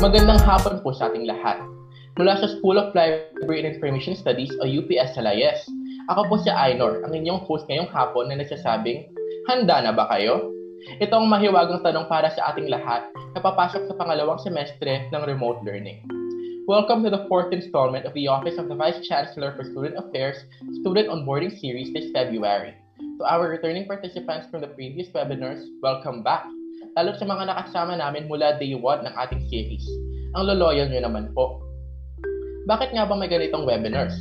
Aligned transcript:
Magandang 0.00 0.40
hapon 0.48 0.80
po 0.80 0.96
sa 0.96 1.12
ating 1.12 1.28
lahat. 1.28 1.60
Mula 2.16 2.32
sa 2.40 2.48
School 2.48 2.80
of 2.80 2.96
Library 2.96 3.60
and 3.60 3.68
Information 3.68 4.16
Studies 4.16 4.48
o 4.56 4.64
UPS 4.64 5.12
Salayes, 5.12 5.60
ako 6.08 6.24
po 6.24 6.34
si 6.40 6.48
Ainor, 6.48 7.04
ang 7.04 7.12
inyong 7.12 7.44
host 7.44 7.68
ngayong 7.68 7.92
hapon 7.92 8.32
na 8.32 8.40
nagsasabing, 8.40 9.04
Handa 9.44 9.84
na 9.84 9.92
ba 9.92 10.08
kayo? 10.08 10.48
Ito 11.04 11.20
ang 11.20 11.28
mahiwagang 11.28 11.84
tanong 11.84 12.08
para 12.08 12.32
sa 12.32 12.48
ating 12.48 12.72
lahat 12.72 13.12
na 13.36 13.44
papasok 13.44 13.92
sa 13.92 13.94
pangalawang 14.00 14.40
semestre 14.40 15.04
ng 15.12 15.22
remote 15.28 15.60
learning. 15.68 16.00
Welcome 16.64 17.04
to 17.04 17.12
the 17.12 17.28
fourth 17.28 17.52
installment 17.52 18.08
of 18.08 18.16
the 18.16 18.24
Office 18.24 18.56
of 18.56 18.72
the 18.72 18.78
Vice 18.80 19.04
Chancellor 19.04 19.52
for 19.52 19.68
Student 19.68 20.00
Affairs 20.00 20.40
Student 20.80 21.12
Onboarding 21.12 21.52
Series 21.52 21.92
this 21.92 22.08
February. 22.16 22.72
To 23.20 23.28
our 23.28 23.52
returning 23.52 23.84
participants 23.84 24.48
from 24.48 24.64
the 24.64 24.72
previous 24.72 25.12
webinars, 25.12 25.60
welcome 25.84 26.24
back 26.24 26.48
lalo 26.98 27.14
sa 27.14 27.26
mga 27.26 27.46
nakasama 27.46 27.94
namin 27.94 28.26
mula 28.26 28.58
day 28.58 28.74
1 28.74 29.06
ng 29.06 29.14
ating 29.14 29.42
series. 29.46 29.86
Ang 30.34 30.46
loloyal 30.50 30.90
nyo 30.90 31.02
naman 31.02 31.30
po. 31.34 31.62
Bakit 32.66 32.94
nga 32.94 33.06
ba 33.06 33.14
may 33.18 33.30
ganitong 33.30 33.66
webinars? 33.66 34.14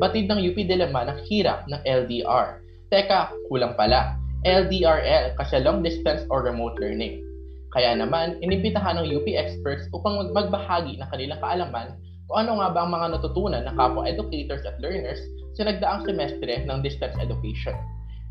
Batid 0.00 0.28
ng 0.28 0.40
UP 0.40 0.56
Diliman 0.56 1.12
ang 1.12 1.20
hirap 1.28 1.64
ng 1.68 1.80
LDR. 1.84 2.60
Teka, 2.88 3.32
kulang 3.48 3.76
pala. 3.76 4.16
LDRL 4.44 5.36
kasi 5.40 5.60
long 5.64 5.80
distance 5.80 6.24
or 6.28 6.44
remote 6.44 6.76
learning. 6.76 7.24
Kaya 7.72 7.96
naman, 7.96 8.38
inibitahan 8.44 9.00
ng 9.00 9.08
UP 9.08 9.26
experts 9.34 9.88
upang 9.96 10.20
magbahagi 10.30 11.00
ng 11.00 11.08
kanilang 11.10 11.40
kaalaman 11.40 11.96
kung 12.28 12.44
ano 12.44 12.60
nga 12.60 12.68
ba 12.72 12.80
ang 12.84 12.92
mga 12.92 13.06
natutunan 13.18 13.62
ng 13.66 13.76
kapwa 13.76 14.04
educators 14.04 14.64
at 14.64 14.76
learners 14.80 15.20
sa 15.56 15.68
nagdaang 15.68 16.04
semestre 16.06 16.64
ng 16.64 16.78
distance 16.80 17.16
education. 17.20 17.76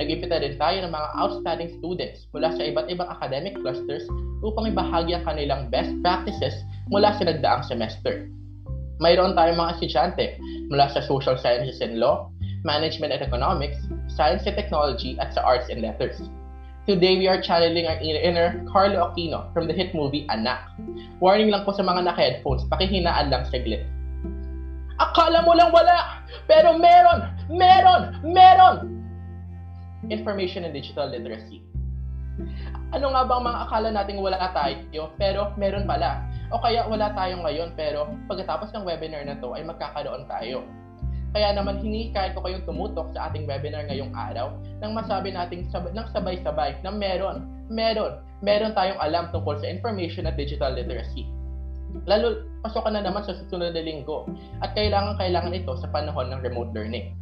Nag-impita 0.02 0.42
din 0.42 0.58
tayo 0.58 0.82
ng 0.82 0.90
mga 0.90 1.10
outstanding 1.22 1.70
students 1.78 2.26
mula 2.34 2.50
sa 2.58 2.66
iba't 2.66 2.90
ibang 2.90 3.06
academic 3.14 3.54
clusters 3.62 4.02
upang 4.42 4.74
ibahagi 4.74 5.14
ang 5.14 5.22
kanilang 5.22 5.70
best 5.70 5.94
practices 6.02 6.66
mula 6.90 7.14
sa 7.14 7.30
nagdaang 7.30 7.62
semester. 7.62 8.26
Mayroon 8.98 9.38
tayong 9.38 9.62
mga 9.62 9.78
estudyante 9.78 10.26
mula 10.74 10.90
sa 10.90 11.06
Social 11.06 11.38
Sciences 11.38 11.78
and 11.86 12.02
Law, 12.02 12.34
Management 12.66 13.14
and 13.14 13.22
Economics, 13.22 13.78
Science 14.10 14.50
and 14.50 14.58
Technology 14.58 15.14
at 15.22 15.30
sa 15.38 15.46
Arts 15.46 15.70
and 15.70 15.86
Letters. 15.86 16.18
Today, 16.90 17.16
we 17.16 17.30
are 17.30 17.40
channeling 17.40 17.88
our 17.88 17.96
inner 18.02 18.66
Carlo 18.68 19.08
Aquino 19.08 19.54
from 19.54 19.70
the 19.70 19.76
hit 19.78 19.94
movie 19.94 20.26
Anak. 20.34 20.74
Warning 21.22 21.54
lang 21.54 21.70
po 21.70 21.72
sa 21.72 21.86
mga 21.86 22.10
naka-headphones, 22.10 22.66
pakihinaan 22.68 23.30
lang 23.30 23.46
saglit. 23.48 23.86
Akala 24.98 25.46
mo 25.46 25.54
lang 25.54 25.70
wala, 25.70 26.26
pero 26.50 26.76
meron, 26.82 27.30
meron, 27.48 28.02
meron! 28.26 29.03
Information 30.10 30.68
and 30.68 30.74
digital 30.76 31.08
literacy. 31.08 31.64
Ano 32.94 33.14
nga 33.14 33.26
bang 33.30 33.46
mga 33.46 33.60
akala 33.70 33.90
nating 33.94 34.20
wala 34.22 34.42
tayo 34.54 35.14
pero 35.22 35.54
meron 35.56 35.86
pala? 35.86 36.26
O 36.50 36.62
kaya 36.62 36.86
wala 36.86 37.14
tayo 37.14 37.42
ngayon 37.42 37.74
pero 37.78 38.10
pagkatapos 38.26 38.74
ng 38.74 38.86
webinar 38.86 39.26
na 39.26 39.38
to 39.38 39.54
ay 39.54 39.66
magkakaroon 39.66 40.26
tayo. 40.26 40.66
Kaya 41.34 41.50
naman 41.58 41.82
hinihikayat 41.82 42.38
ko 42.38 42.46
kayong 42.46 42.66
tumutok 42.70 43.10
sa 43.18 43.30
ating 43.30 43.50
webinar 43.50 43.90
ngayong 43.90 44.14
araw 44.14 44.54
nang 44.78 44.94
masabi 44.94 45.34
natin 45.34 45.66
sab- 45.74 45.90
ng 45.90 46.08
sabay-sabay 46.14 46.78
na 46.86 46.94
meron, 46.94 47.50
meron, 47.74 48.22
meron 48.46 48.78
tayong 48.78 49.02
alam 49.02 49.34
tungkol 49.34 49.58
sa 49.58 49.66
information 49.66 50.30
at 50.30 50.38
digital 50.38 50.70
literacy. 50.70 51.26
Lalo, 52.06 52.46
pasokan 52.62 52.98
na 52.98 53.06
naman 53.06 53.26
sa 53.26 53.34
susunod 53.38 53.74
na 53.74 53.82
linggo 53.82 54.30
at 54.62 54.78
kailangan-kailangan 54.78 55.58
ito 55.58 55.74
sa 55.82 55.90
panahon 55.90 56.30
ng 56.30 56.42
remote 56.46 56.74
learning. 56.74 57.14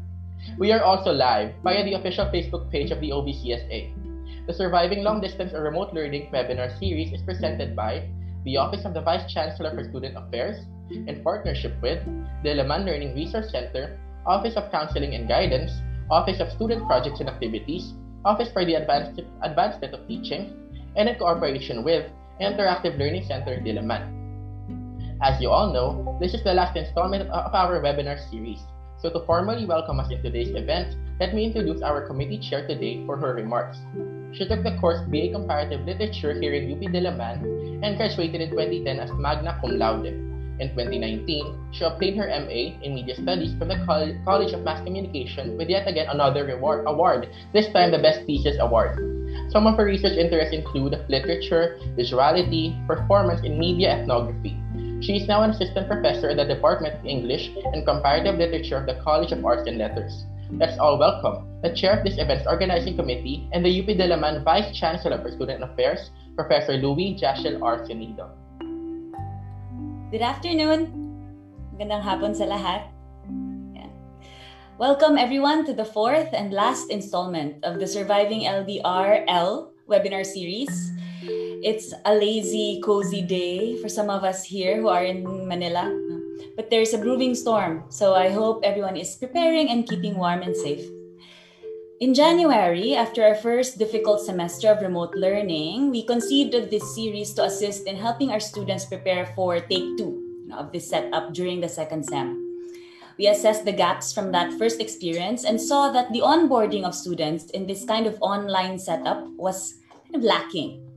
We 0.57 0.71
are 0.71 0.83
also 0.83 1.11
live 1.11 1.53
via 1.63 1.83
the 1.83 1.93
official 1.93 2.25
Facebook 2.25 2.71
page 2.71 2.91
of 2.91 2.99
the 2.99 3.09
OBCSA. 3.11 4.47
The 4.47 4.53
Surviving 4.53 5.03
Long 5.03 5.21
Distance 5.21 5.53
or 5.53 5.63
Remote 5.63 5.93
Learning 5.93 6.29
webinar 6.33 6.77
series 6.79 7.13
is 7.13 7.21
presented 7.21 7.75
by 7.75 8.09
the 8.43 8.57
Office 8.57 8.85
of 8.85 8.93
the 8.93 9.01
Vice 9.01 9.31
Chancellor 9.31 9.69
for 9.75 9.83
Student 9.83 10.17
Affairs 10.17 10.65
in 10.89 11.21
partnership 11.23 11.73
with 11.81 12.03
the 12.43 12.53
Leman 12.55 12.85
Learning 12.85 13.15
Resource 13.15 13.51
Center, 13.51 13.99
Office 14.25 14.55
of 14.55 14.71
Counseling 14.71 15.15
and 15.15 15.27
Guidance, 15.27 15.71
Office 16.09 16.39
of 16.39 16.51
Student 16.51 16.85
Projects 16.87 17.19
and 17.19 17.29
Activities, 17.29 17.93
Office 18.25 18.51
for 18.51 18.65
the 18.65 18.75
Advanced, 18.75 19.21
Advancement 19.43 19.93
of 19.93 20.07
Teaching, 20.07 20.53
and 20.95 21.07
in 21.07 21.15
cooperation 21.15 21.83
with 21.83 22.09
Interactive 22.41 22.97
Learning 22.97 23.23
Center 23.25 23.57
Diliman. 23.57 24.17
As 25.21 25.39
you 25.39 25.49
all 25.49 25.71
know, 25.71 26.17
this 26.19 26.33
is 26.33 26.43
the 26.43 26.53
last 26.53 26.75
installment 26.75 27.29
of 27.29 27.53
our 27.53 27.79
webinar 27.79 28.17
series. 28.29 28.59
So 29.01 29.09
to 29.09 29.25
formally 29.25 29.65
welcome 29.65 29.99
us 29.99 30.13
in 30.13 30.21
today's 30.21 30.53
event, 30.53 30.93
let 31.19 31.33
me 31.33 31.49
introduce 31.49 31.81
our 31.81 32.05
committee 32.05 32.37
chair 32.37 32.67
today 32.67 33.01
for 33.09 33.17
her 33.17 33.33
remarks. 33.33 33.81
She 34.29 34.45
took 34.45 34.61
the 34.61 34.77
course 34.77 35.01
BA 35.09 35.33
Comparative 35.33 35.81
Literature 35.89 36.37
here 36.37 36.53
in 36.53 36.69
UP 36.69 36.85
Diliman 36.93 37.41
and 37.81 37.97
graduated 37.97 38.41
in 38.45 38.53
2010 38.53 38.99
as 39.01 39.09
magna 39.17 39.57
cum 39.57 39.81
laude. 39.81 40.05
In 40.05 40.69
2019, 40.77 41.73
she 41.73 41.83
obtained 41.83 42.21
her 42.21 42.29
MA 42.29 42.77
in 42.85 42.93
Media 42.93 43.17
Studies 43.17 43.57
from 43.57 43.73
the 43.73 43.81
College 43.89 44.53
of 44.53 44.61
Mass 44.61 44.85
Communication 44.85 45.57
with 45.57 45.67
yet 45.67 45.87
again 45.87 46.05
another 46.13 46.45
reward, 46.45 46.85
award, 46.85 47.25
this 47.57 47.73
time 47.73 47.89
the 47.89 47.97
Best 47.97 48.21
Thesis 48.29 48.61
Award. 48.61 49.01
Some 49.49 49.65
of 49.65 49.81
her 49.81 49.85
research 49.85 50.13
interests 50.13 50.53
include 50.53 50.93
literature, 51.09 51.81
visuality, 51.97 52.77
performance 52.85 53.41
and 53.41 53.57
media 53.57 53.97
ethnography, 53.97 54.61
she 55.01 55.17
is 55.17 55.27
now 55.27 55.41
an 55.41 55.49
assistant 55.49 55.89
professor 55.89 56.29
in 56.29 56.37
the 56.37 56.45
Department 56.45 56.93
of 56.93 57.05
English 57.05 57.49
and 57.73 57.85
Comparative 57.85 58.37
Literature 58.37 58.77
of 58.77 58.85
the 58.85 59.01
College 59.01 59.31
of 59.31 59.43
Arts 59.43 59.65
and 59.65 59.77
Letters. 59.77 60.25
Let's 60.51 60.77
all 60.77 60.99
welcome 60.99 61.49
the 61.65 61.73
chair 61.73 61.97
of 61.97 62.05
this 62.05 62.21
event's 62.21 62.45
organizing 62.45 62.95
committee 62.95 63.49
and 63.51 63.65
the 63.65 63.81
UP 63.81 63.89
Delaman 63.97 64.43
Vice 64.43 64.77
Chancellor 64.77 65.17
for 65.17 65.31
Student 65.31 65.63
Affairs, 65.63 66.11
Professor 66.35 66.77
Louis 66.77 67.17
Jashel 67.17 67.57
R. 67.65 67.81
Sonido. 67.81 68.29
Good 70.13 70.21
afternoon. 70.21 70.93
Magandang 71.73 72.05
hapon 72.05 72.37
sa 72.37 72.45
lahat. 72.45 72.85
Welcome 74.77 75.17
everyone 75.17 75.65
to 75.65 75.73
the 75.73 75.85
fourth 75.85 76.29
and 76.33 76.53
last 76.53 76.89
installment 76.89 77.65
of 77.65 77.81
the 77.81 77.85
Surviving 77.85 78.45
LDR 78.45 79.25
L 79.29 79.73
webinar 79.89 80.25
series 80.25 80.93
it's 81.23 81.93
a 82.05 82.13
lazy, 82.13 82.81
cozy 82.83 83.21
day 83.21 83.77
for 83.81 83.89
some 83.89 84.09
of 84.09 84.23
us 84.23 84.43
here 84.43 84.81
who 84.81 84.87
are 84.87 85.03
in 85.03 85.23
Manila. 85.47 85.85
But 86.55 86.69
there's 86.69 86.93
a 86.93 86.97
brewing 86.97 87.35
storm, 87.35 87.83
so 87.89 88.15
I 88.15 88.29
hope 88.29 88.63
everyone 88.63 88.97
is 88.97 89.15
preparing 89.15 89.69
and 89.69 89.87
keeping 89.87 90.17
warm 90.17 90.41
and 90.41 90.55
safe. 90.55 90.83
In 91.99 92.15
January, 92.15 92.95
after 92.95 93.23
our 93.23 93.35
first 93.35 93.77
difficult 93.77 94.25
semester 94.25 94.69
of 94.69 94.81
remote 94.81 95.13
learning, 95.13 95.91
we 95.91 96.03
conceived 96.03 96.55
of 96.55 96.71
this 96.71 96.95
series 96.95 97.33
to 97.35 97.43
assist 97.43 97.85
in 97.85 97.95
helping 97.95 98.31
our 98.31 98.39
students 98.39 98.85
prepare 98.85 99.27
for 99.35 99.59
take 99.59 99.97
two 99.97 100.47
of 100.51 100.71
this 100.71 100.89
setup 100.89 101.33
during 101.33 101.61
the 101.61 101.69
second 101.69 102.03
sem. 102.03 102.41
We 103.19 103.27
assessed 103.27 103.65
the 103.65 103.71
gaps 103.71 104.11
from 104.11 104.31
that 104.31 104.57
first 104.57 104.81
experience 104.81 105.45
and 105.45 105.61
saw 105.61 105.91
that 105.91 106.11
the 106.11 106.21
onboarding 106.21 106.83
of 106.83 106.95
students 106.95 107.51
in 107.51 107.67
this 107.67 107.85
kind 107.85 108.07
of 108.07 108.17
online 108.19 108.79
setup 108.79 109.29
was 109.37 109.75
kind 110.03 110.15
of 110.15 110.23
lacking 110.23 110.90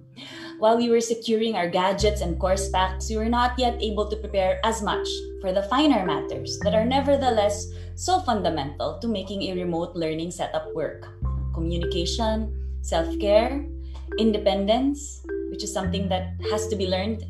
while 0.58 0.76
we 0.76 0.88
were 0.88 1.00
securing 1.00 1.56
our 1.56 1.68
gadgets 1.68 2.20
and 2.20 2.38
course 2.38 2.68
packs, 2.70 3.10
we 3.10 3.16
were 3.16 3.28
not 3.28 3.58
yet 3.58 3.80
able 3.82 4.08
to 4.08 4.16
prepare 4.16 4.60
as 4.64 4.82
much 4.82 5.06
for 5.40 5.52
the 5.52 5.64
finer 5.64 6.06
matters 6.06 6.58
that 6.62 6.74
are 6.74 6.84
nevertheless 6.84 7.66
so 7.94 8.20
fundamental 8.20 8.98
to 9.00 9.08
making 9.08 9.42
a 9.42 9.54
remote 9.54 9.94
learning 9.94 10.30
setup 10.30 10.72
work. 10.74 11.08
Communication, 11.52 12.54
self 12.82 13.18
care, 13.18 13.66
independence, 14.18 15.26
which 15.50 15.64
is 15.64 15.72
something 15.72 16.08
that 16.08 16.34
has 16.50 16.68
to 16.68 16.76
be 16.76 16.86
learned 16.86 17.24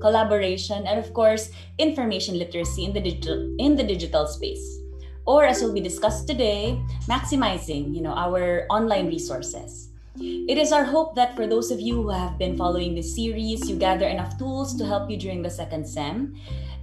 collaboration 0.00 0.86
and 0.86 0.98
of 0.98 1.12
course 1.12 1.50
information 1.78 2.38
literacy 2.38 2.84
in 2.84 2.92
the 2.92 3.00
digital 3.00 3.54
in 3.58 3.76
the 3.76 3.84
digital 3.84 4.26
space. 4.26 4.78
Or 5.26 5.44
as 5.44 5.60
will 5.62 5.74
be 5.74 5.84
discussed 5.84 6.26
today 6.26 6.80
maximizing 7.04 7.94
you 7.94 8.00
know 8.00 8.16
our 8.16 8.64
online 8.70 9.06
resources 9.06 9.89
it 10.18 10.58
is 10.58 10.72
our 10.72 10.84
hope 10.84 11.14
that 11.14 11.36
for 11.36 11.46
those 11.46 11.70
of 11.70 11.80
you 11.80 12.02
who 12.02 12.10
have 12.10 12.38
been 12.38 12.56
following 12.56 12.94
this 12.94 13.14
series, 13.14 13.68
you 13.68 13.76
gather 13.76 14.06
enough 14.06 14.36
tools 14.38 14.76
to 14.76 14.84
help 14.84 15.10
you 15.10 15.16
during 15.16 15.42
the 15.42 15.50
second 15.50 15.86
SEM 15.86 16.34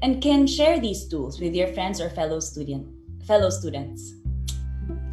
and 0.02 0.22
can 0.22 0.48
share 0.48 0.80
these 0.80 1.08
tools 1.08 1.40
with 1.40 1.54
your 1.54 1.68
friends 1.74 2.00
or 2.00 2.10
fellow 2.10 2.40
student 2.40 2.88
fellow 3.26 3.50
students. 3.50 4.16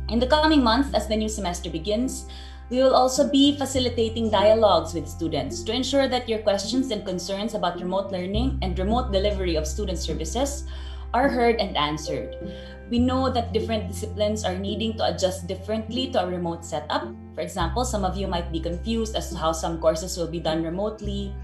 In 0.08 0.20
the 0.20 0.26
coming 0.26 0.62
months 0.62 0.94
as 0.94 1.08
the 1.08 1.16
new 1.16 1.28
semester 1.28 1.68
begins, 1.68 2.26
we 2.70 2.78
will 2.78 2.94
also 2.94 3.28
be 3.28 3.58
facilitating 3.58 4.30
dialogues 4.30 4.94
with 4.94 5.08
students 5.08 5.64
to 5.64 5.74
ensure 5.74 6.06
that 6.08 6.28
your 6.28 6.38
questions 6.38 6.92
and 6.92 7.04
concerns 7.04 7.54
about 7.54 7.80
remote 7.80 8.12
learning 8.12 8.58
and 8.62 8.78
remote 8.78 9.10
delivery 9.10 9.56
of 9.56 9.66
student 9.66 9.98
services 9.98 10.64
are 11.12 11.28
heard 11.28 11.56
and 11.56 11.76
answered. 11.76 12.36
We 12.88 13.00
know 13.00 13.30
that 13.30 13.52
different 13.52 13.88
disciplines 13.88 14.44
are 14.44 14.56
needing 14.56 14.96
to 14.98 15.12
adjust 15.12 15.48
differently 15.48 16.10
to 16.12 16.22
a 16.22 16.30
remote 16.30 16.64
setup. 16.64 17.08
For 17.34 17.40
example, 17.40 17.84
some 17.84 18.04
of 18.04 18.16
you 18.16 18.26
might 18.26 18.52
be 18.52 18.60
confused 18.60 19.16
as 19.16 19.30
to 19.30 19.36
how 19.36 19.52
some 19.52 19.80
courses 19.80 20.16
will 20.16 20.30
be 20.30 20.38
done 20.38 20.62
remotely, 20.62 21.34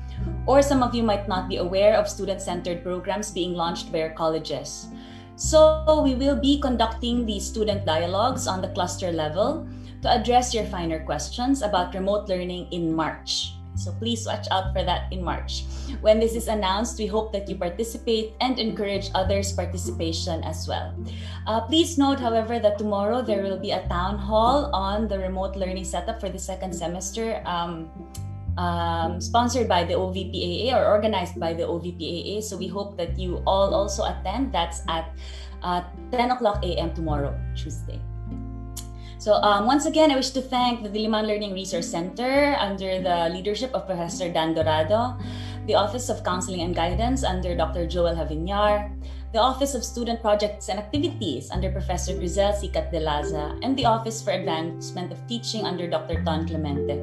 or 0.46 0.62
some 0.62 0.82
of 0.82 0.94
you 0.94 1.02
might 1.02 1.26
not 1.26 1.48
be 1.48 1.56
aware 1.56 1.96
of 1.96 2.08
student 2.08 2.40
centered 2.40 2.82
programs 2.82 3.30
being 3.30 3.54
launched 3.54 3.90
by 3.92 4.02
our 4.02 4.14
colleges. 4.14 4.88
So, 5.34 6.02
we 6.04 6.14
will 6.14 6.36
be 6.36 6.60
conducting 6.60 7.26
these 7.26 7.46
student 7.46 7.84
dialogues 7.84 8.46
on 8.46 8.60
the 8.60 8.68
cluster 8.68 9.10
level 9.10 9.66
to 10.02 10.08
address 10.08 10.54
your 10.54 10.64
finer 10.66 11.04
questions 11.04 11.62
about 11.62 11.94
remote 11.94 12.28
learning 12.28 12.68
in 12.70 12.94
March. 12.94 13.54
So 13.74 13.92
please 13.92 14.26
watch 14.26 14.46
out 14.50 14.72
for 14.72 14.84
that 14.84 15.12
in 15.12 15.22
March. 15.22 15.64
When 16.00 16.20
this 16.20 16.34
is 16.34 16.48
announced, 16.48 16.98
we 16.98 17.06
hope 17.06 17.32
that 17.32 17.48
you 17.48 17.56
participate 17.56 18.34
and 18.40 18.58
encourage 18.58 19.10
others' 19.14 19.52
participation 19.52 20.42
as 20.44 20.68
well. 20.68 20.94
Uh, 21.46 21.62
please 21.62 21.96
note, 21.96 22.20
however, 22.20 22.58
that 22.58 22.78
tomorrow 22.78 23.22
there 23.22 23.42
will 23.42 23.58
be 23.58 23.70
a 23.70 23.86
town 23.88 24.18
hall 24.18 24.70
on 24.74 25.08
the 25.08 25.18
remote 25.18 25.56
learning 25.56 25.84
setup 25.84 26.20
for 26.20 26.28
the 26.28 26.38
second 26.38 26.72
semester. 26.72 27.42
Um, 27.46 27.88
um, 28.58 29.20
sponsored 29.20 29.68
by 29.68 29.84
the 29.84 29.94
OVPAA 29.94 30.74
or 30.74 30.84
organized 30.84 31.38
by 31.38 31.54
the 31.54 31.62
OVPAA. 31.62 32.42
So 32.42 32.56
we 32.56 32.66
hope 32.66 32.98
that 32.98 33.18
you 33.18 33.42
all 33.46 33.74
also 33.74 34.04
attend. 34.04 34.52
That's 34.52 34.82
at 34.88 35.14
uh, 35.62 35.82
10 36.10 36.32
o'clock 36.32 36.64
a.m. 36.64 36.92
tomorrow, 36.92 37.38
Tuesday. 37.54 38.00
So 39.20 39.36
um, 39.44 39.68
once 39.68 39.84
again, 39.84 40.10
I 40.10 40.16
wish 40.16 40.32
to 40.32 40.40
thank 40.40 40.82
the 40.82 40.88
Diliman 40.88 41.28
Learning 41.28 41.52
Resource 41.52 41.92
Center 41.92 42.56
under 42.56 43.04
the 43.04 43.28
leadership 43.28 43.68
of 43.76 43.84
Professor 43.84 44.32
Dan 44.32 44.54
Dorado, 44.56 45.12
the 45.66 45.74
Office 45.74 46.08
of 46.08 46.24
Counseling 46.24 46.62
and 46.62 46.74
Guidance 46.74 47.22
under 47.22 47.54
Dr. 47.54 47.84
Joel 47.86 48.16
Javiñar, 48.16 48.88
the 49.34 49.38
Office 49.38 49.74
of 49.74 49.84
Student 49.84 50.22
Projects 50.22 50.70
and 50.70 50.78
Activities 50.78 51.50
under 51.50 51.70
Professor 51.70 52.16
Grizel 52.16 52.56
Sicat 52.56 52.90
de 52.90 53.04
Laza, 53.04 53.60
and 53.60 53.76
the 53.76 53.84
Office 53.84 54.24
for 54.24 54.30
Advancement 54.30 55.12
of 55.12 55.20
Teaching 55.28 55.66
under 55.66 55.84
Dr. 55.84 56.24
Ton 56.24 56.48
Clemente 56.48 56.96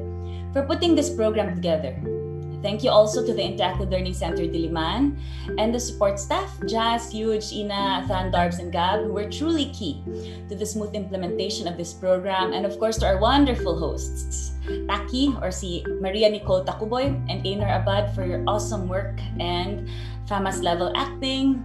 for 0.52 0.66
putting 0.66 0.96
this 0.96 1.14
program 1.14 1.54
together. 1.54 2.17
Thank 2.62 2.82
you 2.82 2.90
also 2.90 3.24
to 3.24 3.32
the 3.32 3.42
Interactive 3.42 3.90
Learning 3.90 4.14
Center 4.14 4.42
Diliman 4.42 5.16
and 5.58 5.74
the 5.74 5.78
support 5.78 6.18
staff, 6.18 6.50
Jazz, 6.66 7.10
Huge, 7.10 7.52
Ina, 7.52 8.02
Athan, 8.02 8.32
Darbs, 8.34 8.58
and 8.58 8.72
Gab, 8.72 9.04
who 9.04 9.12
were 9.12 9.30
truly 9.30 9.70
key 9.70 10.02
to 10.48 10.56
the 10.56 10.66
smooth 10.66 10.94
implementation 10.94 11.68
of 11.68 11.76
this 11.76 11.92
program. 11.92 12.52
And 12.52 12.66
of 12.66 12.78
course, 12.78 12.98
to 12.98 13.06
our 13.06 13.18
wonderful 13.18 13.78
hosts, 13.78 14.52
Taki, 14.88 15.34
or 15.40 15.50
si 15.50 15.84
Maria 16.00 16.28
Nicole 16.28 16.64
Takuboy, 16.64 17.14
and 17.30 17.46
Einar 17.46 17.80
Abad 17.80 18.14
for 18.14 18.26
your 18.26 18.42
awesome 18.48 18.88
work 18.88 19.20
and 19.38 19.88
FAMAS 20.26 20.62
level 20.62 20.92
acting. 20.96 21.62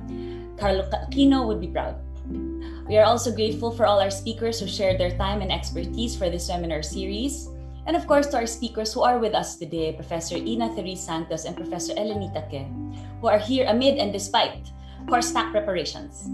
Carlo 0.57 0.87
Kino 1.09 1.47
would 1.47 1.59
be 1.59 1.67
proud. 1.67 1.97
We 2.87 2.97
are 2.97 3.05
also 3.05 3.33
grateful 3.33 3.71
for 3.71 3.85
all 3.85 3.99
our 3.99 4.11
speakers 4.11 4.59
who 4.59 4.67
shared 4.67 4.99
their 4.99 5.17
time 5.17 5.41
and 5.41 5.51
expertise 5.51 6.15
for 6.15 6.29
this 6.29 6.45
seminar 6.45 6.83
series. 6.83 7.49
And 7.85 7.95
of 7.95 8.07
course, 8.07 8.27
to 8.31 8.37
our 8.37 8.47
speakers 8.47 8.93
who 8.93 9.03
are 9.03 9.19
with 9.19 9.35
us 9.35 9.55
today, 9.55 9.91
Professor 9.91 10.37
Ina 10.37 10.71
Therese 10.75 11.03
Santos 11.03 11.45
and 11.45 11.55
Professor 11.55 11.93
Elenita 11.93 12.47
Ke, 12.47 12.63
who 13.19 13.27
are 13.27 13.39
here 13.39 13.65
amid 13.67 13.99
and 13.99 14.13
despite 14.13 14.71
course 15.07 15.31
pack 15.31 15.51
preparations. 15.51 16.27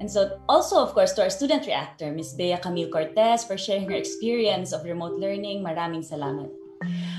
And 0.00 0.10
so 0.10 0.40
also, 0.48 0.80
of 0.80 0.92
course, 0.92 1.12
to 1.14 1.22
our 1.22 1.30
student 1.30 1.66
reactor, 1.66 2.12
Ms. 2.12 2.34
Bea 2.34 2.56
Camille 2.56 2.88
Cortez, 2.88 3.44
for 3.44 3.56
sharing 3.56 3.88
her 3.88 3.96
experience 3.96 4.72
of 4.72 4.84
remote 4.84 5.20
learning. 5.20 5.64
Maraming 5.64 6.04
salamat. 6.04 6.48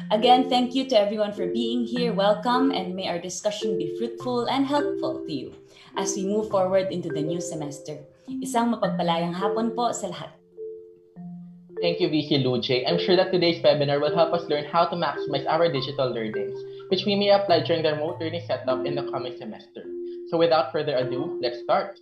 Again, 0.10 0.50
thank 0.50 0.74
you 0.74 0.90
to 0.90 0.98
everyone 0.98 1.32
for 1.32 1.46
being 1.46 1.86
here. 1.86 2.14
Welcome, 2.14 2.74
and 2.74 2.98
may 2.98 3.08
our 3.08 3.22
discussion 3.22 3.78
be 3.78 3.94
fruitful 3.98 4.50
and 4.50 4.66
helpful 4.66 5.22
to 5.26 5.32
you 5.32 5.54
as 5.96 6.18
we 6.18 6.26
move 6.26 6.50
forward 6.50 6.90
into 6.90 7.14
the 7.14 7.22
new 7.22 7.40
semester. 7.40 8.02
Isang 8.42 8.74
mapagpalayang 8.74 9.38
hapon 9.38 9.78
po 9.78 9.94
sa 9.94 10.10
lahat. 10.10 10.41
Thank 11.82 12.00
you, 12.00 12.10
VC 12.10 12.44
Luce. 12.44 12.86
I'm 12.86 13.00
sure 13.00 13.16
that 13.16 13.32
today's 13.32 13.60
webinar 13.64 14.00
will 14.00 14.14
help 14.14 14.34
us 14.34 14.48
learn 14.48 14.66
how 14.66 14.86
to 14.86 14.96
maximize 14.96 15.48
our 15.48 15.66
digital 15.66 16.14
learnings, 16.14 16.54
which 16.90 17.06
we 17.08 17.16
may 17.16 17.30
apply 17.30 17.64
during 17.66 17.82
the 17.82 17.94
remote 17.94 18.22
learning 18.22 18.44
setup 18.46 18.86
in 18.86 18.94
the 18.94 19.10
coming 19.10 19.36
semester. 19.36 19.84
So 20.30 20.38
without 20.38 20.72
further 20.72 20.96
ado, 20.96 21.40
let's 21.42 21.64
start. 21.64 22.00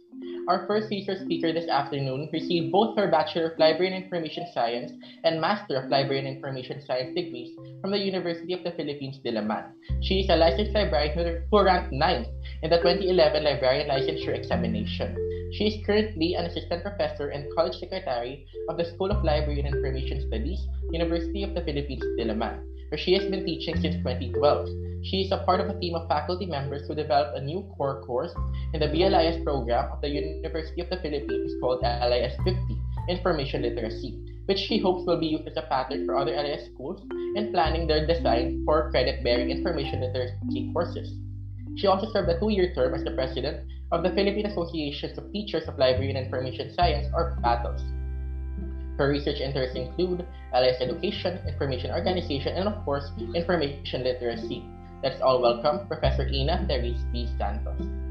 Our 0.50 0.66
first 0.66 0.90
research 0.90 1.22
speaker 1.22 1.54
this 1.54 1.70
afternoon 1.70 2.28
received 2.34 2.72
both 2.72 2.98
her 2.98 3.06
Bachelor 3.06 3.52
of 3.52 3.60
Library 3.60 3.94
and 3.94 4.04
Information 4.04 4.48
Science 4.52 4.92
and 5.24 5.40
Master 5.40 5.78
of 5.78 5.92
Library 5.92 6.26
and 6.26 6.28
Information 6.28 6.82
Science 6.82 7.14
degrees 7.14 7.54
from 7.82 7.92
the 7.92 8.00
University 8.00 8.54
of 8.54 8.64
the 8.64 8.72
Philippines, 8.72 9.20
Diliman. 9.24 9.70
She 10.02 10.22
is 10.22 10.30
a 10.32 10.36
licensed 10.36 10.74
librarian 10.74 11.46
who 11.52 11.62
ranked 11.62 11.94
9th 11.94 12.34
in 12.64 12.72
the 12.72 12.78
2011 12.78 13.44
Librarian 13.44 13.90
Licensure 13.90 14.34
Examination. 14.34 15.14
She 15.54 15.68
is 15.68 15.86
currently 15.86 16.34
an 16.34 16.46
assistant 16.46 16.82
professor 16.82 17.30
and 17.30 17.46
college 17.54 17.78
secretary 17.78 18.48
of 18.70 18.78
the 18.78 18.86
School 18.86 19.12
of 19.12 19.24
Library 19.24 19.62
and 19.62 19.76
Information 19.76 20.26
Studies, 20.30 20.66
University 20.90 21.44
of 21.44 21.54
the 21.54 21.62
Philippines, 21.62 22.02
Diliman, 22.18 22.58
where 22.90 22.98
she 22.98 23.14
has 23.14 23.26
been 23.26 23.46
teaching 23.46 23.80
since 23.80 23.96
2012. 23.98 24.70
She 25.04 25.22
is 25.22 25.32
a 25.32 25.44
part 25.46 25.62
of 25.62 25.70
a 25.70 25.80
team 25.80 25.96
of 25.96 26.08
faculty 26.10 26.46
members 26.46 26.88
who 26.88 26.96
developed 26.96 27.38
a 27.38 27.42
new 27.42 27.64
core 27.78 28.02
course 28.04 28.34
in 28.74 28.82
the 28.82 28.88
BLIS 28.88 29.44
program 29.44 29.92
of 29.92 30.02
the 30.02 30.10
University 30.10 30.82
of 30.82 30.90
the 30.90 30.98
Philippines 30.98 31.54
called 31.62 31.82
LIS 31.82 32.36
50, 32.44 32.58
Information 33.08 33.62
Literacy, 33.62 34.44
which 34.46 34.60
she 34.60 34.80
hopes 34.80 35.06
will 35.06 35.20
be 35.20 35.28
used 35.28 35.48
as 35.48 35.56
a 35.56 35.62
pattern 35.70 36.06
for 36.06 36.18
other 36.18 36.36
LIS 36.36 36.66
schools 36.74 37.02
in 37.36 37.52
planning 37.54 37.88
their 37.88 38.06
design 38.06 38.64
for 38.66 38.92
credit-bearing 38.92 39.52
information 39.52 40.02
literacy 40.02 40.72
courses. 40.74 41.14
She 41.78 41.88
also 41.88 42.12
served 42.12 42.30
a 42.30 42.40
two-year 42.40 42.74
term 42.74 42.94
as 42.94 43.04
the 43.04 43.12
president 43.12 43.70
of 43.92 44.04
the 44.04 44.10
Philippine 44.10 44.48
Associations 44.48 45.18
of 45.18 45.32
Teachers 45.32 45.68
of 45.68 45.78
Library 45.78 46.10
and 46.10 46.18
Information 46.18 46.74
Science, 46.74 47.08
or 47.14 47.38
PATOS. 47.42 47.99
Her 49.00 49.08
research 49.08 49.40
interests 49.40 49.78
include 49.78 50.28
LIS 50.52 50.76
education, 50.82 51.40
information 51.48 51.92
organization, 51.92 52.58
and 52.58 52.68
of 52.68 52.84
course, 52.84 53.10
information 53.34 54.04
literacy. 54.04 54.66
Let's 55.02 55.22
all 55.22 55.42
welcome 55.42 55.88
Professor 55.88 56.28
Ina 56.28 56.66
Therese 56.68 57.06
B. 57.14 57.26
Santos. 57.38 58.09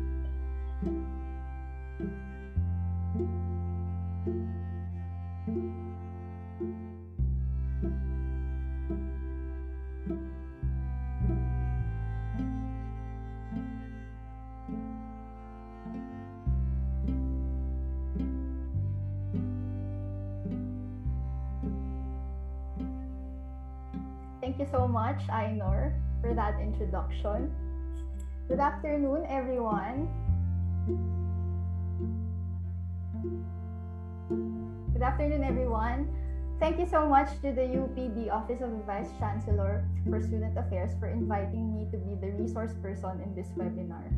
Thank 24.59 24.73
you 24.73 24.77
so 24.77 24.89
much, 24.89 25.23
Ainor, 25.31 25.95
for 26.21 26.35
that 26.35 26.59
introduction. 26.59 27.55
Good 28.49 28.59
afternoon, 28.59 29.23
everyone. 29.31 30.11
Good 34.93 35.03
afternoon, 35.03 35.45
everyone. 35.45 36.11
Thank 36.59 36.81
you 36.81 36.87
so 36.91 37.07
much 37.07 37.31
to 37.47 37.55
the 37.55 37.71
UPD 37.71 38.33
Office 38.35 38.61
of 38.61 38.73
the 38.75 38.83
Vice 38.83 39.15
Chancellor 39.21 39.87
for 40.11 40.21
Student 40.21 40.59
Affairs 40.59 40.91
for 40.99 41.07
inviting 41.07 41.73
me 41.79 41.87
to 41.93 41.97
be 41.97 42.19
the 42.19 42.35
resource 42.35 42.75
person 42.83 43.23
in 43.23 43.37
this 43.37 43.47
webinar. 43.55 44.11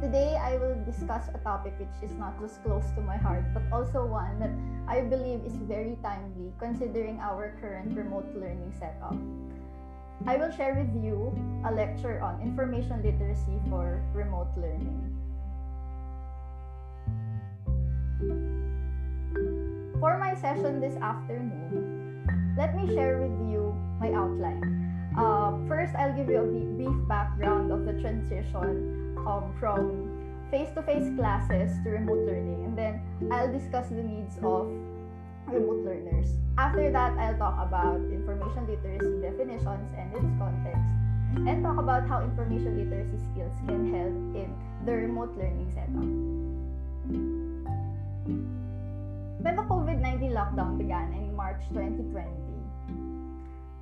Today, 0.00 0.40
I 0.40 0.56
will 0.56 0.82
discuss 0.86 1.28
a 1.34 1.38
topic 1.44 1.74
which 1.78 2.10
is 2.10 2.16
not 2.16 2.40
just 2.40 2.64
close 2.64 2.88
to 2.96 3.02
my 3.02 3.18
heart, 3.18 3.44
but 3.52 3.62
also 3.70 4.06
one 4.06 4.40
that 4.40 4.50
I 4.88 5.02
believe 5.02 5.44
is 5.44 5.60
very 5.68 5.98
timely 6.02 6.54
considering 6.58 7.20
our 7.20 7.52
current 7.60 7.94
remote 7.94 8.32
learning 8.34 8.72
setup. 8.80 9.14
I 10.26 10.36
will 10.36 10.50
share 10.50 10.74
with 10.74 10.90
you 11.02 11.32
a 11.64 11.72
lecture 11.72 12.20
on 12.20 12.40
information 12.42 13.02
literacy 13.02 13.60
for 13.70 14.02
remote 14.12 14.48
learning. 14.56 15.14
For 20.00 20.18
my 20.18 20.34
session 20.34 20.80
this 20.80 20.96
afternoon, 20.96 22.54
let 22.56 22.74
me 22.74 22.92
share 22.94 23.18
with 23.18 23.50
you 23.50 23.74
my 24.00 24.12
outline. 24.12 24.88
Uh, 25.16 25.58
first, 25.66 25.94
I'll 25.94 26.14
give 26.14 26.28
you 26.28 26.38
a 26.38 26.46
brief 26.46 27.08
background 27.08 27.72
of 27.72 27.84
the 27.84 27.94
transition 28.00 29.16
um, 29.26 29.54
from 29.58 30.10
face-to-face 30.50 31.16
classes 31.16 31.76
to 31.84 31.90
remote 31.90 32.26
learning, 32.26 32.64
and 32.64 32.78
then 32.78 33.02
I'll 33.30 33.50
discuss 33.50 33.88
the 33.88 34.02
needs 34.02 34.38
of 34.42 34.70
remote 35.52 35.84
learners. 35.84 36.28
After 36.56 36.90
that, 36.90 37.12
I'll 37.18 37.38
talk 37.38 37.58
about 37.62 38.00
information 38.10 38.66
literacy 38.66 39.22
definitions 39.22 39.88
and 39.96 40.12
its 40.12 40.30
context, 40.38 40.90
and 41.46 41.62
talk 41.62 41.78
about 41.78 42.08
how 42.08 42.22
information 42.22 42.76
literacy 42.76 43.18
skills 43.32 43.54
can 43.66 43.92
help 43.94 44.14
in 44.34 44.52
the 44.84 44.92
remote 44.92 45.36
learning 45.36 45.70
setup. 45.72 46.08
When 49.38 49.54
the 49.54 49.62
COVID 49.62 50.00
19 50.02 50.32
lockdown 50.32 50.76
began 50.78 51.12
in 51.14 51.34
March 51.34 51.62
2020, 51.70 52.26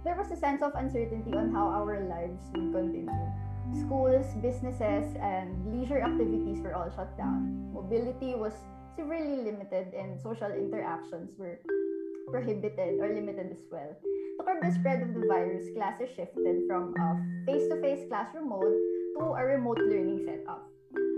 there 0.05 0.15
was 0.15 0.31
a 0.31 0.37
sense 0.37 0.63
of 0.63 0.75
uncertainty 0.77 1.35
on 1.35 1.51
how 1.51 1.67
our 1.67 1.99
lives 2.07 2.45
would 2.55 2.71
continue. 2.71 3.11
Schools, 3.75 4.27
businesses, 4.39 5.17
and 5.19 5.51
leisure 5.67 5.99
activities 5.99 6.61
were 6.63 6.75
all 6.77 6.93
shut 6.95 7.11
down. 7.19 7.73
Mobility 7.75 8.37
was 8.37 8.55
severely 8.97 9.45
limited 9.45 9.93
and 9.93 10.19
social 10.21 10.51
interactions 10.51 11.31
were 11.39 11.61
prohibited 12.33 12.99
or 12.99 13.13
limited 13.15 13.53
as 13.53 13.63
well. 13.71 13.95
To 14.39 14.45
curb 14.45 14.63
the 14.63 14.73
spread 14.73 15.03
of 15.03 15.15
the 15.15 15.27
virus, 15.29 15.69
classes 15.77 16.09
shifted 16.17 16.67
from 16.67 16.95
a 16.97 17.21
face-to-face 17.47 18.09
classroom 18.09 18.49
mode 18.49 18.75
to 19.19 19.25
a 19.37 19.45
remote 19.45 19.79
learning 19.79 20.25
setup. 20.27 20.67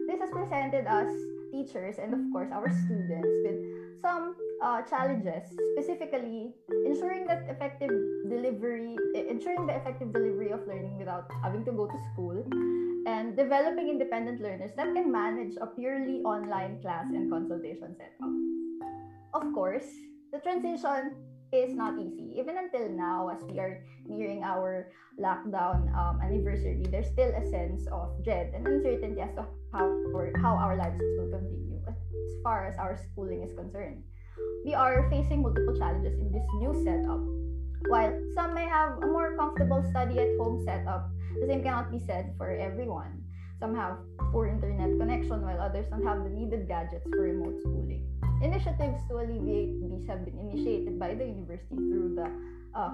This 0.07 0.21
has 0.21 0.31
presented 0.31 0.87
us 0.87 1.11
teachers 1.53 1.97
and 1.99 2.13
of 2.13 2.21
course 2.33 2.51
our 2.53 2.69
students 2.85 3.29
with 3.43 3.59
some 4.03 4.37
uh, 4.63 4.83
challenges, 4.83 5.43
specifically 5.75 6.55
ensuring 6.87 7.27
that 7.27 7.47
effective 7.49 7.91
delivery, 8.29 8.97
ensuring 9.15 9.67
the 9.67 9.75
effective 9.75 10.13
delivery 10.13 10.51
of 10.51 10.67
learning 10.67 10.99
without 10.99 11.31
having 11.43 11.65
to 11.65 11.73
go 11.73 11.87
to 11.87 11.99
school, 12.13 12.45
and 13.09 13.33
developing 13.37 13.89
independent 13.89 14.37
learners 14.41 14.71
that 14.77 14.93
can 14.93 15.11
manage 15.11 15.57
a 15.65 15.67
purely 15.67 16.21
online 16.29 16.77
class 16.85 17.09
and 17.09 17.33
consultation 17.33 17.97
setup. 17.97 18.33
Of 19.33 19.49
course, 19.57 19.89
the 20.31 20.39
transition 20.45 21.17
is 21.49 21.73
not 21.73 21.97
easy. 21.97 22.37
Even 22.37 22.61
until 22.61 22.93
now, 22.93 23.33
as 23.33 23.41
we 23.49 23.59
are 23.59 23.81
nearing 24.05 24.45
our 24.45 24.93
lockdown 25.17 25.89
um, 25.97 26.21
anniversary, 26.21 26.85
there's 26.93 27.09
still 27.09 27.33
a 27.33 27.49
sense 27.49 27.89
of 27.89 28.13
dread 28.25 28.53
and 28.53 28.69
uncertainty 28.69 29.21
as 29.25 29.33
to 29.41 29.49
how, 29.73 29.89
how 30.45 30.55
our 30.61 30.77
lives 30.77 31.01
will 31.17 31.33
continue 31.33 31.81
as 31.89 31.97
far 32.45 32.69
as 32.69 32.77
our 32.77 33.01
schooling 33.09 33.41
is 33.41 33.57
concerned. 33.57 34.05
We 34.67 34.75
are 34.75 35.09
facing 35.09 35.41
multiple 35.41 35.75
challenges 35.81 36.13
in 36.21 36.29
this 36.29 36.45
new 36.61 36.77
setup. 36.85 37.25
While 37.89 38.13
some 38.35 38.53
may 38.53 38.69
have 38.69 39.01
a 39.01 39.07
more 39.07 39.35
comfortable 39.35 39.81
study 39.89 40.21
at 40.21 40.37
home 40.37 40.61
setup, 40.61 41.09
the 41.41 41.47
same 41.47 41.63
cannot 41.63 41.91
be 41.91 41.99
said 41.99 42.35
for 42.37 42.51
everyone. 42.51 43.23
Some 43.61 43.75
have 43.75 43.99
poor 44.31 44.47
internet 44.47 44.99
connection 44.99 45.43
while 45.43 45.61
others 45.61 45.87
don't 45.91 46.07
have 46.07 46.23
the 46.23 46.31
needed 46.31 46.69
gadgets 46.69 47.05
for 47.11 47.23
remote 47.23 47.59
schooling. 47.61 48.07
Initiatives 48.41 49.03
to 49.09 49.19
alleviate 49.19 49.83
these 49.83 50.07
have 50.07 50.25
been 50.25 50.39
initiated 50.39 50.99
by 50.99 51.15
the 51.15 51.27
university 51.27 51.75
through 51.75 52.15
the 52.15 52.31
uh, 52.79 52.91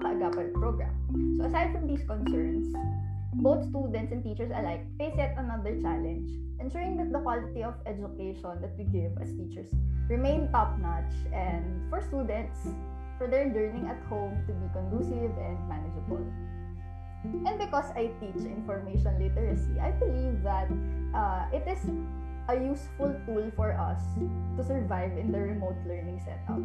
program. 0.53 0.95
So 1.37 1.45
aside 1.45 1.71
from 1.71 1.85
these 1.85 2.03
concerns, 2.07 2.73
both 3.35 3.67
students 3.69 4.11
and 4.11 4.23
teachers 4.23 4.49
alike 4.55 4.81
face 4.97 5.13
yet 5.17 5.35
another 5.37 5.79
challenge, 5.81 6.31
ensuring 6.59 6.97
that 6.97 7.11
the 7.11 7.19
quality 7.19 7.61
of 7.61 7.75
education 7.85 8.57
that 8.61 8.73
we 8.77 8.85
give 8.85 9.11
as 9.21 9.29
teachers 9.37 9.69
remain 10.09 10.49
top-notch 10.51 11.13
and 11.33 11.89
for 11.89 12.01
students, 12.01 12.57
for 13.17 13.27
their 13.27 13.45
learning 13.53 13.85
at 13.87 14.01
home 14.09 14.33
to 14.47 14.53
be 14.53 14.67
conducive 14.73 15.37
and 15.37 15.59
manageable. 15.69 16.25
And 17.45 17.57
because 17.57 17.89
I 17.95 18.11
teach 18.21 18.45
information 18.45 19.17
literacy, 19.17 19.79
I 19.79 19.91
believe 19.91 20.43
that 20.43 20.69
uh, 21.13 21.47
it 21.53 21.65
is 21.67 21.81
a 22.47 22.55
useful 22.55 23.15
tool 23.25 23.49
for 23.55 23.73
us 23.73 24.01
to 24.57 24.61
survive 24.63 25.17
in 25.17 25.31
the 25.31 25.39
remote 25.39 25.77
learning 25.87 26.21
setup. 26.21 26.61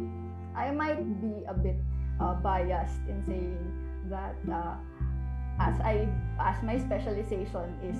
I 0.55 0.71
might 0.71 1.01
be 1.21 1.43
a 1.47 1.53
bit 1.53 1.77
uh, 2.19 2.35
biased 2.35 3.01
in 3.09 3.23
saying 3.25 3.57
that 4.09 4.35
uh, 4.51 4.75
as 5.59 5.79
I 5.81 6.07
as 6.39 6.61
my 6.61 6.77
specialization 6.77 7.73
is 7.81 7.97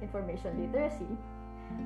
information 0.00 0.56
literacy, 0.56 1.10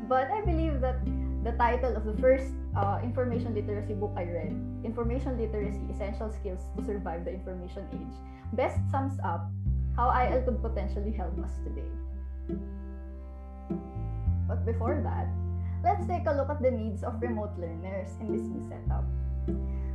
but 0.07 0.31
I 0.31 0.43
believe 0.43 0.81
that 0.81 1.03
the 1.43 1.53
title 1.59 1.97
of 1.97 2.05
the 2.05 2.15
first 2.23 2.55
uh, 2.77 3.01
information 3.03 3.55
literacy 3.55 3.95
book 3.95 4.15
I 4.17 4.25
read, 4.25 4.55
Information 4.85 5.39
Literacy: 5.39 5.83
Essential 5.91 6.31
Skills 6.31 6.63
to 6.77 6.85
Survive 6.85 7.25
the 7.25 7.33
Information 7.35 7.83
Age, 7.93 8.15
best 8.55 8.79
sums 8.91 9.19
up 9.25 9.51
how 9.97 10.11
IL 10.11 10.43
could 10.43 10.63
potentially 10.63 11.13
help 11.13 11.37
us 11.45 11.53
today. 11.65 11.89
But 14.49 14.65
before 14.65 15.01
that, 15.03 15.29
let's 15.85 16.07
take 16.07 16.27
a 16.27 16.33
look 16.33 16.51
at 16.51 16.63
the 16.63 16.71
needs 16.71 17.03
of 17.03 17.21
remote 17.21 17.53
learners 17.59 18.09
in 18.21 18.33
this 18.33 18.43
new 18.43 18.63
setup. 18.69 19.05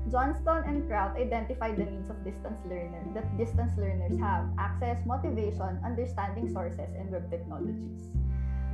Johnston 0.09 0.63
and 0.65 0.87
Kraut 0.87 1.17
identified 1.17 1.75
the 1.75 1.83
needs 1.83 2.09
of 2.09 2.23
distance 2.23 2.59
learners 2.65 3.07
that 3.13 3.27
distance 3.37 3.75
learners 3.77 4.17
have 4.19 4.47
access, 4.57 4.97
motivation, 5.05 5.79
understanding 5.83 6.47
sources, 6.47 6.89
and 6.97 7.11
web 7.11 7.29
technologies. 7.29 8.15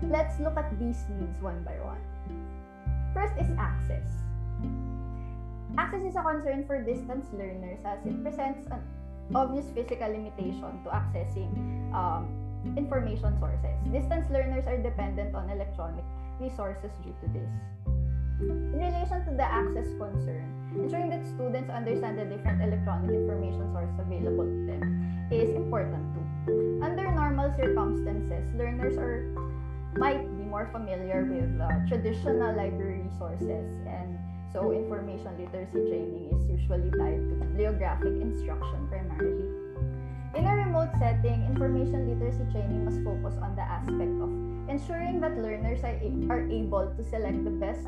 Let's 0.03 0.39
look 0.39 0.57
at 0.57 0.77
these 0.79 1.03
needs 1.09 1.41
one 1.41 1.63
by 1.63 1.79
one. 1.81 2.01
First 3.13 3.33
is 3.39 3.49
access. 3.57 4.05
Access 5.77 6.03
is 6.03 6.15
a 6.15 6.21
concern 6.21 6.65
for 6.67 6.83
distance 6.83 7.25
learners 7.33 7.79
as 7.85 8.05
it 8.05 8.21
presents 8.21 8.67
an 8.69 8.81
obvious 9.35 9.65
physical 9.73 10.09
limitation 10.09 10.83
to 10.83 10.89
accessing 10.91 11.51
um, 11.93 12.27
information 12.75 13.37
sources. 13.39 13.75
Distance 13.91 14.29
learners 14.29 14.65
are 14.67 14.77
dependent 14.77 15.35
on 15.35 15.49
electronic 15.49 16.03
resources 16.39 16.91
due 17.03 17.15
to 17.21 17.27
this. 17.31 17.51
In 18.41 18.75
relation 18.75 19.23
to 19.25 19.31
the 19.31 19.45
access 19.45 19.87
concern, 19.95 20.43
ensuring 20.75 21.09
that 21.11 21.23
students 21.25 21.69
understand 21.69 22.17
the 22.17 22.25
different 22.25 22.61
electronic 22.61 23.11
information 23.11 23.71
sources 23.71 23.95
available 23.99 24.45
to 24.45 24.59
them 24.67 25.27
is 25.31 25.49
important 25.55 26.03
too. 26.15 26.81
Under 26.83 27.09
normal 27.11 27.53
circumstances, 27.55 28.43
learners 28.57 28.97
are 28.97 29.23
might 29.95 30.25
be 30.37 30.43
more 30.43 30.67
familiar 30.73 31.23
with 31.29 31.61
uh, 31.61 31.69
traditional 31.87 32.55
library 32.57 33.05
resources 33.05 33.69
and 33.85 34.17
so 34.53 34.71
information 34.71 35.33
literacy 35.41 35.81
training 35.89 36.29
is 36.29 36.61
usually 36.61 36.93
tied 36.93 37.17
to 37.25 37.33
bibliographic 37.41 38.13
instruction 38.21 38.87
primarily. 38.87 39.49
In 40.37 40.45
a 40.45 40.53
remote 40.65 40.93
setting, 41.01 41.41
information 41.49 42.05
literacy 42.05 42.45
training 42.53 42.85
must 42.85 43.01
focus 43.01 43.33
on 43.41 43.57
the 43.57 43.65
aspect 43.65 44.13
of 44.21 44.29
ensuring 44.69 45.19
that 45.21 45.37
learners 45.41 45.81
are, 45.83 45.97
are 46.29 46.45
able 46.49 46.85
to 46.85 47.01
select 47.03 47.43
the 47.43 47.49
best 47.49 47.85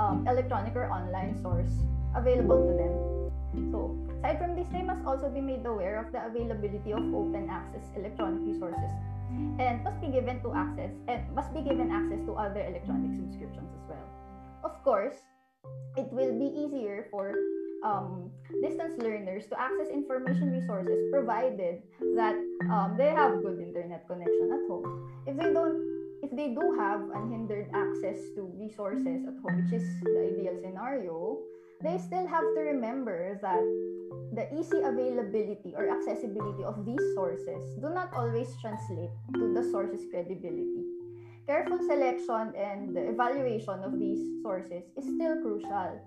um, 0.00 0.26
electronic 0.26 0.74
or 0.74 0.90
online 0.90 1.36
source 1.40 1.72
available 2.16 2.64
to 2.64 2.72
them. 2.72 2.92
So, 3.72 3.96
aside 4.18 4.38
from 4.40 4.56
this, 4.56 4.68
they 4.72 4.82
must 4.82 5.04
also 5.04 5.28
be 5.28 5.40
made 5.40 5.64
aware 5.64 6.00
of 6.00 6.12
the 6.12 6.24
availability 6.24 6.92
of 6.92 7.04
open 7.12 7.48
access 7.48 7.84
electronic 7.96 8.40
resources 8.40 8.92
and 9.60 9.84
must 9.84 10.00
be 10.00 10.08
given 10.08 10.40
to 10.40 10.52
access 10.52 10.92
and 11.08 11.24
must 11.34 11.52
be 11.52 11.60
given 11.60 11.90
access 11.90 12.20
to 12.24 12.34
other 12.34 12.60
electronic 12.60 13.12
subscriptions 13.16 13.68
as 13.72 13.84
well. 13.88 14.06
Of 14.64 14.82
course, 14.84 15.16
it 15.96 16.12
will 16.12 16.32
be 16.38 16.52
easier 16.52 17.08
for 17.10 17.34
um, 17.84 18.30
distance 18.62 18.98
learners 18.98 19.46
to 19.46 19.60
access 19.60 19.88
information 19.92 20.50
resources 20.50 21.08
provided 21.12 21.82
that 22.16 22.36
um, 22.70 22.94
they 22.96 23.08
have 23.08 23.42
good 23.42 23.60
internet 23.60 24.06
connection 24.08 24.50
at 24.52 24.62
home. 24.68 25.10
If 25.26 25.36
they 25.36 25.52
don't, 25.52 25.76
if 26.22 26.30
they 26.30 26.48
do 26.54 26.74
have 26.78 27.00
unhindered 27.14 27.68
access 27.74 28.18
to 28.34 28.48
resources 28.56 29.24
at 29.28 29.36
home, 29.42 29.64
which 29.64 29.72
is 29.72 29.84
the 30.02 30.32
ideal 30.32 30.56
scenario, 30.62 31.38
they 31.82 31.98
still 31.98 32.26
have 32.26 32.44
to 32.56 32.60
remember 32.60 33.38
that 33.42 33.60
the 34.32 34.48
easy 34.58 34.80
availability 34.80 35.74
or 35.76 35.88
accessibility 35.88 36.64
of 36.64 36.84
these 36.84 37.04
sources 37.14 37.62
do 37.80 37.90
not 37.90 38.12
always 38.14 38.48
translate 38.60 39.12
to 39.34 39.52
the 39.52 39.62
source's 39.70 40.04
credibility. 40.10 40.95
Careful 41.46 41.78
selection 41.86 42.52
and 42.58 42.96
evaluation 42.96 43.82
of 43.84 43.98
these 43.98 44.42
sources 44.42 44.84
is 44.96 45.04
still 45.04 45.40
crucial 45.42 46.02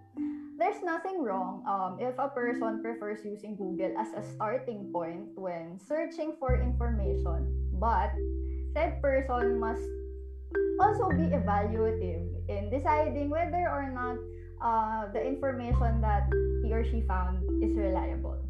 there's 0.60 0.84
nothing 0.84 1.24
wrong 1.24 1.64
um, 1.64 1.96
if 2.04 2.14
a 2.20 2.28
person 2.28 2.84
prefers 2.84 3.24
using 3.24 3.56
Google 3.56 3.96
as 3.96 4.12
a 4.12 4.22
starting 4.36 4.92
point 4.92 5.32
when 5.40 5.80
searching 5.80 6.36
for 6.38 6.60
information. 6.60 7.48
But 7.80 8.12
said 8.76 9.02
person 9.02 9.58
must 9.58 9.88
also 10.84 11.16
be 11.16 11.32
evaluative 11.32 12.28
in 12.52 12.70
deciding 12.70 13.32
whether 13.32 13.72
or 13.72 13.88
not 13.88 14.20
uh, 14.60 15.08
the 15.16 15.24
information 15.24 16.02
that 16.04 16.28
he 16.62 16.74
or 16.76 16.84
she 16.84 17.08
found 17.08 17.40
is 17.64 17.72
reliable. 17.80 18.44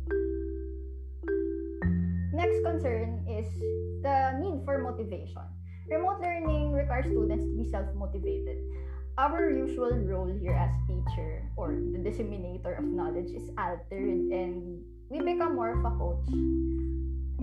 Next 2.33 2.57
concern 2.65 3.21
is 3.29 3.45
the 4.01 4.33
need 4.41 4.65
for 4.65 4.81
motivation. 4.81 5.45
Remote 5.89 6.21
learning 6.21 6.71
requires 6.71 7.05
students 7.05 7.45
to 7.45 7.53
be 7.57 7.69
self 7.69 7.87
motivated 7.95 8.57
our 9.19 9.51
usual 9.51 9.91
role 10.07 10.31
here 10.39 10.55
as 10.55 10.71
teacher 10.87 11.43
or 11.59 11.75
the 11.75 11.99
disseminator 11.99 12.79
of 12.79 12.87
knowledge 12.87 13.27
is 13.35 13.51
altered 13.59 14.31
and 14.31 14.79
we 15.11 15.19
become 15.19 15.59
more 15.59 15.75
of 15.75 15.83
a 15.83 15.91
coach. 15.99 16.23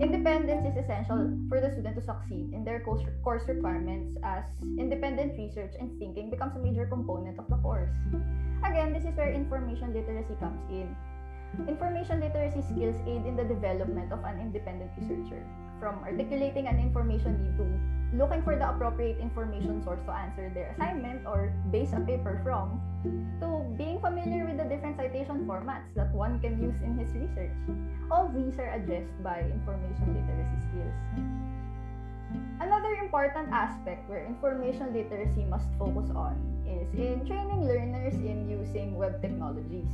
Independence 0.01 0.65
is 0.65 0.73
essential 0.73 1.37
for 1.45 1.61
the 1.61 1.69
student 1.69 1.93
to 1.93 2.01
succeed 2.01 2.49
in 2.49 2.65
their 2.65 2.81
course 2.81 3.45
requirements 3.45 4.17
as 4.25 4.41
independent 4.81 5.37
research 5.37 5.77
and 5.77 5.93
thinking 6.01 6.33
becomes 6.33 6.57
a 6.57 6.61
major 6.65 6.89
component 6.89 7.37
of 7.37 7.45
the 7.45 7.61
course. 7.61 7.93
Again, 8.65 8.89
this 8.89 9.05
is 9.05 9.13
where 9.13 9.29
information 9.29 9.93
literacy 9.93 10.33
comes 10.41 10.61
in. 10.73 10.89
Information 11.69 12.25
literacy 12.25 12.65
skills 12.73 12.97
aid 13.05 13.21
in 13.29 13.37
the 13.37 13.45
development 13.45 14.09
of 14.11 14.25
an 14.25 14.41
independent 14.41 14.89
researcher, 14.97 15.45
from 15.79 16.01
articulating 16.01 16.65
an 16.65 16.81
information 16.81 17.37
need 17.37 17.53
to 17.57 17.69
looking 18.13 18.41
for 18.41 18.55
the 18.55 18.69
appropriate 18.69 19.19
information 19.19 19.83
source 19.83 19.99
to 20.05 20.11
answer 20.11 20.51
their 20.53 20.71
assignment 20.71 21.25
or 21.27 21.51
base 21.71 21.91
a 21.91 21.99
paper 21.99 22.39
from, 22.43 22.79
to 23.39 23.67
being 23.77 23.99
familiar 23.99 24.45
with 24.45 24.57
the 24.57 24.63
different 24.63 24.95
citation 24.95 25.43
formats 25.45 25.91
that 25.95 26.13
one 26.13 26.39
can 26.39 26.61
use 26.61 26.79
in 26.81 26.97
his 26.97 27.11
research. 27.11 27.51
All 28.09 28.31
these 28.31 28.57
are 28.59 28.71
addressed 28.71 29.11
by 29.23 29.43
information 29.43 30.15
literacy 30.15 30.59
skills. 30.71 30.95
Another 32.59 32.95
important 33.03 33.51
aspect 33.51 34.09
where 34.09 34.25
information 34.25 34.93
literacy 34.93 35.45
must 35.45 35.67
focus 35.77 36.09
on 36.15 36.35
is 36.65 36.87
in 36.95 37.25
training 37.27 37.67
learners 37.67 38.15
in 38.15 38.49
using 38.49 38.95
web 38.95 39.21
technologies. 39.21 39.87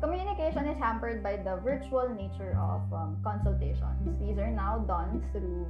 Communication 0.00 0.66
is 0.66 0.76
hampered 0.76 1.22
by 1.22 1.36
the 1.36 1.56
virtual 1.64 2.08
nature 2.08 2.58
of 2.60 2.84
um, 2.92 3.16
consultations. 3.24 4.04
These 4.20 4.36
are 4.36 4.50
now 4.50 4.84
done 4.84 5.24
through 5.32 5.64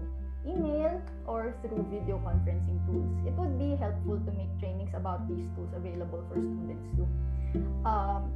email 0.47 1.01
or 1.27 1.55
through 1.63 1.87
video 1.91 2.21
conferencing 2.21 2.79
tools. 2.87 3.17
It 3.27 3.33
would 3.35 3.59
be 3.59 3.77
helpful 3.77 4.21
to 4.21 4.31
make 4.33 4.53
trainings 4.61 4.93
about 4.95 5.29
these 5.29 5.49
tools 5.57 5.73
available 5.75 6.23
for 6.29 6.37
students 6.37 6.89
too. 6.97 7.09
Um, 7.85 8.33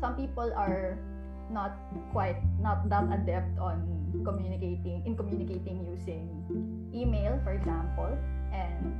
some 0.00 0.16
people 0.16 0.52
are 0.56 0.98
not 1.50 1.76
quite 2.12 2.40
not 2.60 2.88
that 2.88 3.04
adept 3.12 3.58
on 3.58 3.84
communicating 4.24 5.02
in 5.04 5.16
communicating 5.16 5.84
using 5.84 6.26
email 6.94 7.38
for 7.44 7.52
example 7.52 8.10
and 8.52 8.94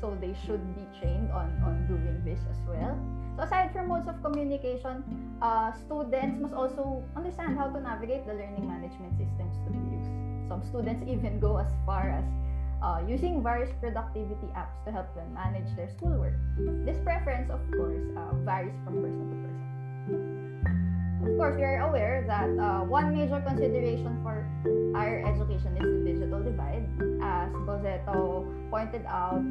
so 0.00 0.16
they 0.20 0.34
should 0.46 0.62
be 0.76 0.84
trained 0.98 1.30
on 1.32 1.50
on 1.64 1.86
doing 1.88 2.20
this 2.24 2.40
as 2.50 2.58
well 2.68 2.94
so 3.36 3.42
aside 3.42 3.72
from 3.72 3.88
modes 3.88 4.08
of 4.08 4.16
communication 4.22 5.02
uh, 5.42 5.72
students 5.72 6.40
must 6.40 6.54
also 6.54 7.02
understand 7.16 7.58
how 7.58 7.66
to 7.68 7.80
navigate 7.80 8.26
the 8.26 8.32
learning 8.32 8.66
management 8.66 9.12
systems 9.18 9.56
to 9.66 9.72
use 9.72 10.25
some 10.48 10.62
students 10.62 11.02
even 11.08 11.40
go 11.40 11.58
as 11.58 11.70
far 11.84 12.10
as 12.10 12.24
uh, 12.82 13.00
using 13.08 13.42
various 13.42 13.70
productivity 13.80 14.46
apps 14.54 14.76
to 14.84 14.92
help 14.92 15.14
them 15.14 15.32
manage 15.34 15.68
their 15.76 15.88
schoolwork. 15.88 16.34
This 16.84 16.98
preference 17.02 17.50
of 17.50 17.60
course 17.72 18.04
uh, 18.16 18.34
varies 18.44 18.74
from 18.84 19.02
person 19.02 19.26
to 19.30 19.36
person. 19.42 20.46
Of 21.26 21.34
course, 21.38 21.56
we 21.56 21.64
are 21.64 21.88
aware 21.88 22.22
that 22.28 22.46
uh, 22.60 22.84
one 22.84 23.16
major 23.16 23.40
consideration 23.40 24.20
for 24.22 24.46
higher 24.94 25.24
education 25.24 25.74
is 25.74 25.82
the 25.82 26.12
digital 26.12 26.44
divide. 26.44 26.84
As 27.24 27.50
Bozetto 27.66 28.46
pointed 28.70 29.02
out, 29.08 29.42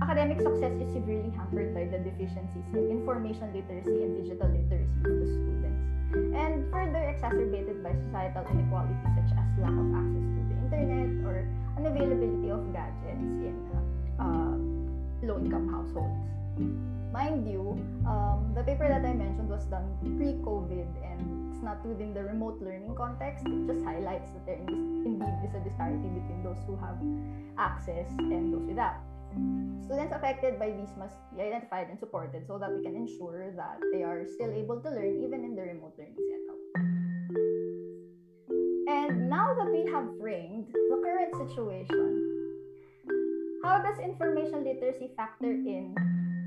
academic 0.00 0.40
success 0.40 0.72
is 0.80 0.88
severely 0.94 1.28
hampered 1.36 1.74
by 1.74 1.84
the 1.90 1.98
deficiencies 1.98 2.64
in 2.72 2.88
information 2.88 3.52
literacy 3.52 4.06
and 4.06 4.22
digital 4.22 4.48
literacy 4.48 4.96
of 5.02 5.12
the 5.18 5.28
students, 5.28 5.82
and 6.12 6.66
further 6.70 7.02
exacerbated 7.08 7.82
by 7.82 7.94
societal 7.94 8.44
inequalities 8.50 8.98
such 9.14 9.30
as 9.38 9.46
lack 9.58 9.74
of 9.74 9.88
access 9.94 10.26
to 10.34 10.40
the 10.50 10.56
internet 10.66 11.10
or 11.26 11.46
unavailability 11.78 12.50
of 12.50 12.66
gadgets 12.72 13.22
in 13.22 13.54
uh, 14.18 14.54
low-income 15.26 15.68
households. 15.70 16.18
Mind 17.12 17.46
you, 17.50 17.74
um, 18.06 18.52
the 18.54 18.62
paper 18.62 18.86
that 18.86 19.04
I 19.04 19.14
mentioned 19.14 19.48
was 19.48 19.64
done 19.66 19.86
pre-COVID 20.16 20.86
and 21.02 21.52
it's 21.52 21.62
not 21.62 21.84
within 21.84 22.14
the 22.14 22.22
remote 22.22 22.60
learning 22.62 22.94
context. 22.94 23.44
It 23.46 23.66
just 23.66 23.84
highlights 23.84 24.30
that 24.30 24.46
there 24.46 24.58
indeed 24.62 25.34
is 25.42 25.54
a 25.54 25.60
disparity 25.60 26.06
between 26.06 26.42
those 26.42 26.62
who 26.66 26.76
have 26.76 26.98
access 27.58 28.06
and 28.18 28.54
those 28.54 28.66
without. 28.66 29.09
Students 29.84 30.14
affected 30.14 30.58
by 30.58 30.70
these 30.70 30.90
must 30.98 31.16
be 31.34 31.42
identified 31.42 31.88
and 31.88 31.98
supported 31.98 32.46
so 32.46 32.58
that 32.58 32.70
we 32.72 32.82
can 32.82 32.94
ensure 32.94 33.52
that 33.56 33.78
they 33.92 34.02
are 34.02 34.24
still 34.26 34.52
able 34.52 34.80
to 34.80 34.90
learn 34.90 35.22
even 35.24 35.44
in 35.44 35.54
the 35.54 35.62
remote 35.62 35.94
learning 35.98 36.16
setup. 36.16 36.60
And 38.88 39.28
now 39.28 39.54
that 39.54 39.70
we 39.70 39.90
have 39.90 40.06
framed 40.20 40.66
the 40.72 41.00
current 41.02 41.34
situation, 41.36 42.26
how 43.62 43.82
does 43.82 43.98
information 43.98 44.64
literacy 44.64 45.10
factor 45.16 45.50
in 45.50 45.94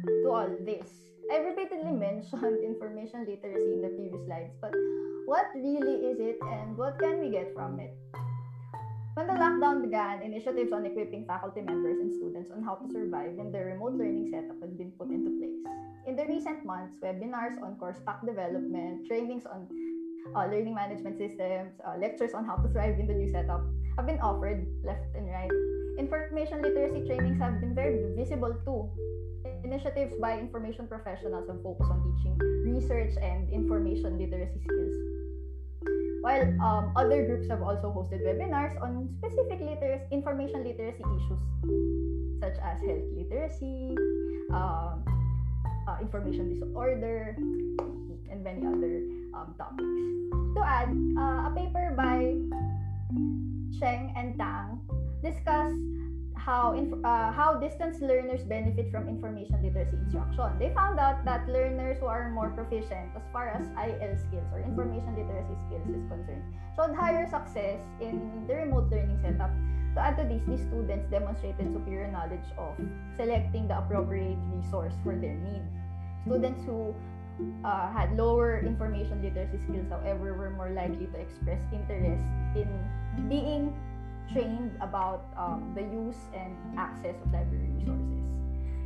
to 0.05 0.29
all 0.29 0.49
this. 0.65 0.89
I 1.31 1.37
repeatedly 1.37 1.91
mentioned 1.91 2.63
information 2.63 3.25
literacy 3.25 3.73
in 3.73 3.81
the 3.81 3.89
previous 3.89 4.25
slides, 4.25 4.53
but 4.61 4.73
what 5.25 5.47
really 5.55 6.11
is 6.11 6.19
it 6.19 6.37
and 6.41 6.77
what 6.77 6.99
can 6.99 7.19
we 7.19 7.29
get 7.29 7.53
from 7.53 7.79
it? 7.79 7.95
When 9.13 9.27
the 9.27 9.33
lockdown 9.33 9.81
began, 9.81 10.23
initiatives 10.23 10.71
on 10.73 10.85
equipping 10.85 11.25
faculty 11.25 11.61
members 11.61 11.99
and 11.99 12.11
students 12.11 12.49
on 12.49 12.63
how 12.63 12.75
to 12.75 12.89
survive 12.91 13.37
in 13.37 13.51
the 13.51 13.59
remote 13.59 13.93
learning 13.93 14.29
setup 14.31 14.59
had 14.59 14.77
been 14.77 14.91
put 14.97 15.09
into 15.09 15.29
place. 15.37 15.61
In 16.07 16.15
the 16.15 16.25
recent 16.25 16.65
months, 16.65 16.97
webinars 16.97 17.61
on 17.61 17.75
course 17.75 18.01
pack 18.05 18.25
development, 18.25 19.05
trainings 19.05 19.45
on 19.45 19.67
uh, 20.35 20.49
learning 20.49 20.73
management 20.73 21.17
systems, 21.17 21.73
uh, 21.85 21.95
lectures 21.99 22.33
on 22.33 22.43
how 22.43 22.55
to 22.55 22.67
thrive 22.69 22.97
in 22.99 23.05
the 23.05 23.13
new 23.13 23.31
setup 23.31 23.61
have 23.97 24.07
been 24.07 24.19
offered 24.19 24.65
left 24.83 25.15
and 25.15 25.29
right. 25.29 25.51
Information 25.99 26.63
literacy 26.63 27.05
trainings 27.05 27.39
have 27.39 27.61
been 27.61 27.75
very 27.75 28.01
visible 28.17 28.57
too 28.65 28.89
initiatives 29.63 30.15
by 30.19 30.37
information 30.37 30.87
professionals 30.87 31.47
have 31.47 31.61
focused 31.63 31.89
on 31.89 32.01
teaching 32.03 32.37
research 32.65 33.15
and 33.21 33.49
information 33.51 34.17
literacy 34.17 34.59
skills. 34.59 35.22
While 36.23 36.47
um, 36.63 36.95
other 36.95 37.27
groups 37.27 37.51
have 37.51 37.59
also 37.61 37.91
hosted 37.91 38.23
webinars 38.23 38.79
on 38.79 39.11
specific 39.19 39.59
literacy, 39.59 40.07
information 40.15 40.63
literacy 40.63 41.03
issues, 41.03 41.43
such 42.39 42.55
as 42.63 42.79
health 42.79 43.11
literacy, 43.11 43.91
um, 44.55 45.03
uh, 45.83 45.99
information 45.99 46.47
disorder, 46.47 47.35
and 48.31 48.39
many 48.39 48.63
other 48.63 49.03
um, 49.35 49.51
topics. 49.59 49.83
To 50.55 50.61
add, 50.63 50.95
uh, 51.19 51.51
a 51.51 51.53
paper 51.59 51.91
by 51.91 52.39
Cheng 53.75 54.15
and 54.15 54.39
Tang 54.39 54.79
discuss 55.19 55.75
how 56.43 56.75
uh, 56.75 57.31
how 57.31 57.55
distance 57.55 58.01
learners 58.01 58.43
benefit 58.43 58.91
from 58.91 59.07
information 59.07 59.63
literacy 59.63 59.95
instruction. 60.03 60.59
They 60.59 60.73
found 60.75 60.99
out 60.99 61.23
that 61.23 61.47
learners 61.47 61.97
who 61.99 62.07
are 62.07 62.29
more 62.31 62.49
proficient 62.51 63.15
as 63.15 63.23
far 63.31 63.47
as 63.55 63.71
IL 63.79 64.15
skills 64.19 64.47
or 64.51 64.59
information 64.59 65.15
literacy 65.15 65.55
skills 65.63 65.87
is 65.87 66.03
concerned 66.11 66.43
showed 66.75 66.95
higher 66.95 67.23
success 67.29 67.79
in 68.01 68.43
the 68.47 68.55
remote 68.55 68.91
learning 68.91 69.19
setup. 69.23 69.51
To 69.95 70.01
add 70.01 70.17
to 70.17 70.23
this, 70.27 70.41
these 70.49 70.67
students 70.67 71.07
demonstrated 71.09 71.71
superior 71.71 72.11
knowledge 72.11 72.49
of 72.57 72.75
selecting 73.15 73.67
the 73.67 73.77
appropriate 73.77 74.37
resource 74.51 74.93
for 75.03 75.15
their 75.15 75.37
needs. 75.37 75.69
Students 76.25 76.65
who 76.65 76.93
uh, 77.63 77.93
had 77.93 78.17
lower 78.17 78.59
information 78.59 79.21
literacy 79.21 79.63
skills, 79.63 79.87
however, 79.89 80.33
were 80.33 80.49
more 80.49 80.71
likely 80.71 81.07
to 81.07 81.17
express 81.17 81.61
interest 81.71 82.25
in 82.57 82.67
being 83.29 83.71
trained 84.31 84.77
about 84.81 85.25
um, 85.37 85.73
the 85.75 85.81
use 85.81 86.29
and 86.33 86.55
access 86.77 87.15
of 87.25 87.31
library 87.31 87.69
resources. 87.79 88.23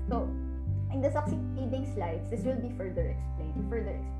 So, 0.09 0.29
in 0.93 1.01
the 1.01 1.11
succeeding 1.11 1.85
slides, 1.93 2.29
this 2.29 2.41
will 2.41 2.55
be 2.55 2.73
further 2.77 3.13
explained. 3.13 3.69
Further 3.69 3.91
explained. 3.91 4.17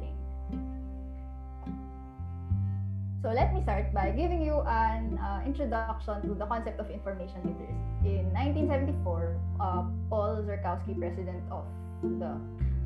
So 3.24 3.34
let 3.34 3.54
me 3.54 3.62
start 3.64 3.92
by 3.94 4.12
giving 4.12 4.42
you 4.42 4.62
an 4.68 5.18
uh, 5.18 5.42
introduction 5.44 6.22
to 6.22 6.36
the 6.36 6.46
concept 6.46 6.80
of 6.80 6.90
information 6.92 7.42
literacy. 7.44 8.22
In 8.22 8.32
1974, 8.32 9.36
uh, 9.60 9.84
Paul 10.08 10.46
Zurkowski, 10.46 10.98
president 10.98 11.42
of 11.52 11.66
the 12.04 12.38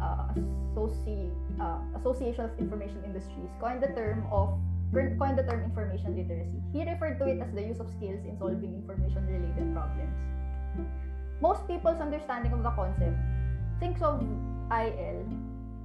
uh, 0.02 0.34
Associ- 0.74 1.30
uh, 1.60 1.78
Association 2.00 2.46
of 2.46 2.58
Information 2.58 3.04
Industries, 3.04 3.52
coined 3.60 3.84
the 3.84 3.94
term 3.94 4.26
of 4.32 4.58
coined 4.92 5.38
the 5.38 5.44
term 5.44 5.64
information 5.64 6.16
literacy. 6.16 6.60
He 6.74 6.84
referred 6.84 7.20
to 7.20 7.26
it 7.28 7.40
as 7.40 7.54
the 7.54 7.64
use 7.64 7.80
of 7.80 7.90
skills 7.90 8.20
in 8.28 8.38
solving 8.38 8.76
information 8.76 9.26
related 9.26 9.74
problems. 9.74 10.18
Most 11.42 11.68
people's 11.68 12.00
understanding 12.00 12.52
of 12.52 12.64
the 12.64 12.72
concept 12.72 13.18
thinks 13.80 14.02
of 14.02 14.22
IL 14.70 15.26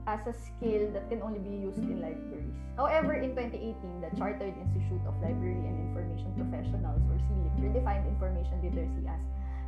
as 0.06 0.20
a 0.26 0.34
skill 0.34 0.90
that 0.92 1.08
can 1.08 1.22
only 1.22 1.38
be 1.38 1.50
used 1.50 1.78
in 1.78 2.00
libraries. 2.00 2.54
However, 2.76 3.14
in 3.14 3.30
2018, 3.34 4.02
the 4.02 4.10
Chartered 4.16 4.54
Institute 4.54 5.02
of 5.06 5.14
Library 5.22 5.58
and 5.66 5.90
Information 5.90 6.30
Professionals, 6.38 7.02
or 7.10 7.18
CILIP, 7.26 7.54
redefined 7.58 8.06
information 8.06 8.60
literacy 8.62 9.06
as 9.08 9.18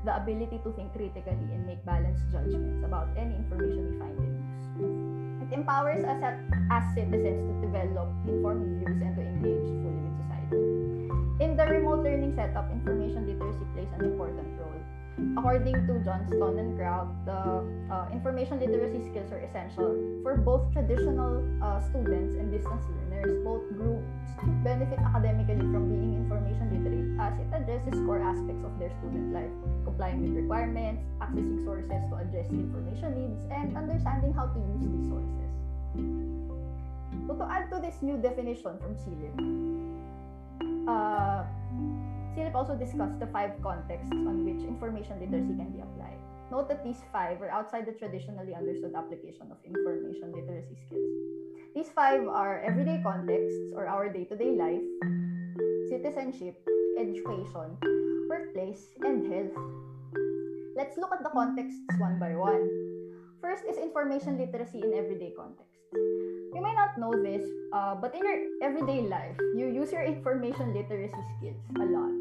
the 0.04 0.14
ability 0.14 0.60
to 0.62 0.70
think 0.74 0.92
critically 0.92 1.32
and 1.50 1.66
make 1.66 1.84
balanced 1.84 2.22
judgments 2.30 2.84
about 2.84 3.08
any 3.16 3.34
information 3.34 3.90
we 3.90 3.98
find 3.98 4.18
in 4.18 4.34
use. 4.78 5.07
It 5.50 5.54
empowers 5.54 6.04
us 6.04 6.22
as 6.70 6.94
citizens 6.94 7.40
to 7.40 7.66
develop 7.66 8.08
informed 8.26 8.84
views 8.84 9.00
and 9.00 9.16
to 9.16 9.22
engage 9.22 9.68
fully 9.80 10.00
with 10.04 10.16
society. 10.20 11.44
In 11.44 11.56
the 11.56 11.64
remote 11.64 12.04
learning 12.04 12.34
setup, 12.36 12.70
information 12.70 13.26
literacy 13.26 13.64
plays 13.72 13.88
an 13.98 14.04
important. 14.04 14.57
According 15.18 15.86
to 15.86 15.98
Johnston 16.04 16.58
and 16.58 16.78
Kraut, 16.78 17.10
the 17.26 17.66
uh, 17.90 18.06
information 18.12 18.60
literacy 18.60 19.02
skills 19.10 19.32
are 19.32 19.42
essential 19.42 19.98
for 20.22 20.36
both 20.36 20.70
traditional 20.72 21.42
uh, 21.62 21.80
students 21.90 22.38
and 22.38 22.50
distance 22.50 22.86
learners. 22.86 23.42
Both 23.42 23.66
groups 23.74 24.06
benefit 24.62 24.98
academically 25.02 25.66
from 25.74 25.90
being 25.90 26.14
information 26.14 26.70
literate 26.70 27.10
as 27.18 27.34
it 27.34 27.50
addresses 27.50 27.98
core 28.06 28.22
aspects 28.22 28.62
of 28.62 28.78
their 28.78 28.94
student 29.02 29.34
life, 29.34 29.50
complying 29.82 30.22
with 30.22 30.38
requirements, 30.38 31.02
accessing 31.18 31.64
sources 31.66 32.02
to 32.10 32.14
address 32.14 32.46
information 32.50 33.10
needs, 33.18 33.42
and 33.50 33.76
understanding 33.76 34.32
how 34.32 34.46
to 34.46 34.58
use 34.70 34.86
these 34.86 35.10
sources. 35.10 35.50
So 37.26 37.34
to 37.34 37.44
add 37.50 37.70
to 37.74 37.82
this 37.82 37.98
new 38.02 38.16
definition 38.22 38.78
from 38.78 38.94
CILIP, 38.94 39.34
uh, 40.86 41.42
CILIP 42.34 42.54
also 42.54 42.74
discussed 42.76 43.18
the 43.20 43.26
five 43.28 43.52
contexts 43.62 44.12
on 44.12 44.44
which 44.44 44.62
information 44.66 45.18
literacy 45.20 45.54
can 45.56 45.70
be 45.70 45.80
applied. 45.80 46.18
Note 46.50 46.68
that 46.68 46.84
these 46.84 47.00
five 47.12 47.40
are 47.42 47.50
outside 47.50 47.84
the 47.84 47.92
traditionally 47.92 48.54
understood 48.54 48.94
application 48.96 49.52
of 49.52 49.58
information 49.64 50.32
literacy 50.32 50.76
skills. 50.86 51.12
These 51.74 51.90
five 51.90 52.26
are 52.26 52.60
everyday 52.60 53.00
contexts 53.02 53.72
or 53.74 53.86
our 53.86 54.08
day-to-day 54.08 54.56
life, 54.56 54.86
citizenship, 55.88 56.56
education, 56.98 57.76
workplace, 58.28 58.88
and 59.04 59.30
health. 59.32 59.56
Let's 60.74 60.96
look 60.96 61.12
at 61.12 61.22
the 61.22 61.30
contexts 61.30 61.80
one 61.98 62.18
by 62.18 62.34
one. 62.34 62.68
First 63.40 63.64
is 63.68 63.78
information 63.78 64.38
literacy 64.38 64.80
in 64.82 64.94
everyday 64.94 65.32
context. 65.36 65.77
You 65.92 66.60
may 66.60 66.74
not 66.74 66.98
know 66.98 67.12
this, 67.22 67.44
uh, 67.72 67.94
but 67.94 68.14
in 68.14 68.24
your 68.24 68.38
everyday 68.62 69.02
life, 69.02 69.36
you 69.56 69.68
use 69.68 69.92
your 69.92 70.04
information 70.04 70.74
literacy 70.74 71.22
skills 71.38 71.62
a 71.76 71.84
lot. 71.84 72.12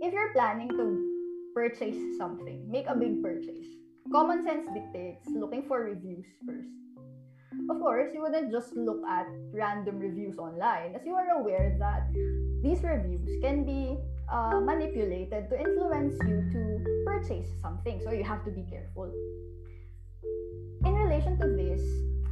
if 0.00 0.14
you're 0.14 0.32
planning 0.32 0.68
to 0.68 1.06
purchase 1.54 1.96
something, 2.16 2.64
make 2.70 2.86
a 2.88 2.96
big 2.96 3.22
purchase, 3.22 3.68
common 4.10 4.42
sense 4.44 4.66
dictates 4.72 5.28
looking 5.28 5.62
for 5.68 5.84
reviews 5.84 6.24
first. 6.46 6.72
Of 7.68 7.78
course, 7.78 8.10
you 8.14 8.22
wouldn't 8.22 8.50
just 8.50 8.74
look 8.74 9.02
at 9.06 9.26
random 9.52 9.98
reviews 9.98 10.38
online, 10.38 10.94
as 10.96 11.04
you 11.04 11.14
are 11.14 11.38
aware 11.38 11.76
that 11.78 12.08
these 12.62 12.82
reviews 12.82 13.28
can 13.42 13.64
be 13.64 13.98
uh, 14.32 14.60
manipulated 14.60 15.50
to 15.50 15.60
influence 15.60 16.14
you 16.26 16.48
to 16.50 16.60
purchase 17.04 17.46
something, 17.60 18.00
so 18.02 18.10
you 18.10 18.24
have 18.24 18.44
to 18.44 18.50
be 18.50 18.64
careful. 18.70 19.12
In 20.84 20.94
relation 20.94 21.38
to 21.38 21.46
this, 21.54 21.82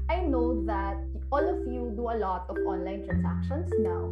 I 0.09 0.25
know 0.25 0.65
that 0.65 0.97
all 1.31 1.45
of 1.45 1.69
you 1.69 1.93
do 1.95 2.09
a 2.09 2.17
lot 2.17 2.49
of 2.49 2.57
online 2.65 3.05
transactions 3.05 3.69
now, 3.79 4.09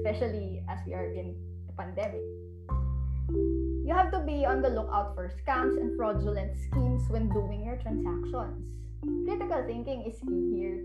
especially 0.00 0.64
as 0.68 0.80
we 0.86 0.94
are 0.94 1.12
in 1.12 1.36
the 1.66 1.72
pandemic. 1.76 2.24
You 3.84 3.92
have 3.92 4.10
to 4.12 4.20
be 4.20 4.46
on 4.46 4.62
the 4.62 4.70
lookout 4.70 5.14
for 5.14 5.28
scams 5.28 5.76
and 5.76 5.94
fraudulent 5.96 6.56
schemes 6.56 7.04
when 7.10 7.28
doing 7.28 7.64
your 7.64 7.76
transactions. 7.76 8.64
Critical 9.28 9.62
thinking 9.66 10.08
is 10.08 10.16
key 10.24 10.56
here. 10.56 10.80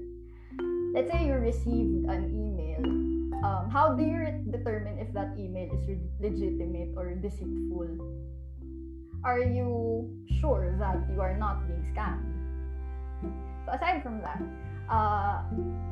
Let's 0.94 1.12
say 1.12 1.28
you 1.28 1.40
received 1.40 2.12
an 2.12 2.28
email. 2.28 2.84
Um, 3.40 3.72
how 3.72 3.96
do 3.96 4.04
you 4.04 4.44
determine 4.52 5.00
if 5.00 5.14
that 5.14 5.32
email 5.40 5.72
is 5.80 5.88
legitimate 6.20 6.92
or 6.98 7.16
deceitful? 7.16 7.88
Are 9.24 9.40
you 9.40 10.12
sure 10.42 10.76
that 10.80 11.08
you 11.08 11.22
are 11.22 11.38
not 11.38 11.68
being 11.68 11.88
scammed? 11.96 12.39
Aside 13.72 14.04
from 14.04 14.22
that, 14.22 14.42
uh, 14.90 15.46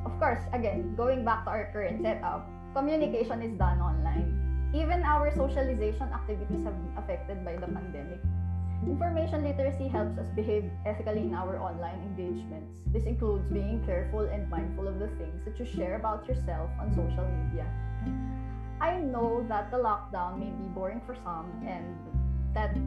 of 0.06 0.14
course, 0.20 0.42
again, 0.54 0.96
going 0.96 1.24
back 1.24 1.46
to 1.46 1.50
our 1.50 1.70
current 1.72 2.02
setup, 2.02 2.50
communication 2.74 3.42
is 3.42 3.54
done 3.58 3.80
online. 3.80 4.34
Even 4.74 5.04
our 5.04 5.32
socialization 5.34 6.10
activities 6.12 6.64
have 6.66 6.76
been 6.76 6.94
affected 6.98 7.46
by 7.46 7.56
the 7.56 7.68
pandemic. 7.68 8.20
Information 8.86 9.44
literacy 9.44 9.88
helps 9.88 10.18
us 10.20 10.28
behave 10.36 10.70
ethically 10.86 11.22
in 11.22 11.34
our 11.34 11.58
online 11.58 11.98
engagements. 12.14 12.78
This 12.94 13.06
includes 13.06 13.50
being 13.50 13.82
careful 13.86 14.30
and 14.30 14.50
mindful 14.50 14.88
of 14.88 15.00
the 15.00 15.08
things 15.18 15.42
that 15.46 15.58
you 15.58 15.66
share 15.66 15.96
about 15.96 16.28
yourself 16.28 16.70
on 16.80 16.94
social 16.94 17.26
media. 17.26 17.66
I 18.80 18.98
know 18.98 19.46
that 19.50 19.72
the 19.72 19.78
lockdown 19.78 20.38
may 20.38 20.54
be 20.54 20.68
boring 20.76 21.02
for 21.06 21.16
some 21.24 21.50
and 21.66 21.98
that 22.54 22.78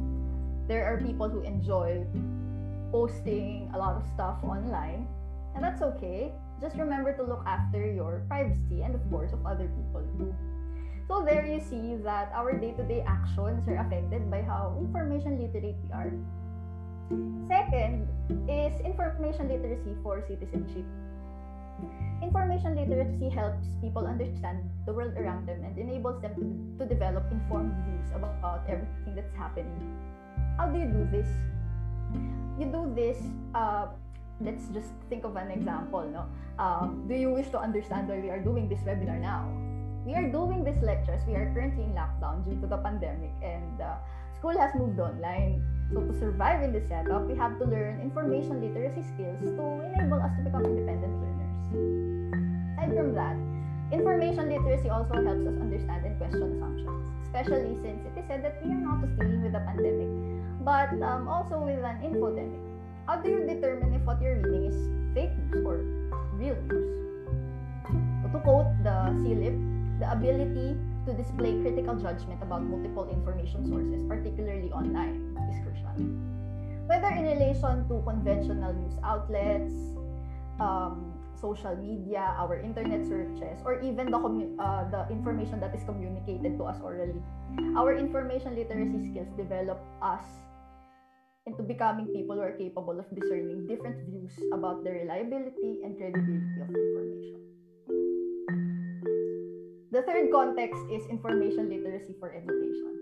there 0.69 0.87
are 0.87 0.99
people 1.03 1.29
who 1.29 1.43
enjoy 1.43 2.07
posting 2.91 3.71
a 3.75 3.79
lot 3.79 3.97
of 3.97 4.05
stuff 4.15 4.39
online, 4.45 5.07
and 5.55 5.65
that's 5.65 5.83
okay. 5.83 6.33
Just 6.61 6.77
remember 6.77 7.17
to 7.17 7.23
look 7.23 7.43
after 7.47 7.81
your 7.91 8.23
privacy 8.29 8.83
and, 8.83 8.95
of 8.95 9.03
course, 9.11 9.33
of 9.33 9.45
other 9.47 9.67
people 9.67 10.05
too. 10.19 10.35
So, 11.09 11.25
there 11.25 11.45
you 11.45 11.59
see 11.59 11.97
that 12.05 12.31
our 12.35 12.55
day 12.55 12.71
to 12.79 12.85
day 12.87 13.03
actions 13.03 13.67
are 13.67 13.79
affected 13.83 14.31
by 14.31 14.43
how 14.43 14.79
information 14.79 15.41
literate 15.41 15.75
we 15.83 15.91
are. 15.91 16.13
Second 17.51 18.07
is 18.47 18.79
information 18.87 19.51
literacy 19.51 19.99
for 20.03 20.23
citizenship. 20.23 20.87
Information 22.23 22.77
literacy 22.77 23.29
helps 23.31 23.67
people 23.81 24.07
understand 24.07 24.71
the 24.87 24.93
world 24.93 25.15
around 25.17 25.49
them 25.49 25.65
and 25.65 25.77
enables 25.79 26.21
them 26.23 26.37
to, 26.37 26.85
to 26.85 26.89
develop 26.89 27.25
informed 27.33 27.73
views 27.83 28.07
about 28.15 28.63
everything 28.69 29.17
that's 29.17 29.35
happening. 29.35 29.99
How 30.59 30.69
do 30.69 30.79
you 30.79 30.87
do 30.87 31.09
this? 31.11 31.27
You 32.61 32.67
do 32.67 32.93
this, 32.95 33.17
uh, 33.55 33.87
let's 34.41 34.69
just 34.69 34.93
think 35.09 35.25
of 35.25 35.37
an 35.37 35.51
example. 35.51 36.05
No, 36.05 36.29
um, 36.63 37.07
do 37.09 37.15
you 37.15 37.33
wish 37.33 37.49
to 37.51 37.59
understand 37.59 38.09
why 38.09 38.21
we 38.21 38.29
are 38.29 38.41
doing 38.41 38.69
this 38.69 38.81
webinar 38.81 39.21
now? 39.21 39.49
We 40.05 40.15
are 40.15 40.29
doing 40.29 40.65
these 40.65 40.81
lectures. 40.83 41.21
We 41.27 41.35
are 41.35 41.51
currently 41.53 41.85
in 41.85 41.93
lockdown 41.93 42.45
due 42.45 42.61
to 42.61 42.67
the 42.67 42.77
pandemic, 42.77 43.33
and 43.43 43.81
uh, 43.81 43.97
school 44.39 44.57
has 44.57 44.75
moved 44.75 45.01
online. 45.01 45.65
So 45.93 46.01
to 46.01 46.13
survive 46.21 46.63
in 46.63 46.73
this 46.73 46.89
setup, 46.89 47.27
we 47.27 47.37
have 47.37 47.59
to 47.59 47.65
learn 47.65 48.01
information 48.01 48.63
literacy 48.63 49.03
skills 49.03 49.41
to 49.43 49.65
enable 49.91 50.23
us 50.23 50.31
to 50.39 50.43
become 50.45 50.65
independent 50.65 51.13
learners. 51.19 51.53
Aside 52.79 52.95
from 52.97 53.13
that, 53.15 53.37
information 53.93 54.49
literacy 54.49 54.89
also 54.89 55.15
helps 55.19 55.45
us 55.45 55.57
understand 55.61 56.07
and 56.07 56.17
question 56.17 56.47
assumptions, 56.47 57.05
especially 57.27 57.75
since 57.83 58.01
it 58.07 58.15
is 58.17 58.25
said 58.29 58.45
that 58.45 58.63
we 58.63 58.71
are 58.71 58.81
not 58.81 59.03
just 59.03 59.19
dealing 59.19 59.43
with 59.43 59.53
the 59.53 59.61
pandemic, 59.67 60.09
but 60.61 60.93
um, 61.03 61.29
also 61.29 61.59
with 61.59 61.81
an 61.81 61.99
infodemic. 62.05 62.61
How 63.07 63.17
do 63.17 63.29
you 63.31 63.43
determine 63.47 63.95
if 63.95 64.03
what 64.03 64.21
you're 64.21 64.37
reading 64.37 64.69
is 64.69 64.77
fake 65.15 65.33
news 65.51 65.65
or 65.65 65.83
real 66.37 66.57
news? 66.69 67.01
To 68.33 68.39
quote 68.39 68.71
the 68.85 69.11
CLIP, 69.25 69.57
the 69.99 70.07
ability 70.13 70.79
to 71.07 71.11
display 71.17 71.59
critical 71.61 71.97
judgment 71.97 72.43
about 72.43 72.63
multiple 72.63 73.09
information 73.11 73.67
sources, 73.67 74.05
particularly 74.07 74.71
online, 74.71 75.35
is 75.51 75.59
crucial. 75.65 75.91
Whether 76.87 77.09
in 77.09 77.25
relation 77.25 77.89
to 77.89 78.03
conventional 78.07 78.73
news 78.75 78.95
outlets, 79.03 79.75
um, 80.61 81.11
social 81.35 81.75
media, 81.75 82.37
our 82.37 82.61
internet 82.61 83.03
searches, 83.09 83.59
or 83.65 83.81
even 83.81 84.11
the, 84.11 84.19
commu- 84.19 84.55
uh, 84.61 84.85
the 84.91 85.11
information 85.11 85.59
that 85.61 85.75
is 85.75 85.83
communicated 85.85 86.59
to 86.59 86.65
us 86.65 86.77
orally, 86.85 87.23
our 87.77 87.97
information 87.97 88.55
literacy 88.55 89.11
skills 89.11 89.29
develop 89.37 89.81
us 90.03 90.23
into 91.47 91.63
becoming 91.63 92.07
people 92.13 92.37
who 92.37 92.43
are 92.43 92.53
capable 92.53 92.99
of 92.99 93.09
discerning 93.15 93.67
different 93.67 93.97
views 94.09 94.33
about 94.53 94.85
the 94.85 94.91
reliability 94.91 95.81
and 95.85 95.97
credibility 95.97 96.61
of 96.61 96.69
information. 96.69 97.41
The 99.91 100.03
third 100.03 100.31
context 100.31 100.79
is 100.93 101.03
information 101.07 101.69
literacy 101.69 102.15
for 102.21 102.31
education. 102.31 103.01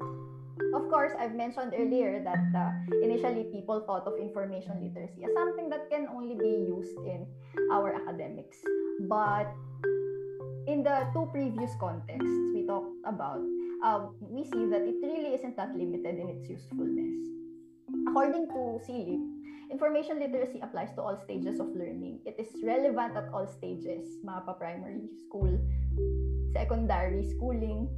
Of 0.74 0.88
course, 0.88 1.12
I've 1.18 1.34
mentioned 1.34 1.74
earlier 1.76 2.22
that 2.24 2.44
uh, 2.54 2.70
initially 3.02 3.44
people 3.52 3.80
thought 3.86 4.06
of 4.06 4.18
information 4.18 4.80
literacy 4.80 5.24
as 5.24 5.32
something 5.34 5.68
that 5.70 5.90
can 5.90 6.08
only 6.08 6.34
be 6.34 6.48
used 6.48 6.96
in 7.04 7.26
our 7.72 7.94
academics. 7.94 8.58
But 9.08 9.52
in 10.66 10.82
the 10.82 11.08
two 11.12 11.28
previous 11.32 11.72
contexts 11.80 12.38
we 12.54 12.66
talked 12.66 12.96
about, 13.04 13.42
uh, 13.82 14.06
we 14.20 14.44
see 14.44 14.66
that 14.70 14.82
it 14.82 14.96
really 15.02 15.34
isn't 15.34 15.56
that 15.56 15.76
limited 15.76 16.18
in 16.18 16.28
its 16.28 16.48
usefulness. 16.48 17.37
According 17.88 18.48
to 18.52 18.80
CLIP, 18.84 19.20
information 19.72 20.20
literacy 20.20 20.60
applies 20.60 20.92
to 20.96 21.00
all 21.00 21.16
stages 21.24 21.60
of 21.60 21.72
learning. 21.72 22.20
It 22.26 22.36
is 22.36 22.48
relevant 22.60 23.16
at 23.16 23.32
all 23.32 23.48
stages, 23.48 24.20
mga 24.24 24.44
pa-primary 24.44 25.08
school, 25.24 25.48
secondary 26.52 27.24
schooling, 27.24 27.88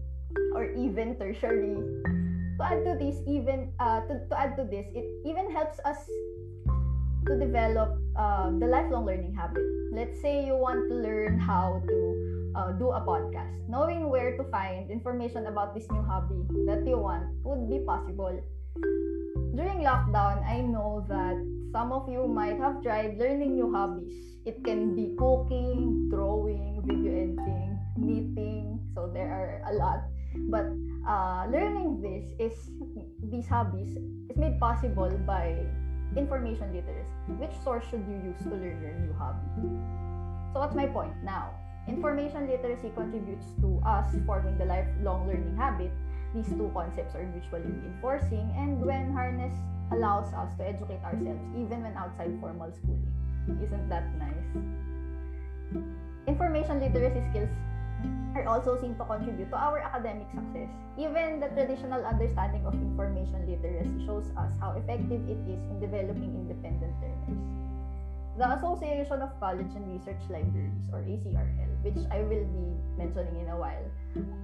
or 0.55 0.71
even 0.79 1.19
tertiary. 1.19 1.75
To 1.75 2.63
add 2.63 2.85
to 2.87 2.95
this, 3.03 3.19
even 3.27 3.73
uh, 3.81 4.07
to, 4.07 4.23
to 4.31 4.35
add 4.39 4.55
to 4.59 4.65
this, 4.69 4.87
it 4.95 5.07
even 5.27 5.51
helps 5.51 5.81
us 5.83 5.99
to 7.27 7.35
develop 7.35 7.99
uh, 8.15 8.51
the 8.63 8.67
lifelong 8.67 9.07
learning 9.07 9.35
habit. 9.35 9.65
Let's 9.91 10.21
say 10.23 10.47
you 10.47 10.55
want 10.55 10.87
to 10.87 10.95
learn 10.95 11.41
how 11.41 11.83
to 11.83 11.99
uh, 12.55 12.71
do 12.79 12.95
a 12.95 13.01
podcast. 13.03 13.59
Knowing 13.67 14.11
where 14.11 14.37
to 14.37 14.45
find 14.55 14.91
information 14.91 15.47
about 15.47 15.75
this 15.75 15.91
new 15.91 16.03
hobby 16.03 16.47
that 16.67 16.87
you 16.87 16.99
want 16.99 17.27
would 17.43 17.67
be 17.67 17.83
possible 17.83 18.39
during 19.55 19.83
lockdown, 19.83 20.45
I 20.47 20.61
know 20.61 21.05
that 21.09 21.37
some 21.73 21.93
of 21.93 22.09
you 22.09 22.27
might 22.27 22.59
have 22.59 22.83
tried 22.83 23.19
learning 23.19 23.55
new 23.55 23.73
hobbies. 23.73 24.13
It 24.45 24.65
can 24.65 24.95
be 24.95 25.15
cooking, 25.19 26.09
drawing, 26.11 26.83
video 26.85 27.13
editing, 27.13 27.79
knitting. 27.97 28.81
So 28.95 29.11
there 29.13 29.31
are 29.31 29.63
a 29.71 29.75
lot. 29.75 30.01
But 30.51 30.67
uh, 31.07 31.47
learning 31.51 32.03
this 32.03 32.27
is 32.39 32.71
these 33.31 33.49
hobbies 33.49 33.97
is 34.31 34.37
made 34.37 34.59
possible 34.59 35.11
by 35.27 35.59
information 36.17 36.73
literacy. 36.73 37.11
Which 37.39 37.55
source 37.63 37.85
should 37.91 38.05
you 38.07 38.19
use 38.31 38.39
to 38.45 38.51
learn 38.51 38.83
your 38.83 38.95
new 38.99 39.15
hobby? 39.15 39.47
So 40.53 40.61
what's 40.61 40.75
my 40.75 40.87
point 40.87 41.15
now? 41.23 41.51
Information 41.89 42.47
literacy 42.47 42.91
contributes 42.95 43.47
to 43.61 43.81
us 43.87 44.15
forming 44.27 44.59
the 44.59 44.65
lifelong 44.65 45.27
learning 45.27 45.57
habit 45.57 45.91
these 46.35 46.49
two 46.49 46.71
concepts 46.73 47.15
are 47.15 47.27
mutually 47.27 47.67
reinforcing, 47.67 48.53
and 48.57 48.81
when 48.81 49.13
harness 49.13 49.53
allows 49.91 50.33
us 50.35 50.55
to 50.57 50.63
educate 50.67 51.03
ourselves 51.03 51.43
even 51.59 51.83
when 51.83 51.97
outside 51.97 52.31
formal 52.41 52.71
schooling. 52.71 53.13
Isn't 53.59 53.89
that 53.89 54.07
nice? 54.15 54.47
Information 56.29 56.79
literacy 56.79 57.23
skills 57.31 57.51
are 58.37 58.47
also 58.47 58.79
seen 58.79 58.95
to 58.95 59.05
contribute 59.05 59.51
to 59.51 59.57
our 59.59 59.81
academic 59.81 60.31
success. 60.31 60.71
Even 60.97 61.41
the 61.41 61.49
traditional 61.49 62.07
understanding 62.07 62.65
of 62.65 62.75
information 62.75 63.43
literacy 63.51 64.07
shows 64.07 64.31
us 64.39 64.53
how 64.61 64.73
effective 64.79 65.27
it 65.27 65.43
is 65.51 65.59
in 65.67 65.81
developing 65.81 66.31
independent 66.39 66.95
learners. 67.03 67.10
The 68.41 68.57
Association 68.57 69.21
of 69.21 69.37
College 69.39 69.69
and 69.77 69.85
Research 69.93 70.25
Libraries, 70.33 70.89
or 70.97 71.05
ACRL, 71.05 71.73
which 71.85 72.01
I 72.09 72.25
will 72.25 72.49
be 72.49 72.73
mentioning 72.97 73.37
in 73.37 73.53
a 73.53 73.57
while, 73.61 73.85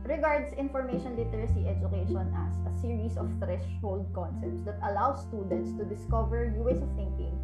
regards 0.04 0.52
information 0.52 1.16
literacy 1.16 1.64
education 1.64 2.28
as 2.36 2.52
a 2.68 2.72
series 2.76 3.16
of 3.16 3.24
threshold 3.40 4.04
concepts 4.12 4.60
that 4.68 4.76
allow 4.84 5.16
students 5.16 5.72
to 5.80 5.88
discover 5.88 6.44
new 6.44 6.68
ways 6.68 6.76
of 6.84 6.92
thinking 6.92 7.40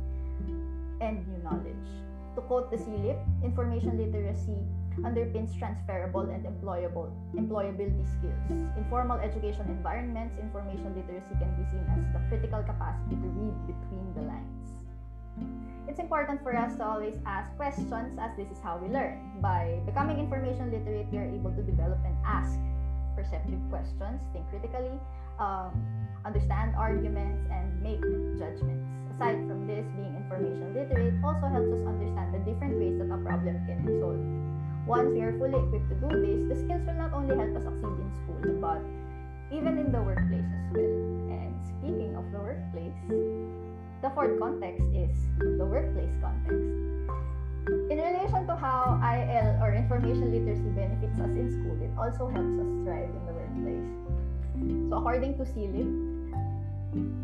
and 1.01 1.25
new 1.25 1.41
knowledge. 1.41 1.89
To 2.37 2.45
quote 2.45 2.69
the 2.69 2.77
CLIP, 2.77 3.17
information 3.43 3.97
literacy 3.97 4.61
underpins 5.09 5.57
transferable 5.57 6.29
and 6.29 6.45
employable 6.45 7.09
employability 7.33 8.05
skills. 8.13 8.45
In 8.77 8.85
formal 8.91 9.17
education 9.25 9.65
environments, 9.73 10.37
information 10.37 10.93
literacy 11.01 11.33
can 11.41 11.49
be 11.57 11.65
seen 11.73 11.89
as 11.97 12.05
the 12.13 12.21
critical 12.29 12.61
capacity 12.61 13.17
to 13.17 13.29
read 13.41 13.57
between 13.65 14.05
the 14.13 14.29
lines. 14.29 14.62
It's 15.89 15.99
important 15.99 16.43
for 16.43 16.55
us 16.57 16.77
to 16.77 16.85
always 16.87 17.19
ask 17.27 17.51
questions 17.57 18.19
as 18.19 18.31
this 18.37 18.47
is 18.51 18.59
how 18.63 18.79
we 18.79 18.89
learn. 18.89 19.19
By 19.43 19.81
becoming 19.85 20.19
information 20.19 20.71
literate, 20.71 21.11
we 21.11 21.19
are 21.19 21.27
able 21.27 21.51
to 21.51 21.63
develop 21.63 21.99
and 22.07 22.15
ask 22.25 22.59
perceptive 23.17 23.59
questions, 23.69 24.23
think 24.33 24.49
critically, 24.49 24.95
um, 25.39 25.75
understand 26.25 26.75
arguments, 26.79 27.43
and 27.51 27.67
make 27.83 28.01
judgments. 28.39 28.87
Aside 29.15 29.43
from 29.51 29.67
this, 29.67 29.85
being 29.99 30.15
information 30.17 30.73
literate 30.73 31.15
also 31.21 31.51
helps 31.51 31.75
us 31.75 31.83
understand 31.85 32.33
the 32.33 32.41
different 32.47 32.79
ways 32.79 32.97
that 33.03 33.11
a 33.11 33.19
problem 33.19 33.59
can 33.67 33.83
be 33.83 33.93
solved. 33.99 34.23
Once 34.87 35.11
we 35.11 35.21
are 35.21 35.35
fully 35.37 35.59
equipped 35.67 35.91
to 35.91 35.97
do 35.99 36.09
this, 36.23 36.41
the 36.47 36.57
skills 36.63 36.83
will 36.87 36.95
not 36.95 37.13
only 37.13 37.35
help 37.35 37.53
us 37.59 37.67
succeed 37.67 37.99
in 37.99 38.11
school, 38.23 38.43
but 38.63 38.81
even 39.51 39.77
in 39.79 39.91
the 39.91 40.01
workplace 40.01 40.47
as 40.47 40.65
well. 40.73 40.95
And 41.35 41.53
speaking 41.75 42.15
of 42.15 42.25
the 42.31 42.39
workplace, 42.39 42.97
the 44.03 44.11
fourth 44.11 44.39
context 44.39 44.83
is 44.93 45.15
the 45.39 45.65
workplace 45.65 46.11
context. 46.21 46.59
In 47.87 47.99
relation 48.03 48.47
to 48.51 48.57
how 48.59 48.99
IL 48.99 49.63
or 49.63 49.75
information 49.75 50.35
literacy 50.35 50.75
benefits 50.75 51.15
us 51.23 51.31
in 51.39 51.47
school, 51.55 51.79
it 51.79 51.95
also 51.95 52.27
helps 52.27 52.59
us 52.59 52.71
thrive 52.83 53.15
in 53.15 53.23
the 53.23 53.35
workplace. 53.39 54.91
So 54.91 54.99
according 54.99 55.39
to 55.39 55.45
CLIB, 55.47 56.13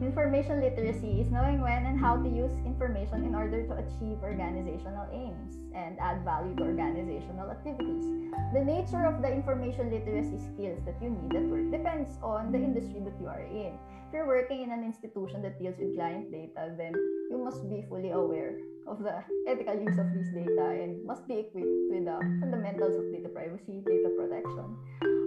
Information 0.01 0.63
literacy 0.63 1.21
is 1.21 1.31
knowing 1.31 1.61
when 1.61 1.85
and 1.85 2.01
how 2.01 2.17
to 2.17 2.29
use 2.29 2.57
information 2.65 3.25
in 3.25 3.35
order 3.35 3.67
to 3.67 3.75
achieve 3.75 4.17
organizational 4.23 5.05
aims 5.13 5.61
and 5.75 5.99
add 6.01 6.25
value 6.25 6.57
to 6.57 6.63
organizational 6.63 7.51
activities. 7.51 8.33
The 8.55 8.65
nature 8.65 9.05
of 9.05 9.21
the 9.21 9.29
information 9.29 9.91
literacy 9.91 10.41
skills 10.55 10.81
that 10.87 10.97
you 11.03 11.11
need 11.11 11.37
at 11.37 11.45
work 11.53 11.71
depends 11.71 12.17
on 12.23 12.51
the 12.51 12.57
industry 12.57 13.05
that 13.05 13.13
you 13.21 13.29
are 13.29 13.45
in. 13.45 13.77
If 14.09 14.15
you're 14.15 14.27
working 14.27 14.63
in 14.63 14.73
an 14.73 14.85
institution 14.85 15.43
that 15.43 15.61
deals 15.61 15.77
with 15.77 15.95
client 15.95 16.33
data, 16.33 16.73
then 16.79 16.97
you 17.29 17.37
must 17.45 17.61
be 17.69 17.85
fully 17.91 18.09
aware 18.09 18.57
of 18.87 19.05
the 19.05 19.21
ethical 19.47 19.77
use 19.77 20.01
of 20.01 20.09
this 20.17 20.33
data 20.33 20.81
and 20.81 21.05
must 21.05 21.29
be 21.29 21.45
equipped 21.45 21.93
with 21.93 22.07
the 22.09 22.17
fundamentals 22.41 22.97
of 22.97 23.13
data 23.13 23.29
privacy, 23.29 23.85
data 23.85 24.09
protection. 24.17 24.65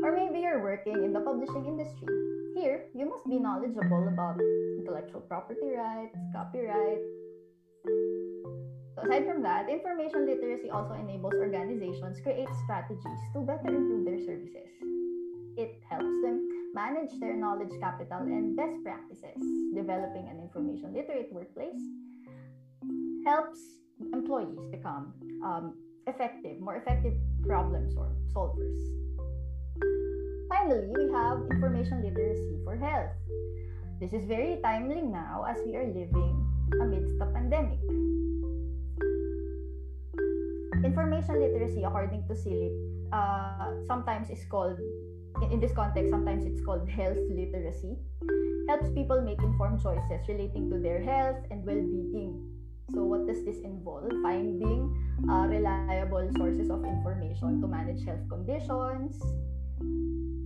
Or 0.01 0.17
maybe 0.17 0.41
you're 0.41 0.63
working 0.63 0.97
in 1.05 1.13
the 1.13 1.19
publishing 1.19 1.67
industry 1.69 2.09
here, 2.57 2.89
you 2.97 3.05
must 3.05 3.29
be 3.29 3.37
knowledgeable 3.37 4.07
about 4.07 4.41
intellectual 4.79 5.21
property 5.29 5.77
rights, 5.77 6.17
copyright. 6.33 7.05
So 8.97 9.05
aside 9.05 9.29
from 9.29 9.43
that, 9.43 9.69
information 9.69 10.25
literacy 10.25 10.71
also 10.71 10.93
enables 10.97 11.35
organizations 11.35 12.17
create 12.23 12.49
strategies 12.65 13.21
to 13.33 13.45
better 13.45 13.69
improve 13.69 14.05
their 14.05 14.25
services. 14.25 14.73
It 15.55 15.77
helps 15.87 16.17
them 16.25 16.60
manage 16.73 17.11
their 17.19 17.35
knowledge 17.35 17.71
capital 17.79 18.19
and 18.19 18.55
best 18.55 18.83
practices. 18.83 19.37
Developing 19.75 20.27
an 20.27 20.39
information 20.39 20.93
literate 20.93 21.31
workplace 21.31 21.81
helps 23.25 23.59
employees 24.13 24.59
become 24.71 25.13
um, 25.43 25.75
effective, 26.07 26.59
more 26.59 26.75
effective 26.75 27.13
problem 27.45 27.89
solvers. 28.33 28.79
Finally, 30.49 30.91
we 30.95 31.11
have 31.11 31.39
information 31.49 32.03
literacy 32.03 32.59
for 32.63 32.75
health. 32.75 33.11
This 33.99 34.13
is 34.13 34.25
very 34.25 34.59
timely 34.63 35.01
now 35.01 35.45
as 35.47 35.57
we 35.65 35.75
are 35.75 35.85
living 35.85 36.35
amidst 36.81 37.17
the 37.19 37.25
pandemic. 37.27 37.79
Information 40.83 41.39
literacy, 41.39 41.83
according 41.83 42.25
to 42.27 42.33
CILIP, 42.33 42.73
uh, 43.13 43.85
sometimes 43.87 44.29
is 44.29 44.43
called, 44.49 44.79
in 45.51 45.59
this 45.59 45.71
context, 45.73 46.11
sometimes 46.11 46.45
it's 46.45 46.61
called 46.63 46.87
health 46.89 47.17
literacy, 47.29 47.97
helps 48.67 48.89
people 48.93 49.21
make 49.21 49.41
informed 49.41 49.81
choices 49.81 50.27
relating 50.27 50.69
to 50.69 50.77
their 50.79 51.01
health 51.01 51.37
and 51.49 51.65
well-being. 51.65 52.39
So 52.93 53.03
what 53.03 53.27
does 53.27 53.43
this 53.45 53.57
involve? 53.63 54.11
Finding 54.21 54.91
uh, 55.29 55.47
reliable 55.47 56.29
sources 56.35 56.69
of 56.69 56.83
information 56.83 57.61
to 57.61 57.67
manage 57.67 58.03
health 58.05 58.27
conditions, 58.29 59.15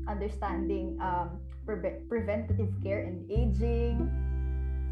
understanding 0.07 0.97
um, 1.01 1.41
pre- 1.65 2.05
preventative 2.07 2.69
care 2.83 3.01
and 3.01 3.25
aging. 3.31 3.97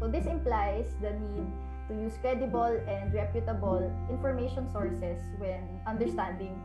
So 0.00 0.08
this 0.08 0.26
implies 0.26 0.90
the 1.00 1.12
need 1.14 1.46
to 1.88 1.94
use 1.94 2.14
credible 2.20 2.80
and 2.88 3.12
reputable 3.14 3.92
information 4.10 4.70
sources 4.72 5.22
when 5.38 5.62
understanding 5.86 6.58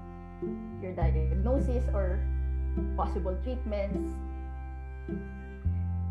your 0.82 0.94
diagnosis 0.94 1.84
or 1.94 2.24
possible 2.96 3.38
treatments. 3.44 4.16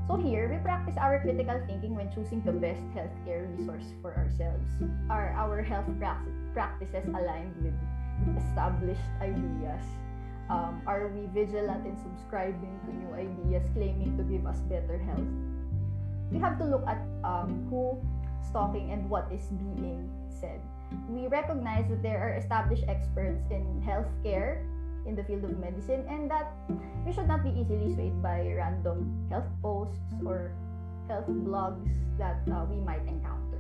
So 0.09 0.16
here, 0.16 0.48
we 0.48 0.57
practice 0.64 0.96
our 0.96 1.20
critical 1.20 1.61
thinking 1.66 1.94
when 1.94 2.11
choosing 2.11 2.40
the 2.42 2.52
best 2.52 2.81
healthcare 2.96 3.44
resource 3.59 3.92
for 4.00 4.16
ourselves. 4.16 4.64
Are 5.11 5.37
our 5.37 5.62
health 5.62 5.88
practices 6.54 7.04
aligned 7.12 7.54
with 7.61 7.76
established 8.37 9.04
ideas 9.20 9.85
um, 10.48 10.81
are 10.87 11.09
we 11.12 11.28
vigilant 11.37 11.85
in 11.85 11.96
subscribing 12.00 12.81
to 12.87 12.90
new 12.96 13.12
ideas 13.12 13.68
claiming 13.74 14.16
to 14.16 14.24
give 14.24 14.46
us 14.46 14.61
better 14.64 14.96
health? 14.96 15.28
We 16.33 16.38
have 16.40 16.59
to 16.59 16.64
look 16.64 16.85
at 16.88 17.00
um, 17.24 17.68
who 17.68 18.00
talking 18.52 18.92
and 18.92 19.11
what 19.11 19.28
is 19.31 19.44
being 19.76 20.09
said. 20.40 20.61
We 21.11 21.26
recognize 21.26 21.85
that 21.90 22.02
there 22.02 22.16
are 22.16 22.33
established 22.40 22.85
experts 22.88 23.44
in 23.50 23.85
healthcare 23.85 24.64
in 25.09 25.16
the 25.16 25.25
field 25.25 25.42
of 25.42 25.57
medicine 25.57 26.05
and 26.05 26.31
that 26.31 26.53
we 27.05 27.12
should 27.12 27.27
not 27.27 27.42
be 27.42 27.49
easily 27.57 27.88
swayed 27.97 28.21
by 28.23 28.44
random 28.53 29.09
health 29.33 29.49
posts 29.64 30.12
or 30.25 30.53
health 31.09 31.25
blogs 31.49 31.88
that 32.21 32.44
uh, 32.53 32.68
we 32.68 32.77
might 32.85 33.01
encounter. 33.09 33.57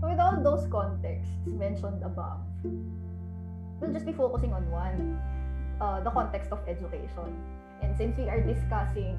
So 0.00 0.12
with 0.12 0.20
all 0.20 0.36
those 0.44 0.68
contexts 0.68 1.32
mentioned 1.48 2.04
above, 2.04 2.44
we'll 3.80 3.92
just 3.92 4.04
be 4.04 4.12
focusing 4.12 4.52
on 4.52 4.68
one, 4.70 5.18
uh, 5.80 6.04
the 6.04 6.10
context 6.10 6.52
of 6.52 6.60
education. 6.68 7.32
And 7.80 7.96
since 7.96 8.18
we 8.18 8.28
are 8.28 8.40
discussing 8.40 9.18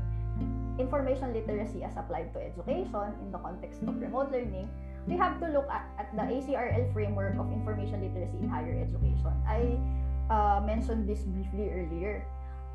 information 0.78 1.34
literacy 1.34 1.84
as 1.84 1.98
applied 1.98 2.34
to 2.34 2.40
education 2.46 3.18
in 3.26 3.32
the 3.32 3.40
context 3.40 3.82
of 3.82 3.98
remote 3.98 4.32
learning, 4.32 4.70
we 5.08 5.16
have 5.16 5.40
to 5.40 5.48
look 5.48 5.68
at, 5.72 5.88
at 5.98 6.12
the 6.14 6.22
ACRL 6.22 6.92
framework 6.94 7.40
of 7.40 7.52
information 7.52 8.04
literacy 8.04 8.38
in 8.44 8.50
higher 8.50 8.76
education. 8.76 9.32
I 9.48 9.80
uh, 10.28 10.60
mentioned 10.62 11.08
this 11.08 11.24
briefly 11.24 11.72
earlier. 11.72 12.28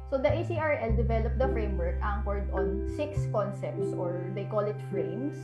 So 0.08 0.16
the 0.16 0.28
ACRL 0.28 0.96
developed 0.96 1.38
the 1.38 1.48
framework 1.48 2.00
anchored 2.02 2.48
on 2.52 2.88
six 2.96 3.28
concepts 3.32 3.92
or 3.96 4.32
they 4.34 4.44
call 4.44 4.60
it 4.60 4.76
frames, 4.90 5.36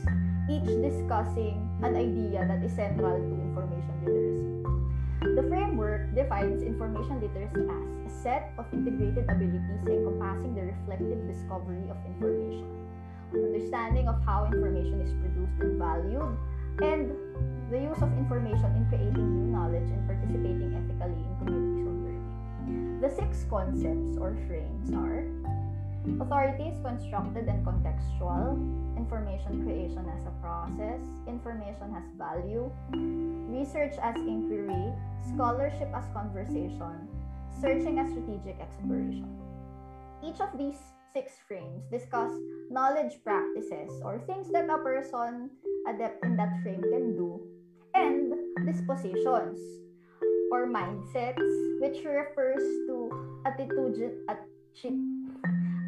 each 0.49 0.65
discussing 0.65 1.61
an 1.81 1.95
idea 1.95 2.45
that 2.45 2.61
is 2.65 2.73
central 2.73 3.17
to 3.17 3.33
information 3.49 3.93
literacy. 4.05 4.49
The 5.35 5.45
framework 5.49 6.13
defines 6.15 6.61
information 6.63 7.21
literacy 7.21 7.65
as 7.65 7.89
a 8.05 8.21
set 8.21 8.53
of 8.57 8.65
integrated 8.73 9.25
abilities 9.29 9.85
encompassing 9.85 10.55
the 10.55 10.73
reflective 10.73 11.21
discovery 11.27 11.85
of 11.89 11.97
information, 12.05 12.65
understanding 13.33 14.07
of 14.07 14.21
how 14.25 14.45
information 14.45 15.01
is 15.01 15.13
produced 15.21 15.59
and 15.61 15.77
valued, 15.77 16.37
and 16.81 17.11
the 17.71 17.77
use 17.77 18.01
of 18.01 18.11
information 18.17 18.71
in 18.75 18.85
creating 18.89 19.27
new 19.35 19.51
knowledge 19.51 19.89
and 19.91 20.07
participating 20.07 20.73
ethically 20.73 21.21
in 21.21 21.35
communities 21.39 21.87
of 21.87 21.95
learning. 22.01 23.01
The 23.01 23.09
six 23.09 23.45
concepts 23.49 24.17
or 24.17 24.35
frames 24.47 24.91
are 24.93 25.25
Authority 26.19 26.63
is 26.63 26.79
constructed 26.79 27.47
and 27.47 27.65
contextual. 27.65 28.55
Information 28.97 29.63
creation 29.63 30.05
as 30.09 30.25
a 30.25 30.33
process. 30.41 31.01
Information 31.27 31.91
has 31.93 32.03
value. 32.17 32.71
Research 33.51 33.93
as 34.01 34.15
inquiry. 34.15 34.93
Scholarship 35.33 35.89
as 35.93 36.05
conversation. 36.13 37.07
Searching 37.61 37.99
as 37.99 38.09
strategic 38.09 38.59
exploration. 38.59 39.27
Each 40.23 40.39
of 40.39 40.57
these 40.57 40.79
six 41.13 41.33
frames 41.47 41.83
discuss 41.91 42.31
knowledge 42.69 43.17
practices 43.23 43.89
or 44.03 44.19
things 44.27 44.51
that 44.51 44.69
a 44.69 44.77
person 44.77 45.49
adept 45.87 46.23
in 46.23 46.35
that 46.37 46.61
frame 46.61 46.81
can 46.81 47.15
do 47.15 47.41
and 47.95 48.33
dispositions 48.65 49.59
or 50.51 50.67
mindsets 50.67 51.41
which 51.81 52.03
refers 52.05 52.61
to 52.87 53.09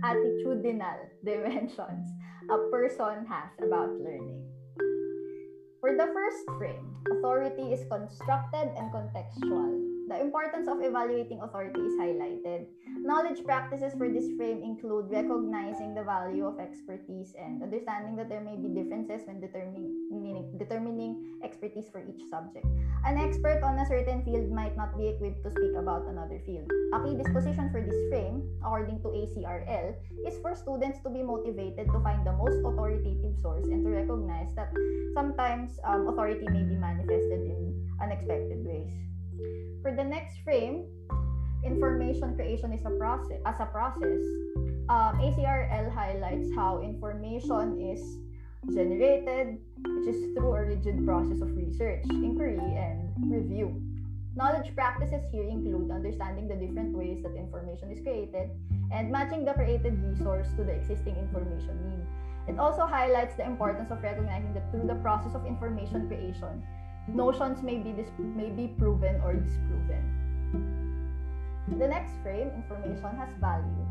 attitudinal 0.02 1.00
dimensions 1.26 2.10
a 2.50 2.58
person 2.72 3.26
has 3.30 3.50
about 3.62 3.92
learning. 4.02 4.44
For 5.80 5.96
the 5.98 6.10
first 6.14 6.46
frame, 6.58 6.96
authority 7.12 7.74
is 7.74 7.86
constructed 7.90 8.70
and 8.78 8.92
contextual. 8.94 9.91
The 10.12 10.20
importance 10.20 10.68
of 10.68 10.84
evaluating 10.84 11.40
authority 11.40 11.80
is 11.80 11.96
highlighted. 11.96 12.68
Knowledge 13.00 13.48
practices 13.48 13.96
for 13.96 14.12
this 14.12 14.28
frame 14.36 14.60
include 14.60 15.08
recognizing 15.08 15.96
the 15.96 16.04
value 16.04 16.44
of 16.44 16.60
expertise 16.60 17.32
and 17.40 17.64
understanding 17.64 18.20
that 18.20 18.28
there 18.28 18.44
may 18.44 18.60
be 18.60 18.68
differences 18.68 19.24
when 19.24 19.40
determining, 19.40 20.52
determining 20.60 21.40
expertise 21.48 21.88
for 21.88 22.04
each 22.04 22.28
subject. 22.28 22.68
An 23.08 23.16
expert 23.16 23.64
on 23.64 23.80
a 23.80 23.88
certain 23.88 24.20
field 24.28 24.52
might 24.52 24.76
not 24.76 24.98
be 25.00 25.08
equipped 25.08 25.48
to 25.48 25.52
speak 25.56 25.80
about 25.80 26.04
another 26.12 26.44
field. 26.46 26.68
A 26.92 27.00
key 27.08 27.16
disposition 27.16 27.72
for 27.72 27.80
this 27.80 27.96
frame, 28.12 28.44
according 28.60 29.00
to 29.08 29.16
ACRL, 29.16 29.96
is 30.28 30.36
for 30.44 30.60
students 30.60 31.00
to 31.08 31.10
be 31.10 31.24
motivated 31.24 31.88
to 31.88 32.00
find 32.04 32.28
the 32.28 32.36
most 32.36 32.60
authoritative 32.68 33.40
source 33.40 33.64
and 33.72 33.80
to 33.88 33.90
recognize 33.96 34.52
that 34.60 34.76
sometimes 35.16 35.80
um, 35.88 36.12
authority 36.12 36.52
may 36.52 36.68
be 36.68 36.76
manifested 36.76 37.48
in 37.48 37.72
unexpected 38.04 38.60
ways. 38.68 39.11
For 39.82 39.92
the 39.96 40.04
next 40.04 40.38
frame, 40.44 40.86
information 41.64 42.36
creation 42.36 42.74
is 42.74 42.86
a 42.86 42.92
process. 42.92 43.40
As 43.46 43.60
a 43.60 43.66
process, 43.66 44.22
um, 44.90 45.18
ACRL 45.20 45.94
highlights 45.94 46.50
how 46.56 46.82
information 46.82 47.80
is 47.82 48.02
generated, 48.74 49.58
which 49.78 50.08
is 50.08 50.34
through 50.34 50.54
a 50.54 50.66
rigid 50.66 51.06
process 51.06 51.42
of 51.42 51.56
research, 51.56 52.04
inquiry, 52.10 52.60
and 52.60 53.10
review. 53.32 53.82
Knowledge 54.36 54.74
practices 54.76 55.24
here 55.32 55.44
include 55.44 55.92
understanding 55.92 56.48
the 56.48 56.56
different 56.56 56.96
ways 56.96 57.22
that 57.24 57.36
information 57.36 57.92
is 57.92 58.00
created 58.00 58.50
and 58.92 59.12
matching 59.12 59.44
the 59.44 59.54
created 59.54 60.02
resource 60.04 60.48
to 60.56 60.64
the 60.64 60.72
existing 60.72 61.16
information 61.16 61.76
need. 61.84 62.54
It 62.54 62.60
also 62.60 62.86
highlights 62.86 63.36
the 63.36 63.46
importance 63.46 63.92
of 63.92 64.02
recognizing 64.02 64.54
that 64.54 64.72
through 64.72 64.88
the 64.88 64.96
process 64.96 65.36
of 65.36 65.46
information 65.46 66.08
creation, 66.08 66.64
notions 67.14 67.62
may 67.64 67.78
be, 67.78 67.92
dis- 67.92 68.12
may 68.20 68.50
be 68.50 68.68
proven 68.78 69.22
or 69.24 69.34
disproven. 69.34 70.04
The 71.78 71.88
next 71.88 72.12
frame, 72.24 72.50
information 72.56 73.16
has 73.18 73.30
value. 73.40 73.86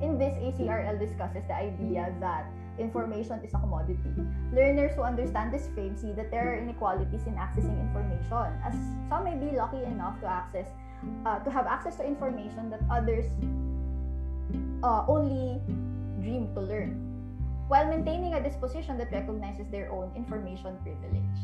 In 0.00 0.16
this, 0.16 0.34
ACRL 0.38 0.98
discusses 0.98 1.44
the 1.48 1.54
idea 1.54 2.14
that 2.20 2.46
information 2.78 3.40
is 3.44 3.52
a 3.52 3.58
commodity. 3.58 4.14
Learners 4.54 4.94
who 4.94 5.02
understand 5.02 5.52
this 5.52 5.68
frame 5.74 5.96
see 5.96 6.12
that 6.12 6.30
there 6.30 6.54
are 6.54 6.56
inequalities 6.56 7.26
in 7.26 7.34
accessing 7.34 7.78
information, 7.80 8.56
as 8.64 8.74
some 9.08 9.24
may 9.24 9.36
be 9.36 9.54
lucky 9.54 9.82
enough 9.84 10.18
to 10.20 10.26
access 10.26 10.68
uh, 11.26 11.38
to 11.40 11.50
have 11.50 11.66
access 11.66 11.96
to 11.96 12.06
information 12.06 12.70
that 12.70 12.80
others 12.90 13.26
uh, 14.82 15.04
only 15.08 15.60
dream 16.20 16.48
to 16.54 16.60
learn, 16.60 16.96
while 17.68 17.86
maintaining 17.88 18.34
a 18.34 18.42
disposition 18.42 18.96
that 18.98 19.10
recognizes 19.12 19.68
their 19.68 19.90
own 19.92 20.10
information 20.16 20.76
privilege. 20.82 21.40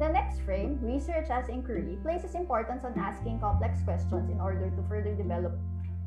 The 0.00 0.08
next 0.08 0.40
frame, 0.48 0.80
research 0.80 1.28
as 1.28 1.50
inquiry, 1.50 1.98
places 2.00 2.34
importance 2.34 2.84
on 2.88 2.96
asking 2.96 3.38
complex 3.38 3.82
questions 3.84 4.30
in 4.32 4.40
order 4.40 4.72
to 4.72 4.82
further 4.88 5.14
develop 5.14 5.52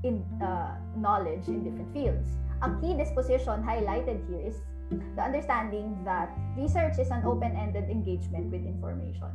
in 0.01 0.25
uh, 0.41 0.81
knowledge 0.97 1.47
in 1.47 1.63
different 1.63 1.93
fields. 1.93 2.27
A 2.63 2.73
key 2.81 2.97
disposition 2.97 3.61
highlighted 3.61 4.17
here 4.25 4.49
is 4.49 4.57
the 4.89 5.21
understanding 5.21 5.93
that 6.03 6.33
research 6.57 6.97
is 6.97 7.11
an 7.11 7.23
open-ended 7.23 7.85
engagement 7.85 8.49
with 8.49 8.65
information. 8.65 9.29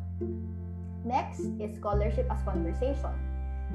Next 1.05 1.47
is 1.63 1.79
scholarship 1.79 2.27
as 2.29 2.43
conversation. 2.43 3.15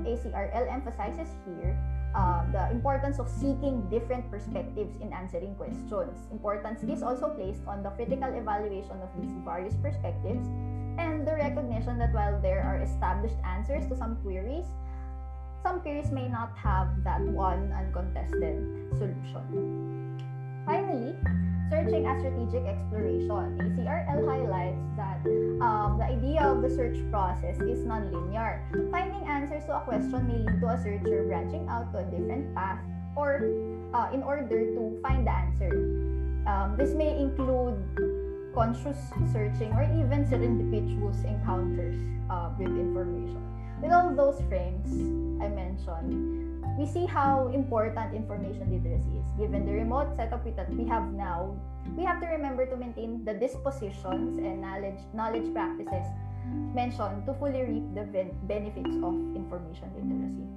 ACRL 0.03 0.67
emphasizes 0.67 1.31
here 1.47 1.79
uh, 2.15 2.45
the 2.51 2.69
importance 2.71 3.19
of 3.19 3.27
seeking 3.27 3.81
different 3.89 4.29
perspectives 4.29 4.95
in 5.01 5.11
answering 5.13 5.55
questions. 5.55 6.27
Importance 6.31 6.83
is 6.83 7.01
also 7.01 7.29
placed 7.29 7.61
on 7.67 7.81
the 7.81 7.89
critical 7.91 8.29
evaluation 8.33 9.01
of 9.01 9.09
these 9.19 9.31
various 9.43 9.73
perspectives 9.81 10.45
and 10.97 11.27
the 11.27 11.33
recognition 11.33 11.97
that 11.97 12.13
while 12.13 12.39
there 12.41 12.61
are 12.61 12.81
established 12.81 13.37
answers 13.43 13.87
to 13.87 13.97
some 13.97 14.17
queries, 14.21 14.65
some 15.63 15.81
queries 15.81 16.11
may 16.11 16.27
not 16.27 16.55
have 16.57 17.03
that 17.03 17.21
one 17.21 17.71
uncontested 17.71 18.61
solution. 18.97 20.02
Finally, 20.65 21.15
searching 21.69 22.05
as 22.05 22.19
strategic 22.19 22.63
exploration. 22.69 23.57
ACRL 23.59 24.21
highlights 24.29 24.85
that 24.95 25.19
um, 25.59 25.97
the 25.97 26.05
idea 26.05 26.41
of 26.43 26.61
the 26.61 26.69
search 26.69 26.97
process 27.09 27.57
is 27.61 27.85
nonlinear. 27.85 28.61
Finding 28.91 29.23
answers 29.27 29.65
to 29.65 29.75
a 29.75 29.81
question 29.81 30.27
may 30.27 30.39
lead 30.45 30.59
to 30.61 30.67
a 30.67 30.77
searcher 30.77 31.25
branching 31.27 31.67
out 31.67 31.91
to 31.91 31.99
a 31.99 32.05
different 32.05 32.53
path 32.55 32.79
or 33.15 33.41
uh, 33.93 34.09
in 34.13 34.23
order 34.23 34.47
to 34.47 34.99
find 35.01 35.25
the 35.27 35.31
answer. 35.31 35.71
Um, 36.45 36.75
this 36.77 36.93
may 36.93 37.17
include 37.17 37.77
conscious 38.53 38.97
searching, 39.31 39.73
or 39.73 39.83
even 39.83 40.25
serendipitous 40.29 41.25
encounters 41.25 41.97
uh, 42.29 42.51
with 42.57 42.69
information. 42.69 43.41
With 43.81 43.91
all 43.91 44.13
those 44.13 44.41
frames 44.47 44.93
I 45.41 45.49
mentioned, 45.49 46.42
we 46.77 46.85
see 46.85 47.05
how 47.05 47.51
important 47.53 48.15
information 48.15 48.65
literacy 48.71 49.21
is. 49.21 49.27
Given 49.37 49.65
the 49.65 49.73
remote 49.73 50.15
setup 50.15 50.43
that 50.55 50.69
we 50.73 50.85
have 50.87 51.13
now, 51.13 51.55
we 51.95 52.03
have 52.03 52.19
to 52.21 52.27
remember 52.27 52.65
to 52.65 52.75
maintain 52.75 53.23
the 53.25 53.33
dispositions 53.33 54.37
and 54.37 54.61
knowledge 54.61 54.99
knowledge 55.13 55.53
practices 55.53 56.05
mentioned 56.73 57.25
to 57.25 57.33
fully 57.35 57.61
reap 57.61 57.85
the 57.93 58.03
benefits 58.49 58.95
of 59.05 59.13
information 59.37 59.87
literacy. 59.93 60.47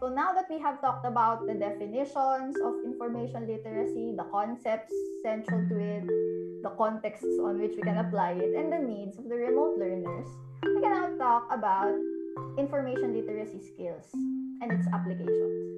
So 0.00 0.08
now 0.08 0.32
that 0.32 0.48
we 0.48 0.58
have 0.58 0.80
talked 0.80 1.04
about 1.04 1.46
the 1.46 1.52
definitions 1.52 2.56
of 2.64 2.80
information 2.82 3.46
literacy, 3.46 4.14
the 4.16 4.24
concepts 4.32 4.94
central 5.22 5.68
to 5.68 5.76
it, 5.76 6.06
the 6.62 6.72
contexts 6.78 7.36
on 7.44 7.60
which 7.60 7.76
we 7.76 7.82
can 7.82 7.98
apply 7.98 8.32
it, 8.40 8.56
and 8.56 8.72
the 8.72 8.80
needs 8.80 9.18
of 9.18 9.28
the 9.28 9.36
remote 9.36 9.76
learners, 9.76 10.26
we 10.64 10.80
can 10.80 10.90
now 10.90 11.12
talk 11.18 11.52
about 11.52 11.92
information 12.56 13.12
literacy 13.12 13.60
skills 13.60 14.08
and 14.60 14.72
its 14.72 14.86
applications. 14.92 15.70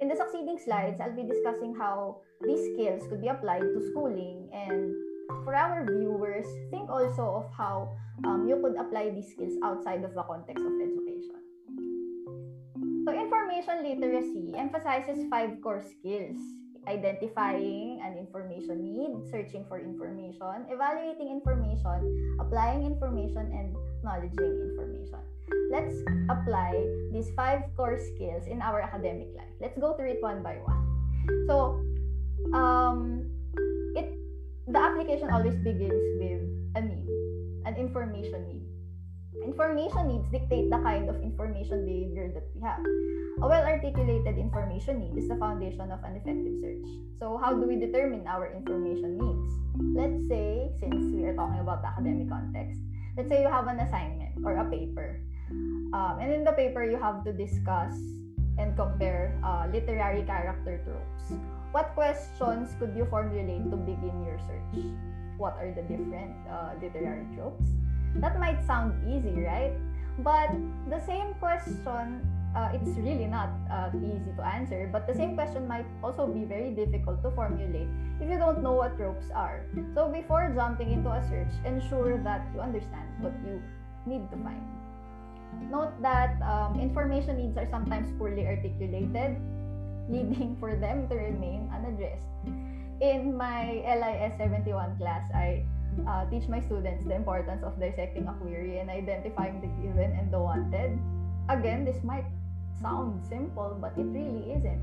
In 0.00 0.08
the 0.08 0.16
succeeding 0.16 0.58
slides, 0.58 1.00
I'll 1.00 1.16
be 1.16 1.24
discussing 1.24 1.74
how 1.74 2.20
these 2.46 2.62
skills 2.74 3.02
could 3.08 3.20
be 3.20 3.28
applied 3.28 3.66
to 3.66 3.80
schooling 3.90 4.48
and 4.52 4.94
for 5.44 5.54
our 5.54 5.84
viewers, 5.84 6.46
think 6.70 6.88
also 6.88 7.44
of 7.44 7.46
how 7.56 7.96
um, 8.24 8.48
you 8.48 8.56
could 8.62 8.76
apply 8.76 9.10
these 9.10 9.32
skills 9.32 9.54
outside 9.64 10.04
of 10.04 10.14
the 10.14 10.22
context 10.22 10.64
of 10.64 10.72
education. 10.80 11.40
So 13.04 13.12
information 13.12 13.82
literacy 13.84 14.52
emphasizes 14.56 15.26
five 15.30 15.60
core 15.62 15.82
skills. 15.82 16.36
Identifying 16.86 18.00
an 18.04 18.16
information 18.16 18.80
need, 18.80 19.30
searching 19.30 19.64
for 19.68 19.78
information, 19.78 20.64
evaluating 20.70 21.28
information, 21.28 22.36
applying 22.40 22.84
information, 22.84 23.44
and 23.52 23.76
acknowledging 23.98 24.72
information. 24.72 25.20
Let's 25.70 25.94
apply 26.28 26.72
these 27.12 27.30
five 27.36 27.62
core 27.76 27.98
skills 27.98 28.46
in 28.46 28.62
our 28.62 28.80
academic 28.80 29.28
life. 29.36 29.52
Let's 29.60 29.76
go 29.78 29.94
through 29.94 30.18
it 30.18 30.22
one 30.22 30.42
by 30.42 30.56
one. 30.64 30.82
So, 31.46 31.80
um, 32.56 33.28
it 33.96 34.12
the 34.68 34.80
application 34.80 35.30
always 35.30 35.56
begins 35.60 36.04
with 36.20 36.44
a 36.76 36.80
need, 36.80 37.08
an 37.64 37.76
information 37.76 38.48
need. 38.48 38.68
Information 39.44 40.08
needs 40.08 40.26
dictate 40.32 40.70
the 40.70 40.78
kind 40.82 41.08
of 41.08 41.22
information 41.22 41.84
behavior 41.86 42.32
that 42.34 42.48
we 42.54 42.60
have. 42.60 42.80
A 43.40 43.46
well 43.46 43.64
articulated 43.64 44.36
information 44.36 44.98
need 44.98 45.16
is 45.16 45.28
the 45.28 45.36
foundation 45.36 45.92
of 45.92 46.02
an 46.02 46.16
effective 46.16 46.58
search. 46.60 46.88
So, 47.18 47.38
how 47.38 47.54
do 47.54 47.68
we 47.68 47.76
determine 47.76 48.26
our 48.26 48.50
information 48.50 49.16
needs? 49.16 49.52
Let's 49.94 50.26
say, 50.28 50.72
since 50.80 51.14
we 51.14 51.24
are 51.24 51.36
talking 51.36 51.60
about 51.60 51.82
the 51.82 51.88
academic 51.88 52.28
context, 52.28 52.80
let's 53.16 53.28
say 53.28 53.42
you 53.42 53.48
have 53.48 53.68
an 53.68 53.78
assignment 53.80 54.42
or 54.44 54.56
a 54.58 54.66
paper. 54.68 55.20
Um, 55.50 56.18
and 56.20 56.32
in 56.32 56.44
the 56.44 56.52
paper, 56.52 56.84
you 56.84 56.96
have 56.96 57.24
to 57.24 57.32
discuss 57.32 57.94
and 58.58 58.76
compare 58.76 59.38
uh, 59.44 59.66
literary 59.72 60.22
character 60.22 60.80
tropes. 60.84 61.40
What 61.72 61.94
questions 61.94 62.74
could 62.78 62.96
you 62.96 63.06
formulate 63.06 63.70
to 63.70 63.76
begin 63.76 64.24
your 64.24 64.38
search? 64.44 64.84
What 65.38 65.54
are 65.60 65.70
the 65.70 65.82
different 65.82 66.34
uh, 66.50 66.74
literary 66.82 67.26
tropes? 67.36 67.70
That 68.16 68.40
might 68.40 68.64
sound 68.66 68.96
easy, 69.06 69.40
right? 69.40 69.72
But 70.18 70.50
the 70.90 70.98
same 71.06 71.34
question, 71.38 72.26
uh, 72.56 72.70
it's 72.74 72.98
really 72.98 73.26
not 73.26 73.50
uh, 73.70 73.90
easy 73.94 74.32
to 74.36 74.42
answer, 74.42 74.88
but 74.90 75.06
the 75.06 75.14
same 75.14 75.36
question 75.36 75.68
might 75.68 75.86
also 76.02 76.26
be 76.26 76.44
very 76.44 76.72
difficult 76.72 77.22
to 77.22 77.30
formulate 77.30 77.86
if 78.20 78.28
you 78.28 78.38
don't 78.38 78.62
know 78.62 78.72
what 78.72 78.96
tropes 78.96 79.30
are. 79.30 79.62
So 79.94 80.08
before 80.08 80.50
jumping 80.56 80.90
into 80.90 81.10
a 81.10 81.22
search, 81.28 81.52
ensure 81.64 82.18
that 82.24 82.48
you 82.54 82.60
understand 82.60 83.06
what 83.20 83.34
you 83.46 83.62
need 84.06 84.28
to 84.30 84.36
find. 84.42 84.77
Note 85.70 85.92
that 86.00 86.40
um, 86.42 86.78
information 86.80 87.36
needs 87.36 87.56
are 87.58 87.68
sometimes 87.70 88.10
poorly 88.18 88.46
articulated, 88.46 89.36
leading 90.08 90.56
for 90.60 90.76
them 90.76 91.08
to 91.08 91.14
remain 91.14 91.68
unaddressed. 91.74 92.30
In 93.00 93.36
my 93.36 93.82
LIS 93.86 94.38
71 94.38 94.96
class, 94.98 95.22
I 95.34 95.64
uh, 96.06 96.24
teach 96.30 96.48
my 96.48 96.60
students 96.60 97.04
the 97.04 97.14
importance 97.14 97.62
of 97.62 97.78
dissecting 97.78 98.26
a 98.26 98.34
query 98.34 98.78
and 98.78 98.90
identifying 98.90 99.60
the 99.60 99.70
given 99.82 100.12
and 100.18 100.32
the 100.32 100.38
wanted. 100.38 100.98
Again, 101.48 101.84
this 101.84 102.02
might 102.02 102.26
sound 102.80 103.22
simple, 103.28 103.76
but 103.80 103.92
it 103.96 104.06
really 104.06 104.52
isn't. 104.52 104.82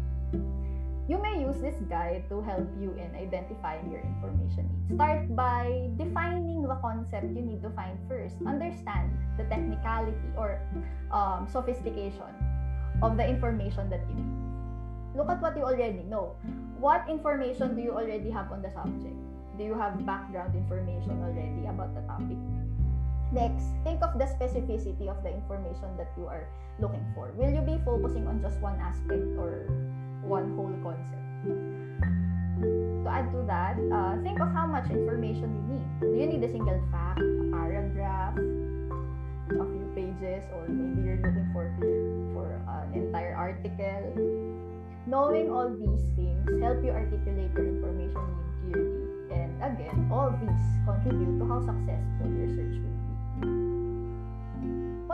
You 1.06 1.22
may 1.22 1.38
use 1.38 1.62
this 1.62 1.78
guide 1.86 2.26
to 2.34 2.42
help 2.42 2.66
you 2.82 2.90
in 2.98 3.14
identifying 3.14 3.94
your 3.94 4.02
information 4.02 4.66
needs. 4.74 4.98
Start 4.98 5.30
by 5.38 5.94
defining 6.02 6.66
the 6.66 6.74
concept 6.82 7.30
you 7.30 7.46
need 7.46 7.62
to 7.62 7.70
find 7.78 7.94
first. 8.10 8.42
Understand 8.42 9.14
the 9.38 9.46
technicality 9.46 10.34
or 10.34 10.58
um, 11.14 11.46
sophistication 11.46 12.34
of 13.06 13.22
the 13.22 13.26
information 13.28 13.86
that 13.94 14.02
you 14.10 14.18
need. 14.18 14.34
Look 15.14 15.30
at 15.30 15.46
what 15.46 15.54
you 15.54 15.62
already 15.62 16.02
know. 16.10 16.34
What 16.82 17.06
information 17.06 17.78
do 17.78 17.86
you 17.86 17.94
already 17.94 18.34
have 18.34 18.52
on 18.52 18.66
the 18.66 18.74
subject? 18.74 19.14
Do 19.62 19.64
you 19.64 19.78
have 19.78 20.02
background 20.10 20.58
information 20.58 21.22
already 21.22 21.70
about 21.70 21.94
the 21.94 22.02
topic? 22.10 22.42
Next, 23.30 23.70
think 23.86 24.02
of 24.02 24.18
the 24.18 24.26
specificity 24.26 25.06
of 25.06 25.22
the 25.22 25.30
information 25.30 25.94
that 26.02 26.10
you 26.18 26.26
are 26.26 26.50
looking 26.80 27.06
for. 27.14 27.30
Will 27.38 27.54
you 27.54 27.62
be 27.62 27.78
focusing 27.86 28.26
on 28.26 28.42
just 28.42 28.58
one 28.58 28.82
aspect 28.82 29.24
or 29.38 29.70
one 30.26 30.56
whole 30.58 30.74
concept. 30.82 31.22
To 31.46 33.08
add 33.10 33.30
to 33.32 33.46
that, 33.46 33.78
uh, 33.94 34.18
think 34.24 34.40
of 34.42 34.50
how 34.52 34.66
much 34.66 34.90
information 34.90 35.54
you 35.54 35.64
need. 35.70 35.86
Do 36.02 36.18
you 36.18 36.26
need 36.26 36.44
a 36.44 36.52
single 36.52 36.82
fact, 36.92 37.22
a 37.22 37.46
paragraph, 37.54 38.34
a 38.34 39.66
few 39.70 39.86
pages, 39.94 40.42
or 40.50 40.66
maybe 40.68 41.06
you're 41.06 41.22
looking 41.22 41.50
for 41.54 41.70
for 42.34 42.50
an 42.68 42.94
entire 42.98 43.36
article? 43.36 44.02
Knowing 45.06 45.52
all 45.52 45.70
these 45.70 46.02
things 46.18 46.50
help 46.64 46.82
you 46.82 46.90
articulate 46.90 47.54
your 47.54 47.68
information 47.70 48.26
clearly. 48.66 49.06
And 49.30 49.54
again, 49.62 50.10
all 50.10 50.34
these 50.42 50.66
contribute 50.90 51.38
to 51.38 51.46
how 51.46 51.62
successful 51.62 52.26
your 52.34 52.50
search 52.50 52.82
will 52.82 52.90
be. 52.90 52.95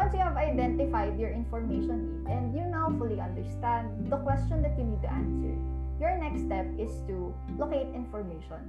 Once 0.02 0.16
you 0.16 0.20
have 0.20 0.36
identified 0.36 1.14
your 1.20 1.30
information 1.30 2.26
need 2.26 2.34
and 2.34 2.58
you 2.58 2.66
now 2.66 2.90
fully 2.98 3.22
understand 3.22 3.86
the 4.10 4.18
question 4.26 4.60
that 4.64 4.74
you 4.74 4.84
need 4.84 4.98
to 4.98 5.12
answer, 5.14 5.54
your 6.02 6.18
next 6.18 6.42
step 6.42 6.66
is 6.82 6.90
to 7.06 7.30
locate 7.54 7.86
information. 7.94 8.66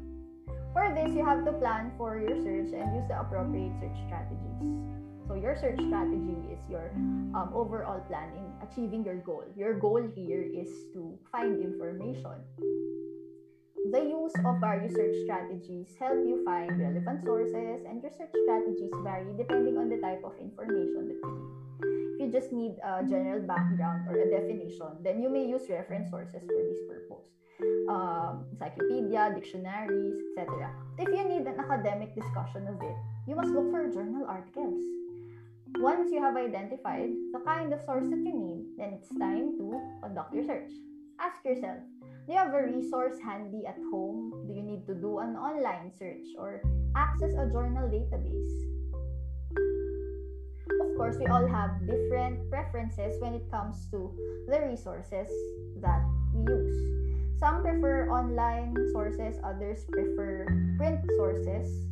For 0.76 0.92
this, 0.92 1.08
you 1.16 1.24
have 1.24 1.46
to 1.46 1.52
plan 1.56 1.90
for 1.96 2.20
your 2.20 2.36
search 2.36 2.76
and 2.76 2.84
use 2.92 3.08
the 3.08 3.16
appropriate 3.16 3.72
search 3.80 3.96
strategies. 4.04 4.60
So 5.24 5.32
your 5.40 5.56
search 5.56 5.80
strategy 5.80 6.36
is 6.52 6.60
your 6.68 6.92
um, 7.32 7.48
overall 7.56 8.04
plan 8.12 8.28
in 8.36 8.52
achieving 8.60 9.02
your 9.02 9.16
goal. 9.16 9.48
Your 9.56 9.72
goal 9.80 10.04
here 10.14 10.44
is 10.44 10.68
to 10.92 11.16
find 11.32 11.64
information. 11.64 12.44
The 13.90 13.98
use 13.98 14.32
of 14.46 14.60
various 14.60 14.94
search 14.94 15.16
strategies 15.24 15.90
help 15.98 16.22
you 16.22 16.44
find 16.44 16.70
relevant 16.78 17.24
sources 17.24 17.82
and 17.82 18.00
your 18.00 18.12
search 18.14 18.30
strategies 18.30 18.94
vary 19.02 19.34
depending 19.36 19.76
on 19.76 19.88
the 19.88 19.98
type 19.98 20.22
of 20.22 20.38
information 20.38 21.10
that 21.10 21.18
you 21.18 21.30
need. 21.34 22.14
If 22.14 22.20
you 22.20 22.30
just 22.30 22.52
need 22.52 22.78
a 22.78 23.02
general 23.02 23.42
background 23.42 24.06
or 24.06 24.14
a 24.22 24.30
definition, 24.30 24.86
then 25.02 25.20
you 25.20 25.28
may 25.28 25.44
use 25.44 25.68
reference 25.68 26.10
sources 26.10 26.46
for 26.46 26.62
this 26.62 26.78
purpose. 26.86 27.26
Um, 27.90 28.46
encyclopedia, 28.52 29.34
dictionaries, 29.34 30.14
etc. 30.30 30.70
If 30.98 31.08
you 31.10 31.24
need 31.26 31.46
an 31.50 31.58
academic 31.58 32.14
discussion 32.14 32.68
of 32.68 32.78
it, 32.80 32.96
you 33.26 33.34
must 33.34 33.50
look 33.50 33.68
for 33.72 33.90
journal 33.90 34.26
articles. 34.28 34.80
Once 35.78 36.12
you 36.12 36.22
have 36.22 36.36
identified 36.36 37.10
the 37.32 37.40
kind 37.44 37.72
of 37.72 37.82
source 37.82 38.06
that 38.10 38.22
you 38.22 38.32
need, 38.32 38.62
then 38.78 38.94
it's 38.94 39.08
time 39.18 39.58
to 39.58 39.80
conduct 40.02 40.32
your 40.32 40.44
search. 40.44 40.70
Ask 41.18 41.44
yourself, 41.44 41.82
do 42.26 42.32
you 42.32 42.38
have 42.38 42.54
a 42.54 42.62
resource 42.62 43.18
handy 43.18 43.66
at 43.66 43.76
home? 43.90 44.46
Do 44.46 44.54
you 44.54 44.62
need 44.62 44.86
to 44.86 44.94
do 44.94 45.18
an 45.18 45.34
online 45.34 45.90
search 45.90 46.22
or 46.38 46.62
access 46.94 47.34
a 47.34 47.50
journal 47.50 47.90
database? 47.90 48.54
Of 50.86 50.96
course, 50.96 51.16
we 51.18 51.26
all 51.26 51.46
have 51.46 51.82
different 51.82 52.48
preferences 52.48 53.20
when 53.20 53.34
it 53.34 53.50
comes 53.50 53.90
to 53.90 54.14
the 54.46 54.60
resources 54.62 55.26
that 55.82 56.02
we 56.32 56.46
use. 56.46 56.78
Some 57.40 57.62
prefer 57.62 58.08
online 58.08 58.74
sources, 58.92 59.34
others 59.42 59.84
prefer 59.90 60.46
print 60.78 61.00
sources. 61.18 61.90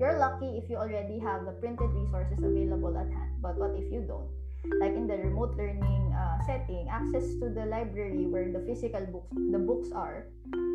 You're 0.00 0.18
lucky 0.18 0.58
if 0.58 0.68
you 0.68 0.76
already 0.76 1.20
have 1.20 1.44
the 1.44 1.52
printed 1.52 1.90
resources 1.94 2.42
available 2.42 2.98
at 2.98 3.06
hand, 3.06 3.38
but 3.40 3.56
what 3.56 3.70
if 3.78 3.86
you 3.92 4.02
don't? 4.02 4.39
Like 4.78 4.94
in 4.94 5.06
the 5.06 5.16
remote 5.16 5.56
learning 5.56 6.14
uh, 6.14 6.38
setting, 6.46 6.86
access 6.90 7.34
to 7.40 7.48
the 7.50 7.66
library 7.66 8.26
where 8.26 8.52
the 8.52 8.60
physical 8.66 9.04
books 9.06 9.32
the 9.50 9.58
books 9.58 9.90
are 9.92 10.26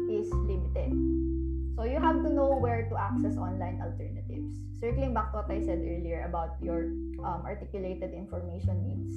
is 0.10 0.28
limited. 0.34 0.92
So 1.76 1.84
you 1.84 2.00
have 2.00 2.24
to 2.24 2.30
know 2.32 2.56
where 2.56 2.88
to 2.88 2.96
access 2.96 3.36
online 3.38 3.84
alternatives. 3.84 4.58
Circling 4.80 5.14
back 5.14 5.32
to 5.32 5.44
what 5.44 5.52
I 5.52 5.60
said 5.60 5.80
earlier 5.80 6.26
about 6.28 6.56
your 6.62 6.88
um, 7.24 7.44
articulated 7.44 8.14
information 8.14 8.80
needs 8.88 9.16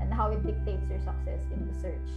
and 0.00 0.12
how 0.12 0.30
it 0.30 0.44
dictates 0.46 0.86
your 0.88 1.00
success 1.00 1.42
in 1.50 1.66
the 1.66 1.74
search. 1.74 2.10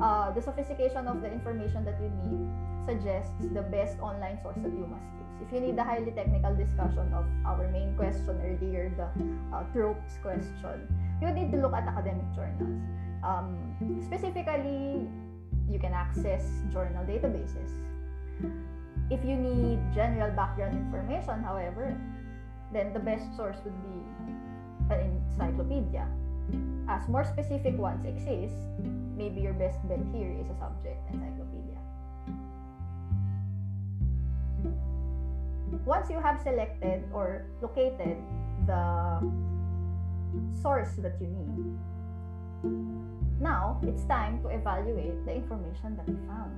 Uh, 0.00 0.30
the 0.30 0.42
sophistication 0.42 1.06
of 1.06 1.20
the 1.20 1.30
information 1.30 1.84
that 1.84 1.98
you 2.00 2.10
need 2.26 2.42
suggests 2.86 3.46
the 3.54 3.62
best 3.62 3.98
online 4.00 4.38
source 4.42 4.56
that 4.62 4.72
you 4.72 4.86
must 4.86 5.06
use. 5.18 5.29
If 5.40 5.52
you 5.52 5.60
need 5.60 5.78
a 5.78 5.84
highly 5.84 6.12
technical 6.12 6.54
discussion 6.54 7.12
of 7.16 7.24
our 7.44 7.66
main 7.72 7.96
question 7.96 8.38
earlier, 8.44 8.92
the 8.96 9.08
uh, 9.56 9.64
tropes 9.72 10.20
question, 10.22 10.86
you 11.20 11.30
need 11.32 11.50
to 11.52 11.58
look 11.58 11.72
at 11.72 11.88
academic 11.88 12.28
journals. 12.34 12.80
Um, 13.24 13.56
specifically, 14.04 15.08
you 15.68 15.78
can 15.78 15.92
access 15.92 16.44
journal 16.72 17.04
databases. 17.04 17.72
If 19.10 19.24
you 19.24 19.34
need 19.34 19.80
general 19.94 20.30
background 20.36 20.76
information, 20.76 21.42
however, 21.42 21.96
then 22.72 22.92
the 22.92 23.00
best 23.00 23.24
source 23.36 23.56
would 23.64 23.74
be 23.82 23.98
an 24.94 25.22
encyclopedia. 25.30 26.06
As 26.88 27.08
more 27.08 27.24
specific 27.24 27.78
ones 27.78 28.04
exist, 28.06 28.54
maybe 29.16 29.40
your 29.40 29.54
best 29.54 29.78
bet 29.88 30.00
here 30.12 30.30
is 30.38 30.46
a 30.50 30.56
subject 30.58 30.98
encyclopedia. 31.12 31.39
Once 35.84 36.10
you 36.10 36.20
have 36.20 36.40
selected 36.42 37.04
or 37.12 37.46
located 37.62 38.18
the 38.66 39.20
source 40.62 40.94
that 40.98 41.16
you 41.20 41.28
need. 41.28 41.78
Now, 43.40 43.80
it's 43.82 44.04
time 44.04 44.42
to 44.42 44.48
evaluate 44.48 45.24
the 45.24 45.32
information 45.32 45.96
that 45.96 46.06
you 46.08 46.18
found. 46.28 46.52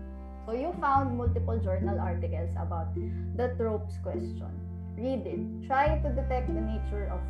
So, 0.46 0.52
you 0.52 0.74
found 0.80 1.16
multiple 1.16 1.58
journal 1.58 2.00
articles 2.00 2.50
about 2.58 2.92
the 3.36 3.54
tropes 3.56 3.94
question. 4.02 4.50
Read 4.98 5.22
it. 5.24 5.66
Try 5.66 5.98
to 6.02 6.08
detect 6.10 6.50
the 6.52 6.60
nature 6.60 7.06
of 7.14 7.20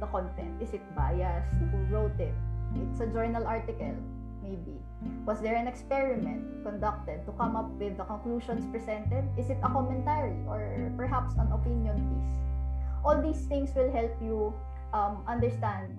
the 0.00 0.06
content. 0.06 0.62
Is 0.62 0.72
it 0.72 0.80
biased? 0.96 1.52
Who 1.70 1.78
wrote 1.92 2.18
it? 2.18 2.32
It's 2.74 3.00
a 3.00 3.06
journal 3.06 3.46
article. 3.46 3.94
Maybe. 4.42 4.80
Was 5.24 5.40
there 5.40 5.54
an 5.54 5.68
experiment 5.68 6.64
conducted 6.64 7.24
to 7.26 7.32
come 7.32 7.54
up 7.54 7.70
with 7.78 7.96
the 7.96 8.04
conclusions 8.04 8.66
presented? 8.72 9.28
Is 9.36 9.50
it 9.50 9.58
a 9.62 9.68
commentary 9.68 10.36
or 10.46 10.90
perhaps 10.96 11.34
an 11.36 11.52
opinion 11.52 11.96
piece? 12.08 12.34
All 13.04 13.20
these 13.20 13.46
things 13.46 13.70
will 13.74 13.92
help 13.92 14.16
you 14.20 14.54
um, 14.92 15.22
understand 15.28 15.96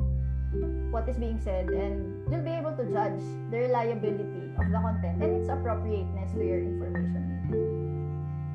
what 0.91 1.07
is 1.07 1.17
being 1.17 1.39
said 1.39 1.69
and 1.69 2.25
you'll 2.31 2.41
be 2.41 2.49
able 2.49 2.73
to 2.73 2.83
judge 2.91 3.21
the 3.51 3.69
reliability 3.69 4.49
of 4.57 4.65
the 4.71 4.79
content 4.81 5.21
and 5.21 5.41
its 5.41 5.49
appropriateness 5.49 6.31
to 6.33 6.43
your 6.43 6.59
information. 6.59 7.29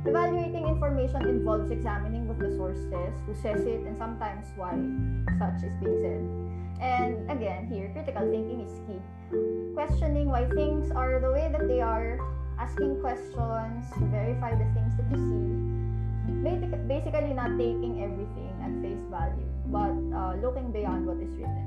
Evaluating 0.04 0.68
information 0.68 1.22
involves 1.22 1.70
examining 1.70 2.28
what 2.28 2.38
the 2.38 2.50
source 2.56 2.76
says, 2.90 3.14
who 3.24 3.34
says 3.34 3.64
it, 3.64 3.80
and 3.88 3.96
sometimes 3.96 4.52
why 4.54 4.76
such 5.38 5.64
is 5.64 5.72
being 5.80 5.96
said. 6.04 6.20
And 6.82 7.30
again, 7.30 7.66
here, 7.72 7.88
critical 7.94 8.28
thinking 8.28 8.60
is 8.60 8.74
key. 8.86 9.00
Questioning 9.74 10.30
why 10.30 10.48
things 10.50 10.90
are 10.90 11.20
the 11.20 11.30
way 11.30 11.48
that 11.50 11.66
they 11.66 11.80
are, 11.80 12.18
asking 12.58 13.00
questions, 13.00 13.90
to 13.98 14.04
verify 14.10 14.54
the 14.54 14.66
things 14.72 14.94
that 14.96 15.06
you 15.10 15.18
see, 15.18 15.54
basically 16.86 17.34
not 17.34 17.56
taking 17.58 18.02
everything 18.02 18.54
at 18.62 18.70
face 18.82 19.04
value 19.10 19.54
but 19.66 19.90
uh, 20.14 20.36
looking 20.38 20.70
beyond 20.70 21.06
what 21.06 21.16
is 21.16 21.30
written. 21.34 21.66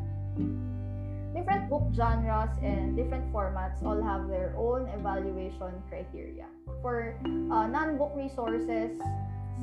Different 1.34 1.70
book 1.70 1.84
genres 1.94 2.50
and 2.62 2.96
different 2.96 3.32
formats 3.34 3.84
all 3.84 4.02
have 4.02 4.28
their 4.28 4.54
own 4.58 4.88
evaluation 4.90 5.84
criteria. 5.90 6.46
For 6.82 7.16
uh, 7.26 7.68
non-book 7.68 8.14
resources, 8.16 8.98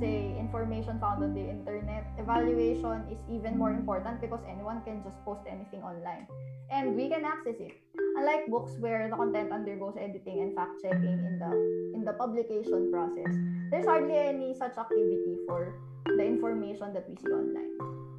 say 0.00 0.36
information 0.38 0.98
found 0.98 1.22
on 1.22 1.34
the 1.34 1.40
internet, 1.40 2.06
evaluation 2.18 3.04
is 3.10 3.18
even 3.30 3.58
more 3.58 3.70
important 3.70 4.20
because 4.20 4.40
anyone 4.48 4.82
can 4.82 5.02
just 5.02 5.22
post 5.24 5.42
anything 5.48 5.82
online 5.82 6.26
and 6.70 6.96
we 6.96 7.08
can 7.08 7.24
access 7.24 7.56
it. 7.60 7.72
Unlike 8.16 8.46
books 8.48 8.72
where 8.78 9.08
the 9.08 9.16
content 9.16 9.52
undergoes 9.52 9.94
editing 9.98 10.40
and 10.40 10.54
fact 10.54 10.82
checking 10.82 11.18
in 11.22 11.38
the 11.38 11.50
in 11.94 12.04
the 12.04 12.12
publication 12.12 12.90
process, 12.90 13.32
there's 13.70 13.86
hardly 13.86 14.16
any 14.16 14.54
such 14.54 14.76
activity 14.76 15.36
for 15.46 15.74
the 16.06 16.24
information 16.24 16.92
that 16.92 17.08
we 17.08 17.16
see 17.16 17.32
online. 17.32 17.74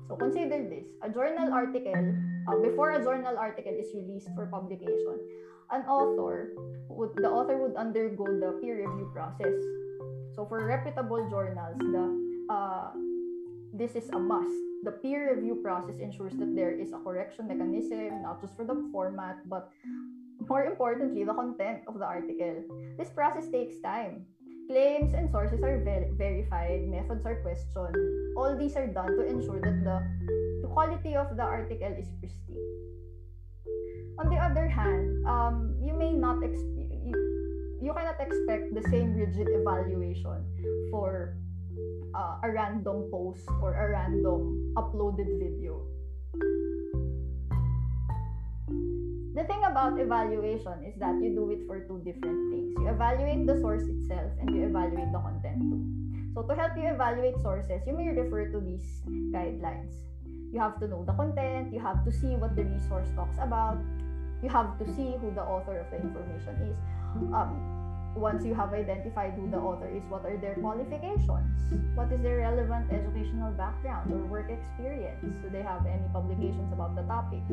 So 0.08 0.16
consider 0.16 0.62
this, 0.70 0.86
a 1.02 1.10
journal 1.10 1.52
article, 1.52 1.98
uh, 2.48 2.58
before 2.62 2.92
a 2.92 3.04
journal 3.04 3.38
article 3.38 3.74
is 3.74 3.90
released 3.96 4.30
for 4.36 4.46
publication, 4.46 5.18
an 5.72 5.82
author, 5.90 6.54
would, 6.90 7.16
the 7.16 7.30
author 7.30 7.58
would 7.58 7.76
undergo 7.76 8.26
the 8.26 8.60
peer 8.62 8.86
review 8.86 9.10
process. 9.14 9.54
So 10.36 10.46
for 10.46 10.66
reputable 10.66 11.30
journals, 11.30 11.80
the 11.80 12.54
uh, 12.54 12.92
this 13.74 13.96
is 13.96 14.10
a 14.12 14.20
must. 14.20 14.56
The 14.84 14.92
peer 14.92 15.36
review 15.36 15.60
process 15.64 16.00
ensures 16.00 16.36
that 16.38 16.56
there 16.56 16.72
is 16.72 16.94
a 16.94 17.00
correction 17.00 17.48
mechanism, 17.48 18.22
not 18.22 18.40
just 18.40 18.56
for 18.56 18.64
the 18.64 18.76
format, 18.92 19.48
but 19.50 19.72
more 20.48 20.66
importantly, 20.66 21.24
the 21.24 21.34
content 21.34 21.82
of 21.88 22.00
the 22.00 22.06
article. 22.06 22.64
This 22.98 23.10
process 23.10 23.48
takes 23.50 23.80
time. 23.80 24.26
Claims 24.68 25.14
and 25.14 25.30
sources 25.30 25.62
are 25.64 25.78
ver- 25.84 26.10
verified, 26.18 26.88
methods 26.88 27.26
are 27.26 27.36
questioned. 27.42 27.96
All 28.38 28.56
these 28.58 28.76
are 28.76 28.88
done 28.88 29.16
to 29.18 29.24
ensure 29.26 29.62
that 29.62 29.84
the, 29.84 29.98
the 30.62 30.68
quality 30.68 31.16
of 31.16 31.36
the 31.36 31.44
article 31.44 31.94
is 31.98 32.08
pristine. 32.20 32.66
On 34.18 34.30
the 34.30 34.38
other 34.38 34.68
hand, 34.68 35.26
um, 35.28 35.76
you 35.84 35.94
may 35.94 36.14
not 36.14 36.42
expect 36.44 36.85
you, 37.86 37.94
cannot 37.94 38.20
expect 38.20 38.74
the 38.74 38.82
same 38.90 39.14
rigid 39.14 39.48
evaluation 39.48 40.42
for 40.90 41.38
uh, 42.16 42.42
a 42.42 42.50
random 42.50 43.06
post 43.12 43.46
or 43.62 43.78
a 43.78 43.92
random 43.92 44.74
uploaded 44.74 45.30
video. 45.38 45.86
The 49.36 49.44
thing 49.44 49.62
about 49.68 50.00
evaluation 50.00 50.82
is 50.88 50.98
that 50.98 51.14
you 51.22 51.36
do 51.36 51.52
it 51.52 51.68
for 51.68 51.84
two 51.86 52.02
different 52.02 52.40
things. 52.50 52.74
You 52.80 52.88
evaluate 52.90 53.46
the 53.46 53.60
source 53.62 53.84
itself 53.84 54.32
and 54.40 54.56
you 54.56 54.66
evaluate 54.66 55.12
the 55.12 55.20
content 55.20 55.60
too. 55.70 55.84
So 56.34 56.42
to 56.44 56.56
help 56.56 56.72
you 56.78 56.88
evaluate 56.88 57.36
sources, 57.44 57.84
you 57.86 57.94
may 57.94 58.10
refer 58.10 58.48
to 58.50 58.60
these 58.62 59.04
guidelines. 59.36 59.94
You 60.52 60.60
have 60.60 60.80
to 60.80 60.88
know 60.88 61.04
the 61.06 61.14
content, 61.14 61.74
you 61.74 61.82
have 61.82 62.04
to 62.06 62.12
see 62.12 62.40
what 62.40 62.56
the 62.56 62.64
resource 62.64 63.08
talks 63.16 63.36
about, 63.40 63.78
you 64.42 64.50
have 64.50 64.80
to 64.80 64.86
see 64.96 65.16
who 65.20 65.32
the 65.36 65.44
author 65.44 65.80
of 65.80 65.92
the 65.92 65.98
information 65.98 66.56
is. 66.72 66.78
Um, 67.34 67.75
once 68.16 68.46
you 68.46 68.56
have 68.56 68.74
identified 68.74 69.34
who 69.34 69.50
the 69.52 69.58
author 69.58 69.92
is, 69.92 70.04
what 70.08 70.26
are 70.26 70.38
their 70.38 70.56
qualifications? 70.56 71.52
What 71.96 72.12
is 72.12 72.22
their 72.22 72.40
relevant 72.40 72.92
educational 72.92 73.52
background 73.52 74.12
or 74.12 74.24
work 74.26 74.50
experience? 74.50 75.20
Do 75.44 75.50
they 75.52 75.62
have 75.62 75.86
any 75.86 76.08
publications 76.14 76.72
about 76.72 76.96
the 76.96 77.04
topic? 77.04 77.44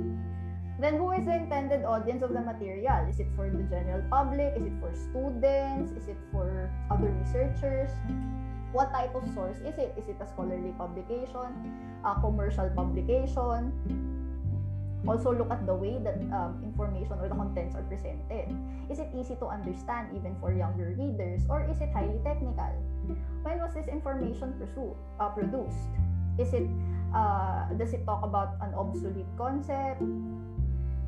Then 0.78 0.96
who 0.96 1.10
is 1.12 1.24
the 1.26 1.34
intended 1.34 1.84
audience 1.84 2.22
of 2.22 2.32
the 2.32 2.40
material? 2.40 3.06
Is 3.10 3.18
it 3.18 3.28
for 3.34 3.50
the 3.50 3.62
general 3.64 4.02
public? 4.08 4.54
Is 4.56 4.66
it 4.66 4.72
for 4.80 4.94
students? 4.94 5.92
Is 5.92 6.08
it 6.08 6.18
for 6.30 6.70
other 6.90 7.10
researchers? 7.10 7.90
What 8.72 8.90
type 8.92 9.14
of 9.14 9.26
source 9.34 9.58
is 9.58 9.76
it? 9.76 9.94
Is 9.98 10.08
it 10.08 10.16
a 10.20 10.26
scholarly 10.26 10.72
publication? 10.78 11.50
A 12.04 12.14
commercial 12.20 12.70
publication? 12.70 14.11
Also 15.06 15.34
look 15.34 15.50
at 15.50 15.66
the 15.66 15.74
way 15.74 15.98
that 15.98 16.14
um, 16.30 16.62
information 16.62 17.18
or 17.18 17.28
the 17.28 17.34
contents 17.34 17.74
are 17.74 17.82
presented. 17.90 18.46
Is 18.90 18.98
it 18.98 19.10
easy 19.10 19.34
to 19.42 19.46
understand 19.46 20.14
even 20.14 20.36
for 20.38 20.54
younger 20.54 20.94
readers 20.94 21.42
or 21.50 21.66
is 21.66 21.80
it 21.80 21.90
highly 21.90 22.22
technical? 22.22 22.70
When 23.42 23.58
was 23.58 23.74
this 23.74 23.88
information 23.88 24.54
uh, 25.18 25.28
produced? 25.34 25.90
Is 26.38 26.54
it 26.54 26.70
uh, 27.14 27.68
does 27.76 27.92
it 27.92 28.06
talk 28.06 28.24
about 28.24 28.56
an 28.62 28.72
obsolete 28.74 29.28
concept? 29.36 30.00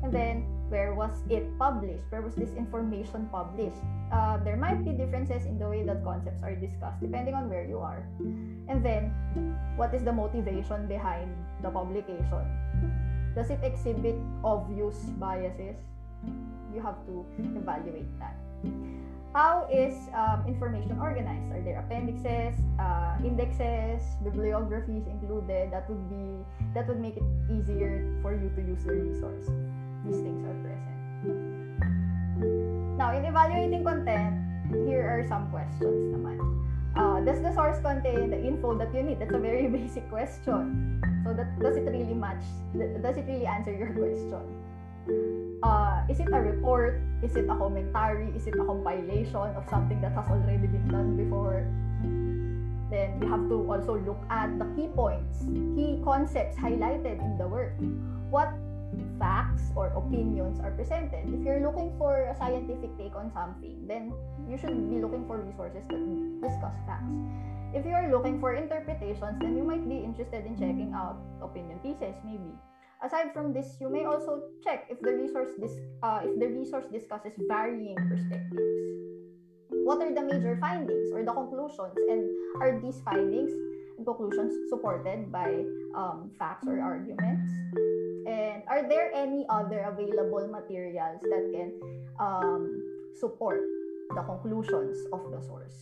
And 0.03 0.13
then, 0.13 0.45
where 0.69 0.93
was 0.93 1.23
it 1.29 1.49
published? 1.57 2.05
Where 2.09 2.21
was 2.21 2.35
this 2.35 2.53
information 2.53 3.25
published? 3.31 3.81
Uh, 4.11 4.37
there 4.43 4.57
might 4.57 4.85
be 4.85 4.91
differences 4.91 5.45
in 5.45 5.57
the 5.57 5.67
way 5.67 5.81
that 5.81 6.03
concepts 6.03 6.43
are 6.43 6.53
discussed 6.53 7.01
depending 7.01 7.33
on 7.33 7.49
where 7.49 7.65
you 7.65 7.79
are. 7.79 8.05
And 8.69 8.85
then, 8.85 9.09
what 9.77 9.93
is 9.95 10.03
the 10.03 10.13
motivation 10.13 10.85
behind 10.85 11.33
the 11.63 11.69
publication? 11.69 12.45
Does 13.35 13.51
it 13.51 13.59
exhibit 13.61 14.15
obvious 14.43 14.95
biases? 15.19 15.75
You 16.73 16.81
have 16.81 16.95
to 17.05 17.25
evaluate 17.37 18.07
that. 18.19 18.39
How 19.35 19.67
is 19.67 20.07
um, 20.15 20.47
information 20.47 20.95
organized? 20.95 21.51
Are 21.51 21.59
there 21.59 21.83
appendixes, 21.83 22.55
uh, 22.79 23.19
indexes, 23.19 23.99
bibliographies 24.23 25.03
included? 25.11 25.75
That 25.75 25.91
would 25.91 26.07
be 26.07 26.39
that 26.71 26.87
would 26.87 27.03
make 27.03 27.19
it 27.19 27.27
easier 27.51 28.15
for 28.23 28.31
you 28.31 28.47
to 28.55 28.61
use 28.63 28.87
the 28.87 28.95
resource 28.95 29.51
these 30.07 30.21
things 30.21 30.39
are 30.45 30.55
present. 30.63 30.95
Now, 32.95 33.11
in 33.17 33.25
evaluating 33.25 33.83
content, 33.83 34.39
here 34.87 35.03
are 35.03 35.25
some 35.27 35.49
questions 35.51 36.15
naman. 36.15 36.39
Uh, 36.95 37.19
does 37.27 37.43
the 37.43 37.51
source 37.51 37.75
contain 37.83 38.31
the 38.31 38.39
info 38.39 38.71
that 38.77 38.93
you 38.95 39.03
need? 39.03 39.19
That's 39.19 39.35
a 39.35 39.39
very 39.39 39.67
basic 39.77 40.07
question. 40.09 41.03
So 41.23 41.33
that 41.33 41.59
does 41.59 41.75
it 41.75 41.83
really 41.91 42.15
match? 42.15 42.43
Does 42.71 43.17
it 43.17 43.27
really 43.27 43.45
answer 43.45 43.75
your 43.75 43.91
question? 43.99 44.43
Uh, 45.61 46.07
is 46.07 46.19
it 46.19 46.31
a 46.31 46.39
report? 46.39 47.01
Is 47.21 47.35
it 47.35 47.45
a 47.51 47.55
commentary? 47.55 48.31
Is 48.35 48.47
it 48.47 48.55
a 48.55 48.63
compilation 48.63 49.51
of 49.59 49.67
something 49.69 49.99
that 50.01 50.13
has 50.13 50.27
already 50.29 50.67
been 50.67 50.87
done 50.87 51.17
before? 51.17 51.67
Then 52.89 53.19
you 53.19 53.27
have 53.27 53.49
to 53.49 53.65
also 53.67 53.97
look 53.99 54.21
at 54.29 54.57
the 54.57 54.65
key 54.77 54.87
points, 54.93 55.43
key 55.75 55.99
concepts 56.05 56.55
highlighted 56.55 57.19
in 57.19 57.37
the 57.37 57.47
work. 57.47 57.75
What 58.29 58.53
facts 59.19 59.71
or 59.75 59.87
opinions 59.95 60.59
are 60.59 60.71
presented. 60.71 61.27
If 61.31 61.41
you're 61.43 61.61
looking 61.61 61.93
for 61.97 62.27
a 62.27 62.35
scientific 62.35 62.91
take 62.97 63.15
on 63.15 63.31
something, 63.31 63.87
then 63.87 64.13
you 64.49 64.57
should 64.57 64.75
be 64.89 64.99
looking 64.99 65.25
for 65.27 65.39
resources 65.39 65.87
that 65.87 66.01
discuss 66.41 66.75
facts. 66.85 67.15
If 67.75 67.85
you 67.85 67.91
are 67.91 68.07
looking 68.09 68.39
for 68.39 68.55
interpretations, 68.55 69.35
then 69.39 69.57
you 69.57 69.63
might 69.63 69.83
be 69.87 69.99
interested 69.99 70.45
in 70.45 70.55
checking 70.55 70.93
out 70.95 71.19
opinion 71.41 71.79
pieces, 71.79 72.15
maybe. 72.23 72.55
Aside 73.03 73.33
from 73.33 73.51
this, 73.51 73.75
you 73.81 73.89
may 73.89 74.05
also 74.05 74.41
check 74.63 74.87
if 74.89 75.01
the 75.01 75.11
resource 75.11 75.51
dis- 75.59 75.83
uh, 76.01 76.23
if 76.23 76.39
the 76.39 76.47
resource 76.47 76.87
discusses 76.87 77.35
varying 77.47 77.99
perspectives. 78.07 78.63
What 79.83 79.99
are 79.99 80.13
the 80.15 80.23
major 80.23 80.57
findings 80.61 81.11
or 81.11 81.21
the 81.27 81.33
conclusions, 81.35 81.99
and 82.07 82.23
are 82.63 82.79
these 82.79 83.03
findings 83.03 83.51
and 83.97 84.05
conclusions 84.07 84.55
supported 84.71 85.31
by 85.31 85.67
um, 85.93 86.31
facts 86.39 86.65
or 86.65 86.79
arguments? 86.79 87.51
And 88.25 88.63
are 88.67 88.87
there 88.89 89.13
any 89.13 89.45
other 89.49 89.85
available 89.85 90.47
materials 90.49 91.21
that 91.21 91.45
can 91.53 91.69
um, 92.19 92.81
support 93.19 93.61
the 94.15 94.21
conclusions 94.21 94.97
of 95.13 95.31
the 95.31 95.41
source? 95.45 95.77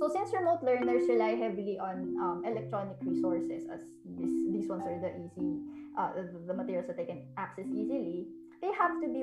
So 0.00 0.08
since 0.08 0.32
remote 0.32 0.64
learners 0.64 1.04
rely 1.08 1.36
heavily 1.36 1.78
on 1.78 2.16
um, 2.18 2.42
electronic 2.46 2.96
resources, 3.02 3.68
as 3.70 3.84
this, 4.16 4.32
these 4.50 4.66
ones 4.66 4.82
are 4.88 4.98
the 4.98 5.12
easy, 5.12 5.60
uh, 5.98 6.16
the, 6.16 6.46
the 6.48 6.54
materials 6.54 6.86
that 6.88 6.96
they 6.96 7.04
can 7.04 7.28
access 7.36 7.66
easily, 7.68 8.26
they 8.62 8.72
have 8.72 8.96
to 9.02 9.08
be 9.12 9.22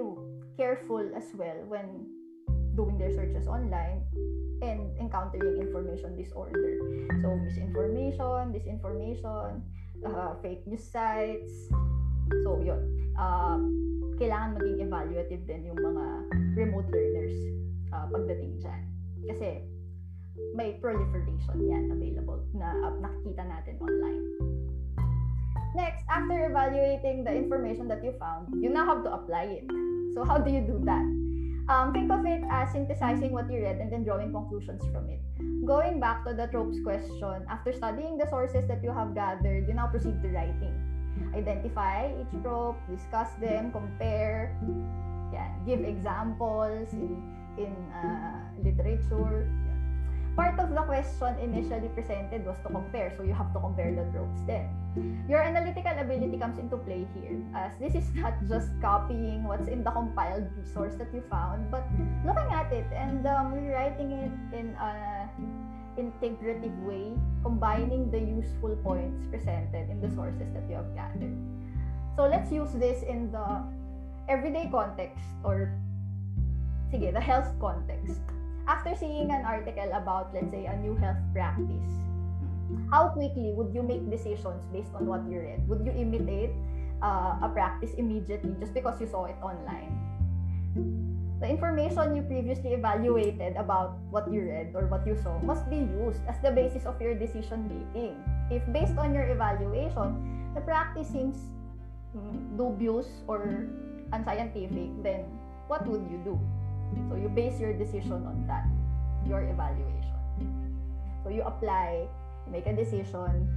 careful 0.56 1.02
as 1.18 1.26
well 1.34 1.66
when 1.66 2.06
doing 2.78 2.98
their 2.98 3.12
searches 3.12 3.48
online 3.48 4.06
and 4.62 4.96
encountering 5.02 5.60
information 5.60 6.16
disorder. 6.16 6.78
So 7.22 7.36
misinformation, 7.36 8.54
disinformation, 8.54 9.62
uh, 10.06 10.38
fake 10.42 10.66
news 10.68 10.84
sites. 10.84 11.72
So, 12.44 12.60
yun. 12.60 12.82
Uh, 13.18 13.58
kailangan 14.18 14.58
maging 14.58 14.78
evaluative 14.90 15.44
din 15.46 15.62
yung 15.70 15.80
mga 15.80 16.06
remote 16.58 16.90
learners 16.90 17.38
uh, 17.94 18.06
pagdating 18.10 18.58
dyan. 18.62 18.82
Kasi, 19.30 19.50
may 20.54 20.78
proliferation 20.78 21.58
yan 21.66 21.90
available 21.90 22.42
na 22.54 22.70
uh, 22.86 22.94
nakikita 23.02 23.46
natin 23.46 23.78
online. 23.82 24.24
Next, 25.78 26.02
after 26.10 26.50
evaluating 26.50 27.22
the 27.22 27.34
information 27.34 27.86
that 27.90 28.02
you 28.02 28.14
found, 28.18 28.50
you 28.58 28.70
now 28.70 28.86
have 28.86 29.06
to 29.06 29.14
apply 29.14 29.62
it. 29.62 29.66
So, 30.18 30.26
how 30.26 30.42
do 30.42 30.50
you 30.50 30.66
do 30.66 30.82
that? 30.90 31.06
Um, 31.68 31.92
think 31.92 32.10
of 32.12 32.26
it 32.26 32.44
as 32.50 32.72
synthesizing 32.72 33.34
what 33.34 33.52
you 33.52 33.62
read 33.62 33.78
and 33.78 33.92
then 33.92 34.06
drawing 34.06 34.32
conclusions 34.32 34.82
from 34.88 35.10
it. 35.10 35.20
Going 35.66 36.00
back 36.00 36.24
to 36.26 36.34
the 36.34 36.48
tropes 36.48 36.80
question, 36.80 37.44
after 37.50 37.74
studying 37.74 38.18
the 38.18 38.26
sources 38.30 38.64
that 38.70 38.82
you 38.82 38.92
have 38.92 39.14
gathered, 39.14 39.68
you 39.68 39.74
now 39.74 39.88
proceed 39.88 40.16
to 40.24 40.30
writing. 40.30 40.72
Identify 41.36 42.14
each 42.22 42.42
trope, 42.42 42.78
discuss 42.90 43.34
them, 43.42 43.72
compare, 43.74 44.56
yeah, 45.34 45.52
give 45.66 45.84
examples 45.84 46.94
in, 46.94 47.20
in 47.58 47.76
uh, 47.92 48.48
literature, 48.64 49.52
part 50.38 50.60
of 50.62 50.70
the 50.70 50.84
question 50.86 51.34
initially 51.42 51.90
presented 51.98 52.46
was 52.46 52.62
to 52.62 52.70
compare. 52.70 53.12
So 53.18 53.24
you 53.24 53.34
have 53.34 53.52
to 53.54 53.60
compare 53.60 53.90
the 53.90 54.06
tropes 54.14 54.40
then. 54.46 54.70
Your 55.28 55.42
analytical 55.42 55.98
ability 55.98 56.38
comes 56.38 56.62
into 56.62 56.78
play 56.78 57.10
here 57.18 57.42
as 57.58 57.74
this 57.82 57.98
is 57.98 58.06
not 58.14 58.38
just 58.48 58.70
copying 58.80 59.44
what's 59.44 59.68
in 59.68 59.84
the 59.84 59.90
compiled 59.90 60.46
resource 60.56 60.94
that 61.02 61.10
you 61.12 61.26
found, 61.30 61.72
but 61.74 61.90
looking 62.22 62.54
at 62.54 62.72
it 62.72 62.86
and 62.94 63.26
um, 63.26 63.52
rewriting 63.52 64.14
it 64.14 64.32
in 64.54 64.78
a 64.78 65.26
integrative 65.98 66.78
way, 66.86 67.10
combining 67.42 68.12
the 68.12 68.22
useful 68.22 68.78
points 68.86 69.26
presented 69.34 69.90
in 69.90 70.00
the 70.00 70.10
sources 70.14 70.46
that 70.54 70.62
you 70.70 70.78
have 70.78 70.94
gathered. 70.94 71.34
So 72.16 72.30
let's 72.30 72.52
use 72.52 72.70
this 72.78 73.02
in 73.02 73.32
the 73.32 73.66
everyday 74.30 74.70
context 74.70 75.26
or 75.44 75.74
sige, 76.94 77.12
the 77.12 77.22
health 77.22 77.50
context 77.60 78.22
after 78.68 78.94
seeing 78.96 79.32
an 79.32 79.48
article 79.48 79.90
about, 79.96 80.36
let's 80.36 80.52
say, 80.52 80.68
a 80.68 80.76
new 80.76 80.96
health 80.96 81.18
practice, 81.34 81.92
how 82.92 83.08
quickly 83.16 83.56
would 83.56 83.74
you 83.74 83.82
make 83.82 84.04
decisions 84.12 84.60
based 84.76 84.92
on 84.94 85.08
what 85.08 85.24
you 85.32 85.40
read? 85.40 85.64
Would 85.72 85.88
you 85.88 85.96
imitate 85.96 86.52
uh, 87.02 87.40
a 87.40 87.50
practice 87.52 87.96
immediately 87.98 88.56
just 88.60 88.74
because 88.74 89.00
you 89.00 89.08
saw 89.08 89.26
it 89.26 89.40
online? 89.40 89.96
The 91.40 91.48
information 91.48 92.16
you 92.16 92.24
previously 92.24 92.74
evaluated 92.74 93.56
about 93.56 93.96
what 94.10 94.28
you 94.28 94.42
read 94.50 94.74
or 94.74 94.88
what 94.88 95.06
you 95.06 95.16
saw 95.16 95.38
must 95.40 95.70
be 95.70 95.78
used 95.78 96.20
as 96.28 96.36
the 96.42 96.52
basis 96.52 96.86
of 96.86 97.00
your 97.00 97.14
decision 97.14 97.70
making. 97.70 98.18
If 98.50 98.66
based 98.74 98.98
on 98.98 99.14
your 99.14 99.30
evaluation, 99.30 100.52
the 100.56 100.62
practice 100.62 101.08
seems 101.08 101.38
mm, 102.18 102.58
dubious 102.58 103.06
or 103.28 103.70
unscientific, 104.12 104.92
then 105.04 105.30
what 105.68 105.86
would 105.86 106.04
you 106.10 106.20
do? 106.26 106.36
So 107.10 107.16
you 107.16 107.30
base 107.30 107.60
your 107.60 107.74
decision 107.74 108.26
on 108.26 108.46
that, 108.48 108.68
your 109.28 109.44
evaluation. 109.44 110.18
So 111.24 111.30
you 111.30 111.44
apply, 111.44 112.08
you 112.46 112.52
make 112.52 112.68
a 112.68 112.76
decision 112.76 113.48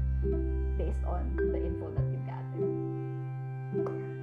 based 0.77 1.03
on 1.07 1.37
the 1.37 1.59
info 1.59 1.91
that 1.95 2.07
you 2.11 2.21
gathered. 2.27 2.91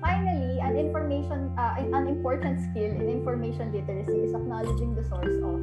Finally, 0.01 0.60
an 0.60 0.76
information, 0.76 1.55
uh, 1.58 1.76
an 1.80 2.08
important 2.08 2.60
skill 2.60 2.91
in 2.91 3.10
information 3.10 3.72
literacy 3.72 4.28
is 4.28 4.36
acknowledging 4.36 4.93
the 4.93 5.03
source 5.08 5.36
of 5.41 5.58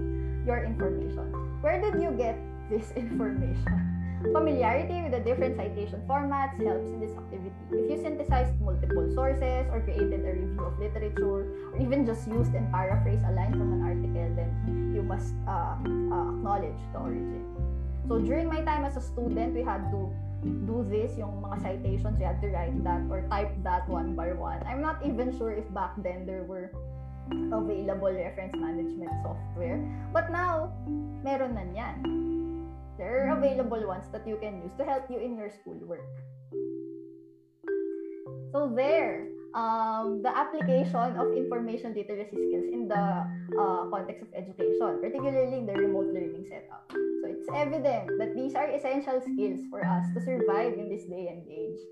your 0.47 0.65
information. 0.65 1.29
Where 1.61 1.81
did 1.81 2.01
you 2.03 2.11
get 2.17 2.37
this 2.71 2.91
information? 2.97 3.95
Familiarity 4.33 5.03
with 5.05 5.13
the 5.13 5.21
different 5.21 5.57
citation 5.57 6.01
formats 6.09 6.57
helps 6.65 6.89
in 6.89 7.01
this 7.01 7.13
activity. 7.45 7.85
If 7.85 7.91
you 7.91 7.97
synthesized 8.03 8.61
multiple 8.61 9.09
sources 9.15 9.67
or 9.71 9.81
created 9.85 10.25
a 10.25 10.33
review 10.33 10.65
of 10.65 10.79
literature 10.79 11.49
or 11.73 11.79
even 11.81 12.07
just 12.07 12.29
used 12.29 12.55
and 12.55 12.71
paraphrased 12.73 13.25
a 13.25 13.33
line 13.33 13.53
from 13.53 13.73
an 13.73 13.83
article, 13.83 14.29
then 14.37 14.93
you 14.95 15.03
must 15.03 15.35
uh, 15.49 15.77
uh, 15.77 16.31
acknowledge 16.33 16.81
the 16.93 16.99
origin. 16.99 17.45
So 18.09 18.19
during 18.19 18.49
my 18.49 18.61
time 18.63 18.85
as 18.85 18.97
a 18.97 19.01
student, 19.01 19.55
we 19.55 19.63
had 19.63 19.91
to 19.91 20.13
do 20.45 20.85
this, 20.89 21.17
yung 21.17 21.41
mga 21.41 21.57
citations, 21.63 22.19
we 22.21 22.25
had 22.25 22.41
to 22.45 22.49
write 22.53 22.77
that 22.85 23.01
or 23.09 23.25
type 23.33 23.53
that 23.65 23.89
one 23.89 24.13
by 24.15 24.33
one. 24.33 24.61
I'm 24.69 24.83
not 24.85 25.01
even 25.01 25.33
sure 25.37 25.53
if 25.53 25.65
back 25.73 25.97
then 26.05 26.27
there 26.27 26.45
were 26.45 26.69
available 27.33 28.13
reference 28.13 28.53
management 28.53 29.11
software. 29.25 29.81
But 30.13 30.29
now, 30.31 30.77
meron 31.25 31.57
na. 31.57 31.97
There 33.01 33.27
are 33.27 33.37
available 33.37 33.89
ones 33.89 34.07
that 34.13 34.29
you 34.29 34.37
can 34.37 34.63
use 34.63 34.71
to 34.79 34.85
help 34.85 35.11
you 35.11 35.19
in 35.19 35.37
your 35.37 35.51
schoolwork. 35.51 36.05
So 38.55 38.71
there, 38.71 39.27
um, 39.51 40.23
the 40.23 40.31
application 40.31 41.19
of 41.19 41.35
information 41.35 41.91
literacy 41.91 42.39
skills 42.39 42.71
in 42.71 42.87
the 42.87 43.27
uh, 43.59 43.91
context 43.91 44.23
of 44.23 44.31
education, 44.31 45.03
particularly 45.03 45.59
in 45.59 45.67
the 45.67 45.75
remote 45.75 46.15
learning 46.15 46.47
setup. 46.47 46.87
So 46.95 47.35
it's 47.35 47.51
evident 47.51 48.15
that 48.23 48.31
these 48.39 48.55
are 48.55 48.71
essential 48.71 49.19
skills 49.27 49.59
for 49.67 49.83
us 49.83 50.07
to 50.15 50.23
survive 50.23 50.79
in 50.79 50.87
this 50.87 51.03
day 51.11 51.35
and 51.35 51.43
age. 51.51 51.83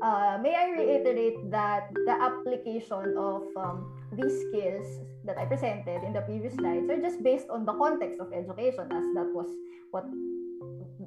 Uh, 0.00 0.40
may 0.40 0.56
I 0.56 0.72
reiterate 0.80 1.36
that 1.52 1.92
the 1.92 2.16
application 2.16 3.12
of 3.20 3.44
um, 3.60 3.92
these 4.16 4.48
skills 4.48 4.88
that 5.28 5.36
I 5.36 5.44
presented 5.44 6.04
in 6.08 6.14
the 6.14 6.22
previous 6.22 6.54
slides 6.54 6.88
are 6.88 7.00
just 7.00 7.22
based 7.22 7.52
on 7.52 7.66
the 7.68 7.76
context 7.76 8.16
of 8.18 8.32
education 8.32 8.88
as 8.88 9.04
that 9.12 9.28
was 9.36 9.52
what 9.92 10.08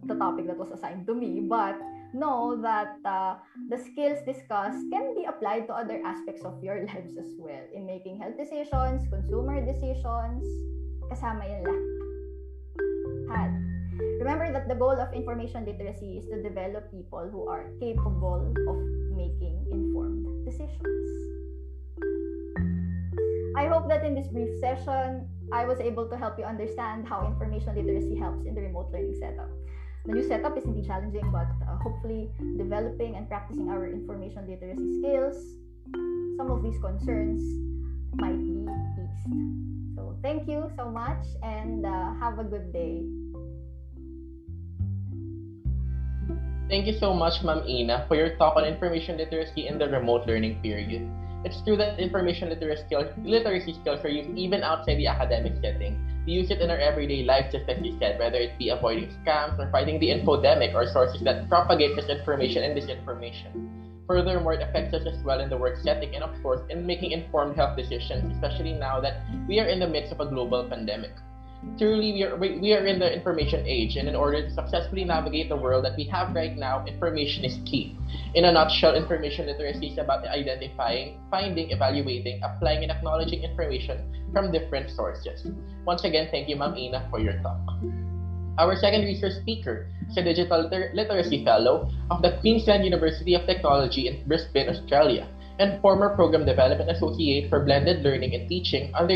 the 0.06 0.14
topic 0.14 0.46
that 0.46 0.58
was 0.58 0.70
assigned 0.70 1.08
to 1.08 1.16
me. 1.16 1.42
But 1.42 1.82
know 2.14 2.60
that 2.62 2.98
uh, 3.06 3.36
the 3.70 3.78
skills 3.78 4.20
discussed 4.26 4.84
can 4.92 5.16
be 5.16 5.26
applied 5.26 5.68
to 5.68 5.74
other 5.74 6.02
aspects 6.06 6.44
of 6.44 6.62
your 6.64 6.86
lives 6.90 7.18
as 7.18 7.32
well 7.38 7.64
in 7.74 7.86
making 7.86 8.20
health 8.20 8.38
decisions, 8.38 9.08
consumer 9.10 9.64
decisions, 9.66 10.44
kasama 11.10 11.44
yan 11.48 11.64
lahat. 11.64 13.52
Remember 14.20 14.52
that 14.52 14.68
the 14.68 14.76
goal 14.76 15.00
of 15.00 15.14
information 15.14 15.66
literacy 15.66 16.18
is 16.18 16.26
to 16.30 16.42
develop 16.44 16.92
people 16.92 17.30
who 17.32 17.48
are 17.48 17.72
capable 17.80 18.46
of 18.68 18.78
making 19.16 19.66
informed 19.72 20.46
decisions. 20.46 21.08
I 23.58 23.66
hope 23.66 23.90
that 23.90 24.06
in 24.06 24.14
this 24.14 24.28
brief 24.28 24.54
session, 24.60 25.26
I 25.52 25.66
was 25.66 25.80
able 25.80 26.08
to 26.10 26.18
help 26.18 26.38
you 26.38 26.46
understand 26.46 27.08
how 27.08 27.26
information 27.26 27.74
literacy 27.74 28.16
helps 28.16 28.46
in 28.46 28.54
the 28.54 28.62
remote 28.62 28.92
learning 28.94 29.18
setup. 29.20 29.50
The 30.08 30.14
new 30.14 30.24
setup 30.24 30.58
is 30.58 30.64
indeed 30.64 30.88
challenging, 30.88 31.28
but 31.36 31.52
uh, 31.68 31.76
hopefully 31.84 32.32
developing 32.56 33.20
and 33.20 33.28
practicing 33.28 33.68
our 33.68 33.92
information 33.92 34.48
literacy 34.48 35.04
skills, 35.04 35.36
some 36.40 36.48
of 36.48 36.64
these 36.64 36.80
concerns 36.80 37.44
might 38.16 38.40
be 38.40 38.64
eased. 38.64 39.28
So 40.00 40.16
thank 40.24 40.48
you 40.48 40.72
so 40.78 40.88
much 40.88 41.28
and 41.44 41.86
uh, 41.86 42.14
have 42.24 42.40
a 42.40 42.46
good 42.48 42.72
day. 42.72 43.04
Thank 46.72 46.88
you 46.88 46.96
so 46.96 47.14
much, 47.14 47.44
Ma'am 47.44 47.68
Ina, 47.68 48.06
for 48.08 48.16
your 48.16 48.36
talk 48.40 48.56
on 48.56 48.64
information 48.64 49.18
literacy 49.18 49.68
in 49.68 49.78
the 49.78 49.90
remote 49.92 50.26
learning 50.26 50.64
period. 50.64 51.04
It's 51.46 51.62
true 51.62 51.78
that 51.78 52.00
information 52.00 52.50
literacy 52.50 52.84
skills, 52.88 53.06
literacy 53.24 53.74
skills 53.74 54.04
are 54.04 54.10
used 54.10 54.38
even 54.38 54.64
outside 54.64 54.98
the 54.98 55.08
academic 55.08 55.54
setting. 55.62 55.98
We 56.26 56.34
use 56.34 56.50
it 56.50 56.62
in 56.62 56.70
our 56.70 56.78
everyday 56.78 57.24
life, 57.24 57.52
just 57.52 57.70
as 57.70 57.78
you 57.84 57.98
said, 58.00 58.18
whether 58.20 58.38
it 58.38 58.58
be 58.58 58.70
avoiding 58.70 59.14
scams 59.24 59.58
or 59.60 59.70
fighting 59.72 60.00
the 60.00 60.10
infodemic 60.10 60.74
or 60.74 60.88
sources 60.88 61.22
that 61.24 61.48
propagate 61.48 61.96
misinformation 61.96 62.64
and 62.64 62.76
disinformation. 62.76 63.70
Furthermore, 64.08 64.54
it 64.54 64.62
affects 64.62 64.94
us 64.94 65.06
as 65.06 65.24
well 65.24 65.40
in 65.40 65.50
the 65.50 65.58
work 65.58 65.78
setting 65.84 66.16
and, 66.16 66.24
of 66.24 66.32
course, 66.42 66.62
in 66.70 66.86
making 66.86 67.12
informed 67.12 67.56
health 67.56 67.78
decisions, 67.78 68.34
especially 68.34 68.74
now 68.74 69.00
that 69.00 69.22
we 69.48 69.60
are 69.60 69.68
in 69.68 69.80
the 69.80 69.88
midst 69.88 70.12
of 70.12 70.20
a 70.20 70.26
global 70.26 70.68
pandemic 70.68 71.12
truly 71.78 72.14
we 72.14 72.24
are, 72.24 72.36
we 72.38 72.74
are 72.74 72.86
in 72.86 73.00
the 73.00 73.12
information 73.12 73.66
age 73.66 73.96
and 73.98 74.08
in 74.08 74.16
order 74.16 74.42
to 74.42 74.50
successfully 74.50 75.04
navigate 75.04 75.50
the 75.50 75.56
world 75.56 75.86
that 75.86 75.96
we 75.98 76.04
have 76.06 76.34
right 76.34 76.56
now 76.58 76.86
information 76.86 77.44
is 77.44 77.60
key. 77.66 77.96
In 78.36 78.46
a 78.46 78.52
nutshell 78.52 78.96
information 78.96 79.48
literacy 79.48 79.88
is 79.88 79.98
about 79.98 80.26
identifying 80.28 81.20
finding 81.30 81.72
evaluating 81.72 82.42
applying 82.44 82.84
and 82.84 82.92
acknowledging 82.92 83.44
information 83.44 84.02
from 84.32 84.52
different 84.52 84.90
sources. 84.90 85.46
Once 85.86 86.04
again 86.04 86.28
thank 86.32 86.48
you 86.48 86.56
ma'am 86.56 86.76
ina 86.78 87.08
for 87.10 87.20
your 87.20 87.34
talk. 87.42 87.60
Our 88.58 88.76
second 88.76 89.02
research 89.02 89.34
speaker 89.34 89.86
is 90.10 90.18
a 90.18 90.24
digital 90.24 90.64
liter- 90.64 90.92
literacy 90.94 91.46
fellow 91.46 91.90
of 92.10 92.22
the 92.22 92.38
queensland 92.42 92.84
university 92.84 93.36
of 93.36 93.46
technology 93.46 94.08
in 94.08 94.24
brisbane 94.26 94.70
australia 94.70 95.28
and 95.60 95.82
former 95.82 96.16
Program 96.16 96.46
Development 96.46 96.90
Associate 96.90 97.50
for 97.50 97.64
Blended 97.64 98.04
Learning 98.04 98.36
and 98.36 98.48
Teaching 98.48 98.92
under, 98.94 99.14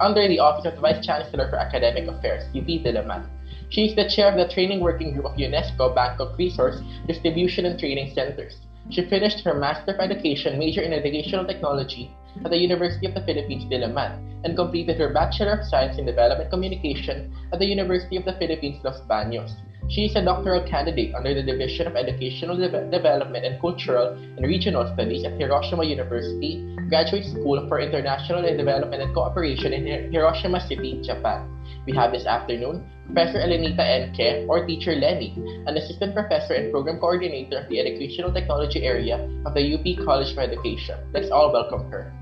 under 0.00 0.28
the 0.28 0.38
Office 0.38 0.66
of 0.66 0.74
the 0.74 0.80
Vice 0.80 1.04
Chancellor 1.04 1.48
for 1.48 1.56
Academic 1.56 2.08
Affairs, 2.08 2.44
UP 2.54 2.66
Diliman. 2.66 3.26
She 3.70 3.86
is 3.86 3.96
the 3.96 4.08
chair 4.08 4.30
of 4.30 4.36
the 4.36 4.52
Training 4.52 4.80
Working 4.80 5.12
Group 5.12 5.26
of 5.26 5.36
UNESCO 5.36 5.94
Bangkok 5.94 6.38
Resource 6.38 6.80
Distribution 7.06 7.66
and 7.66 7.78
Training 7.78 8.14
Centers. 8.14 8.56
She 8.90 9.04
finished 9.08 9.44
her 9.44 9.52
Master 9.52 9.92
of 9.92 10.00
Education 10.00 10.58
major 10.58 10.80
in 10.80 10.94
Educational 10.94 11.44
Technology 11.44 12.10
at 12.44 12.50
the 12.50 12.56
University 12.56 13.06
of 13.06 13.14
the 13.14 13.20
Philippines, 13.22 13.64
Diliman, 13.64 14.42
and 14.44 14.56
completed 14.56 14.96
her 14.98 15.12
Bachelor 15.12 15.60
of 15.60 15.66
Science 15.66 15.98
in 15.98 16.06
Development 16.06 16.48
Communication 16.48 17.34
at 17.52 17.58
the 17.58 17.66
University 17.66 18.16
of 18.16 18.24
the 18.24 18.32
Philippines, 18.34 18.78
Los 18.82 19.00
Baños. 19.02 19.52
She 19.88 20.04
is 20.04 20.16
a 20.16 20.24
doctoral 20.24 20.66
candidate 20.68 21.14
under 21.14 21.32
the 21.32 21.42
Division 21.42 21.86
of 21.86 21.96
Educational 21.96 22.56
De- 22.56 22.90
Development 22.90 23.44
and 23.44 23.60
Cultural 23.60 24.12
and 24.12 24.44
Regional 24.44 24.90
Studies 24.92 25.24
at 25.24 25.38
Hiroshima 25.38 25.84
University 25.84 26.76
Graduate 26.88 27.24
School 27.24 27.66
for 27.68 27.80
International 27.80 28.44
and 28.44 28.58
Development 28.58 29.02
and 29.02 29.14
Cooperation 29.14 29.72
in 29.72 30.12
Hiroshima 30.12 30.60
City, 30.68 31.00
Japan. 31.04 31.48
We 31.86 31.94
have 31.96 32.12
this 32.12 32.26
afternoon 32.26 32.84
Professor 33.06 33.38
Elenita 33.38 33.80
Enke, 33.80 34.46
or 34.48 34.66
Teacher 34.66 34.94
Lenny, 34.94 35.32
an 35.66 35.76
Assistant 35.76 36.14
Professor 36.14 36.54
and 36.54 36.70
Program 36.70 36.98
Coordinator 36.98 37.60
of 37.60 37.68
the 37.68 37.80
Educational 37.80 38.32
Technology 38.32 38.84
area 38.84 39.16
of 39.46 39.54
the 39.54 39.74
UP 39.74 40.04
College 40.04 40.32
of 40.32 40.38
Education. 40.38 40.98
Let's 41.12 41.30
all 41.30 41.52
welcome 41.52 41.90
her. 41.90 42.12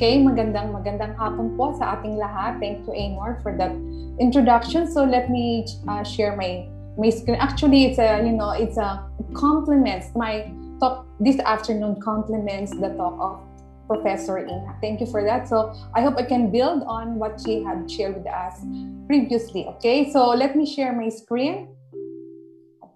Okay, 0.00 0.16
magandang 0.16 0.72
magandang 0.72 1.12
hapon 1.20 1.60
po 1.60 1.76
sa 1.76 1.92
ating 2.00 2.16
lahat. 2.16 2.56
Thank 2.56 2.88
you, 2.88 2.96
Anor, 2.96 3.36
for 3.44 3.52
that 3.60 3.68
introduction. 4.16 4.88
So 4.88 5.04
let 5.04 5.28
me 5.28 5.68
uh, 5.84 6.00
share 6.00 6.32
my 6.40 6.64
my 6.96 7.12
screen. 7.12 7.36
Actually, 7.36 7.84
it's 7.84 8.00
a 8.00 8.16
you 8.24 8.32
know 8.32 8.56
it's 8.56 8.80
a 8.80 9.04
compliments 9.36 10.08
my 10.16 10.48
talk 10.80 11.04
this 11.20 11.36
afternoon 11.44 12.00
compliments 12.00 12.72
the 12.72 12.96
talk 12.96 13.12
of 13.20 13.44
Professor 13.92 14.40
Ina. 14.40 14.80
Thank 14.80 15.04
you 15.04 15.08
for 15.12 15.20
that. 15.20 15.52
So 15.52 15.76
I 15.92 16.00
hope 16.00 16.16
I 16.16 16.24
can 16.24 16.48
build 16.48 16.80
on 16.88 17.20
what 17.20 17.36
she 17.36 17.60
had 17.60 17.84
shared 17.84 18.24
with 18.24 18.28
us 18.32 18.56
previously. 19.04 19.68
Okay, 19.76 20.08
so 20.08 20.32
let 20.32 20.56
me 20.56 20.64
share 20.64 20.96
my 20.96 21.12
screen. 21.12 21.68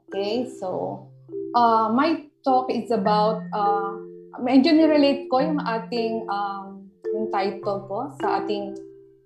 Okay, 0.08 0.48
so 0.48 1.04
uh, 1.52 1.92
my 1.92 2.24
talk 2.48 2.72
is 2.72 2.88
about 2.88 3.44
uh, 3.52 3.92
medyo 4.40 4.72
nirelate 4.72 5.28
ko 5.28 5.44
yung 5.44 5.60
ating 5.60 6.24
um, 6.32 6.83
yung 7.14 7.30
title 7.30 7.86
po 7.86 8.10
sa 8.18 8.42
ating 8.42 8.74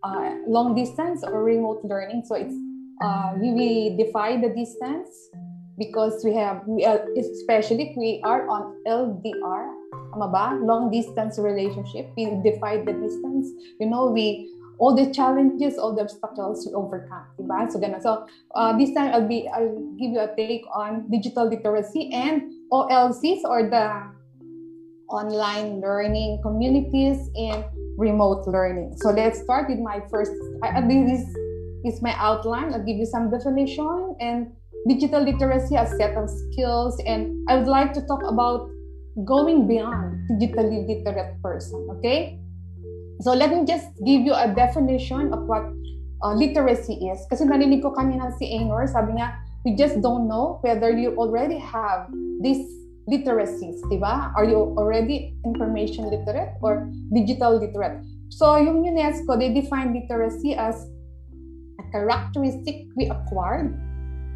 uh, 0.04 0.36
long 0.44 0.76
distance 0.76 1.24
or 1.24 1.40
remote 1.40 1.80
learning. 1.88 2.22
So 2.28 2.36
it's 2.36 2.54
uh, 3.00 3.34
we, 3.40 3.52
we 3.56 3.70
defy 3.96 4.36
the 4.36 4.52
distance 4.52 5.08
because 5.78 6.22
we 6.24 6.34
have, 6.34 6.62
we, 6.66 6.84
uh, 6.84 6.98
especially 7.16 7.90
if 7.90 7.96
we 7.96 8.20
are 8.24 8.48
on 8.48 8.76
LDR, 8.86 9.72
tama 10.12 10.28
ba? 10.28 10.58
Long 10.60 10.90
distance 10.90 11.38
relationship, 11.38 12.10
we 12.16 12.26
defy 12.42 12.82
the 12.82 12.92
distance. 12.92 13.48
You 13.80 13.86
know, 13.86 14.10
we 14.10 14.50
all 14.78 14.94
the 14.94 15.10
challenges, 15.10 15.78
all 15.78 15.94
the 15.94 16.02
obstacles 16.02 16.66
we 16.66 16.74
overcome, 16.74 17.26
diba? 17.38 17.70
So 17.70 17.78
ganun. 17.78 18.02
So 18.02 18.26
uh, 18.54 18.76
this 18.76 18.92
time 18.94 19.14
I'll 19.14 19.26
be 19.26 19.48
I'll 19.48 19.78
give 19.98 20.14
you 20.14 20.20
a 20.20 20.30
take 20.34 20.66
on 20.74 21.06
digital 21.10 21.48
literacy 21.48 22.10
and 22.12 22.50
OLCs 22.70 23.42
or 23.42 23.66
the 23.70 24.06
online 25.08 25.80
learning 25.80 26.40
communities 26.42 27.30
in 27.34 27.64
remote 27.98 28.46
learning. 28.46 28.94
So 29.02 29.10
let's 29.10 29.42
start 29.42 29.68
with 29.68 29.82
my 29.82 30.00
first, 30.08 30.30
I, 30.62 30.80
this 30.86 31.26
is 31.84 32.00
my 32.00 32.14
outline. 32.16 32.72
I'll 32.72 32.86
give 32.86 32.96
you 32.96 33.06
some 33.06 33.30
definition 33.30 34.16
and 34.20 34.54
digital 34.86 35.20
literacy, 35.20 35.74
a 35.74 35.84
set 35.84 36.16
of 36.16 36.30
skills. 36.30 37.02
And 37.04 37.44
I 37.50 37.58
would 37.58 37.66
like 37.66 37.92
to 37.94 38.02
talk 38.06 38.22
about 38.22 38.70
going 39.26 39.66
beyond 39.66 40.30
digitally 40.38 40.86
literate 40.86 41.42
person. 41.42 41.86
Okay? 41.98 42.38
So 43.20 43.34
let 43.34 43.50
me 43.50 43.66
just 43.66 43.90
give 44.06 44.22
you 44.22 44.32
a 44.32 44.54
definition 44.54 45.34
of 45.34 45.42
what 45.50 45.66
uh, 46.22 46.34
literacy 46.34 46.94
is. 47.10 47.26
Kasi 47.26 47.44
narinig 47.44 47.82
ko 47.82 47.90
kanina 47.90 48.30
si 48.38 48.46
Ainor, 48.46 48.86
sabi 48.86 49.18
niya, 49.18 49.34
we 49.66 49.74
just 49.74 49.98
don't 50.00 50.30
know 50.30 50.62
whether 50.62 50.94
you 50.94 51.18
already 51.18 51.58
have 51.58 52.06
these 52.40 52.62
literacies, 53.08 53.80
di 53.88 53.96
ba? 53.96 54.30
Are 54.36 54.44
you 54.44 54.76
already 54.76 55.32
information 55.48 56.12
literate 56.12 56.52
or 56.60 56.92
digital 57.10 57.56
literate? 57.56 58.04
So 58.28 58.60
yung 58.60 58.84
UNESCO, 58.84 59.40
they 59.40 59.50
define 59.50 59.96
literacy 59.96 60.52
as 60.52 60.84
a 61.80 61.84
characteristic 61.90 62.84
we 62.94 63.08
acquired 63.08 63.72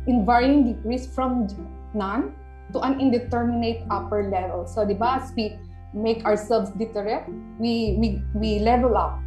in 0.09 0.25
varying 0.25 0.73
degrees 0.73 1.07
from 1.07 1.47
none 1.95 2.35
to 2.73 2.81
an 2.81 2.99
indeterminate 2.99 3.85
upper 3.91 4.33
level. 4.33 4.67
So, 4.67 4.85
di 4.85 4.95
ba, 4.95 5.21
as 5.21 5.33
we 5.37 5.55
make 5.93 6.25
ourselves 6.25 6.73
literate, 6.81 7.29
we, 7.61 8.01
we, 8.01 8.23
we 8.35 8.59
level 8.59 8.97
up. 8.97 9.21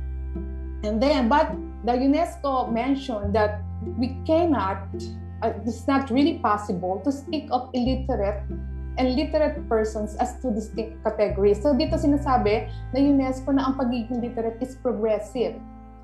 And 0.83 1.01
then, 1.01 1.29
but 1.29 1.53
the 1.85 1.93
UNESCO 1.93 2.73
mentioned 2.73 3.35
that 3.35 3.61
we 3.97 4.17
cannot, 4.25 4.89
uh, 5.41 5.53
it's 5.65 5.87
not 5.87 6.09
really 6.09 6.39
possible 6.39 7.01
to 7.05 7.11
speak 7.11 7.47
of 7.51 7.69
illiterate 7.73 8.41
and 8.97 9.15
literate 9.15 9.59
persons 9.67 10.15
as 10.17 10.39
two 10.41 10.51
distinct 10.51 11.03
categories. 11.03 11.59
So 11.61 11.75
dito 11.75 11.99
sinasabi 11.99 12.69
na 12.95 12.97
UNESCO 12.99 13.51
na 13.51 13.71
ang 13.71 13.75
pagiging 13.75 14.23
literate 14.23 14.59
is 14.63 14.75
progressive. 14.79 15.59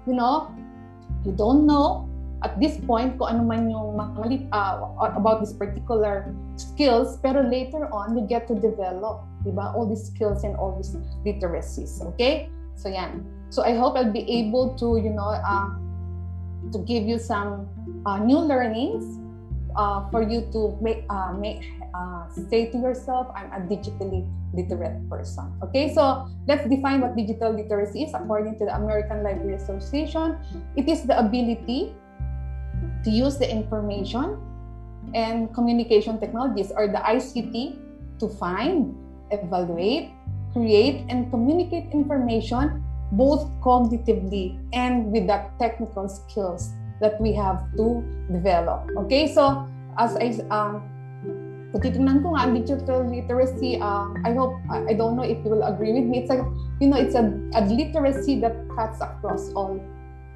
You 0.09 0.15
know, 0.17 0.49
you 1.23 1.31
don't 1.31 1.65
know 1.65 2.11
at 2.41 2.57
this 2.57 2.77
point 2.89 3.17
kung 3.21 3.37
ano 3.37 3.41
man 3.45 3.69
yung 3.69 3.93
mga 3.93 4.49
uh, 4.49 4.89
about 5.13 5.45
this 5.45 5.53
particular 5.53 6.33
skills 6.57 7.17
pero 7.21 7.45
later 7.45 7.85
on 7.93 8.17
you 8.17 8.25
get 8.25 8.49
to 8.49 8.57
develop 8.57 9.21
di 9.45 9.53
ba 9.53 9.73
all 9.77 9.85
these 9.85 10.09
skills 10.09 10.41
and 10.41 10.57
all 10.57 10.73
these 10.77 10.97
literacies 11.21 12.01
okay 12.01 12.49
so 12.73 12.89
yan 12.89 13.21
so 13.53 13.61
i 13.61 13.73
hope 13.73 13.93
i'll 13.93 14.13
be 14.13 14.25
able 14.25 14.73
to 14.73 14.97
you 14.97 15.13
know 15.13 15.37
uh, 15.37 15.69
to 16.73 16.81
give 16.85 17.05
you 17.05 17.21
some 17.21 17.69
uh, 18.09 18.17
new 18.17 18.41
learnings 18.41 19.21
uh, 19.77 20.01
for 20.09 20.25
you 20.25 20.41
to 20.49 20.73
make 20.81 21.05
uh, 21.13 21.33
make 21.37 21.61
uh, 21.93 22.27
say 22.49 22.69
to 22.71 22.77
yourself 22.77 23.27
i'm 23.35 23.51
a 23.51 23.61
digitally 23.67 24.27
literate 24.53 24.97
person 25.09 25.51
okay 25.63 25.93
so 25.93 26.27
let's 26.47 26.67
define 26.67 26.99
what 27.01 27.15
digital 27.15 27.51
literacy 27.51 28.03
is 28.03 28.13
according 28.13 28.57
to 28.57 28.65
the 28.65 28.75
american 28.75 29.23
library 29.23 29.55
association 29.55 30.37
it 30.75 30.87
is 30.87 31.03
the 31.03 31.17
ability 31.17 31.93
to 33.03 33.09
use 33.09 33.37
the 33.37 33.49
information 33.49 34.37
and 35.13 35.53
communication 35.53 36.19
technologies 36.19 36.71
or 36.71 36.87
the 36.87 37.01
ICT 37.01 37.77
to 38.19 38.29
find, 38.29 38.95
evaluate, 39.31 40.11
create, 40.53 41.05
and 41.09 41.29
communicate 41.31 41.91
information 41.91 42.83
both 43.13 43.49
cognitively 43.59 44.57
and 44.73 45.11
with 45.11 45.27
the 45.27 45.43
technical 45.59 46.07
skills 46.07 46.71
that 47.01 47.19
we 47.19 47.33
have 47.33 47.59
to 47.75 48.03
develop. 48.31 48.87
Okay, 48.95 49.27
so 49.27 49.67
as 49.97 50.15
I 50.15 50.31
um, 50.47 50.87
kung 51.71 51.79
titingnan 51.79 52.19
ko 52.19 52.35
nga 52.35 52.51
digital 52.51 53.07
literacy, 53.07 53.79
uh, 53.79 54.11
I 54.27 54.35
hope, 54.35 54.59
I 54.67 54.91
don't 54.91 55.15
know 55.15 55.23
if 55.23 55.39
you 55.43 55.55
will 55.55 55.63
agree 55.63 55.95
with 55.95 56.03
me, 56.03 56.19
it's 56.19 56.31
a, 56.31 56.43
you 56.83 56.91
know, 56.91 56.99
it's 56.99 57.15
a, 57.15 57.31
a 57.55 57.63
literacy 57.63 58.43
that 58.43 58.59
cuts 58.75 58.99
across 58.99 59.55
all 59.55 59.79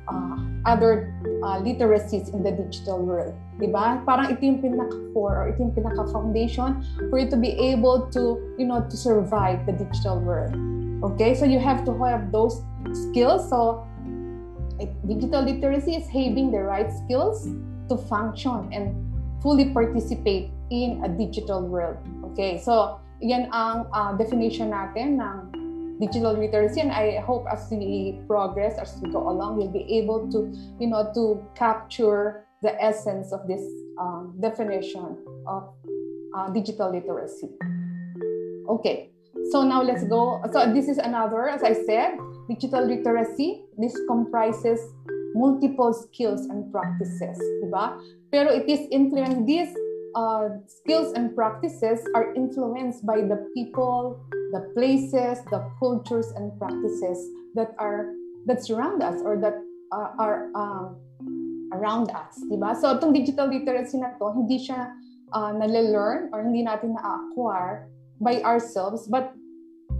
uh, 0.08 0.38
other 0.64 1.12
uh, 1.44 1.60
literacies 1.60 2.34
in 2.34 2.40
the 2.44 2.52
digital 2.52 3.04
world. 3.04 3.36
Diba? 3.60 4.00
Parang 4.08 4.32
ito 4.32 4.48
yung 4.48 4.64
pinaka-core 4.64 5.36
or 5.36 5.46
ito 5.52 5.60
yung 5.60 5.76
pinaka-foundation 5.76 6.80
for 7.12 7.20
you 7.20 7.28
to 7.28 7.36
be 7.36 7.52
able 7.60 8.08
to, 8.16 8.40
you 8.56 8.64
know, 8.64 8.80
to 8.88 8.96
survive 8.96 9.66
the 9.68 9.76
digital 9.76 10.24
world. 10.24 10.56
Okay? 11.04 11.36
So 11.36 11.44
you 11.44 11.60
have 11.60 11.84
to 11.84 11.92
have 12.00 12.32
those 12.32 12.64
skills. 12.96 13.50
So 13.52 13.84
digital 15.08 15.44
literacy 15.44 16.00
is 16.00 16.08
having 16.08 16.52
the 16.52 16.64
right 16.64 16.92
skills 16.92 17.48
to 17.88 17.96
function 17.96 18.72
and 18.72 19.05
fully 19.46 19.70
participate 19.70 20.50
in 20.74 21.06
a 21.06 21.10
digital 21.10 21.62
world. 21.62 22.02
Okay? 22.34 22.58
So 22.58 22.98
yan 23.22 23.46
ang 23.54 23.86
uh, 23.94 24.18
definition 24.18 24.74
natin 24.74 25.22
ng 25.22 25.38
digital 26.00 26.36
literacy 26.36 26.84
and 26.84 26.92
i 26.92 27.24
hope 27.24 27.48
as 27.48 27.72
we 27.72 28.20
progress 28.28 28.76
as 28.76 29.00
we 29.00 29.08
go 29.08 29.32
along 29.32 29.56
we'll 29.56 29.72
be 29.72 29.88
able 29.88 30.28
to 30.28 30.52
you 30.76 30.88
know 30.92 31.08
to 31.16 31.40
capture 31.56 32.44
the 32.62 32.76
essence 32.84 33.32
of 33.32 33.48
this 33.48 33.64
um, 33.96 34.36
definition 34.44 35.16
of 35.48 35.72
uh, 36.36 36.52
digital 36.52 36.92
literacy 36.92 37.48
okay 38.68 39.08
so 39.52 39.64
now 39.64 39.82
let's 39.82 40.04
go 40.12 40.44
so 40.52 40.68
this 40.74 40.92
is 40.92 40.98
another 41.00 41.48
as 41.48 41.64
i 41.64 41.72
said 41.72 42.20
digital 42.50 42.84
literacy 42.84 43.64
this 43.80 43.96
comprises 44.08 44.84
multiple 45.36 45.92
skills 45.92 46.48
and 46.48 46.72
practices 46.72 47.40
diba? 47.64 47.96
Pero 48.36 48.52
it 48.52 48.68
is 48.68 48.84
influenced 48.92 49.48
these 49.48 49.72
uh, 50.12 50.60
skills 50.68 51.16
and 51.16 51.32
practices 51.32 52.04
are 52.12 52.36
influenced 52.36 53.08
by 53.08 53.24
the 53.24 53.48
people, 53.56 54.20
the 54.52 54.68
places, 54.76 55.40
the 55.56 55.64
cultures 55.80 56.36
and 56.36 56.52
practices 56.60 57.16
that 57.56 57.72
are 57.80 58.12
that 58.44 58.60
surround 58.60 59.00
us 59.00 59.24
or 59.24 59.40
that 59.40 59.56
uh, 59.96 60.20
are 60.20 60.52
um, 60.52 61.00
around 61.72 62.12
us, 62.12 62.36
di 62.52 62.60
ba? 62.60 62.76
So 62.76 63.00
itong 63.00 63.16
digital 63.16 63.48
literacy 63.48 64.04
na 64.04 64.20
to, 64.20 64.36
hindi 64.36 64.60
siya 64.60 64.92
uh, 65.32 65.56
nale-learn 65.56 66.36
or 66.36 66.44
hindi 66.44 66.68
natin 66.68 66.92
na-acquire 67.00 67.88
by 68.20 68.44
ourselves 68.44 69.08
but 69.08 69.32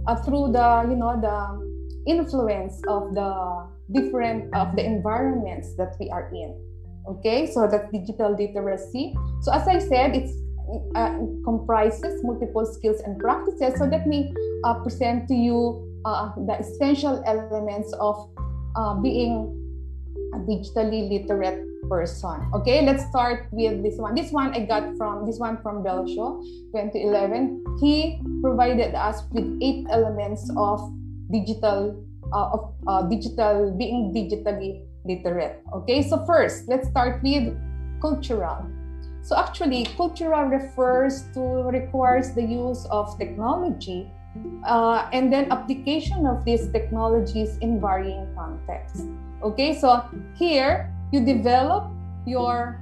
uh, 0.04 0.16
through 0.24 0.52
the 0.52 0.84
you 0.88 0.96
know 0.96 1.16
the 1.16 1.36
influence 2.04 2.80
of 2.84 3.16
the 3.16 3.32
different 3.92 4.48
of 4.56 4.72
the 4.76 4.84
environments 4.84 5.76
that 5.76 5.96
we 6.00 6.08
are 6.08 6.32
in 6.32 6.56
Okay, 7.08 7.46
so 7.46 7.68
that's 7.70 7.90
digital 7.92 8.34
literacy. 8.34 9.14
So 9.42 9.52
as 9.52 9.68
I 9.68 9.78
said, 9.78 10.16
it's 10.16 10.34
uh, 10.94 11.14
comprises 11.44 12.22
multiple 12.24 12.66
skills 12.66 13.00
and 13.06 13.18
practices. 13.18 13.78
So 13.78 13.84
let 13.84 14.06
me 14.06 14.34
uh, 14.64 14.82
present 14.82 15.28
to 15.28 15.34
you 15.34 15.86
uh, 16.04 16.32
the 16.46 16.58
essential 16.58 17.22
elements 17.26 17.92
of 18.00 18.30
uh, 18.74 18.94
being 19.00 19.54
a 20.34 20.38
digitally 20.38 21.08
literate 21.08 21.62
person. 21.88 22.50
Okay, 22.54 22.82
let's 22.82 23.06
start 23.06 23.46
with 23.52 23.82
this 23.82 23.98
one. 23.98 24.14
This 24.14 24.32
one 24.32 24.54
I 24.54 24.66
got 24.66 24.96
from 24.96 25.26
this 25.26 25.38
one 25.38 25.62
from 25.62 25.84
Belshaw, 25.84 26.42
2011. 26.74 27.64
He 27.80 28.20
provided 28.42 28.94
us 28.94 29.22
with 29.30 29.46
eight 29.62 29.86
elements 29.90 30.50
of 30.56 30.80
digital 31.30 32.02
uh, 32.32 32.50
of 32.50 32.74
uh, 32.86 33.02
digital 33.02 33.74
being 33.78 34.10
digitally 34.10 34.85
literate. 35.06 35.62
Okay, 35.72 36.02
so 36.02 36.24
first, 36.26 36.68
let's 36.68 36.88
start 36.88 37.22
with 37.22 37.56
cultural. 38.00 38.66
So 39.22 39.36
actually, 39.36 39.86
cultural 39.96 40.46
refers 40.46 41.24
to 41.34 41.40
requires 41.70 42.30
the 42.34 42.42
use 42.42 42.86
of 42.90 43.18
technology 43.18 44.10
uh, 44.66 45.08
and 45.12 45.32
then 45.32 45.50
application 45.50 46.26
of 46.26 46.44
these 46.44 46.70
technologies 46.70 47.58
in 47.58 47.80
varying 47.80 48.26
contexts. 48.34 49.02
Okay, 49.42 49.74
so 49.74 50.04
here 50.36 50.92
you 51.12 51.24
develop 51.24 51.90
your 52.26 52.80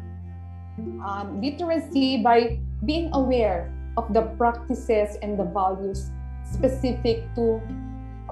uh, 1.03 1.25
literacy 1.41 2.22
by 2.22 2.59
being 2.85 3.11
aware 3.12 3.72
of 3.97 4.12
the 4.12 4.22
practices 4.37 5.16
and 5.22 5.39
the 5.39 5.45
values 5.45 6.11
specific 6.45 7.25
to 7.35 7.61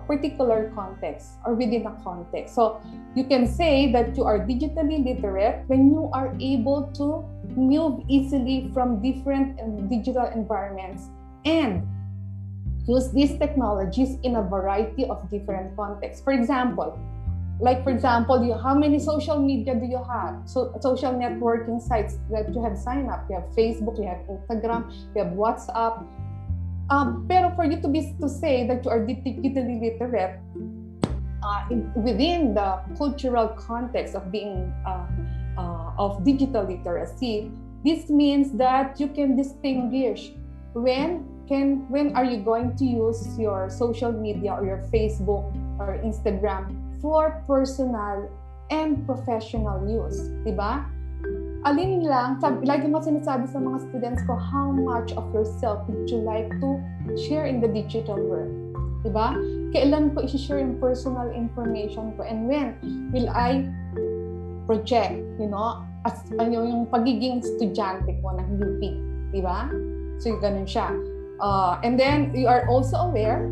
particular 0.07 0.71
context 0.75 1.39
or 1.45 1.55
within 1.55 1.87
a 1.87 1.95
context. 2.03 2.55
So 2.55 2.81
you 3.15 3.25
can 3.25 3.47
say 3.47 3.93
that 3.93 4.17
you 4.17 4.25
are 4.25 4.39
digitally 4.39 5.05
literate 5.05 5.65
when 5.67 5.91
you 5.91 6.11
are 6.13 6.35
able 6.41 6.91
to 6.99 7.25
move 7.55 8.05
easily 8.09 8.71
from 8.73 9.01
different 9.03 9.59
digital 9.89 10.27
environments 10.35 11.09
and 11.45 11.87
use 12.87 13.11
these 13.13 13.39
technologies 13.39 14.19
in 14.23 14.37
a 14.37 14.43
variety 14.43 15.05
of 15.07 15.29
different 15.31 15.77
contexts. 15.77 16.23
For 16.23 16.33
example, 16.33 16.99
like 17.61 17.85
for 17.85 17.91
example, 17.91 18.45
you, 18.45 18.55
how 18.55 18.75
many 18.75 18.99
social 18.99 19.39
media 19.39 19.75
do 19.75 19.87
you 19.87 20.03
have? 20.03 20.43
So 20.47 20.75
social 20.81 21.13
networking 21.13 21.81
sites 21.81 22.19
that 22.31 22.53
you 22.53 22.63
have 22.63 22.77
signed 22.77 23.09
up. 23.09 23.25
You 23.31 23.37
have 23.37 23.45
Facebook, 23.55 23.99
you 23.99 24.09
have 24.11 24.19
Instagram, 24.27 24.91
you 25.15 25.23
have 25.23 25.33
WhatsApp, 25.35 26.05
um, 26.93 27.25
pero 27.25 27.49
for 27.57 27.65
you 27.65 27.81
to 27.81 27.89
be 27.89 28.13
to 28.21 28.29
say 28.29 28.69
that 28.69 28.85
you 28.85 28.91
are 28.93 29.01
digitally 29.01 29.81
literate 29.81 30.37
uh, 31.41 31.65
in, 31.73 31.89
within 31.97 32.53
the 32.53 32.85
cultural 33.01 33.49
context 33.57 34.15
of 34.15 34.31
being 34.31 34.69
uh, 34.85 35.09
uh, 35.57 35.97
of 35.97 36.23
digital 36.25 36.65
literacy, 36.69 37.51
this 37.85 38.11
means 38.11 38.53
that 38.61 39.01
you 39.01 39.09
can 39.09 39.37
distinguish 39.37 40.33
when 40.75 41.25
can 41.49 41.89
when 41.89 42.15
are 42.15 42.25
you 42.25 42.39
going 42.45 42.77
to 42.77 42.85
use 42.85 43.25
your 43.41 43.69
social 43.69 44.13
media 44.13 44.53
or 44.53 44.65
your 44.65 44.85
Facebook 44.93 45.49
or 45.81 45.99
Instagram 46.05 46.77
for 47.01 47.43
personal 47.49 48.31
and 48.71 49.05
professional 49.09 49.81
use, 49.89 50.29
ba? 50.45 50.87
Alin 51.63 52.03
lang, 52.03 52.43
sabi, 52.43 52.67
lagi 52.67 52.91
mo 52.91 52.99
sinasabi 52.99 53.47
sa 53.47 53.63
mga 53.63 53.79
students 53.91 54.23
ko, 54.27 54.35
how 54.35 54.75
much 54.75 55.15
of 55.15 55.27
yourself 55.31 55.87
would 55.87 56.11
you 56.11 56.19
like 56.19 56.51
to 56.59 56.79
share 57.15 57.47
in 57.47 57.63
the 57.63 57.71
digital 57.71 58.19
world? 58.19 58.51
Diba? 59.07 59.35
Kailan 59.75 60.15
ko 60.15 60.27
i-share 60.27 60.63
yung 60.63 60.79
personal 60.79 61.31
information 61.31 62.15
ko 62.19 62.27
and 62.27 62.47
when 62.47 62.79
will 63.11 63.31
I 63.31 63.67
project, 64.67 65.19
you 65.39 65.51
know, 65.51 65.83
as 66.07 66.19
ano 66.39 66.67
yung 66.67 66.87
pagiging 66.91 67.43
estudyante 67.43 68.11
ko 68.23 68.35
ng 68.39 68.47
UP, 68.59 68.83
di 69.31 69.41
ba? 69.43 69.71
So 70.19 70.39
ganun 70.39 70.67
siya. 70.67 70.91
Uh, 71.43 71.79
and 71.83 71.99
then 71.99 72.31
you 72.35 72.47
are 72.47 72.67
also 72.71 73.11
aware 73.11 73.51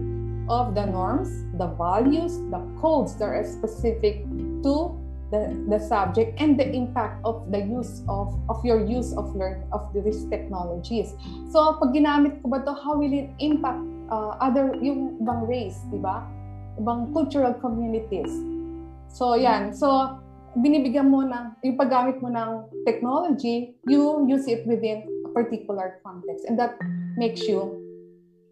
of 0.50 0.74
the 0.74 0.86
norms, 0.86 1.30
the 1.58 1.66
values, 1.78 2.38
the 2.50 2.62
codes 2.78 3.14
that 3.18 3.30
are 3.30 3.46
specific 3.46 4.26
to 4.62 4.98
the, 5.30 5.54
the 5.70 5.78
subject 5.78 6.34
and 6.40 6.58
the 6.58 6.66
impact 6.70 7.22
of 7.24 7.50
the 7.50 7.58
use 7.58 8.02
of 8.08 8.34
of 8.50 8.64
your 8.64 8.84
use 8.84 9.14
of 9.14 9.34
learn 9.34 9.62
of 9.72 9.86
these 9.94 10.26
technologies. 10.26 11.14
So 11.50 11.78
pag 11.78 11.94
ginamit 11.94 12.42
ko 12.42 12.50
ba 12.50 12.62
to, 12.66 12.74
how 12.74 12.98
will 12.98 13.14
it 13.14 13.30
impact 13.38 13.82
uh, 14.10 14.34
other 14.42 14.74
yung 14.82 15.22
ibang 15.22 15.46
race, 15.46 15.78
di 15.90 15.98
ba? 15.98 16.26
Ibang 16.82 17.14
cultural 17.14 17.54
communities. 17.62 18.30
So 19.10 19.38
yan. 19.38 19.70
So 19.74 20.18
binibigyan 20.58 21.14
mo 21.14 21.22
ng 21.22 21.62
yung 21.62 21.78
paggamit 21.78 22.18
mo 22.18 22.28
ng 22.30 22.66
technology, 22.82 23.78
you 23.86 24.26
use 24.26 24.50
it 24.50 24.66
within 24.66 25.06
a 25.26 25.30
particular 25.30 26.02
context 26.02 26.42
and 26.50 26.58
that 26.58 26.74
makes 27.14 27.46
you 27.46 27.78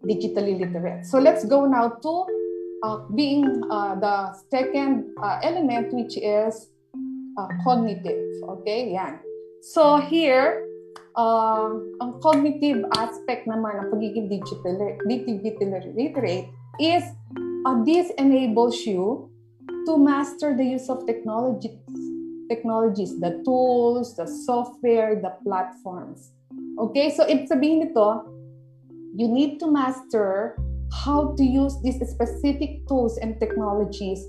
digitally 0.07 0.55
literate. 0.55 1.03
So 1.03 1.18
let's 1.18 1.43
go 1.43 1.66
now 1.66 1.99
to 1.99 2.12
uh, 2.83 2.99
being 3.14 3.62
uh, 3.70 3.95
the 3.97 4.35
second 4.51 5.11
uh, 5.22 5.41
element 5.43 5.93
which 5.93 6.16
is 6.16 6.70
uh, 7.39 7.49
cognitive. 7.64 8.18
Okay, 8.59 8.93
yan. 8.93 9.18
So 9.62 9.99
here, 9.99 10.66
uh, 11.16 11.74
ang 12.01 12.22
cognitive 12.22 12.87
aspect 12.95 13.47
naman 13.47 13.74
ng 13.83 13.87
pagiging 13.91 14.26
digital, 14.31 14.79
digital 15.07 15.83
literate 15.95 16.47
is 16.79 17.03
uh, 17.66 17.76
this 17.83 18.11
enables 18.18 18.87
you 18.87 19.31
to 19.87 19.99
master 19.99 20.55
the 20.55 20.64
use 20.64 20.89
of 20.89 21.07
technology, 21.07 21.74
technologies, 22.49 23.18
the 23.20 23.43
tools, 23.45 24.14
the 24.16 24.26
software, 24.26 25.18
the 25.18 25.35
platforms. 25.43 26.31
Okay, 26.79 27.11
so 27.11 27.26
ibig 27.26 27.51
sabihin 27.51 27.83
nito, 27.83 28.31
you 29.18 29.26
need 29.26 29.59
to 29.59 29.66
master 29.66 30.55
how 30.93 31.34
to 31.36 31.45
use 31.45 31.76
these 31.82 32.01
specific 32.09 32.86
tools 32.89 33.18
and 33.18 33.39
technologies 33.41 34.24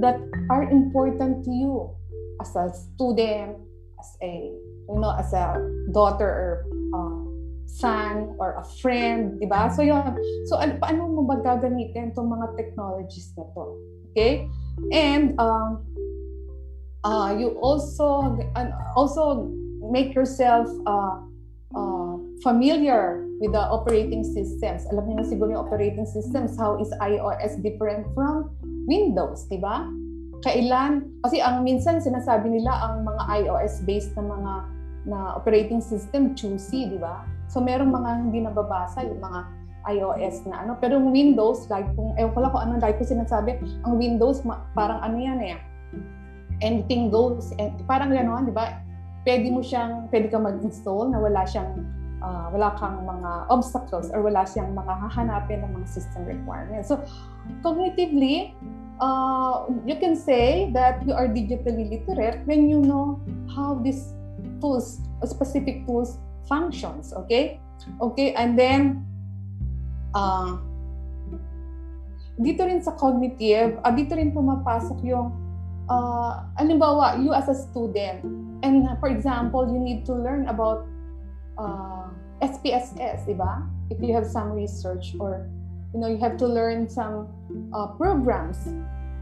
that 0.00 0.18
are 0.50 0.64
important 0.70 1.44
to 1.44 1.50
you 1.50 1.90
as 2.40 2.54
a 2.56 2.72
student, 2.72 3.56
as 3.98 4.08
a 4.22 4.52
you 4.88 4.98
know, 4.98 5.14
as 5.18 5.32
a 5.32 5.56
daughter 5.92 6.26
or 6.26 6.66
uh, 6.94 7.22
son 7.66 8.34
or 8.38 8.58
a 8.58 8.64
friend, 8.82 9.40
di 9.40 9.46
ba? 9.46 9.70
So 9.72 9.82
yun. 9.82 10.18
So 10.50 10.58
ano, 10.58 10.76
paano 10.82 11.08
mo 11.08 11.22
ba 11.24 11.40
gagamitin 11.40 12.12
itong 12.12 12.28
mga 12.28 12.56
technologies 12.58 13.32
na 13.38 13.48
to? 13.54 13.64
Okay? 14.12 14.44
And 14.92 15.38
um, 15.40 15.86
uh, 17.04 17.32
you 17.38 17.56
also 17.62 18.36
uh, 18.54 18.70
also 18.96 19.48
make 19.88 20.14
yourself 20.14 20.68
uh, 20.86 21.24
uh, 21.74 22.14
familiar 22.42 23.24
with 23.42 23.50
the 23.50 23.64
operating 23.74 24.22
systems. 24.22 24.86
Alam 24.94 25.10
niyo 25.10 25.26
siguro 25.26 25.50
yung 25.50 25.66
operating 25.66 26.06
systems, 26.06 26.54
how 26.54 26.78
is 26.78 26.94
iOS 27.02 27.58
different 27.58 28.06
from 28.14 28.54
Windows, 28.86 29.50
di 29.50 29.58
ba? 29.58 29.90
Kailan, 30.46 31.10
kasi 31.26 31.42
ang 31.42 31.66
minsan 31.66 31.98
sinasabi 31.98 32.54
nila 32.54 32.70
ang 32.70 33.02
mga 33.02 33.22
iOS-based 33.42 34.14
na 34.14 34.24
mga 34.30 34.52
na 35.02 35.18
operating 35.34 35.82
system, 35.82 36.38
choosy, 36.38 36.86
di 36.86 37.02
ba? 37.02 37.26
So, 37.50 37.58
merong 37.58 37.90
mga 37.90 38.10
hindi 38.30 38.46
nababasa 38.46 39.02
yung 39.02 39.18
mga 39.18 39.40
iOS 39.90 40.46
na 40.46 40.62
ano. 40.62 40.78
Pero 40.78 41.02
yung 41.02 41.10
Windows, 41.10 41.66
like 41.66 41.90
kung, 41.98 42.14
ewan 42.14 42.30
ko 42.30 42.38
lang 42.46 42.50
kung 42.54 42.62
ano, 42.62 42.72
like 42.78 43.02
ko 43.02 43.04
sinasabi, 43.10 43.58
ang 43.82 43.98
Windows, 43.98 44.46
parang 44.78 45.02
ano 45.02 45.18
yan 45.18 45.42
eh, 45.42 45.58
anything 46.62 47.10
goes, 47.10 47.50
and, 47.58 47.74
parang 47.90 48.14
gano'n, 48.14 48.46
di 48.46 48.54
ba? 48.54 48.78
Pwede 49.26 49.50
mo 49.50 49.58
siyang, 49.58 50.06
pwede 50.14 50.30
ka 50.30 50.38
mag-install 50.38 51.10
na 51.10 51.18
wala 51.18 51.42
siyang 51.42 51.82
uh, 52.22 52.46
wala 52.54 52.72
kang 52.78 53.02
mga 53.02 53.50
obstacles 53.50 54.08
or 54.14 54.22
wala 54.22 54.46
siyang 54.46 54.72
mga 54.72 54.94
hahanapin 54.94 55.66
ng 55.66 55.70
mga 55.74 55.88
system 55.90 56.22
requirements. 56.24 56.88
So, 56.88 57.02
cognitively, 57.66 58.54
uh, 59.02 59.66
you 59.84 59.98
can 59.98 60.14
say 60.14 60.70
that 60.72 61.02
you 61.02 61.12
are 61.12 61.26
digitally 61.26 61.90
literate 61.90 62.46
when 62.46 62.70
you 62.70 62.78
know 62.80 63.18
how 63.50 63.74
these 63.82 64.14
tools, 64.62 65.02
specific 65.26 65.84
tools 65.84 66.22
functions, 66.46 67.12
okay? 67.26 67.58
Okay, 67.98 68.32
and 68.38 68.54
then, 68.54 69.02
uh, 70.14 70.56
dito 72.38 72.62
rin 72.62 72.78
sa 72.78 72.94
cognitive, 72.94 73.78
uh, 73.82 73.90
dito 73.90 74.14
rin 74.14 74.30
pumapasok 74.30 75.02
yung, 75.02 75.34
uh, 75.90 76.46
alimbawa, 76.58 77.18
you 77.18 77.34
as 77.34 77.50
a 77.50 77.56
student, 77.58 78.22
and 78.62 78.86
for 79.02 79.10
example, 79.10 79.66
you 79.66 79.78
need 79.82 80.06
to 80.06 80.14
learn 80.14 80.46
about 80.46 80.86
uh, 81.58 82.01
SPSS, 82.42 83.24
di 83.24 83.38
ba? 83.38 83.62
If 83.88 84.02
you 84.02 84.12
have 84.12 84.26
some 84.26 84.50
research 84.50 85.14
or 85.22 85.46
you 85.94 86.00
know, 86.00 86.08
you 86.08 86.18
have 86.18 86.36
to 86.38 86.46
learn 86.46 86.88
some 86.88 87.28
uh, 87.72 87.86
programs, 88.00 88.56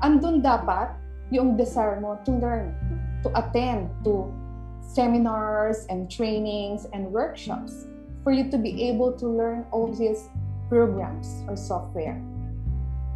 andun 0.03 0.41
dapat 0.43 0.95
yung 1.31 1.59
desire 1.59 1.99
mo 1.99 2.18
to 2.25 2.33
learn, 2.33 2.75
to 3.23 3.29
attend 3.35 3.91
to 4.07 4.31
seminars 4.81 5.87
and 5.91 6.11
trainings 6.11 6.87
and 6.95 7.11
workshops 7.11 7.87
for 8.23 8.33
you 8.33 8.51
to 8.51 8.59
be 8.59 8.89
able 8.89 9.12
to 9.14 9.27
learn 9.27 9.66
all 9.71 9.91
these 9.91 10.31
programs 10.68 11.43
or 11.47 11.57
software. 11.57 12.18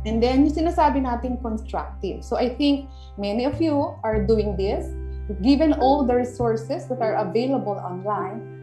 And 0.05 0.21
then, 0.21 0.45
yung 0.45 0.53
sinasabi 0.53 1.01
natin 1.01 1.41
constructive. 1.41 2.23
So 2.23 2.37
I 2.37 2.53
think 2.53 2.93
many 3.17 3.49
of 3.49 3.57
you 3.63 3.97
are 4.05 4.21
doing 4.21 4.57
this. 4.59 4.93
Given 5.41 5.73
all 5.81 6.05
the 6.05 6.21
resources 6.21 6.85
that 6.93 7.01
are 7.01 7.17
available 7.17 7.81
online, 7.81 8.54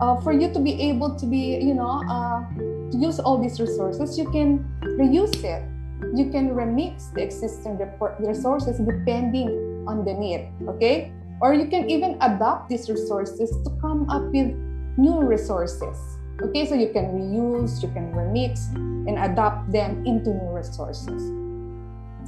uh, 0.00 0.16
for 0.20 0.32
you 0.32 0.52
to 0.52 0.58
be 0.58 0.80
able 0.88 1.14
to 1.16 1.26
be, 1.26 1.58
you 1.58 1.74
know, 1.74 2.02
uh, 2.08 2.44
use 2.92 3.18
all 3.18 3.38
these 3.38 3.60
resources, 3.60 4.18
you 4.18 4.30
can 4.30 4.64
reuse 4.98 5.42
it. 5.44 5.62
You 6.14 6.30
can 6.30 6.50
remix 6.50 7.12
the 7.12 7.22
existing 7.22 7.78
resources 8.20 8.78
depending 8.78 9.84
on 9.88 10.04
the 10.04 10.14
need, 10.14 10.48
okay? 10.68 11.12
Or 11.40 11.54
you 11.54 11.66
can 11.66 11.90
even 11.90 12.16
adopt 12.20 12.68
these 12.68 12.88
resources 12.88 13.50
to 13.50 13.70
come 13.80 14.08
up 14.10 14.22
with 14.30 14.54
new 14.96 15.22
resources. 15.22 15.96
Okay, 16.40 16.66
so 16.66 16.76
you 16.76 16.90
can 16.92 17.18
reuse, 17.18 17.82
you 17.82 17.90
can 17.90 18.14
remix, 18.14 18.70
and 19.10 19.18
adapt 19.18 19.72
them 19.72 20.06
into 20.06 20.30
new 20.30 20.50
resources. 20.54 21.18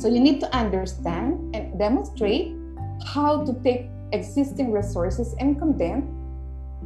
So 0.02 0.08
you 0.08 0.18
need 0.18 0.40
to 0.40 0.50
understand 0.56 1.54
and 1.54 1.78
demonstrate 1.78 2.56
how 3.06 3.44
to 3.44 3.54
take 3.62 3.86
existing 4.12 4.72
resources 4.72 5.36
and 5.38 5.58
content 5.58 6.04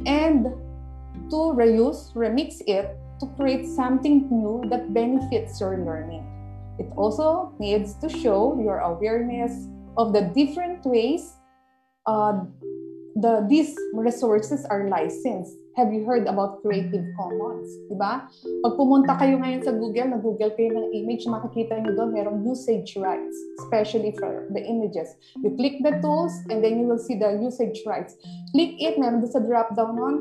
and 0.05 0.53
to 1.29 1.55
reuse, 1.55 2.13
remix 2.13 2.61
it 2.67 2.95
to 3.19 3.25
create 3.37 3.65
something 3.65 4.27
new 4.29 4.63
that 4.69 4.93
benefits 4.93 5.59
your 5.59 5.77
learning. 5.83 6.23
It 6.77 6.91
also 6.97 7.53
needs 7.59 7.95
to 8.03 8.09
show 8.09 8.59
your 8.59 8.79
awareness 8.79 9.67
of 9.97 10.11
the 10.11 10.27
different 10.35 10.85
ways 10.85 11.33
uh, 12.05 12.43
the 13.15 13.47
these 13.47 13.75
resources 13.93 14.65
are 14.67 14.89
licensed. 14.89 15.55
Have 15.75 15.91
you 15.91 16.05
heard 16.05 16.27
about 16.27 16.63
Creative 16.63 17.03
Commons? 17.19 17.67
Diba? 17.91 18.27
Pag 18.63 18.73
pumunta 18.79 19.15
kayo 19.19 19.39
ngayon 19.43 19.59
sa 19.59 19.75
Google, 19.75 20.07
nag-Google 20.15 20.55
kayo 20.55 20.71
ng 20.71 20.87
image, 20.95 21.27
makikita 21.27 21.83
nyo 21.83 21.91
doon, 21.99 22.15
merong 22.15 22.47
usage 22.47 22.95
rights, 22.95 23.35
especially 23.59 24.15
for 24.15 24.47
the 24.55 24.63
images. 24.63 25.19
You 25.35 25.51
click 25.51 25.83
the 25.83 25.99
tools, 25.99 26.31
and 26.47 26.63
then 26.63 26.79
you 26.79 26.87
will 26.87 26.99
see 26.99 27.19
the 27.19 27.35
usage 27.43 27.83
rights. 27.83 28.15
Click 28.55 28.79
it, 28.79 28.95
meron 28.95 29.19
doon 29.19 29.31
sa 29.35 29.43
drop-down 29.43 29.99
on, 29.99 30.15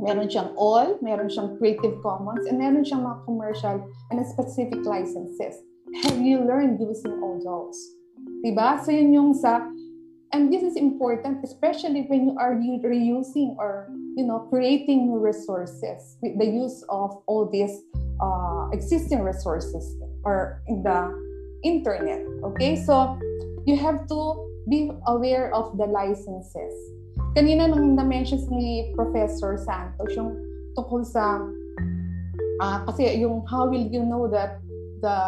Meron 0.00 0.32
siyang 0.32 0.56
all, 0.56 0.96
meron 1.04 1.28
siyang 1.28 1.60
Creative 1.60 2.00
Commons, 2.00 2.48
and 2.48 2.56
meron 2.56 2.80
siyang 2.80 3.04
mga 3.04 3.20
commercial 3.28 3.76
and 4.10 4.18
specific 4.24 4.80
licenses. 4.88 5.60
Have 6.02 6.18
you 6.18 6.40
learned 6.40 6.80
using 6.80 7.20
all 7.20 7.36
those? 7.36 7.76
Diba? 8.40 8.80
So 8.80 8.90
yun 8.90 9.12
yung 9.12 9.36
sa, 9.36 9.60
and 10.32 10.48
this 10.48 10.62
is 10.62 10.76
important, 10.80 11.44
especially 11.44 12.08
when 12.08 12.32
you 12.32 12.34
are 12.40 12.56
reusing 12.56 13.56
or, 13.60 13.92
you 14.16 14.24
know, 14.24 14.48
creating 14.48 15.12
new 15.12 15.20
resources 15.20 16.16
with 16.22 16.38
the 16.38 16.48
use 16.48 16.80
of 16.88 17.20
all 17.28 17.44
these 17.44 17.84
uh, 18.22 18.72
existing 18.72 19.20
resources 19.20 19.84
or 20.24 20.62
in 20.68 20.82
the 20.82 21.12
internet. 21.64 22.24
Okay? 22.44 22.76
So 22.76 23.18
you 23.66 23.76
have 23.76 24.08
to 24.08 24.20
be 24.68 24.90
aware 25.06 25.52
of 25.52 25.76
the 25.76 25.84
licenses 25.84 26.72
kanina 27.36 27.70
nung 27.70 27.94
na-mention 27.94 28.40
ni 28.50 28.90
Professor 28.94 29.58
Santos, 29.58 30.10
yung 30.14 30.34
tungkol 30.74 31.06
sa, 31.06 31.44
uh, 32.62 32.78
kasi 32.90 33.20
yung 33.20 33.46
how 33.46 33.66
will 33.66 33.86
you 33.86 34.02
know 34.02 34.26
that 34.26 34.62
the 35.00 35.18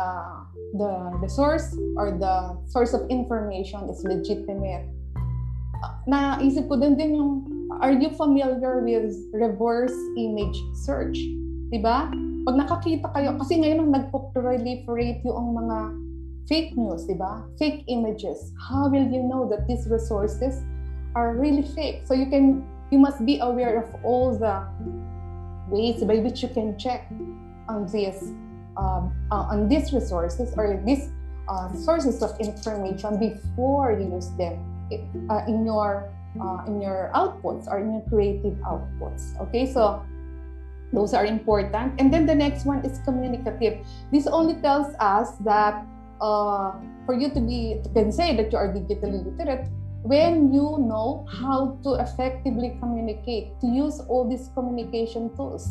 the 0.77 0.91
the 1.21 1.29
source 1.29 1.73
or 2.01 2.17
the 2.17 2.57
source 2.69 2.97
of 2.97 3.05
information 3.13 3.89
is 3.93 4.01
legitimate. 4.05 4.89
Uh, 5.83 5.93
naisip 6.07 6.69
ko 6.71 6.79
din 6.79 6.95
din 6.95 7.19
yung, 7.19 7.33
are 7.83 7.93
you 7.93 8.09
familiar 8.15 8.81
with 8.81 9.17
reverse 9.35 9.97
image 10.15 10.57
search? 10.87 11.19
Diba? 11.73 12.13
pag 12.43 12.59
nakakita 12.59 13.07
kayo, 13.15 13.39
kasi 13.39 13.63
ngayon 13.63 13.87
ang 13.87 13.91
nagpo-proliferate 13.95 15.23
yung 15.23 15.55
mga 15.55 15.79
fake 16.51 16.75
news, 16.75 17.07
di 17.07 17.15
ba? 17.15 17.47
Fake 17.55 17.87
images. 17.87 18.51
How 18.59 18.91
will 18.91 19.07
you 19.07 19.23
know 19.23 19.47
that 19.47 19.71
these 19.71 19.87
resources 19.87 20.59
are 21.15 21.35
really 21.37 21.63
fake? 21.63 22.03
So 22.05 22.15
you 22.15 22.27
can, 22.27 22.67
you 22.91 22.99
must 22.99 23.25
be 23.25 23.39
aware 23.41 23.83
of 23.83 24.05
all 24.05 24.37
the 24.37 24.67
ways 25.69 26.03
by 26.05 26.19
which 26.19 26.43
you 26.43 26.49
can 26.49 26.79
check 26.79 27.09
on 27.69 27.87
this 27.87 28.33
um, 28.77 29.13
uh, 29.31 29.53
on 29.53 29.69
these 29.69 29.93
resources 29.93 30.55
or 30.57 30.81
these 30.85 31.11
uh, 31.49 31.73
sources 31.75 32.23
of 32.23 32.39
information 32.41 33.19
before 33.19 33.93
you 33.93 34.13
use 34.13 34.31
them 34.37 34.57
uh, 35.29 35.45
in 35.47 35.65
your 35.65 36.09
uh, 36.41 36.65
in 36.67 36.81
your 36.81 37.11
outputs 37.15 37.69
or 37.69 37.81
in 37.81 37.93
your 37.93 38.05
creative 38.09 38.57
outputs. 38.65 39.39
Okay, 39.41 39.71
so 39.71 40.03
those 40.93 41.15
are 41.15 41.25
important. 41.25 42.01
And 42.01 42.13
then 42.13 42.27
the 42.27 42.35
next 42.35 42.65
one 42.65 42.85
is 42.85 43.01
communicative. 43.05 43.85
This 44.13 44.27
only 44.27 44.55
tells 44.61 44.95
us 45.01 45.37
that 45.45 45.85
uh, 46.21 46.73
for 47.05 47.15
you 47.15 47.31
to 47.31 47.41
be, 47.41 47.81
to 47.83 47.89
can 47.91 48.13
say 48.13 48.37
that 48.37 48.53
you 48.53 48.59
are 48.59 48.69
digitally 48.69 49.25
literate 49.25 49.69
when 50.03 50.53
you 50.53 50.79
know 50.83 51.27
how 51.31 51.79
to 51.83 51.95
effectively 52.03 52.77
communicate, 52.81 53.59
to 53.61 53.67
use 53.67 54.01
all 54.09 54.29
these 54.29 54.51
communication 54.55 55.35
tools. 55.37 55.71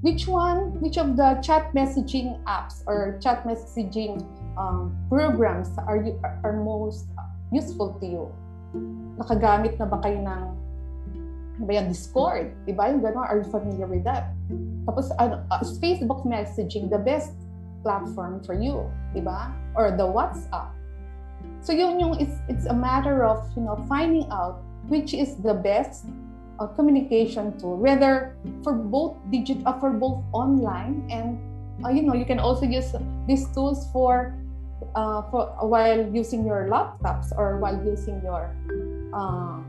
Which 0.00 0.28
one, 0.28 0.78
which 0.80 0.96
of 0.96 1.16
the 1.16 1.42
chat 1.42 1.74
messaging 1.74 2.38
apps 2.46 2.86
or 2.86 3.18
chat 3.18 3.42
messaging 3.42 4.22
um, 4.54 4.94
programs 5.10 5.74
are 5.86 5.98
you 5.98 6.14
are 6.46 6.62
most 6.62 7.10
useful 7.50 7.98
to 7.98 8.06
you? 8.06 8.24
Nakagamit 9.18 9.74
na 9.82 9.90
ba 9.90 9.98
kayo 9.98 10.22
ng 10.22 10.54
ano 11.58 11.66
ba 11.66 11.74
yan, 11.74 11.90
Discord, 11.90 12.54
di 12.62 12.70
ba? 12.70 12.86
Yung 12.86 13.02
gano'n, 13.02 13.26
are 13.26 13.42
you 13.42 13.48
familiar 13.50 13.90
with 13.90 14.06
that? 14.06 14.30
Tapos, 14.86 15.10
ano, 15.18 15.42
uh, 15.50 15.62
Facebook 15.82 16.22
messaging, 16.22 16.86
the 16.86 17.02
best 17.02 17.34
platform 17.82 18.38
for 18.46 18.54
you, 18.54 18.86
di 19.10 19.18
ba? 19.18 19.50
Or 19.74 19.90
the 19.90 20.06
WhatsApp. 20.06 20.77
So 21.60 21.72
yun 21.72 22.00
yung, 22.00 22.20
it's, 22.20 22.38
it's 22.48 22.66
a 22.66 22.74
matter 22.74 23.24
of, 23.24 23.44
you 23.56 23.62
know, 23.62 23.76
finding 23.88 24.30
out 24.30 24.62
which 24.88 25.12
is 25.12 25.36
the 25.36 25.54
best 25.54 26.06
uh, 26.58 26.66
communication 26.66 27.58
tool, 27.58 27.76
whether 27.76 28.36
for 28.62 28.72
both 28.72 29.16
digit, 29.30 29.58
uh, 29.66 29.78
for 29.78 29.90
both 29.90 30.24
online 30.32 31.06
and, 31.10 31.38
uh, 31.84 31.90
you 31.90 32.02
know, 32.02 32.14
you 32.14 32.24
can 32.24 32.38
also 32.38 32.64
use 32.64 32.94
these 33.26 33.46
tools 33.52 33.86
for, 33.92 34.34
uh, 34.94 35.22
for 35.30 35.46
while 35.60 36.08
using 36.14 36.46
your 36.46 36.68
laptops 36.70 37.36
or 37.36 37.58
while 37.58 37.76
using 37.84 38.20
your 38.24 38.54
uh, 39.12 39.60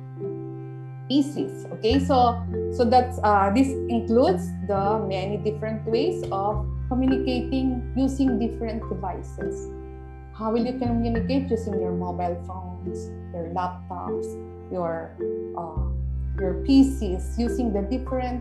PCs. 1.09 1.71
Okay, 1.73 1.99
so 1.99 2.37
so 2.71 2.85
that's 2.85 3.19
uh, 3.23 3.49
this 3.49 3.73
includes 3.89 4.53
the 4.69 5.01
many 5.09 5.37
different 5.37 5.83
ways 5.89 6.23
of 6.31 6.65
communicating 6.87 7.81
using 7.97 8.37
different 8.37 8.85
devices. 8.87 9.67
How 10.39 10.55
will 10.55 10.63
you 10.63 10.79
communicate 10.79 11.51
using 11.51 11.75
your 11.83 11.91
mobile 11.91 12.39
phones, 12.47 13.11
your 13.35 13.51
laptops, 13.51 14.23
your 14.71 15.11
uh, 15.59 15.91
your 16.39 16.63
PCs, 16.63 17.35
using 17.35 17.75
the 17.75 17.83
different 17.83 18.39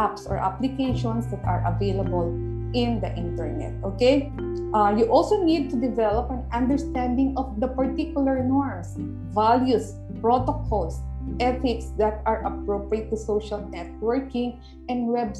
apps 0.00 0.24
or 0.24 0.40
applications 0.40 1.28
that 1.28 1.44
are 1.44 1.60
available 1.68 2.32
in 2.72 2.96
the 3.04 3.12
internet. 3.12 3.76
Okay, 3.84 4.32
uh, 4.72 4.96
you 4.96 5.04
also 5.12 5.44
need 5.44 5.68
to 5.68 5.76
develop 5.76 6.32
an 6.32 6.48
understanding 6.56 7.36
of 7.36 7.60
the 7.60 7.68
particular 7.68 8.40
norms, 8.40 8.96
values, 9.28 10.00
protocols, 10.24 11.04
ethics 11.44 11.92
that 12.00 12.24
are 12.24 12.40
appropriate 12.48 13.12
to 13.12 13.20
social 13.20 13.60
networking 13.68 14.56
and 14.88 15.12
web, 15.12 15.36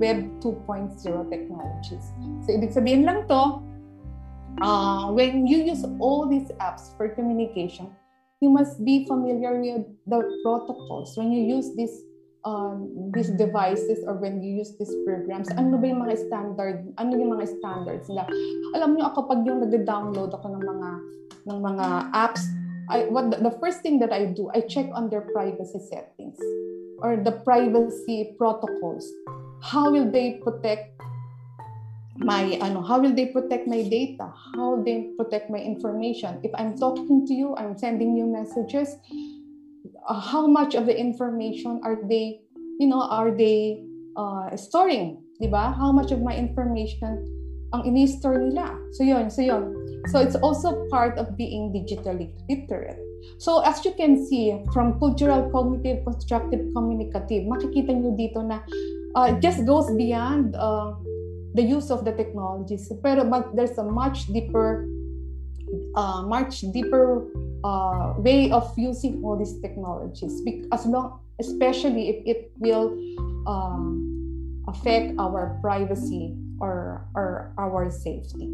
web 0.00 0.24
2.0 0.40 0.96
technologies. 1.28 2.16
So, 2.48 2.56
ibig 2.56 2.72
sabihin 2.72 3.04
lang 3.04 3.28
to, 3.28 3.60
uh, 4.60 5.10
when 5.10 5.46
you 5.46 5.58
use 5.64 5.84
all 5.98 6.28
these 6.28 6.50
apps 6.60 6.96
for 6.96 7.08
communication, 7.08 7.90
you 8.40 8.50
must 8.50 8.84
be 8.84 9.06
familiar 9.06 9.58
with 9.58 9.86
the 10.06 10.20
protocols. 10.44 11.16
When 11.16 11.32
you 11.32 11.42
use 11.42 11.74
these 11.74 12.04
um, 12.44 13.10
these 13.14 13.30
devices 13.30 14.04
or 14.06 14.20
when 14.20 14.42
you 14.42 14.52
use 14.60 14.76
these 14.76 14.92
programs, 15.06 15.48
ano 15.56 15.80
ba 15.80 15.86
yung 15.88 16.04
mga 16.04 16.28
standard, 16.28 16.92
ano 17.00 17.12
yung 17.16 17.32
mga 17.40 17.46
standards 17.56 18.06
nila? 18.08 18.28
Alam 18.76 19.00
niyo 19.00 19.08
ako 19.08 19.32
pag 19.32 19.40
yung 19.48 19.64
nag-download 19.64 20.30
ako 20.34 20.46
ng 20.52 20.64
mga 20.64 20.90
ng 21.44 21.58
mga 21.60 21.86
apps 22.12 22.44
I 22.88 23.08
what 23.08 23.30
the, 23.30 23.48
the 23.48 23.54
first 23.60 23.80
thing 23.80 23.98
that 24.00 24.12
I 24.12 24.26
do, 24.26 24.50
I 24.52 24.60
check 24.60 24.86
on 24.92 25.08
their 25.08 25.22
privacy 25.32 25.80
settings 25.88 26.36
or 27.00 27.16
the 27.16 27.40
privacy 27.44 28.34
protocols. 28.36 29.08
How 29.62 29.90
will 29.90 30.10
they 30.10 30.40
protect 30.44 31.00
my 32.18 32.58
ano 32.62 32.82
how 32.82 33.00
will 33.00 33.14
they 33.14 33.26
protect 33.26 33.66
my 33.66 33.82
data? 33.82 34.30
How 34.54 34.82
they 34.82 35.10
protect 35.18 35.50
my 35.50 35.58
information? 35.58 36.38
If 36.42 36.54
i'm 36.54 36.78
talking 36.78 37.26
to 37.26 37.34
you 37.34 37.56
i'm 37.56 37.76
sending 37.76 38.16
you 38.16 38.26
messages 38.26 38.94
uh, 40.08 40.20
how 40.20 40.46
much 40.46 40.74
of 40.74 40.86
the 40.86 40.96
information 40.96 41.80
are 41.82 41.98
they 42.06 42.40
you 42.78 42.86
know 42.86 43.02
are 43.02 43.30
they 43.30 43.82
uh, 44.16 44.54
storing? 44.56 45.22
Diba 45.42 45.74
how 45.74 45.90
much 45.90 46.12
of 46.12 46.22
my 46.22 46.36
information 46.36 47.26
ang 47.74 47.82
ini-store 47.82 48.38
nila? 48.38 48.78
So 48.94 49.02
yun 49.02 49.30
so 49.30 49.42
yun. 49.42 49.74
So 50.12 50.20
it's 50.20 50.36
also 50.36 50.86
part 50.92 51.18
of 51.18 51.34
being 51.34 51.72
digitally 51.72 52.30
literate. 52.46 53.00
So 53.38 53.64
as 53.64 53.84
you 53.84 53.96
can 53.96 54.20
see, 54.20 54.52
from 54.72 55.00
cultural, 55.00 55.48
cognitive, 55.50 56.04
constructive, 56.04 56.60
communicative, 56.76 57.48
makikita 57.48 57.96
nyo 57.96 58.12
dito 58.12 58.44
na 58.44 58.60
uh, 59.16 59.32
just 59.40 59.64
goes 59.64 59.88
beyond 59.96 60.52
uh, 60.54 60.92
the 61.54 61.62
use 61.62 61.90
of 61.90 62.04
the 62.04 62.12
technologies. 62.12 62.90
Pero 63.02 63.24
but 63.24 63.54
there's 63.56 63.78
a 63.78 63.86
much 63.86 64.26
deeper, 64.28 64.86
uh, 65.94 66.22
much 66.26 66.60
deeper 66.74 67.30
uh, 67.64 68.14
way 68.18 68.50
of 68.50 68.66
using 68.76 69.22
all 69.24 69.38
these 69.38 69.58
technologies. 69.62 70.42
As 70.72 70.86
long, 70.86 71.18
especially 71.40 72.10
if 72.10 72.18
it 72.26 72.52
will 72.58 72.94
um, 73.46 74.62
affect 74.68 75.14
our 75.18 75.58
privacy 75.62 76.34
or, 76.60 77.06
or 77.14 77.54
our 77.58 77.90
safety. 77.90 78.50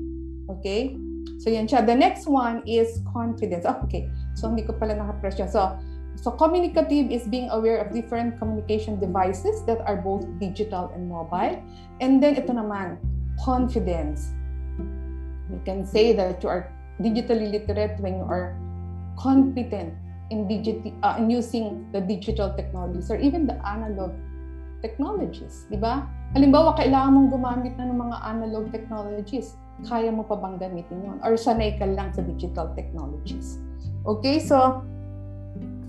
Okay? 0.50 0.96
So 1.40 1.48
yan 1.48 1.68
siya. 1.68 1.84
The 1.84 1.94
next 1.94 2.28
one 2.28 2.62
is 2.68 3.00
confidence. 3.12 3.64
Oh, 3.64 3.80
okay. 3.84 4.08
So 4.36 4.48
hindi 4.48 4.64
ko 4.64 4.76
pala 4.76 4.96
nakapress 4.96 5.40
yun. 5.40 5.48
So, 5.48 5.76
so 6.20 6.30
communicative 6.30 7.08
is 7.08 7.24
being 7.24 7.48
aware 7.48 7.80
of 7.80 7.92
different 7.92 8.38
communication 8.38 9.00
devices 9.00 9.64
that 9.64 9.80
are 9.88 9.96
both 9.96 10.28
digital 10.38 10.92
and 10.92 11.08
mobile. 11.08 11.56
And 12.00 12.20
then 12.20 12.36
ito 12.36 12.52
naman, 12.52 13.00
confidence. 13.40 14.28
You 15.48 15.60
can 15.64 15.88
say 15.88 16.12
that 16.12 16.44
you 16.44 16.48
are 16.52 16.68
digitally 17.00 17.48
literate 17.48 17.96
when 18.04 18.20
you 18.20 18.28
are 18.28 18.52
competent 19.16 19.96
in, 20.28 20.46
digit, 20.46 20.92
uh, 21.02 21.16
in 21.18 21.32
using 21.32 21.88
the 21.92 22.00
digital 22.00 22.52
technologies 22.54 23.10
or 23.10 23.16
even 23.16 23.48
the 23.48 23.56
analog 23.66 24.12
technologies, 24.80 25.68
di 25.68 25.76
ba? 25.76 26.08
Halimbawa, 26.32 26.76
kailangan 26.76 27.10
mong 27.16 27.28
gumamit 27.32 27.74
na 27.76 27.88
ng 27.88 27.98
mga 28.00 28.16
analog 28.28 28.72
technologies 28.72 29.56
kaya 29.88 30.12
mo 30.12 30.24
pa 30.24 30.36
bang 30.36 30.60
gamitin 30.60 31.00
yun? 31.00 31.18
Or 31.24 31.36
sanay 31.36 31.80
ka 31.80 31.88
lang 31.88 32.12
sa 32.12 32.20
digital 32.24 32.72
technologies? 32.76 33.60
Okay, 34.04 34.40
so 34.40 34.84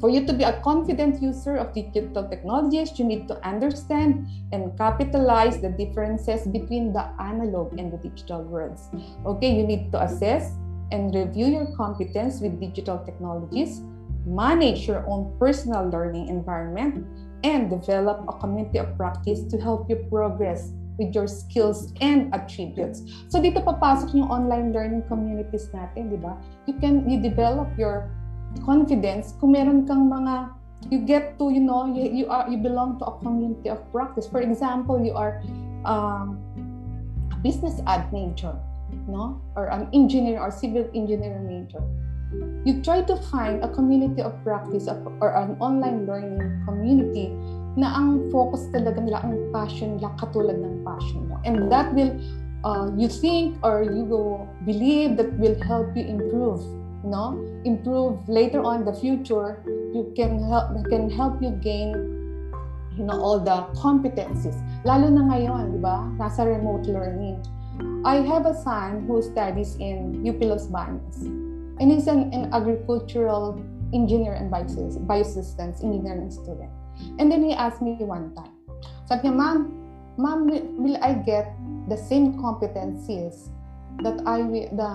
for 0.02 0.10
you 0.10 0.26
to 0.26 0.34
be 0.34 0.44
a 0.44 0.60
confident 0.62 1.22
user 1.22 1.56
of 1.56 1.78
digital 1.78 2.28
technologies, 2.28 2.98
you 2.98 3.06
need 3.06 3.30
to 3.30 3.38
understand 3.46 4.26
and 4.52 4.76
capitalize 4.76 5.62
the 5.62 5.70
differences 5.70 6.48
between 6.48 6.92
the 6.92 7.06
analog 7.22 7.78
and 7.78 7.94
the 7.94 8.02
digital 8.02 8.42
worlds. 8.42 8.90
Okay, 9.26 9.54
you 9.54 9.64
need 9.64 9.92
to 9.94 10.02
assess 10.02 10.58
and 10.92 11.14
review 11.14 11.46
your 11.46 11.70
competence 11.78 12.42
with 12.42 12.60
digital 12.60 12.98
technologies, 13.06 13.82
manage 14.26 14.88
your 14.88 15.08
own 15.08 15.38
personal 15.38 15.88
learning 15.88 16.28
environment, 16.28 17.06
and 17.44 17.70
develop 17.70 18.26
a 18.28 18.34
community 18.42 18.80
of 18.80 18.98
practice 18.98 19.46
to 19.54 19.62
help 19.62 19.88
you 19.88 19.96
progress 20.10 20.74
with 20.98 21.14
your 21.16 21.28
skills 21.28 21.94
and 22.02 22.34
attributes. 22.34 23.02
So 23.30 23.42
dito 23.42 23.62
papasok 23.66 24.14
yung 24.14 24.30
online 24.30 24.74
learning 24.74 25.06
communities 25.10 25.70
natin, 25.74 26.14
di 26.14 26.18
ba? 26.18 26.38
You 26.66 26.78
can 26.78 27.10
you 27.10 27.18
develop 27.22 27.70
your 27.78 28.10
confidence 28.64 29.34
kung 29.40 29.56
meron 29.56 29.88
kang 29.88 30.12
mga 30.12 30.52
you 30.90 31.00
get 31.00 31.38
to 31.38 31.54
you 31.54 31.62
know 31.62 31.86
you, 31.86 32.10
you 32.10 32.26
are 32.28 32.50
you 32.50 32.58
belong 32.58 32.98
to 33.00 33.06
a 33.06 33.14
community 33.22 33.70
of 33.70 33.80
practice. 33.92 34.26
For 34.26 34.42
example, 34.42 35.04
you 35.04 35.14
are 35.14 35.42
um, 35.86 36.42
a 37.32 37.38
business 37.44 37.82
ad 37.86 38.12
major, 38.12 38.56
no? 39.08 39.42
Or 39.56 39.70
an 39.70 39.88
engineer 39.94 40.42
or 40.42 40.50
civil 40.50 40.90
engineer 40.96 41.38
major. 41.40 41.84
You 42.64 42.80
try 42.82 43.04
to 43.04 43.16
find 43.28 43.60
a 43.64 43.68
community 43.68 44.22
of 44.22 44.32
practice 44.44 44.88
or 44.88 45.36
an 45.36 45.60
online 45.60 46.08
learning 46.08 46.64
community 46.64 47.28
na 47.76 47.92
ang 47.92 48.32
focus 48.32 48.72
talaga 48.72 49.04
nila, 49.04 49.20
ang 49.24 49.36
passion 49.52 50.00
nila, 50.00 50.16
katulad 50.16 50.56
ng 50.56 50.80
passion 50.88 51.28
mo. 51.28 51.40
And 51.44 51.68
that 51.68 51.92
will, 51.92 52.16
uh, 52.64 52.88
you 52.96 53.12
think 53.12 53.60
or 53.64 53.84
you 53.84 54.08
will 54.08 54.48
believe 54.64 55.20
that 55.20 55.32
will 55.40 55.60
help 55.64 55.92
you 55.92 56.08
improve, 56.08 56.64
no? 57.04 57.40
Improve 57.66 58.28
later 58.28 58.64
on 58.64 58.86
the 58.86 58.94
future, 58.94 59.64
you 59.94 60.12
can 60.16 60.40
help, 60.48 60.74
can 60.90 61.10
help 61.10 61.42
you 61.42 61.52
gain 61.62 62.22
you 62.98 63.04
know, 63.06 63.20
all 63.20 63.40
the 63.40 63.66
competencies. 63.80 64.58
Lalo 64.84 65.08
na 65.10 65.32
ngayon, 65.32 65.72
di 65.72 65.80
ba? 65.80 66.06
Nasa 66.20 66.44
remote 66.44 66.86
learning. 66.86 67.40
I 68.04 68.22
have 68.22 68.46
a 68.46 68.54
son 68.54 69.08
who 69.08 69.22
studies 69.22 69.78
in 69.80 70.22
UP 70.28 70.42
Los 70.44 70.68
Baños. 70.68 71.24
And 71.82 71.90
he's 71.90 72.06
an, 72.06 72.30
an 72.34 72.54
agricultural 72.54 73.58
engineer 73.94 74.34
and 74.34 74.52
biosystems 74.52 75.84
engineering 75.84 76.30
student. 76.30 76.70
And 77.18 77.32
then 77.32 77.42
he 77.44 77.54
asked 77.54 77.82
me 77.82 77.98
one 78.00 78.36
time, 78.36 78.54
sabi 79.10 79.30
niya, 79.30 79.36
Ma'am, 79.36 79.60
Ma'am, 80.20 80.40
will 80.78 80.98
I 81.02 81.18
get 81.18 81.56
the 81.90 81.98
same 81.98 82.38
competencies 82.38 83.50
that 84.04 84.22
I 84.26 84.42
will, 84.42 84.70
the, 84.74 84.92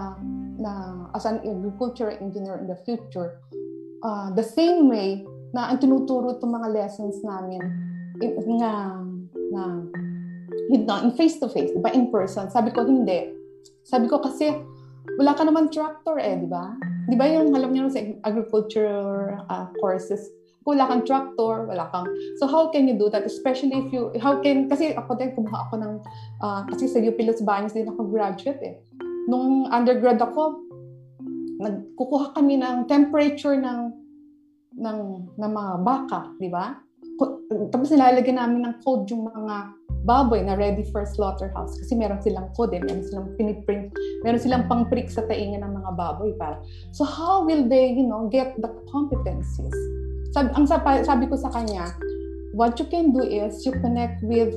na, 0.61 0.73
as 1.15 1.25
an 1.25 1.41
agricultural 1.45 2.17
engineer 2.21 2.59
in 2.59 2.67
the 2.67 2.79
future, 2.85 3.41
uh, 4.03 4.31
the 4.35 4.43
same 4.43 4.89
way 4.89 5.25
na 5.55 5.71
ang 5.71 5.79
tinuturo 5.79 6.37
itong 6.37 6.53
mga 6.53 6.69
lessons 6.75 7.23
namin 7.25 7.63
in, 8.21 8.37
na, 8.59 9.01
na 9.53 9.63
you 10.69 10.83
know, 10.83 10.99
in 11.03 11.13
face-to-face, 11.15 11.73
diba? 11.73 11.93
In 11.95 12.11
person. 12.11 12.51
Sabi 12.51 12.75
ko, 12.75 12.85
hindi. 12.85 13.33
Sabi 13.87 14.11
ko 14.11 14.19
kasi, 14.19 14.51
wala 15.17 15.33
ka 15.39 15.47
naman 15.47 15.71
tractor 15.71 16.19
eh, 16.19 16.35
di 16.37 16.49
ba? 16.51 16.75
Di 17.07 17.15
ba 17.15 17.31
yung 17.31 17.55
alam 17.55 17.71
niyo 17.71 17.87
sa 17.87 18.03
agriculture 18.27 19.39
uh, 19.47 19.71
courses, 19.79 20.27
wala 20.67 20.91
kang 20.91 21.07
tractor, 21.07 21.71
wala 21.71 21.87
kang... 21.95 22.11
So 22.43 22.51
how 22.51 22.75
can 22.75 22.91
you 22.91 22.99
do 22.99 23.07
that? 23.15 23.23
Especially 23.23 23.87
if 23.87 23.95
you... 23.95 24.11
How 24.19 24.43
can... 24.43 24.67
Kasi 24.67 24.99
ako 24.99 25.15
din, 25.15 25.31
kumuha 25.39 25.71
ako 25.71 25.79
ng... 25.79 25.93
Uh, 26.43 26.67
kasi 26.75 26.91
sa 26.91 26.99
UP 26.99 27.15
Los 27.23 27.39
Baños 27.47 27.71
din 27.71 27.87
ako 27.87 28.11
graduate 28.11 28.63
eh. 28.67 28.75
Nung 29.31 29.71
undergrad 29.71 30.19
ako, 30.19 30.67
nagkukuha 31.63 32.35
kami 32.35 32.59
ng 32.59 32.91
temperature 32.91 33.55
ng 33.57 33.95
ng, 34.77 35.01
ng 35.41 35.53
mga 35.57 35.73
baka, 35.81 36.29
di 36.37 36.53
ba? 36.53 36.77
Tapos 37.73 37.89
nilalagyan 37.89 38.37
namin 38.37 38.61
ng 38.69 38.75
code 38.85 39.09
yung 39.09 39.25
mga 39.25 39.73
baboy 40.05 40.45
na 40.45 40.55
ready 40.55 40.85
for 40.93 41.03
slaughterhouse 41.09 41.75
kasi 41.81 41.97
meron 41.97 42.21
silang 42.21 42.53
code, 42.55 42.77
eh. 42.77 42.83
meron 42.85 43.03
silang 43.03 43.29
piniprint, 43.41 43.91
meron 44.23 44.39
silang 44.39 44.65
pang-prick 44.69 45.09
sa 45.09 45.25
tainga 45.25 45.65
ng 45.65 45.73
mga 45.73 45.91
baboy 45.97 46.37
para. 46.37 46.61
So 46.93 47.03
how 47.03 47.43
will 47.43 47.67
they, 47.67 47.91
you 47.91 48.05
know, 48.05 48.29
get 48.29 48.55
the 48.61 48.71
competencies? 48.93 49.75
Sabi, 50.37 50.53
ang 50.53 50.69
sabi, 50.69 51.25
ko 51.33 51.37
sa 51.41 51.49
kanya, 51.49 51.97
what 52.53 52.77
you 52.77 52.85
can 52.93 53.09
do 53.09 53.25
is 53.25 53.65
you 53.65 53.73
connect 53.81 54.21
with 54.21 54.53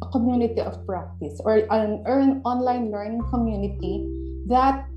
a 0.00 0.08
community 0.16 0.64
of 0.64 0.80
practice 0.88 1.36
or 1.44 1.60
an 1.68 2.00
earn 2.08 2.40
online 2.48 2.88
learning 2.88 3.20
community 3.28 4.00
that 4.48 4.88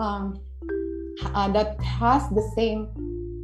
um, 0.00 0.40
uh, 1.36 1.52
that 1.52 1.76
has 1.84 2.24
the 2.32 2.40
same 2.56 2.88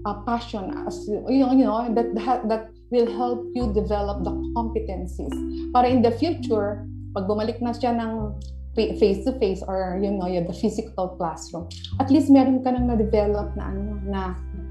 uh, 0.08 0.24
passion 0.24 0.72
as 0.88 1.04
you 1.04 1.20
know 1.52 1.92
that 1.92 2.16
that 2.48 2.72
will 2.88 3.12
help 3.12 3.44
you 3.52 3.68
develop 3.76 4.24
the 4.24 4.32
competencies. 4.56 5.36
Para 5.76 5.92
in 5.92 6.00
the 6.00 6.16
future 6.16 6.88
pag 7.12 7.28
bumalik 7.28 7.60
na 7.60 7.76
siya 7.76 7.92
ng 7.92 8.32
face 8.74 9.24
to 9.24 9.36
face 9.36 9.60
or 9.66 10.00
you 10.00 10.10
know 10.10 10.28
the 10.28 10.52
physical 10.52 11.14
classroom. 11.20 11.68
At 12.00 12.08
least 12.08 12.32
meron 12.32 12.64
ka 12.64 12.72
nang 12.72 12.88
na-develop 12.88 13.52
na 13.56 13.68
ano 13.68 14.00
na 14.04 14.22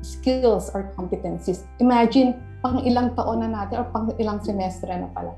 skills 0.01 0.73
or 0.73 0.89
competencies. 0.97 1.69
Imagine 1.77 2.33
pang 2.61 2.81
ilang 2.85 3.13
taon 3.17 3.41
na 3.45 3.49
natin 3.49 3.81
or 3.81 3.87
pang 3.93 4.09
ilang 4.17 4.41
semestre 4.41 4.89
na 4.89 5.09
pala. 5.13 5.33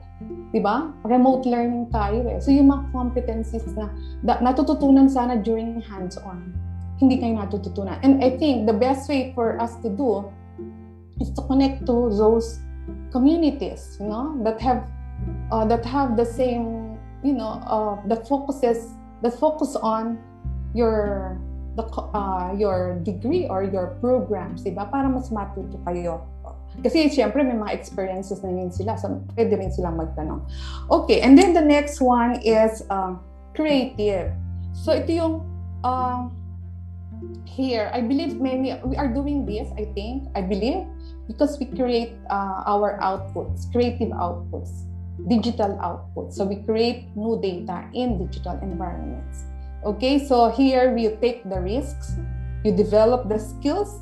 'di 0.52 0.60
ba? 0.64 0.92
Remote 1.04 1.48
learning 1.50 1.92
tayo 1.92 2.24
eh. 2.30 2.40
So 2.40 2.54
yung 2.54 2.72
mga 2.72 2.94
competencies 2.94 3.68
na, 3.76 3.92
na 4.24 4.40
natututunan 4.40 5.10
sana 5.12 5.40
during 5.40 5.82
hands 5.84 6.16
on 6.20 6.54
hindi 7.02 7.20
kayo 7.20 7.36
natututunan. 7.36 8.00
And 8.06 8.24
I 8.24 8.38
think 8.38 8.70
the 8.70 8.76
best 8.76 9.10
way 9.10 9.34
for 9.36 9.60
us 9.60 9.76
to 9.82 9.90
do 9.92 10.30
is 11.20 11.34
to 11.36 11.42
connect 11.50 11.84
to 11.90 12.14
those 12.14 12.64
communities, 13.12 13.98
you 14.00 14.08
know, 14.08 14.38
that 14.44 14.62
have 14.62 14.86
uh, 15.52 15.66
that 15.66 15.86
have 15.86 16.16
the 16.16 16.26
same, 16.26 16.93
you 17.24 17.34
know, 17.34 17.64
uh, 17.66 17.96
that 18.08 18.28
focuses 18.28 18.94
that 19.24 19.34
focus 19.40 19.76
on 19.80 20.20
your 20.76 21.40
the 21.76 21.84
uh, 22.14 22.54
your 22.54 23.00
degree 23.02 23.48
or 23.48 23.64
your 23.64 23.98
programs, 23.98 24.62
di 24.62 24.72
ba? 24.72 24.86
Para 24.86 25.10
mas 25.10 25.32
matuto 25.32 25.80
kayo. 25.88 26.28
Kasi 26.82 27.06
siyempre 27.10 27.46
may 27.46 27.54
mga 27.54 27.74
experiences 27.74 28.42
na 28.42 28.50
yun 28.50 28.74
sila, 28.74 28.98
so 28.98 29.22
pwede 29.38 29.54
rin 29.58 29.70
silang 29.70 29.98
magtanong. 29.98 30.42
Okay, 30.90 31.22
and 31.22 31.38
then 31.38 31.54
the 31.54 31.62
next 31.62 32.02
one 32.02 32.42
is 32.42 32.82
uh, 32.90 33.14
creative. 33.54 34.34
So 34.74 34.90
ito 34.90 35.14
yung 35.14 35.46
uh, 35.86 36.34
here, 37.46 37.94
I 37.94 38.02
believe 38.02 38.42
many, 38.42 38.74
we 38.84 38.98
are 38.98 39.08
doing 39.08 39.46
this, 39.46 39.70
I 39.78 39.86
think, 39.94 40.30
I 40.34 40.42
believe, 40.42 40.90
because 41.28 41.60
we 41.60 41.70
create 41.70 42.18
uh, 42.30 42.66
our 42.66 42.98
outputs, 43.02 43.70
creative 43.72 44.10
outputs, 44.10 44.90
digital 45.28 45.78
outputs. 45.80 46.34
So 46.34 46.46
we 46.46 46.64
create 46.64 47.10
new 47.16 47.40
data 47.42 47.90
in 47.94 48.18
digital 48.18 48.60
environments. 48.62 49.44
Okay, 49.84 50.18
so 50.20 50.50
here 50.50 50.94
we 50.96 51.10
take 51.20 51.44
the 51.44 51.60
risks, 51.60 52.16
you 52.64 52.72
develop 52.72 53.28
the 53.28 53.38
skills, 53.38 54.00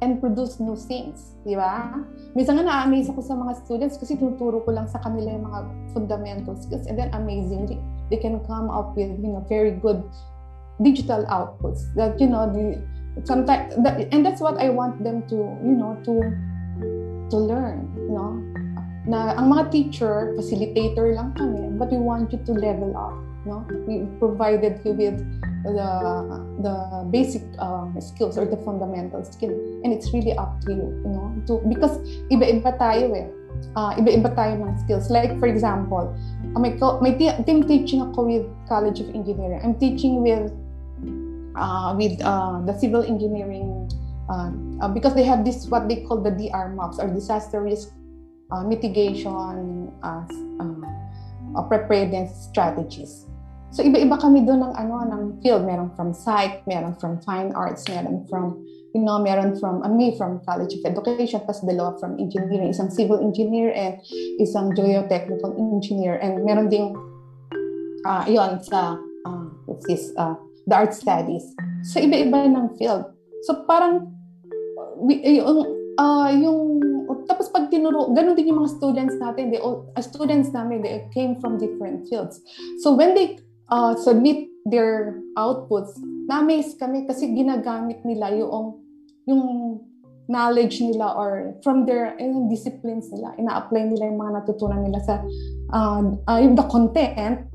and 0.00 0.20
produce 0.20 0.60
new 0.60 0.76
things. 0.76 1.34
Di 1.44 1.58
ba? 1.58 1.90
Minsan 2.32 2.62
nga 2.62 2.64
na-amaze 2.64 3.10
ako 3.10 3.20
sa 3.20 3.34
mga 3.34 3.52
students 3.66 3.98
kasi 3.98 4.14
tuturo 4.14 4.62
ko 4.62 4.70
lang 4.70 4.86
sa 4.86 5.02
kanila 5.02 5.34
yung 5.34 5.44
mga 5.44 5.60
fundamental 5.92 6.54
skills 6.54 6.86
and 6.86 6.96
then 6.96 7.10
amazingly, 7.12 7.76
they 8.08 8.16
can 8.16 8.38
come 8.46 8.70
up 8.70 8.94
with 8.94 9.10
you 9.20 9.30
know, 9.34 9.42
very 9.50 9.74
good 9.74 10.00
digital 10.82 11.26
outputs 11.26 11.90
that 11.98 12.14
you 12.22 12.30
know 12.30 12.46
the 12.46 12.78
sometimes 13.26 13.74
that, 13.82 13.98
and 14.14 14.24
that's 14.24 14.40
what 14.40 14.58
I 14.62 14.70
want 14.70 15.02
them 15.02 15.26
to 15.26 15.36
you 15.66 15.74
know 15.74 15.98
to 16.06 16.14
to 17.30 17.36
learn 17.36 17.90
you 17.98 18.14
know 18.14 18.38
na 19.08 19.32
ang 19.40 19.48
mga 19.48 19.72
teacher 19.72 20.36
facilitator 20.36 21.16
lang 21.16 21.32
kami 21.32 21.72
but 21.80 21.88
we 21.88 21.96
want 21.96 22.28
you 22.28 22.40
to 22.44 22.52
level 22.52 22.92
up 22.92 23.16
no? 23.48 23.64
We 23.88 24.04
provided 24.20 24.84
you 24.84 24.92
with 24.92 25.16
the 25.64 25.90
the 26.60 26.74
basic 27.08 27.42
uh, 27.58 27.88
skills 27.98 28.36
or 28.36 28.44
the 28.44 28.60
fundamental 28.60 29.24
skill 29.24 29.56
and 29.82 29.90
it's 29.90 30.12
really 30.12 30.36
up 30.36 30.60
to 30.68 30.76
you 30.76 30.88
you 31.00 31.10
know? 31.10 31.32
To 31.48 31.64
because 31.64 31.96
iba-iba 32.28 32.76
tayo 32.76 33.16
eh. 33.16 33.26
Uh, 33.74 33.90
iba-iba 33.98 34.30
tayo 34.38 34.54
ng 34.60 34.76
skills. 34.84 35.10
Like 35.10 35.34
for 35.40 35.48
example 35.48 36.12
uh, 36.54 36.60
may, 36.60 36.76
may 37.00 37.16
team 37.48 37.64
teaching 37.64 38.04
ako 38.04 38.28
with 38.28 38.46
College 38.68 39.00
of 39.00 39.08
Engineering. 39.16 39.64
I'm 39.64 39.80
teaching 39.80 40.20
with 40.20 40.52
uh, 41.56 41.96
with 41.96 42.20
uh, 42.20 42.60
the 42.68 42.76
civil 42.76 43.02
engineering 43.02 43.88
uh, 44.28 44.52
uh, 44.84 44.88
because 44.92 45.16
they 45.16 45.24
have 45.24 45.42
this 45.42 45.66
what 45.66 45.88
they 45.88 46.04
call 46.04 46.20
the 46.20 46.30
DR 46.30 46.76
maps 46.76 47.00
or 47.00 47.08
disaster 47.08 47.64
risk 47.64 47.90
uh, 48.50 48.62
mitigation 48.64 49.92
uh, 50.02 50.24
uh, 50.60 51.62
preparedness 51.68 52.48
strategies. 52.48 53.26
So 53.70 53.84
iba-iba 53.84 54.16
kami 54.16 54.48
doon 54.48 54.64
ng 54.64 54.74
ano 54.76 55.04
ng 55.04 55.22
field, 55.44 55.68
meron 55.68 55.92
from 55.92 56.16
psych, 56.16 56.64
meron 56.64 56.96
from 56.96 57.20
fine 57.20 57.52
arts, 57.52 57.84
meron 57.88 58.24
from 58.28 58.64
you 58.96 59.04
know, 59.04 59.20
meron 59.20 59.52
from 59.60 59.84
uh, 59.84 59.92
me 59.92 60.16
from 60.16 60.40
College 60.48 60.80
of 60.80 60.82
Education, 60.88 61.44
plus 61.44 61.60
dalawa 61.60 62.00
from 62.00 62.16
engineering, 62.16 62.72
isang 62.72 62.88
civil 62.88 63.20
engineer 63.20 63.68
and 63.76 64.00
isang 64.40 64.72
geotechnical 64.72 65.52
engineer 65.60 66.16
and 66.24 66.40
meron 66.44 66.72
ding 66.72 66.96
uh, 68.08 68.24
yon 68.24 68.56
sa 68.64 68.96
uh, 69.28 69.44
what's 69.68 69.84
this 69.84 70.08
uh, 70.16 70.32
the 70.68 70.74
art 70.76 70.92
studies. 70.92 71.44
So, 71.82 72.00
iba-iba 72.00 72.48
ng 72.48 72.76
field. 72.76 73.08
So, 73.48 73.64
parang, 73.64 74.12
yung, 75.08 75.60
uh, 75.96 76.30
yung, 76.36 76.77
tapos 77.28 77.52
pag 77.52 77.68
tinuro, 77.68 78.08
ganun 78.16 78.32
din 78.32 78.50
yung 78.50 78.64
mga 78.64 78.80
students 78.80 79.14
natin, 79.20 79.52
they 79.52 79.60
all, 79.60 79.84
uh, 79.94 80.02
students 80.02 80.48
namin, 80.50 80.80
they 80.80 81.04
came 81.12 81.36
from 81.38 81.60
different 81.60 82.08
fields. 82.08 82.40
So, 82.80 82.96
when 82.96 83.12
they 83.12 83.36
uh, 83.68 83.94
submit 84.00 84.48
their 84.64 85.20
outputs, 85.36 85.92
na-amaze 86.26 86.74
kami 86.80 87.04
kasi 87.04 87.36
ginagamit 87.36 88.00
nila 88.08 88.32
yung, 88.32 88.80
yung 89.28 89.44
knowledge 90.28 90.80
nila 90.84 91.16
or 91.16 91.56
from 91.64 91.88
their 91.88 92.12
yung 92.20 92.48
disciplines 92.52 93.08
nila, 93.12 93.32
ina-apply 93.40 93.92
nila 93.92 94.12
yung 94.12 94.20
mga 94.20 94.32
natutunan 94.44 94.84
nila 94.84 95.00
sa 95.04 95.24
uh, 95.72 96.04
uh, 96.28 96.38
yung 96.40 96.52
the 96.56 96.66
content 96.68 97.48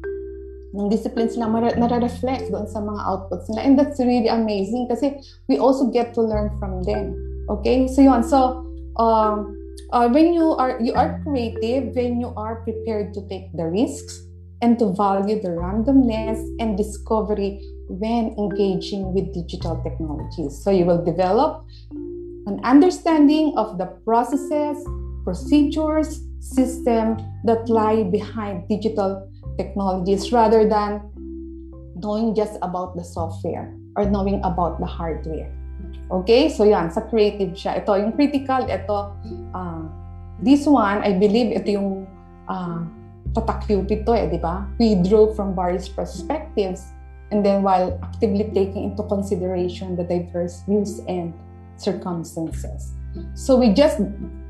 ng 0.74 0.90
discipline 0.90 1.30
sila 1.30 1.46
nare-reflect 1.54 2.50
doon 2.50 2.66
sa 2.66 2.82
mga 2.82 3.02
outputs 3.06 3.46
nila. 3.54 3.62
And 3.62 3.74
that's 3.78 4.02
really 4.02 4.26
amazing 4.26 4.90
kasi 4.90 5.22
we 5.46 5.62
also 5.62 5.94
get 5.94 6.18
to 6.18 6.22
learn 6.26 6.50
from 6.58 6.82
them. 6.82 7.14
Okay? 7.46 7.86
So 7.86 8.02
yun. 8.02 8.26
So, 8.26 8.66
um, 8.98 9.54
uh, 9.92 10.10
when 10.10 10.34
you 10.34 10.54
are 10.54 10.80
you 10.82 10.94
are 10.94 11.22
creative, 11.24 11.96
when 11.96 12.20
you 12.20 12.34
are 12.36 12.64
prepared 12.64 13.14
to 13.14 13.28
take 13.30 13.52
the 13.54 13.66
risks 13.66 14.26
and 14.62 14.80
to 14.80 14.94
value 14.94 15.42
the 15.42 15.50
randomness 15.50 16.40
and 16.60 16.78
discovery 16.78 17.62
when 17.90 18.34
engaging 18.38 19.14
with 19.14 19.34
digital 19.34 19.82
technologies. 19.84 20.58
So 20.64 20.72
you 20.72 20.86
will 20.86 21.04
develop 21.04 21.66
an 22.48 22.60
understanding 22.64 23.54
of 23.58 23.78
the 23.78 23.88
processes, 24.06 24.80
procedures, 25.24 26.24
system 26.40 27.18
that 27.46 27.70
lie 27.70 28.04
behind 28.04 28.68
digital 28.68 29.30
technologies 29.58 30.32
rather 30.32 30.68
than 30.68 31.02
knowing 31.96 32.36
just 32.36 32.58
about 32.62 32.96
the 32.96 33.04
software 33.04 33.74
or 33.96 34.06
knowing 34.06 34.42
about 34.44 34.80
the 34.80 34.86
hardware. 34.86 35.63
Okay? 36.22 36.50
So 36.54 36.64
yan, 36.64 36.94
sa 36.94 37.02
creative 37.10 37.58
siya. 37.58 37.82
Ito, 37.82 37.98
yung 37.98 38.14
critical, 38.14 38.70
ito, 38.70 38.98
uh, 39.54 39.84
this 40.38 40.70
one, 40.70 41.02
I 41.02 41.18
believe 41.18 41.50
ito 41.58 41.74
yung 41.74 42.06
uh, 42.46 42.86
tatakupit 43.34 44.06
to 44.06 44.14
eh, 44.14 44.30
di 44.30 44.38
ba? 44.38 44.70
We 44.78 45.02
drew 45.02 45.34
from 45.34 45.58
various 45.58 45.90
perspectives 45.90 46.94
and 47.34 47.42
then 47.42 47.66
while 47.66 47.98
actively 48.06 48.46
taking 48.54 48.94
into 48.94 49.02
consideration 49.10 49.98
the 49.98 50.06
diverse 50.06 50.62
views 50.70 51.02
and 51.10 51.34
circumstances. 51.82 52.94
So 53.34 53.58
we 53.58 53.74
just 53.74 53.98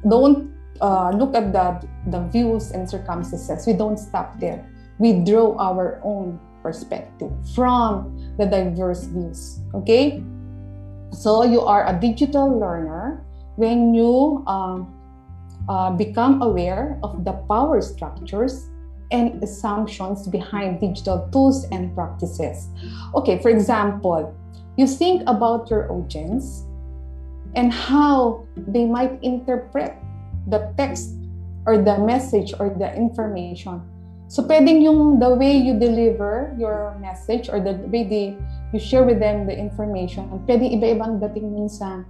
don't 0.03 0.51
uh, 0.81 1.11
look 1.15 1.35
at 1.35 1.55
the, 1.55 1.79
the 2.11 2.27
views 2.27 2.71
and 2.71 2.89
circumstances. 2.89 3.63
We 3.67 3.73
don't 3.73 3.97
stop 3.97 4.39
there. 4.39 4.67
We 4.99 5.23
draw 5.23 5.55
our 5.57 6.01
own 6.03 6.39
perspective 6.61 7.31
from 7.55 8.11
the 8.37 8.45
diverse 8.45 9.03
views. 9.07 9.59
Okay? 9.73 10.23
So 11.13 11.43
you 11.43 11.61
are 11.61 11.87
a 11.87 11.93
digital 11.93 12.59
learner 12.59 13.23
when 13.55 13.93
you 13.93 14.43
um, 14.47 14.89
uh, 15.69 15.91
become 15.91 16.41
aware 16.41 16.99
of 17.03 17.23
the 17.23 17.33
power 17.47 17.81
structures 17.81 18.67
and 19.11 19.41
assumptions 19.43 20.27
behind 20.27 20.81
digital 20.81 21.29
tools 21.31 21.65
and 21.71 21.93
practices. 21.93 22.67
Okay, 23.13 23.39
for 23.39 23.49
example, 23.49 24.33
you 24.75 24.87
think 24.87 25.21
about 25.27 25.69
your 25.69 25.91
audience 25.91 26.65
and 27.55 27.71
how 27.71 28.43
they 28.57 28.85
might 28.85 29.21
interpret 29.21 29.93
the 30.47 30.73
text 30.77 31.13
or 31.65 31.77
the 31.77 31.97
message 31.99 32.53
or 32.59 32.73
the 32.73 32.89
information. 32.95 33.81
So 34.27 34.41
pwedeng 34.43 34.81
yung 34.81 35.19
the 35.19 35.29
way 35.29 35.53
you 35.53 35.77
deliver 35.77 36.55
your 36.57 36.97
message 36.99 37.49
or 37.53 37.61
the 37.61 37.77
way 37.93 38.03
they, 38.03 38.35
you 38.73 38.81
share 38.81 39.05
with 39.05 39.21
them 39.21 39.45
the 39.45 39.53
information, 39.53 40.25
pwedeng 40.49 40.73
iba-ibang 40.73 41.21
dating 41.21 41.53
minsan 41.53 42.09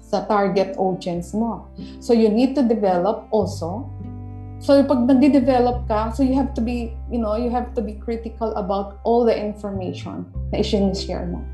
sa 0.00 0.24
target 0.24 0.72
audience 0.80 1.36
mo. 1.36 1.68
So 2.00 2.16
you 2.16 2.32
need 2.32 2.56
to 2.56 2.64
develop 2.64 3.28
also. 3.28 3.84
So 4.58 4.80
pag 4.82 5.06
nagde-develop 5.06 5.86
ka, 5.86 6.10
so 6.10 6.24
you 6.24 6.34
have 6.34 6.56
to 6.56 6.64
be, 6.64 6.96
you 7.12 7.20
know, 7.20 7.36
you 7.36 7.52
have 7.52 7.76
to 7.76 7.84
be 7.84 7.94
critical 7.94 8.50
about 8.56 8.98
all 9.04 9.22
the 9.22 9.36
information 9.36 10.26
na 10.50 10.64
i-share 10.64 11.28
mo. 11.28 11.44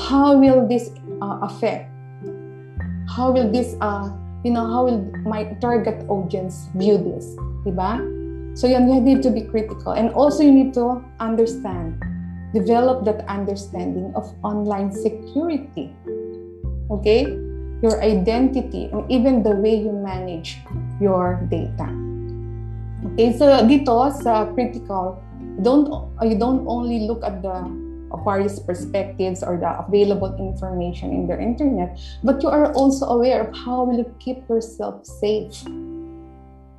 How 0.00 0.34
will 0.34 0.66
this 0.66 0.90
uh, 1.20 1.38
affect? 1.44 1.86
How 3.06 3.30
will 3.30 3.52
this, 3.52 3.76
uh, 3.78 4.10
you 4.42 4.50
know, 4.50 4.66
how 4.66 4.88
will 4.88 5.04
my 5.22 5.54
target 5.60 6.02
audience 6.08 6.66
view 6.74 6.98
this? 6.98 7.36
Diba? 7.62 8.00
So 8.58 8.66
you 8.66 8.80
need 8.80 9.22
to 9.22 9.30
be 9.30 9.42
critical. 9.42 9.92
And 9.92 10.10
also 10.10 10.42
you 10.42 10.52
need 10.52 10.74
to 10.74 11.04
understand, 11.20 12.02
develop 12.52 13.04
that 13.04 13.26
understanding 13.28 14.12
of 14.14 14.28
online 14.44 14.92
security. 14.92 15.90
Okay? 16.90 17.26
your 17.82 18.00
identity, 18.00 18.88
and 18.94 19.02
even 19.10 19.42
the 19.42 19.50
way 19.50 19.74
you 19.74 19.90
manage 19.90 20.62
your 21.02 21.42
data. 21.50 21.90
Okay, 23.12 23.34
so 23.34 23.50
dito 23.66 24.06
sa 24.22 24.46
critical, 24.54 25.18
don't 25.66 25.90
you 26.22 26.38
don't 26.38 26.62
only 26.70 27.10
look 27.10 27.26
at 27.26 27.42
the 27.42 27.66
various 28.22 28.62
perspectives 28.62 29.42
or 29.42 29.58
the 29.58 29.66
available 29.82 30.30
information 30.38 31.10
in 31.10 31.26
the 31.26 31.34
internet, 31.34 31.98
but 32.22 32.38
you 32.38 32.48
are 32.48 32.70
also 32.78 33.10
aware 33.10 33.42
of 33.42 33.50
how 33.50 33.82
will 33.82 33.98
you 33.98 34.08
keep 34.22 34.46
yourself 34.46 35.02
safe. 35.02 35.66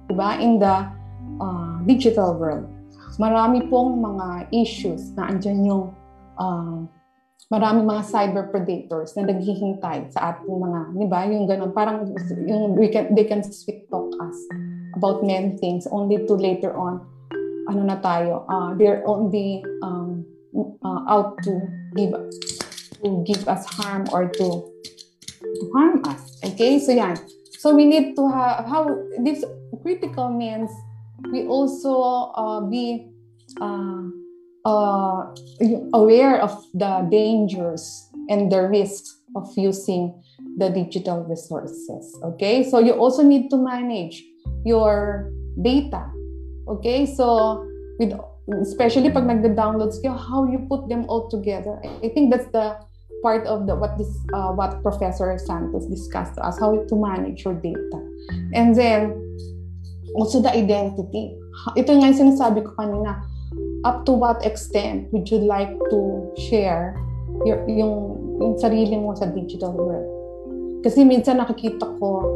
Diba? 0.07 0.39
In 0.39 0.63
the 0.63 0.87
uh, 1.43 1.83
digital 1.83 2.39
world. 2.39 2.72
Marami 3.21 3.69
pong 3.69 4.01
mga 4.01 4.49
issues 4.49 5.13
na 5.13 5.29
andyan 5.29 5.65
yung 5.65 5.85
uh, 6.39 6.81
maraming 7.53 7.85
mga 7.85 8.03
cyber 8.09 8.49
predators 8.49 9.13
na 9.13 9.29
naghihintay 9.29 10.09
sa 10.09 10.33
ating 10.33 10.49
mga, 10.49 10.79
di 10.97 11.05
ba, 11.05 11.19
yung 11.29 11.45
ganun, 11.45 11.69
parang 11.75 12.09
yung 12.49 12.73
we 12.73 12.89
can, 12.89 13.13
they 13.13 13.27
can 13.27 13.45
sweet 13.45 13.85
talk 13.93 14.09
us 14.17 14.37
about 14.97 15.21
many 15.21 15.53
things 15.61 15.85
only 15.93 16.17
to 16.25 16.33
later 16.33 16.73
on, 16.73 17.05
ano 17.69 17.81
na 17.85 18.01
tayo, 18.01 18.49
uh, 18.49 18.73
they're 18.73 19.05
only 19.05 19.61
um, 19.85 20.25
uh, 20.81 21.01
out 21.09 21.37
to 21.45 21.61
give 21.93 22.13
to 23.03 23.21
give 23.27 23.43
us 23.47 23.65
harm 23.77 24.05
or 24.13 24.29
to 24.29 24.47
to 25.41 25.63
harm 25.75 26.01
us. 26.07 26.39
Okay, 26.41 26.79
so 26.79 26.93
yan. 26.93 27.17
So 27.59 27.75
we 27.75 27.85
need 27.85 28.15
to 28.15 28.23
have 28.27 28.65
how 28.67 28.89
this 29.23 29.43
critical 29.81 30.29
means 30.29 30.71
we 31.31 31.45
also 31.47 32.33
uh, 32.35 32.61
be 32.61 33.09
uh, 33.61 34.09
uh, 34.65 35.33
aware 35.93 36.41
of 36.41 36.65
the 36.73 37.07
dangers 37.11 38.09
and 38.29 38.51
the 38.51 38.67
risks 38.67 39.21
of 39.35 39.49
using 39.57 40.13
the 40.57 40.69
digital 40.69 41.23
resources. 41.23 42.17
Okay, 42.23 42.63
so 42.63 42.79
you 42.79 42.93
also 42.93 43.23
need 43.23 43.49
to 43.49 43.57
manage 43.57 44.23
your 44.65 45.31
data. 45.61 46.09
Okay, 46.67 47.05
so 47.05 47.65
with 47.99 48.13
especially 48.61 49.09
pag 49.09 49.23
nagda-downloads 49.23 50.03
kayo, 50.03 50.15
how 50.15 50.43
you 50.45 50.59
put 50.67 50.87
them 50.87 51.05
all 51.07 51.29
together. 51.29 51.79
I 52.03 52.09
think 52.09 52.31
that's 52.31 52.47
the 52.51 52.75
part 53.23 53.47
of 53.47 53.67
the 53.67 53.75
what 53.75 53.97
this 53.97 54.11
uh, 54.35 54.51
what 54.51 54.83
Professor 54.83 55.31
Santos 55.39 55.87
discussed 55.87 56.35
to 56.35 56.43
us, 56.43 56.59
how 56.59 56.75
to 56.75 56.95
manage 56.95 57.47
your 57.47 57.55
data. 57.55 57.99
And 58.53 58.75
then 58.75 59.15
also 60.15 60.41
the 60.41 60.51
identity. 60.53 61.33
Ito 61.77 61.89
nga 61.97 62.09
yung 62.09 62.19
sinasabi 62.19 62.65
ko 62.65 62.73
kanina, 62.77 63.21
up 63.85 64.05
to 64.05 64.13
what 64.13 64.41
extent 64.45 65.11
would 65.11 65.29
you 65.29 65.37
like 65.43 65.73
to 65.91 66.29
share 66.49 66.97
your, 67.45 67.61
yung, 67.69 68.17
yung 68.39 68.55
sarili 68.57 68.95
mo 68.97 69.13
sa 69.13 69.29
digital 69.29 69.73
world? 69.73 70.07
Kasi 70.83 71.07
minsan 71.07 71.39
nakikita 71.39 71.85
ko, 71.99 72.27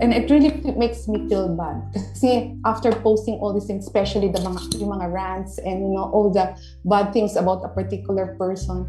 and 0.00 0.12
it 0.12 0.30
really 0.30 0.52
makes 0.76 1.08
me 1.08 1.24
feel 1.26 1.48
bad. 1.48 1.82
Kasi 2.14 2.54
after 2.64 2.92
posting 3.02 3.40
all 3.40 3.50
these 3.50 3.66
things, 3.66 3.86
especially 3.86 4.28
the 4.28 4.38
mga, 4.38 4.78
yung 4.78 4.92
mga 4.94 5.10
rants 5.10 5.58
and 5.58 5.82
you 5.82 5.92
know, 5.92 6.06
all 6.12 6.30
the 6.30 6.54
bad 6.84 7.10
things 7.12 7.34
about 7.34 7.64
a 7.64 7.70
particular 7.72 8.36
person, 8.38 8.86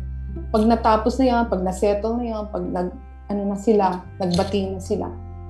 pag 0.53 0.64
natapos 0.69 1.18
na 1.18 1.26
yan, 1.26 1.44
pag 1.49 1.65
nasettle 1.65 2.14
na 2.19 2.26
yan, 2.30 2.44
pag 2.53 2.64
nag, 2.64 2.90
ano 3.28 3.41
na 3.44 3.57
sila, 3.57 4.06
nagbati 4.22 4.78
na 4.78 4.82
sila, 4.82 5.07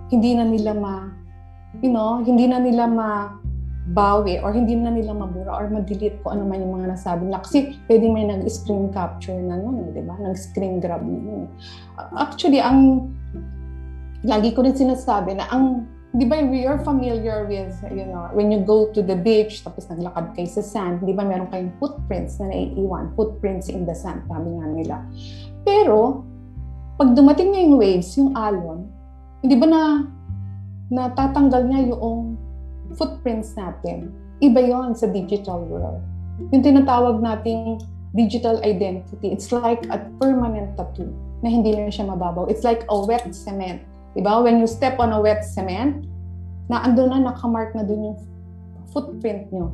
hindi 0.08 0.34
na 0.34 0.48
nila 0.48 0.72
ma, 0.72 1.12
you 1.82 1.92
know, 1.92 2.24
hindi 2.24 2.48
na 2.48 2.60
nila 2.60 2.88
ma 2.88 3.38
bawi 3.88 4.44
or 4.44 4.52
hindi 4.52 4.76
na 4.76 4.92
nila 4.92 5.16
mabura 5.16 5.64
or 5.64 5.72
ma-delete 5.72 6.20
ko 6.20 6.36
ano 6.36 6.44
man 6.44 6.60
yung 6.60 6.76
mga 6.76 6.92
nasabi 6.92 7.32
nila. 7.32 7.40
Kasi 7.40 7.80
pwede 7.88 8.06
may 8.12 8.28
nag-screen 8.28 8.92
capture 8.92 9.40
na 9.40 9.56
nun, 9.56 9.96
di 9.96 10.04
ba? 10.04 10.16
Nag-screen 10.20 10.84
grab 10.84 11.08
na 11.08 11.16
nun. 11.16 11.48
Actually, 12.20 12.60
ang 12.60 13.08
lagi 14.28 14.52
ko 14.52 14.68
rin 14.68 14.76
sinasabi 14.76 15.40
na 15.40 15.48
ang 15.48 15.88
di 16.18 16.26
ba 16.28 16.40
you're 16.40 16.82
familiar 16.82 17.46
with, 17.46 17.78
you 17.94 18.04
know, 18.04 18.28
when 18.34 18.52
you 18.52 18.60
go 18.60 18.92
to 18.92 19.00
the 19.00 19.16
beach, 19.16 19.64
tapos 19.64 19.88
naglakad 19.88 20.34
kayo 20.36 20.50
sa 20.50 20.64
sand, 20.66 21.06
di 21.06 21.14
ba 21.14 21.24
meron 21.24 21.48
kayong 21.48 21.72
footprints 21.78 22.42
na 22.42 22.50
naiiwan, 22.52 23.14
footprints 23.14 23.70
in 23.70 23.86
the 23.86 23.94
sand, 23.94 24.26
sabi 24.26 24.50
nga 24.58 24.68
nila. 24.72 24.96
Pero, 25.62 26.26
pag 26.98 27.14
dumating 27.14 27.54
na 27.54 27.60
yung 27.62 27.76
waves, 27.78 28.18
yung 28.18 28.34
alon, 28.34 28.90
hindi 29.46 29.56
ba 29.62 29.68
na 29.70 29.82
natatanggal 30.88 31.68
niya 31.68 31.94
yung 31.96 32.40
footprints 32.96 33.56
natin. 33.56 34.14
Iba 34.40 34.62
yon 34.64 34.94
sa 34.96 35.10
digital 35.10 35.66
world. 35.66 36.00
Yung 36.54 36.62
tinatawag 36.64 37.20
nating 37.20 37.82
digital 38.14 38.62
identity, 38.64 39.34
it's 39.34 39.52
like 39.52 39.84
a 39.90 40.00
permanent 40.22 40.78
tattoo 40.78 41.10
na 41.44 41.50
hindi 41.50 41.74
na 41.74 41.92
siya 41.92 42.08
mababaw. 42.08 42.50
It's 42.50 42.64
like 42.64 42.86
a 42.90 42.98
wet 42.98 43.34
cement. 43.34 43.84
Diba? 44.18 44.42
When 44.42 44.58
you 44.58 44.66
step 44.66 44.98
on 44.98 45.14
a 45.14 45.20
wet 45.22 45.46
cement, 45.46 46.06
na 46.68 46.84
ando 46.84 47.08
na, 47.08 47.24
nakamark 47.24 47.72
na 47.76 47.84
dun 47.84 48.12
yung 48.12 48.18
footprint 48.92 49.52
nyo. 49.52 49.72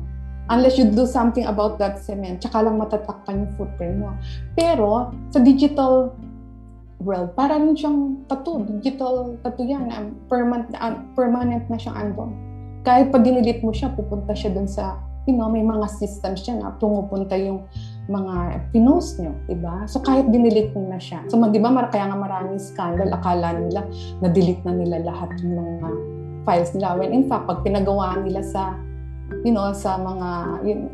Unless 0.52 0.76
you 0.76 0.86
do 0.92 1.08
something 1.08 1.48
about 1.48 1.80
that 1.80 1.98
cement, 1.98 2.44
tsaka 2.44 2.62
lang 2.68 2.76
matatakpan 2.76 3.48
yung 3.48 3.52
footprint 3.56 3.96
mo. 3.96 4.12
Pero, 4.54 5.10
sa 5.32 5.40
digital 5.40 6.12
world, 7.04 7.36
parang 7.36 7.76
siyang 7.76 8.24
tattoo, 8.26 8.64
digital 8.64 9.36
tattoo 9.44 9.68
yan, 9.68 10.16
permanent, 10.26 10.72
uh, 10.80 10.96
permanent 11.12 11.68
na 11.68 11.76
siyang 11.76 11.96
andon 12.00 12.32
kahit 12.84 13.08
pag 13.10 13.24
dinilit 13.24 13.64
mo 13.64 13.72
siya, 13.72 13.90
pupunta 13.96 14.36
siya 14.36 14.52
dun 14.52 14.68
sa, 14.68 15.00
you 15.24 15.32
know, 15.32 15.48
may 15.48 15.64
mga 15.64 15.88
systems 15.88 16.44
siya 16.44 16.60
na 16.60 16.76
pumupunta 16.76 17.32
yung 17.32 17.64
mga 18.12 18.60
pinost 18.76 19.16
nyo, 19.16 19.32
di 19.48 19.56
ba? 19.56 19.88
So 19.88 20.04
kahit 20.04 20.28
dinilit 20.28 20.76
mo 20.76 20.84
na 20.92 21.00
siya. 21.00 21.24
So 21.32 21.40
di 21.40 21.56
ba, 21.56 21.72
kaya 21.88 22.12
nga 22.12 22.18
maraming 22.20 22.60
scandal, 22.60 23.08
akala 23.08 23.56
nila 23.56 23.88
na-delete 24.20 24.60
na 24.68 24.76
nila 24.76 25.00
lahat 25.00 25.32
ng 25.40 25.56
mga 25.56 25.88
files 26.44 26.70
nila. 26.76 27.00
When 27.00 27.16
in 27.16 27.24
fact, 27.24 27.48
pag 27.48 27.64
pinagawa 27.64 28.20
nila 28.20 28.44
sa, 28.44 28.76
you 29.48 29.56
know, 29.56 29.72
sa 29.72 29.96
mga 29.96 30.28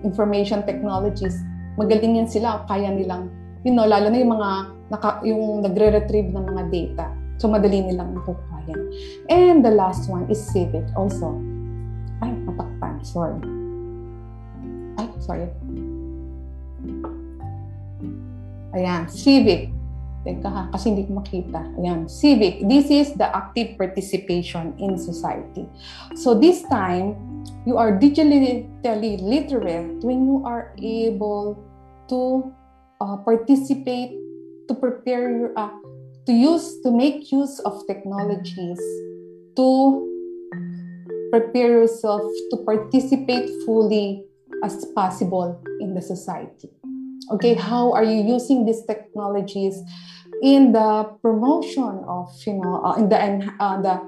information 0.06 0.62
technologies, 0.62 1.42
magaling 1.74 2.22
yan 2.22 2.30
sila, 2.30 2.62
kaya 2.70 2.94
nilang, 2.94 3.26
you 3.66 3.74
know, 3.74 3.82
lalo 3.82 4.14
na 4.14 4.18
yung 4.22 4.38
mga, 4.38 4.50
naka, 4.90 5.22
yung 5.22 5.62
nagre-retrieve 5.62 6.34
ng 6.34 6.44
mga 6.44 6.62
data. 6.68 7.06
So 7.40 7.48
madali 7.48 7.80
nilang 7.80 8.12
nakukuha 8.18 8.68
yan. 8.68 8.82
And 9.32 9.58
the 9.64 9.72
last 9.72 10.10
one 10.10 10.28
is 10.28 10.42
civic 10.42 10.84
also 10.92 11.32
ay, 12.20 12.36
natakpan. 12.44 13.00
Sorry. 13.00 13.40
Ay, 15.00 15.08
sorry. 15.24 15.48
Ayan, 18.76 19.08
civic. 19.08 19.72
Teka 20.20 20.52
ha, 20.52 20.62
kasi 20.68 20.92
hindi 20.92 21.08
ko 21.08 21.16
makita. 21.16 21.64
Ayan, 21.80 22.04
civic. 22.04 22.60
This 22.68 22.92
is 22.92 23.16
the 23.16 23.24
active 23.24 23.80
participation 23.80 24.76
in 24.76 25.00
society. 25.00 25.64
So 26.12 26.36
this 26.36 26.60
time, 26.68 27.16
you 27.64 27.80
are 27.80 27.96
digitally 27.96 28.68
literate 29.24 30.04
when 30.04 30.28
you 30.28 30.44
are 30.44 30.76
able 30.76 31.56
to 32.12 32.52
uh, 33.00 33.16
participate, 33.24 34.12
to 34.70 34.74
prepare 34.78 35.50
uh, 35.58 35.74
to 36.26 36.32
use, 36.32 36.78
to 36.86 36.94
make 36.94 37.32
use 37.32 37.58
of 37.66 37.82
technologies, 37.90 38.78
to 39.58 40.06
prepare 41.32 41.82
yourself 41.82 42.22
to 42.50 42.56
participate 42.62 43.50
fully 43.66 44.22
as 44.62 44.86
possible 44.94 45.60
in 45.80 45.94
the 45.94 46.02
society. 46.02 46.70
Okay, 47.32 47.54
how 47.54 47.92
are 47.92 48.04
you 48.04 48.22
using 48.22 48.64
these 48.64 48.84
technologies 48.86 49.74
in 50.42 50.72
the 50.72 51.04
promotion 51.20 52.02
of 52.06 52.30
you 52.46 52.54
know 52.54 52.78
uh, 52.84 52.94
in 52.94 53.08
the 53.08 53.18
uh, 53.58 53.82
the 53.82 53.98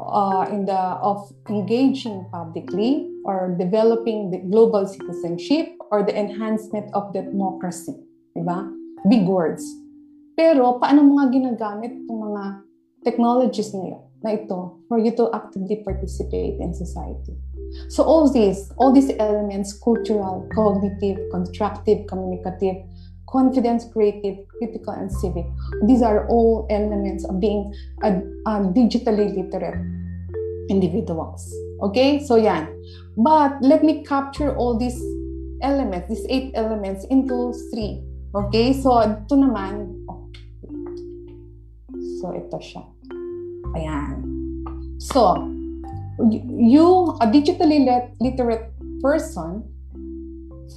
uh, 0.00 0.44
in 0.52 0.66
the 0.66 0.82
of 1.00 1.32
engaging 1.48 2.28
publicly 2.32 3.08
or 3.24 3.56
developing 3.58 4.30
the 4.30 4.38
global 4.52 4.86
citizenship 4.86 5.72
or 5.90 6.04
the 6.04 6.12
enhancement 6.12 6.92
of 6.92 7.12
democracy, 7.12 7.96
ba? 8.36 8.68
Big 9.08 9.24
words. 9.24 9.81
Pero 10.36 10.80
paano 10.80 11.04
mo 11.04 11.20
nga 11.20 11.28
ginagamit 11.28 11.92
itong 12.04 12.20
mga 12.32 12.44
technologies 13.04 13.74
na, 13.76 14.00
na 14.24 14.30
ito 14.38 14.80
for 14.88 14.96
you 14.96 15.12
to 15.12 15.28
actively 15.34 15.82
participate 15.84 16.56
in 16.62 16.72
society? 16.72 17.36
So 17.88 18.04
all 18.04 18.30
these, 18.30 18.72
all 18.76 18.92
these 18.92 19.10
elements, 19.18 19.72
cultural, 19.72 20.48
cognitive, 20.54 21.18
constructive, 21.32 22.06
communicative, 22.06 22.84
confidence, 23.28 23.88
creative, 23.92 24.44
critical, 24.58 24.92
and 24.92 25.10
civic, 25.10 25.46
these 25.86 26.02
are 26.02 26.28
all 26.28 26.66
elements 26.68 27.24
of 27.24 27.40
being 27.40 27.72
a, 28.02 28.20
a 28.46 28.52
digitally 28.76 29.32
literate 29.32 29.80
individuals. 30.68 31.48
Okay, 31.80 32.20
so 32.20 32.36
yan. 32.36 32.68
But 33.16 33.60
let 33.60 33.82
me 33.82 34.04
capture 34.04 34.54
all 34.56 34.78
these 34.78 35.00
elements, 35.62 36.08
these 36.08 36.26
eight 36.28 36.52
elements 36.54 37.04
into 37.10 37.52
three. 37.72 38.04
Okay, 38.32 38.72
so 38.72 39.00
ito 39.00 39.36
naman. 39.36 40.01
So 42.22 42.30
ito 42.30 42.62
siya. 42.62 42.86
Ayan. 43.74 44.22
So, 45.02 45.42
you, 46.46 47.18
a 47.18 47.26
digitally 47.26 47.82
literate 48.22 48.70
person, 49.02 49.66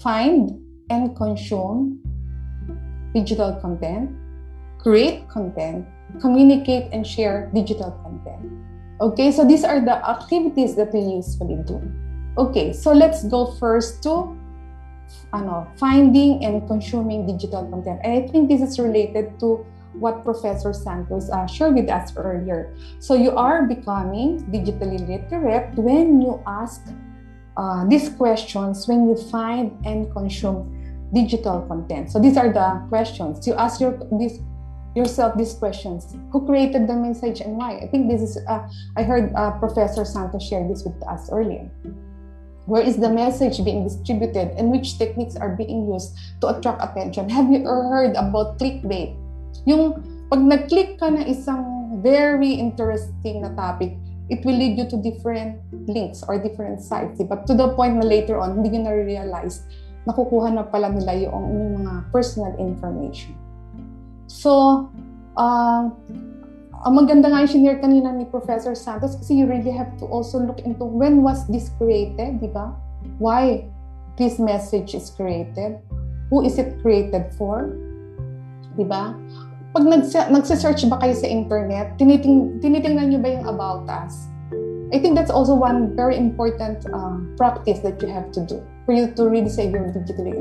find 0.01 0.57
and 0.89 1.13
consume 1.13 2.01
digital 3.13 3.53
content, 3.61 4.09
create 4.81 5.29
content, 5.29 5.85
communicate 6.17 6.89
and 6.89 7.05
share 7.05 7.53
digital 7.53 7.93
content. 8.01 8.41
Okay, 8.99 9.29
so 9.29 9.45
these 9.45 9.61
are 9.63 9.77
the 9.77 10.01
activities 10.01 10.73
that 10.75 10.89
we 10.89 11.05
usually 11.21 11.61
do. 11.69 11.77
Okay, 12.41 12.73
so 12.73 12.91
let's 12.91 13.21
go 13.29 13.53
first 13.61 14.01
to 14.03 14.33
ano, 15.33 15.67
finding 15.77 16.43
and 16.43 16.65
consuming 16.67 17.27
digital 17.27 17.69
content. 17.69 18.01
And 18.03 18.23
I 18.23 18.27
think 18.27 18.49
this 18.49 18.61
is 18.61 18.79
related 18.79 19.37
to 19.39 19.65
what 19.99 20.23
Professor 20.23 20.73
Santos 20.73 21.29
uh, 21.29 21.45
shared 21.47 21.75
with 21.75 21.89
us 21.89 22.15
earlier. 22.17 22.75
So 22.99 23.15
you 23.15 23.31
are 23.31 23.63
becoming 23.63 24.43
digitally 24.51 24.99
literate 25.07 25.75
when 25.75 26.21
you 26.21 26.41
ask 26.45 26.81
uh, 27.57 27.85
these 27.87 28.09
questions, 28.09 28.87
when 28.87 29.07
you 29.07 29.15
find 29.15 29.71
and 29.85 30.11
consume 30.11 30.71
digital 31.13 31.61
content. 31.67 32.11
So 32.11 32.19
these 32.19 32.37
are 32.37 32.51
the 32.51 32.83
questions. 32.89 33.47
You 33.47 33.53
ask 33.55 33.79
your 33.79 33.97
this 34.19 34.39
yourself 34.95 35.37
these 35.37 35.53
questions. 35.53 36.15
Who 36.31 36.45
created 36.45 36.87
the 36.87 36.95
message 36.95 37.41
and 37.41 37.57
why? 37.57 37.77
I 37.83 37.87
think 37.87 38.09
this 38.09 38.21
is, 38.21 38.39
uh, 38.47 38.67
I 38.95 39.03
heard 39.03 39.33
uh, 39.35 39.51
Professor 39.59 40.05
Santos 40.05 40.47
share 40.47 40.65
this 40.67 40.83
with 40.83 40.95
us 41.03 41.29
earlier. 41.31 41.69
Where 42.65 42.81
is 42.81 42.97
the 42.97 43.09
message 43.09 43.63
being 43.63 43.83
distributed 43.83 44.55
and 44.57 44.71
which 44.71 44.97
techniques 44.97 45.35
are 45.35 45.53
being 45.53 45.91
used 45.91 46.15
to 46.41 46.47
attract 46.47 46.81
attention? 46.81 47.29
Have 47.29 47.51
you 47.51 47.63
heard 47.63 48.15
about 48.15 48.57
clickbait? 48.57 49.19
Yung 49.63 49.95
pag 50.27 50.43
nag-click 50.43 50.99
ka 50.99 51.07
na 51.07 51.23
isang 51.23 51.95
very 52.03 52.59
interesting 52.59 53.39
na 53.41 53.55
topic, 53.55 53.95
it 54.29 54.43
will 54.43 54.57
lead 54.57 54.75
you 54.77 54.89
to 54.89 54.97
different 54.99 55.61
links 55.87 56.23
or 56.27 56.35
different 56.41 56.81
sites. 56.81 57.21
But 57.23 57.47
to 57.47 57.53
the 57.53 57.71
point 57.77 57.95
na 57.95 58.05
later 58.05 58.35
on, 58.35 58.59
hindi 58.59 58.75
nyo 58.75 58.91
na-realize, 58.91 59.63
nakukuha 60.05 60.53
na 60.53 60.63
pala 60.65 60.89
nila 60.89 61.29
yung 61.29 61.33
inyong 61.33 61.73
mga 61.81 61.93
personal 62.11 62.53
information. 62.57 63.37
So, 64.25 64.85
uh, 65.37 65.89
ang 66.85 66.93
maganda 66.93 67.29
nga 67.33 67.41
yung 67.41 67.49
shinare 67.49 67.81
kanina 67.81 68.13
ni 68.13 68.25
Professor 68.29 68.77
Santos 68.77 69.17
kasi 69.17 69.41
you 69.41 69.49
really 69.49 69.73
have 69.73 69.89
to 69.97 70.05
also 70.05 70.37
look 70.37 70.61
into 70.61 70.85
when 70.85 71.25
was 71.25 71.45
this 71.49 71.73
created, 71.81 72.41
di 72.41 72.49
ba? 72.49 72.73
Why 73.17 73.65
this 74.17 74.37
message 74.37 74.93
is 74.93 75.09
created? 75.09 75.81
Who 76.29 76.45
is 76.45 76.57
it 76.61 76.81
created 76.81 77.33
for? 77.37 77.73
Di 78.77 78.85
ba? 78.85 79.17
Pag 79.75 79.83
nagse-search 80.31 80.87
ba 80.87 80.95
kayo 81.03 81.11
sa 81.11 81.27
internet, 81.27 81.99
tiniting, 81.99 82.63
tinitingnan 82.63 83.11
nyo 83.11 83.19
ba 83.19 83.29
yung 83.35 83.45
about 83.51 83.83
us? 83.91 84.31
I 84.95 85.03
think 85.03 85.19
that's 85.19 85.33
also 85.33 85.51
one 85.51 85.91
very 85.99 86.15
important 86.15 86.87
uh, 86.95 87.19
practice 87.35 87.83
that 87.83 87.99
you 87.99 88.07
have 88.07 88.31
to 88.39 88.47
do 88.47 88.63
for 88.87 88.95
you 88.95 89.11
to 89.19 89.27
really 89.27 89.51
say 89.51 89.67
you're 89.67 89.91
digitally 89.91 90.31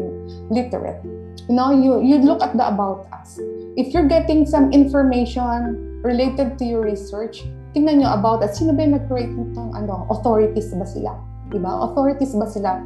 literate. 0.54 1.02
You 1.50 1.58
know, 1.58 1.74
you, 1.74 1.98
you 1.98 2.22
look 2.22 2.46
at 2.46 2.54
the 2.54 2.62
about 2.62 3.10
us. 3.10 3.42
If 3.74 3.90
you're 3.90 4.06
getting 4.06 4.46
some 4.46 4.70
information 4.70 5.98
related 6.06 6.54
to 6.62 6.64
your 6.64 6.86
research, 6.86 7.42
tingnan 7.74 8.06
nyo 8.06 8.14
about 8.14 8.46
us. 8.46 8.62
Sino 8.62 8.70
ba 8.70 8.86
yung 8.86 9.02
nag-create 9.02 9.34
nitong 9.34 9.74
ano, 9.74 10.06
authorities 10.14 10.70
ba 10.78 10.86
sila? 10.86 11.18
Diba? 11.50 11.90
Authorities 11.90 12.38
ba 12.38 12.46
sila 12.46 12.78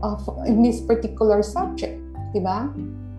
of, 0.00 0.24
in 0.48 0.64
this 0.64 0.80
particular 0.80 1.44
subject? 1.44 2.00
Diba? 2.32 2.72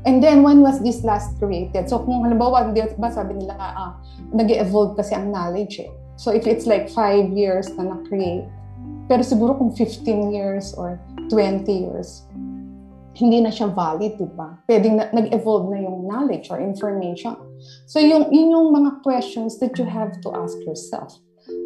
And 0.05 0.23
then, 0.23 0.41
when 0.41 0.61
was 0.61 0.81
this 0.81 1.03
last 1.05 1.37
created? 1.37 1.85
So, 1.85 2.01
kung 2.01 2.25
halimbawa, 2.25 2.73
di 2.73 2.81
ba 2.97 3.13
sabi 3.13 3.37
nila, 3.37 3.53
ah, 3.53 4.01
nag-evolve 4.33 4.97
kasi 4.97 5.13
ang 5.13 5.29
knowledge 5.29 5.77
eh. 5.77 5.91
So, 6.17 6.33
if 6.33 6.49
it's 6.49 6.65
like 6.65 6.89
5 6.89 7.37
years 7.37 7.69
na 7.77 7.93
na-create, 7.93 8.49
pero 9.05 9.21
siguro 9.21 9.53
kung 9.57 9.69
15 9.77 10.33
years 10.33 10.73
or 10.73 10.97
20 11.29 11.69
years, 11.69 12.25
hindi 13.13 13.45
na 13.45 13.53
siya 13.53 13.69
valid, 13.69 14.17
di 14.17 14.25
ba? 14.33 14.57
Pwedeng 14.65 14.97
na, 14.97 15.05
nag-evolve 15.13 15.69
na 15.69 15.85
yung 15.85 16.09
knowledge 16.09 16.49
or 16.49 16.57
information. 16.57 17.37
So, 17.85 18.01
yung, 18.01 18.33
yun 18.33 18.49
yung 18.49 18.73
mga 18.73 19.05
questions 19.05 19.61
that 19.61 19.77
you 19.77 19.85
have 19.85 20.17
to 20.25 20.33
ask 20.33 20.57
yourself. 20.65 21.13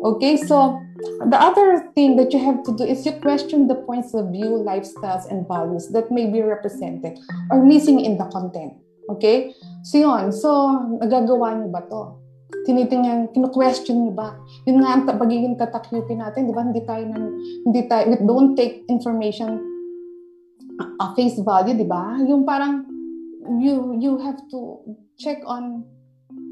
Okay, 0.06 0.38
so 0.38 0.78
the 1.02 1.40
other 1.42 1.90
thing 1.98 2.14
that 2.22 2.30
you 2.30 2.38
have 2.38 2.62
to 2.70 2.78
do 2.78 2.86
is 2.86 3.02
you 3.10 3.14
question 3.26 3.66
the 3.66 3.82
points 3.90 4.14
of 4.14 4.30
view, 4.30 4.62
lifestyles, 4.62 5.26
and 5.34 5.50
values 5.50 5.90
that 5.98 6.14
may 6.14 6.30
be 6.30 6.46
represented 6.46 7.18
or 7.50 7.66
missing 7.66 7.98
in 8.06 8.22
the 8.22 8.30
content. 8.30 8.78
Okay? 9.10 9.58
So 9.82 9.98
yun. 9.98 10.30
So, 10.30 10.78
nagagawa 11.02 11.58
niyo 11.58 11.74
ba 11.74 11.82
to? 11.90 12.22
Tinitingnan, 12.70 13.34
kinu-question 13.34 14.06
niyo 14.06 14.14
ba? 14.14 14.38
Yun 14.70 14.86
nga 14.86 14.94
ang 14.94 15.10
pagiging 15.10 15.58
tatakyupin 15.58 16.22
natin, 16.22 16.50
di 16.50 16.54
ba? 16.54 16.62
Hindi 16.62 16.82
tayo, 16.86 17.04
nan, 17.10 17.24
hindi 17.66 17.82
tayo, 17.90 18.04
we 18.06 18.18
don't 18.22 18.54
take 18.54 18.86
information 18.86 19.58
a 21.02 21.18
face 21.18 21.42
value, 21.42 21.74
di 21.74 21.86
ba? 21.86 22.14
Yung 22.22 22.46
parang, 22.46 22.86
you, 23.58 23.98
you 23.98 24.22
have 24.22 24.38
to 24.54 24.86
check 25.18 25.42
on 25.50 25.82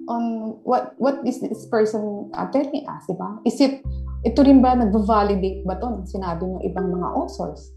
on 0.07 0.59
what 0.63 0.95
what 0.97 1.21
is 1.25 1.41
this 1.41 1.65
person 1.67 2.31
uh, 2.33 2.47
telling 2.51 2.85
us, 2.87 3.03
di 3.07 3.15
ba? 3.15 3.39
Is 3.45 3.59
it, 3.61 3.83
ito 4.23 4.43
rin 4.43 4.61
ba 4.61 4.75
nag-validate 4.75 5.63
ba 5.63 5.79
to 5.79 6.03
sinabi 6.07 6.43
ng 6.43 6.61
ibang 6.67 6.91
mga 6.91 7.07
authors? 7.13 7.71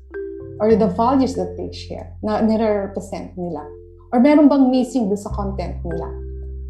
Or 0.56 0.72
the 0.72 0.88
values 0.88 1.36
that 1.36 1.52
they 1.60 1.68
share 1.68 2.16
na 2.24 2.40
nire-represent 2.40 3.36
nila? 3.36 3.60
Or 4.12 4.22
meron 4.22 4.48
bang 4.48 4.72
missing 4.72 5.12
doon 5.12 5.20
sa 5.20 5.30
content 5.36 5.76
nila? 5.84 6.08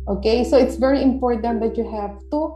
Okay, 0.06 0.42
so 0.42 0.58
it's 0.58 0.78
very 0.78 1.02
important 1.02 1.62
that 1.62 1.74
you 1.78 1.86
have 1.86 2.14
to 2.30 2.54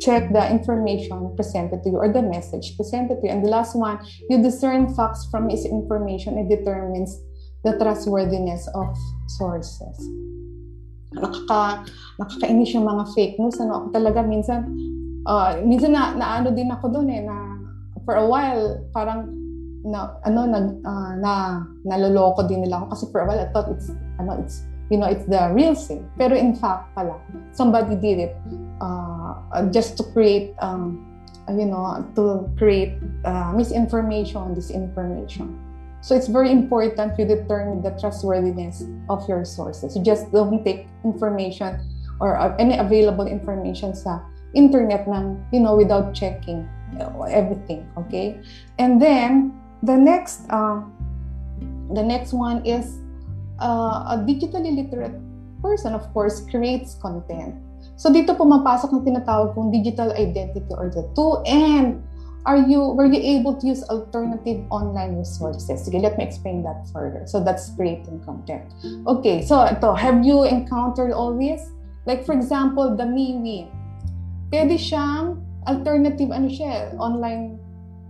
check 0.00 0.32
the 0.32 0.44
information 0.48 1.32
presented 1.36 1.84
to 1.84 1.92
you 1.92 1.98
or 2.00 2.08
the 2.08 2.24
message 2.24 2.76
presented 2.76 3.20
to 3.20 3.28
you. 3.28 3.32
And 3.32 3.44
the 3.44 3.52
last 3.52 3.76
one, 3.76 4.00
you 4.28 4.40
discern 4.40 4.92
facts 4.96 5.28
from 5.28 5.48
misinformation 5.48 6.40
and 6.40 6.48
determines 6.48 7.12
the 7.64 7.76
trustworthiness 7.76 8.68
of 8.72 8.96
sources 9.28 9.96
nakaka, 11.14 11.86
nakakainis 12.18 12.74
yung 12.74 12.86
mga 12.86 13.04
fake 13.14 13.36
news. 13.38 13.58
Ano, 13.58 13.84
ako 13.84 13.86
talaga 13.94 14.20
minsan, 14.22 14.70
uh, 15.26 15.58
minsan 15.62 15.94
na, 15.94 16.14
naano 16.14 16.54
din 16.54 16.70
ako 16.70 16.86
doon 16.90 17.08
eh, 17.10 17.22
na 17.24 17.36
for 18.04 18.16
a 18.16 18.26
while, 18.26 18.80
parang 18.94 19.28
na 19.80 20.12
ano 20.28 20.44
nag 20.44 20.66
uh, 20.84 21.12
na 21.16 21.64
naloloko 21.88 22.44
din 22.44 22.60
nila 22.60 22.84
ako. 22.84 22.86
Kasi 22.92 23.04
for 23.08 23.24
a 23.24 23.26
while 23.26 23.40
I 23.40 23.48
thought 23.48 23.72
it's 23.72 23.88
ano 24.20 24.36
it's 24.36 24.68
you 24.90 24.98
know 24.98 25.06
it's 25.06 25.24
the 25.30 25.48
real 25.54 25.72
thing 25.78 26.04
pero 26.18 26.34
in 26.34 26.52
fact 26.52 26.92
pala 26.98 27.16
somebody 27.54 27.94
did 27.94 28.18
it 28.30 28.34
uh, 28.82 29.38
just 29.70 29.94
to 29.96 30.02
create 30.10 30.52
um 30.58 31.06
you 31.48 31.64
know 31.64 32.02
to 32.18 32.50
create 32.58 32.98
uh, 33.24 33.54
misinformation 33.54 34.52
disinformation 34.52 35.54
So 36.00 36.16
it's 36.16 36.28
very 36.28 36.50
important 36.50 37.18
you 37.18 37.24
determine 37.24 37.82
the 37.82 37.92
trustworthiness 38.00 38.84
of 39.08 39.28
your 39.28 39.44
sources. 39.44 39.96
You 39.96 40.02
just 40.02 40.32
don't 40.32 40.64
take 40.64 40.88
information 41.04 41.80
or 42.20 42.36
uh, 42.36 42.56
any 42.58 42.78
available 42.78 43.26
information 43.26 43.94
sa 43.94 44.20
internet 44.54 45.06
ng, 45.06 45.44
you 45.52 45.60
know, 45.60 45.76
without 45.76 46.14
checking 46.14 46.68
everything, 47.28 47.86
okay? 47.96 48.40
And 48.78 49.00
then, 49.00 49.54
the 49.82 49.96
next, 49.96 50.44
uh, 50.50 50.82
the 51.94 52.02
next 52.02 52.32
one 52.32 52.64
is 52.66 52.98
uh, 53.60 54.16
a 54.16 54.24
digitally 54.26 54.76
literate 54.76 55.14
person, 55.62 55.94
of 55.94 56.12
course, 56.12 56.44
creates 56.50 56.94
content. 57.00 57.54
So 57.96 58.08
dito 58.12 58.36
pumapasok 58.36 58.92
ng 58.92 59.02
tinatawag 59.04 59.52
kong 59.52 59.72
digital 59.72 60.12
identity 60.12 60.72
or 60.72 60.88
the 60.88 61.04
two. 61.12 61.40
And 61.44 62.00
are 62.46 62.56
you 62.56 62.80
were 62.96 63.04
you 63.04 63.20
able 63.20 63.54
to 63.60 63.66
use 63.66 63.84
alternative 63.92 64.64
online 64.70 65.16
resources? 65.16 65.84
Sige, 65.84 66.00
let 66.00 66.16
me 66.16 66.24
explain 66.24 66.62
that 66.64 66.88
further. 66.92 67.26
So 67.26 67.42
that's 67.44 67.70
creating 67.76 68.24
content. 68.24 68.64
Okay, 69.06 69.44
so 69.44 69.60
ito, 69.68 69.92
have 69.92 70.24
you 70.24 70.44
encountered 70.44 71.12
all 71.12 71.36
this? 71.36 71.60
Like 72.06 72.24
for 72.24 72.32
example, 72.32 72.96
the 72.96 73.04
MeWe. 73.04 73.68
Pwede 74.48 74.80
siyang 74.80 75.44
alternative 75.68 76.32
ano 76.32 76.48
siya, 76.48 76.96
online 76.96 77.60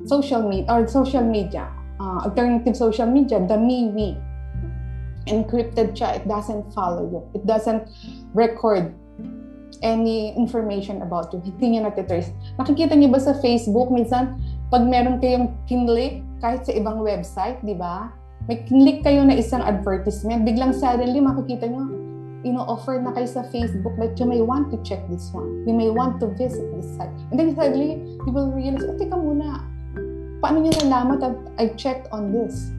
social 0.06 0.46
media 0.46 0.70
or 0.70 0.86
social 0.86 1.26
media. 1.26 1.66
Uh, 1.98 2.24
alternative 2.24 2.78
social 2.78 3.10
media, 3.10 3.42
the 3.42 3.58
MeWe. 3.58 4.14
Encrypted 5.26 5.98
siya. 5.98 6.22
It 6.22 6.24
doesn't 6.30 6.70
follow 6.70 7.10
you. 7.10 7.20
It 7.34 7.44
doesn't 7.50 7.90
record 8.32 8.94
any 9.82 10.34
information 10.34 11.02
about 11.02 11.30
you. 11.30 11.40
Hindi 11.40 11.76
niya 11.78 11.88
natitrace. 11.88 12.34
Nakikita 12.58 12.98
niyo 12.98 13.14
ba 13.14 13.20
sa 13.22 13.36
Facebook, 13.38 13.88
minsan, 13.88 14.36
pag 14.70 14.82
meron 14.86 15.18
kayong 15.22 15.54
kinlik, 15.66 16.22
kahit 16.40 16.64
sa 16.64 16.72
ibang 16.72 17.02
website, 17.04 17.60
di 17.62 17.76
ba? 17.76 18.10
May 18.48 18.64
kinlik 18.64 19.04
kayo 19.04 19.22
na 19.22 19.36
isang 19.36 19.60
advertisement, 19.60 20.42
biglang 20.48 20.72
suddenly 20.72 21.20
makikita 21.20 21.68
niyo, 21.68 21.84
you 22.40 22.52
know, 22.56 22.64
offer 22.64 22.96
na 22.96 23.12
kayo 23.12 23.28
sa 23.28 23.44
Facebook 23.52 23.92
that 24.00 24.16
you 24.16 24.24
may 24.24 24.40
want 24.40 24.72
to 24.72 24.80
check 24.80 25.04
this 25.12 25.28
one. 25.36 25.64
You 25.68 25.76
may 25.76 25.92
want 25.92 26.18
to 26.24 26.32
visit 26.40 26.64
this 26.72 26.88
site. 26.96 27.12
And 27.30 27.36
then 27.36 27.52
suddenly, 27.52 28.00
you 28.00 28.30
will 28.32 28.48
realize, 28.48 28.84
oh, 28.88 28.96
teka 28.96 29.12
muna, 29.12 29.60
paano 30.40 30.64
niya 30.64 30.80
nalaman 30.88 31.20
that 31.20 31.36
I 31.60 31.76
checked 31.76 32.08
on 32.10 32.32
this? 32.32 32.72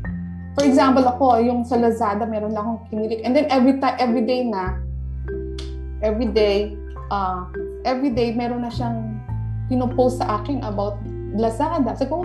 For 0.58 0.66
example, 0.66 1.06
ako, 1.06 1.40
yung 1.40 1.64
sa 1.64 1.78
Lazada, 1.78 2.28
meron 2.28 2.52
lang 2.52 2.66
akong 2.66 2.84
kinilik. 2.92 3.22
And 3.24 3.32
then 3.38 3.48
every 3.48 3.80
time, 3.80 3.96
every 4.02 4.26
day 4.26 4.44
na, 4.44 4.82
every 6.02 6.28
day, 6.28 6.76
uh, 7.12 7.46
every 7.84 8.10
day 8.10 8.32
meron 8.32 8.64
na 8.64 8.72
siyang 8.72 9.20
pinopost 9.68 10.24
sa 10.24 10.40
akin 10.42 10.64
about 10.64 10.98
Lazada. 11.36 11.96
Sabi 11.96 12.10
ko, 12.10 12.24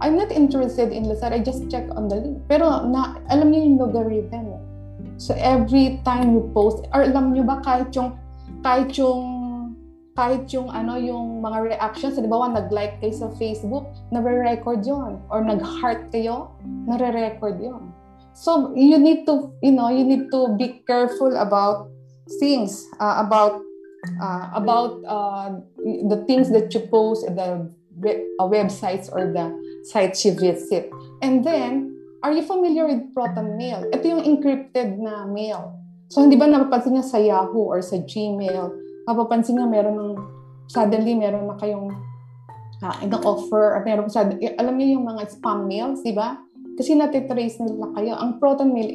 I'm 0.00 0.16
not 0.16 0.32
interested 0.32 0.92
in 0.92 1.08
Lazada. 1.08 1.36
I 1.36 1.44
just 1.44 1.68
check 1.68 1.84
on 1.92 2.08
the 2.08 2.20
link. 2.20 2.36
Pero 2.48 2.84
na, 2.88 3.20
alam 3.28 3.52
niyo 3.52 3.68
yung 3.68 3.78
logarithm. 3.80 4.56
So 5.16 5.32
every 5.36 6.00
time 6.04 6.36
you 6.36 6.44
post, 6.52 6.84
or 6.92 7.08
alam 7.08 7.32
niyo 7.32 7.48
ba 7.48 7.64
kahit 7.64 7.92
yung 7.96 8.16
kahit 8.60 8.92
yung 9.00 9.24
kahit 10.16 10.48
yung 10.52 10.68
ano 10.72 10.96
yung 11.00 11.40
mga 11.44 11.76
reactions, 11.76 12.16
ba 12.20 12.48
nag-like 12.48 13.00
kayo 13.00 13.12
sa 13.12 13.28
Facebook, 13.36 13.88
nare-record 14.12 14.84
yon 14.84 15.20
or 15.28 15.44
nag-heart 15.44 16.08
kayo, 16.12 16.52
nare-record 16.64 17.56
yon. 17.60 17.92
So 18.36 18.76
you 18.76 19.00
need 19.00 19.24
to, 19.24 19.52
you 19.64 19.72
know, 19.72 19.88
you 19.88 20.04
need 20.04 20.28
to 20.28 20.52
be 20.60 20.84
careful 20.84 21.32
about 21.40 21.88
things, 22.40 22.84
uh, 23.00 23.24
about 23.24 23.65
uh, 24.20 24.50
about 24.54 25.02
uh, 25.06 25.58
the 25.82 26.24
things 26.26 26.50
that 26.50 26.72
you 26.74 26.80
post 26.86 27.26
at 27.26 27.36
the 27.36 27.70
uh, 28.38 28.46
websites 28.46 29.10
or 29.12 29.32
the 29.32 29.52
sites 29.84 30.24
you 30.24 30.32
visit. 30.32 30.90
And 31.22 31.44
then, 31.44 31.96
are 32.22 32.32
you 32.32 32.42
familiar 32.42 32.86
with 32.86 33.14
Proton 33.14 33.56
Mail? 33.56 33.86
Ito 33.92 34.04
yung 34.04 34.24
encrypted 34.24 34.98
na 34.98 35.26
mail. 35.26 35.74
So, 36.08 36.22
hindi 36.22 36.38
ba 36.38 36.46
napapansin 36.46 36.94
niya 36.94 37.06
sa 37.06 37.18
Yahoo 37.18 37.66
or 37.66 37.82
sa 37.82 37.98
Gmail, 37.98 38.70
mapapansin 39.10 39.58
niya 39.58 39.66
meron 39.66 39.96
ng, 39.98 40.12
suddenly 40.70 41.18
meron 41.18 41.50
na 41.50 41.58
kayong 41.58 41.90
uh, 42.82 42.96
offer, 43.26 43.74
or 43.74 43.82
meron, 43.82 44.06
suddenly, 44.06 44.54
alam 44.54 44.78
niyo 44.78 44.98
yung 44.98 45.06
mga 45.06 45.34
spam 45.34 45.66
mails, 45.66 46.02
di 46.06 46.14
ba? 46.14 46.38
Kasi 46.76 46.92
natitrace 46.94 47.56
nila 47.56 47.92
kayo. 47.96 48.12
Ang 48.20 48.36
proton 48.36 48.76
mail 48.76 48.92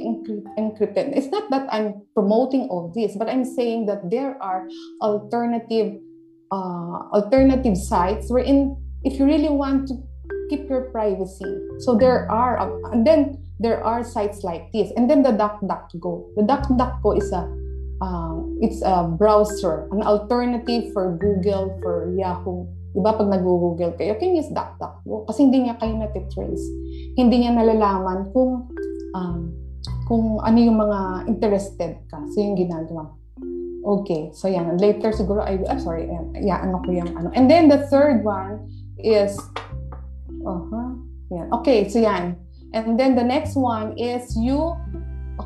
encrypted. 0.58 1.18
It's 1.18 1.34
not 1.34 1.50
that 1.50 1.66
I'm 1.74 2.06
promoting 2.14 2.70
all 2.70 2.94
this, 2.94 3.18
but 3.18 3.26
I'm 3.26 3.44
saying 3.44 3.90
that 3.90 4.06
there 4.10 4.38
are 4.38 4.70
alternative 5.02 5.98
uh, 6.54 7.10
alternative 7.10 7.78
sites 7.78 8.30
wherein 8.30 8.78
if 9.04 9.18
you 9.18 9.26
really 9.26 9.50
want 9.50 9.88
to 9.88 9.98
keep 10.50 10.70
your 10.70 10.92
privacy. 10.92 11.48
So 11.80 11.96
there 11.96 12.30
are, 12.30 12.60
uh, 12.60 12.92
and 12.92 13.08
then 13.08 13.40
there 13.60 13.84
are 13.84 14.04
sites 14.04 14.44
like 14.44 14.70
this. 14.74 14.92
And 14.98 15.10
then 15.10 15.24
the 15.24 15.32
DuckDuckGo. 15.32 16.36
The 16.36 16.44
DuckDuckGo 16.44 17.18
is 17.18 17.32
a 17.32 17.50
uh, 18.02 18.42
it's 18.60 18.82
a 18.82 19.08
browser, 19.08 19.88
an 19.92 20.02
alternative 20.02 20.92
for 20.94 21.18
Google, 21.18 21.78
for 21.82 22.14
Yahoo, 22.18 22.66
Diba 22.92 23.16
pag 23.16 23.32
nag-google 23.32 23.96
kayo, 23.96 24.20
can 24.20 24.36
use 24.36 24.52
DuckDuckGo 24.52 25.24
kasi 25.28 25.48
hindi 25.48 25.68
niya 25.68 25.80
kayo 25.80 25.96
natitrace. 25.96 26.66
Hindi 27.16 27.36
niya 27.44 27.56
nalalaman 27.56 28.32
kung 28.36 28.68
um, 29.16 29.56
kung 30.12 30.44
ano 30.44 30.58
yung 30.60 30.76
mga 30.76 31.32
interested 31.32 31.96
ka. 32.12 32.20
So 32.36 32.44
yung 32.44 32.60
ginagawa. 32.60 33.16
Okay, 33.82 34.30
so 34.36 34.52
yan. 34.52 34.78
Later 34.78 35.10
siguro, 35.16 35.42
I, 35.42 35.58
I'm 35.66 35.80
sorry, 35.80 36.06
yeah, 36.38 36.62
ano 36.62 36.84
ko 36.86 36.92
yung 36.92 37.16
ano. 37.18 37.32
And 37.34 37.50
then 37.50 37.66
the 37.72 37.88
third 37.90 38.22
one 38.22 38.70
is, 39.00 39.40
uh-huh, 40.46 41.00
yan. 41.34 41.48
Okay, 41.64 41.90
so 41.90 41.98
yan. 41.98 42.38
And 42.76 43.00
then 43.00 43.16
the 43.16 43.24
next 43.24 43.58
one 43.58 43.98
is 43.98 44.36
you 44.38 44.78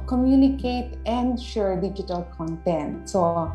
communicate 0.07 0.97
and 1.05 1.39
share 1.39 1.79
digital 1.79 2.27
content. 2.35 3.07
So, 3.09 3.51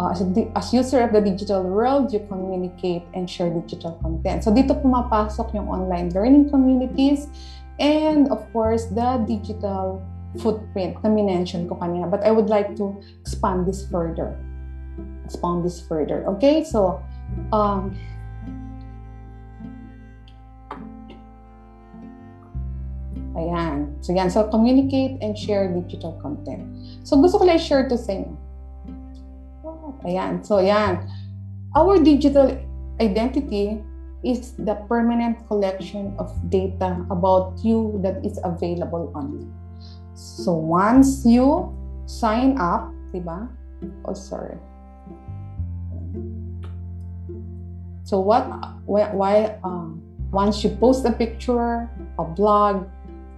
uh, 0.00 0.10
as, 0.12 0.20
a, 0.22 0.52
as 0.56 0.72
user 0.72 1.00
of 1.02 1.12
the 1.12 1.20
digital 1.20 1.62
world, 1.62 2.12
you 2.12 2.24
communicate 2.28 3.04
and 3.12 3.28
share 3.28 3.50
digital 3.50 3.92
content. 4.00 4.44
So 4.44 4.50
dito 4.50 4.72
pumapasok 4.80 5.52
yung 5.52 5.68
online 5.68 6.08
learning 6.16 6.48
communities 6.48 7.28
and 7.76 8.32
of 8.32 8.40
course 8.52 8.88
the 8.96 9.20
digital 9.28 10.00
footprint 10.40 10.96
na 11.04 11.12
minention 11.12 11.68
ko 11.68 11.76
kanina. 11.76 12.08
But 12.08 12.24
I 12.24 12.32
would 12.32 12.48
like 12.48 12.76
to 12.80 12.96
expand 13.20 13.68
this 13.68 13.84
further. 13.84 14.40
Expand 15.28 15.68
this 15.68 15.84
further. 15.84 16.24
Okay? 16.36 16.64
So, 16.64 17.04
um, 17.52 17.92
Ayan. 23.30 23.94
So, 24.04 24.12
yan. 24.12 24.28
So, 24.28 24.50
communicate 24.50 25.22
and 25.22 25.38
share 25.38 25.70
digital 25.70 26.18
content. 26.18 26.66
So, 27.06 27.16
gusto 27.16 27.38
ko 27.38 27.46
lang 27.46 27.62
share 27.62 27.86
to 27.88 27.96
sa 27.96 28.20
inyo 28.20 28.49
Ayan. 30.04 30.44
So, 30.44 30.56
ayan. 30.58 31.04
Our 31.76 32.02
digital 32.02 32.56
identity 33.00 33.78
is 34.24 34.52
the 34.58 34.74
permanent 34.88 35.46
collection 35.48 36.12
of 36.18 36.28
data 36.50 37.06
about 37.10 37.56
you 37.64 38.00
that 38.02 38.24
is 38.24 38.38
available 38.44 39.12
online. 39.14 39.48
So, 40.14 40.52
once 40.52 41.24
you 41.24 41.72
sign 42.04 42.58
up, 42.58 42.92
diba? 43.14 43.48
Oh, 44.04 44.14
sorry. 44.14 44.58
So, 48.04 48.18
what, 48.20 48.44
why, 48.84 49.56
um, 49.62 50.02
once 50.32 50.64
you 50.64 50.70
post 50.70 51.06
a 51.06 51.12
picture, 51.12 51.88
a 52.18 52.24
blog, 52.24 52.86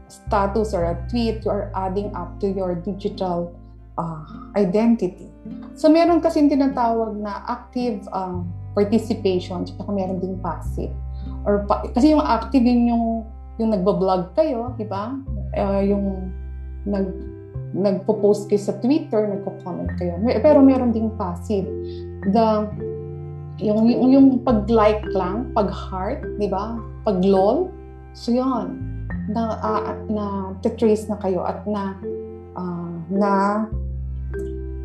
status, 0.08 0.74
or 0.74 0.84
a 0.84 0.96
tweet, 1.08 1.44
you 1.44 1.50
are 1.50 1.70
adding 1.76 2.14
up 2.16 2.40
to 2.40 2.48
your 2.48 2.74
digital 2.74 3.54
uh, 3.98 4.24
identity. 4.56 5.28
So 5.74 5.88
meron 5.88 6.20
kasi 6.20 6.44
tinatawag 6.46 7.18
na 7.18 7.42
active 7.48 8.04
um, 8.12 8.48
participation, 8.76 9.66
tsaka 9.66 9.90
meron 9.92 10.20
ding 10.20 10.38
passive. 10.40 10.92
Or 11.44 11.66
pa- 11.66 11.88
kasi 11.92 12.14
yung 12.14 12.22
active 12.22 12.62
yun 12.62 12.88
yung 12.88 13.06
yung 13.60 13.70
nagbo-vlog 13.74 14.32
kayo, 14.32 14.72
di 14.80 14.86
ba? 14.88 15.12
Uh, 15.52 15.82
yung 15.84 16.32
nag 16.88 17.08
nagpo-post 17.72 18.52
kayo 18.52 18.60
sa 18.60 18.76
Twitter, 18.84 19.28
nagko-comment 19.32 19.96
kayo. 19.96 20.20
Pero 20.44 20.60
meron 20.60 20.92
ding 20.92 21.12
passive. 21.16 21.64
The 22.32 22.68
yung 23.60 23.88
yung, 23.88 24.10
yung 24.12 24.26
pag-like 24.44 25.04
lang, 25.12 25.52
pag-heart, 25.52 26.24
di 26.40 26.48
ba? 26.48 26.76
Pag-lol. 27.04 27.72
So 28.12 28.32
yun, 28.32 28.76
na 29.32 29.56
uh, 29.60 29.94
na 30.08 30.24
trace 30.60 31.06
na 31.08 31.16
kayo 31.20 31.44
at 31.44 31.64
na 31.68 31.96
uh, 32.56 32.92
na 33.12 33.30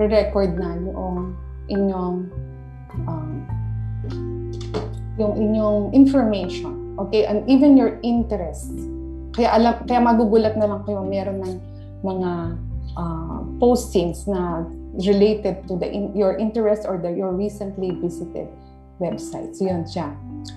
record 0.06 0.54
na 0.58 0.78
yung 0.78 1.34
inyong 1.74 2.18
um, 3.10 3.32
yung 5.18 5.34
inyong 5.34 5.94
information. 5.94 6.94
Okay? 7.02 7.26
And 7.26 7.42
even 7.50 7.76
your 7.76 7.98
interests. 8.06 8.74
Kaya 9.34 9.54
alam, 9.54 9.86
kaya 9.86 10.02
magugulat 10.02 10.58
na 10.58 10.66
lang 10.66 10.82
kayo 10.86 11.02
meron 11.06 11.42
ng 11.42 11.56
mga 12.06 12.32
uh, 12.98 13.42
postings 13.62 14.26
na 14.26 14.66
related 15.06 15.66
to 15.70 15.78
the 15.78 15.86
in, 15.86 16.10
your 16.18 16.38
interest 16.38 16.86
or 16.90 16.98
the 16.98 17.14
your 17.14 17.34
recently 17.34 17.94
visited 18.02 18.50
website. 18.98 19.54
So 19.54 19.70
yun 19.70 19.86
siya. 19.86 20.14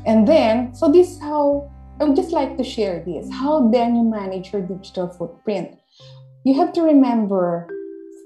And 0.09 0.25
then, 0.25 0.73
so 0.73 0.89
this 0.89 1.21
how 1.21 1.69
I 2.01 2.05
would 2.05 2.17
just 2.17 2.33
like 2.33 2.57
to 2.57 2.65
share 2.65 3.05
this. 3.05 3.29
How 3.29 3.69
then 3.69 3.97
you 3.97 4.05
manage 4.05 4.53
your 4.53 4.65
digital 4.65 5.09
footprint? 5.09 5.77
You 6.45 6.57
have 6.57 6.73
to 6.73 6.81
remember 6.81 7.69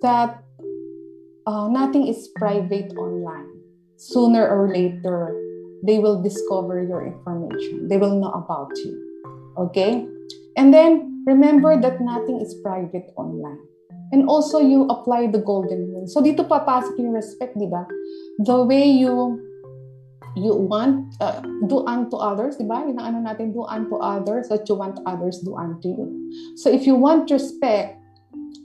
that 0.03 0.44
uh, 1.47 1.69
nothing 1.69 2.09
is 2.09 2.29
private 2.37 2.93
online. 2.97 3.49
Sooner 3.97 4.47
or 4.49 4.69
later, 4.69 5.33
they 5.87 5.99
will 5.99 6.23
discover 6.23 6.83
your 6.83 7.07
information. 7.07 7.89
They 7.89 7.97
will 7.97 8.19
know 8.19 8.33
about 8.33 8.73
you. 8.77 8.97
Okay? 9.59 10.07
And 10.57 10.73
then 10.73 11.23
remember 11.27 11.81
that 11.81 12.01
nothing 12.01 12.41
is 12.41 12.55
private 12.63 13.13
online. 13.17 13.59
And 14.13 14.29
also 14.29 14.59
you 14.59 14.87
apply 14.89 15.29
the 15.29 15.39
golden 15.39 15.91
rule. 15.93 16.07
So 16.07 16.23
dito 16.23 16.47
papasok 16.47 16.97
yung 16.99 17.13
respect, 17.13 17.59
di 17.59 17.67
ba? 17.67 17.87
The 18.39 18.63
way 18.63 18.87
you 18.87 19.41
you 20.35 20.55
want 20.55 21.15
uh, 21.23 21.43
do 21.67 21.87
unto 21.87 22.19
others, 22.19 22.59
di 22.59 22.67
ba? 22.67 22.83
Yung 22.87 22.99
ano 22.99 23.23
natin, 23.23 23.55
do 23.55 23.67
unto 23.67 23.99
others 23.99 24.51
that 24.51 24.69
you 24.69 24.75
want 24.75 24.99
others 25.07 25.43
do 25.43 25.55
unto 25.59 25.89
you. 25.91 26.07
So 26.55 26.71
if 26.71 26.87
you 26.87 26.95
want 26.95 27.31
respect, 27.31 27.99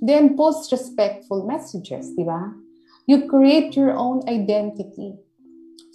then 0.01 0.37
post 0.37 0.69
respectful 0.69 1.45
messages, 1.49 2.13
di 2.13 2.25
ba? 2.25 2.53
You 3.09 3.25
create 3.25 3.73
your 3.73 3.97
own 3.97 4.21
identity. 4.29 5.17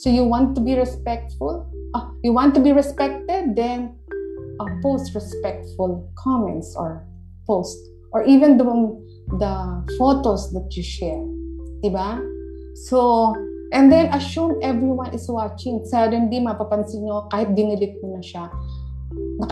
So 0.02 0.10
you 0.10 0.26
want 0.26 0.58
to 0.58 0.60
be 0.60 0.74
respectful, 0.74 1.70
uh, 1.94 2.10
you 2.26 2.34
want 2.34 2.58
to 2.58 2.60
be 2.60 2.74
respected, 2.74 3.54
then 3.54 3.94
uh, 4.58 4.66
post 4.82 5.14
respectful 5.14 6.10
comments 6.18 6.74
or 6.74 7.06
post 7.46 7.78
or 8.10 8.26
even 8.26 8.58
the 8.58 8.66
the 9.38 9.54
photos 9.94 10.50
that 10.58 10.66
you 10.74 10.82
share, 10.82 11.22
di 11.86 11.94
ba? 11.94 12.18
So 12.90 13.30
And 13.74 13.90
then, 13.90 14.06
assume 14.14 14.62
everyone 14.62 15.10
is 15.18 15.26
watching. 15.26 15.82
Suddenly, 15.82 16.38
mapapansin 16.38 17.02
nyo, 17.02 17.26
kahit 17.26 17.58
dinilit 17.58 17.98
mo 17.98 18.14
na 18.14 18.22
siya, 18.22 18.46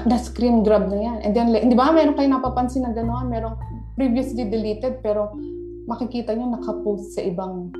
na-screen 0.06 0.62
grab 0.62 0.86
na 0.86 0.94
yan. 0.94 1.18
And 1.26 1.34
then, 1.34 1.50
di 1.50 1.74
ba, 1.74 1.90
meron 1.90 2.14
kayo 2.14 2.30
napapansin 2.30 2.86
na 2.86 2.94
gano'n, 2.94 3.26
merong 3.26 3.58
previously 3.98 4.46
deleted, 4.46 5.02
pero 5.02 5.34
makikita 5.86 6.34
nyo 6.34 6.54
nakapost 6.54 7.14
sa 7.18 7.22
ibang 7.22 7.72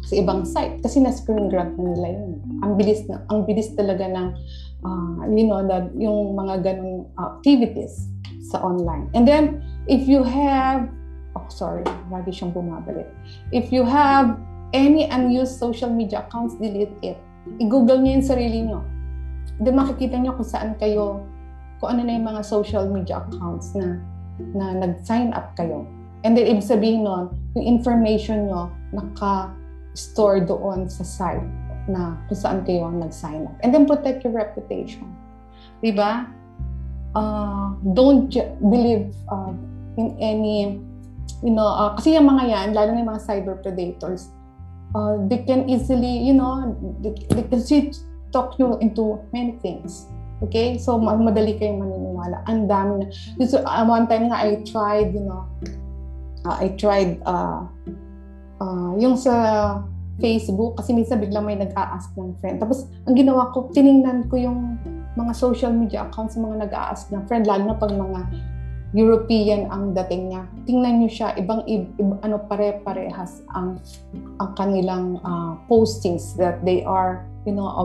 sa 0.00 0.16
ibang 0.16 0.42
site 0.42 0.80
kasi 0.80 0.98
na 0.98 1.12
screen 1.12 1.52
grab 1.52 1.76
na 1.76 1.92
nila 1.94 2.08
yun. 2.16 2.40
Ang 2.64 2.74
bilis 2.80 3.04
na 3.06 3.22
ang 3.28 3.44
bilis 3.44 3.70
talaga 3.76 4.08
ng 4.08 4.28
uh, 4.82 5.22
you 5.28 5.46
know 5.46 5.60
that 5.68 5.92
yung 5.94 6.34
mga 6.34 6.64
ganung 6.64 7.06
activities 7.20 8.08
sa 8.50 8.58
online. 8.64 9.06
And 9.12 9.28
then 9.28 9.60
if 9.86 10.08
you 10.08 10.24
have 10.24 10.88
oh 11.36 11.46
sorry, 11.52 11.86
lagi 12.08 12.32
siyang 12.32 12.56
bumabalik. 12.56 13.06
If 13.52 13.70
you 13.70 13.84
have 13.84 14.34
any 14.72 15.06
unused 15.10 15.58
social 15.58 15.90
media 15.90 16.26
accounts, 16.26 16.56
delete 16.58 16.94
it. 17.02 17.18
I-google 17.58 18.00
niyo 18.02 18.20
yung 18.20 18.26
sarili 18.26 18.58
niyo. 18.66 18.80
Then 19.60 19.76
makikita 19.76 20.16
niyo 20.16 20.34
kung 20.38 20.48
saan 20.48 20.74
kayo, 20.80 21.22
kung 21.78 21.96
ano 21.96 22.00
na 22.06 22.16
yung 22.16 22.26
mga 22.26 22.42
social 22.46 22.88
media 22.88 23.20
accounts 23.20 23.76
na 23.76 24.00
na 24.56 24.72
nag-sign 24.72 25.36
up 25.36 25.52
kayo. 25.52 25.84
And 26.24 26.36
then, 26.36 26.46
ibig 26.52 26.64
sabihin 26.64 27.08
nun, 27.08 27.32
yung 27.56 27.64
information 27.64 28.52
nyo 28.52 28.68
naka-store 28.92 30.44
doon 30.44 30.84
sa 30.90 31.04
site 31.04 31.48
na 31.88 32.20
kung 32.28 32.38
saan 32.38 32.58
kayo 32.62 32.92
nag-sign 32.92 33.48
up. 33.48 33.56
And 33.64 33.72
then, 33.72 33.88
protect 33.88 34.24
your 34.24 34.36
reputation. 34.36 35.08
Diba? 35.80 36.28
Uh, 37.16 37.74
don't 37.96 38.30
believe 38.60 39.10
uh, 39.32 39.50
in 39.96 40.14
any, 40.20 40.78
you 41.42 41.52
know, 41.56 41.66
uh, 41.66 41.96
kasi 41.96 42.14
yung 42.14 42.28
mga 42.28 42.44
yan, 42.52 42.68
lalo 42.76 42.92
na 42.92 43.00
yung 43.00 43.10
mga 43.16 43.24
cyber 43.24 43.56
predators, 43.64 44.28
uh, 44.94 45.16
they 45.26 45.40
can 45.42 45.66
easily, 45.72 46.20
you 46.20 46.36
know, 46.36 46.76
they, 47.00 47.16
they 47.32 47.42
can 47.48 47.64
talk 48.30 48.60
you 48.60 48.78
into 48.78 49.18
many 49.32 49.56
things. 49.64 50.06
Okay? 50.44 50.76
So, 50.78 51.00
madali 51.00 51.56
kayong 51.56 51.80
maniniwala. 51.80 52.44
Ang 52.46 52.68
dami 52.68 52.92
na. 53.02 53.06
So, 53.44 53.64
uh, 53.64 53.84
one 53.88 54.06
time 54.06 54.28
nga, 54.28 54.44
I 54.44 54.62
tried, 54.68 55.16
you 55.16 55.24
know, 55.24 55.48
uh, 56.44 56.56
I 56.60 56.72
tried, 56.76 57.20
uh, 57.24 57.64
uh, 58.60 58.92
yung 58.96 59.16
sa 59.16 59.34
Facebook, 60.20 60.76
kasi 60.76 60.92
minsan 60.92 61.20
biglang 61.20 61.48
may 61.48 61.56
nag-a-ask 61.56 62.12
ng 62.16 62.36
friend. 62.44 62.60
Tapos, 62.60 62.88
ang 63.08 63.16
ginawa 63.16 63.48
ko, 63.56 63.72
tiningnan 63.72 64.28
ko 64.28 64.36
yung 64.36 64.76
mga 65.16 65.32
social 65.32 65.72
media 65.72 66.06
accounts 66.06 66.36
ng 66.36 66.44
mga 66.44 66.68
nag-a-ask 66.68 67.08
ng 67.08 67.24
friend, 67.24 67.48
lalo 67.48 67.72
na 67.72 67.76
pag 67.76 67.92
mga 67.92 68.28
European 68.90 69.70
ang 69.70 69.94
dating 69.94 70.34
niya. 70.34 70.42
Tingnan 70.66 70.98
niyo 70.98 71.10
siya, 71.10 71.28
ibang 71.38 71.62
ib, 71.70 71.94
ano 72.26 72.42
pare-parehas 72.50 73.46
ang 73.54 73.78
ang 74.42 74.50
kanilang 74.58 75.22
uh, 75.22 75.54
postings 75.70 76.34
that 76.34 76.58
they 76.66 76.82
are, 76.82 77.22
you 77.46 77.54
know, 77.54 77.70
a, 77.70 77.82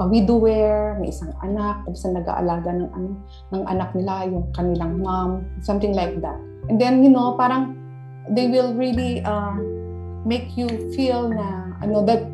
a 0.00 0.04
widower, 0.08 0.96
may 0.96 1.12
isang 1.12 1.28
anak, 1.44 1.84
tapos 1.84 2.08
nag-aalaga 2.08 2.72
ng 2.72 2.88
ano 2.88 3.10
ng 3.52 3.62
anak 3.68 3.92
nila, 3.92 4.24
yung 4.32 4.48
kanilang 4.56 4.96
mom, 5.04 5.44
something 5.60 5.92
like 5.92 6.16
that. 6.24 6.40
And 6.72 6.80
then, 6.80 7.04
you 7.04 7.12
know, 7.12 7.36
parang 7.36 7.76
they 8.30 8.48
will 8.48 8.74
really 8.74 9.22
uh, 9.22 9.54
make 10.26 10.56
you 10.58 10.66
feel 10.94 11.30
na 11.30 11.76
ano 11.82 12.02
that 12.06 12.26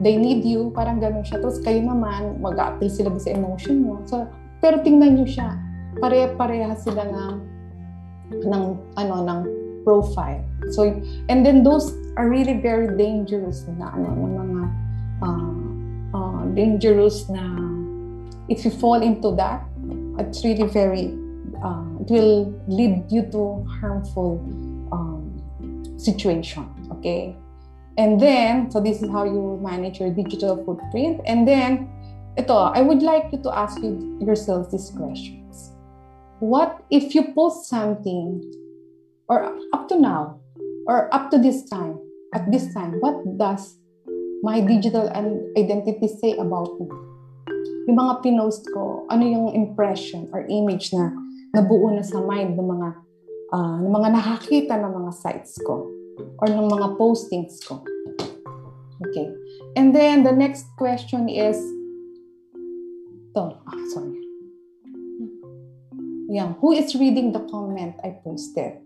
they 0.00 0.16
need 0.16 0.44
you, 0.44 0.72
parang 0.76 1.00
ganun 1.00 1.24
siya. 1.24 1.40
Tapos 1.40 1.62
kayo 1.64 1.80
naman, 1.80 2.36
mag-a-appeal 2.40 2.92
sila 2.92 3.08
sa 3.16 3.32
emotion 3.32 3.80
mo. 3.80 4.04
So, 4.04 4.28
pero 4.60 4.84
tingnan 4.84 5.16
niyo 5.16 5.40
siya, 5.40 5.56
pare-parehas 6.00 6.84
sila 6.84 7.06
ng 7.08 7.34
ng 8.44 8.64
ano 8.98 9.14
ng 9.22 9.40
profile. 9.86 10.42
So 10.74 10.90
and 11.30 11.46
then 11.46 11.62
those 11.62 11.94
are 12.18 12.26
really 12.26 12.58
very 12.58 12.90
dangerous 12.98 13.64
na 13.78 13.94
ano 13.94 14.10
ng 14.10 14.26
mga 14.34 14.64
uh, 15.22 15.54
uh, 16.10 16.42
dangerous 16.52 17.30
na 17.30 17.44
if 18.50 18.66
you 18.66 18.72
fall 18.74 18.98
into 18.98 19.30
that, 19.38 19.62
it's 20.18 20.42
really 20.42 20.66
very 20.66 21.14
uh, 21.62 21.86
it 22.02 22.10
will 22.10 22.50
lead 22.66 23.06
you 23.08 23.22
to 23.30 23.62
harmful 23.78 24.42
um, 24.42 24.65
situation. 25.96 26.68
Okay. 26.98 27.36
And 27.98 28.20
then, 28.20 28.70
so 28.70 28.80
this 28.80 29.02
is 29.02 29.08
how 29.10 29.24
you 29.24 29.58
manage 29.62 30.00
your 30.00 30.10
digital 30.10 30.62
footprint. 30.64 31.20
And 31.24 31.48
then, 31.48 31.88
ito, 32.36 32.52
I 32.52 32.82
would 32.82 33.00
like 33.00 33.32
you 33.32 33.40
to 33.40 33.50
ask 33.56 33.80
you, 33.80 34.20
yourself 34.20 34.70
this 34.70 34.90
question 34.92 35.46
what 36.40 36.84
if 36.90 37.14
you 37.14 37.32
post 37.32 37.68
something 37.68 38.44
or 39.28 39.56
up 39.72 39.88
to 39.88 39.98
now 39.98 40.38
or 40.86 41.12
up 41.14 41.30
to 41.30 41.38
this 41.38 41.64
time 41.68 41.96
at 42.34 42.44
this 42.52 42.72
time 42.74 43.00
what 43.00 43.16
does 43.38 43.78
my 44.42 44.60
digital 44.60 45.08
identity 45.56 46.08
say 46.20 46.36
about 46.36 46.68
me 46.76 46.86
yung 47.88 47.96
mga 47.96 48.20
pinost 48.20 48.68
ko 48.68 49.08
ano 49.08 49.24
yung 49.24 49.48
impression 49.56 50.28
or 50.36 50.44
image 50.52 50.92
na 50.92 51.08
nabuo 51.56 51.88
na 51.88 52.04
sa 52.04 52.20
mind 52.20 52.52
ng 52.60 52.68
mga 52.68 52.88
uh, 53.52 53.76
ng 53.82 53.92
mga 53.92 54.08
nakakita 54.16 54.74
ng 54.80 54.92
mga 54.92 55.12
sites 55.14 55.58
ko 55.62 55.86
or 56.42 56.48
ng 56.48 56.66
mga 56.66 56.96
postings 56.96 57.60
ko 57.62 57.82
okay 59.04 59.28
and 59.76 59.92
then 59.92 60.24
the 60.24 60.32
next 60.32 60.66
question 60.80 61.28
is 61.28 61.60
to 63.36 63.52
ah, 63.52 63.82
sorry 63.92 64.26
Yeah. 66.26 66.58
Who 66.58 66.72
is 66.74 66.94
reading 66.98 67.30
the 67.30 67.46
comment 67.46 67.94
I 68.02 68.18
posted? 68.18 68.82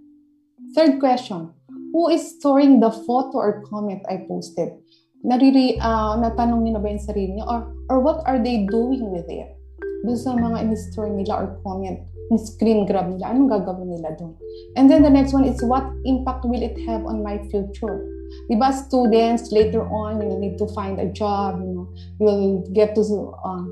Third 0.76 1.00
question. 1.00 1.50
Who 1.92 2.12
is 2.12 2.36
storing 2.36 2.80
the 2.80 2.92
photo 2.92 3.40
or 3.40 3.64
comment 3.64 4.04
I 4.08 4.28
posted? 4.28 4.76
Nariri, 5.24 5.80
uh, 5.80 6.20
natanong 6.20 6.64
niyo 6.64 6.76
na 6.76 6.80
ba 6.84 6.92
yung 6.92 7.00
sarili 7.00 7.32
niyo? 7.40 7.48
Or, 7.48 7.60
or 7.88 7.98
what 8.04 8.20
are 8.28 8.38
they 8.38 8.68
doing 8.68 9.08
with 9.08 9.28
it? 9.32 9.56
Doon 10.04 10.20
sa 10.20 10.36
mga 10.36 10.68
in-store 10.68 11.10
nila 11.12 11.32
or 11.44 11.48
comment, 11.64 12.04
screen 12.38 12.86
grab 12.86 13.08
nila, 13.08 13.32
anong 13.32 13.50
gagawin 13.50 13.90
nila 13.90 14.14
doon? 14.14 14.36
And 14.76 14.90
then 14.90 15.02
the 15.02 15.10
next 15.10 15.32
one 15.32 15.44
is 15.44 15.58
what 15.62 15.82
impact 16.04 16.44
will 16.44 16.62
it 16.62 16.78
have 16.86 17.06
on 17.06 17.22
my 17.22 17.38
future? 17.50 18.06
Diba 18.46 18.70
students, 18.70 19.50
later 19.50 19.82
on, 19.90 20.22
you 20.22 20.38
need 20.38 20.58
to 20.58 20.66
find 20.70 21.00
a 21.00 21.06
job, 21.10 21.58
you 21.58 21.74
know, 21.74 21.86
you'll 22.20 22.62
get 22.70 22.94
to, 22.94 23.02
uh, 23.42 23.66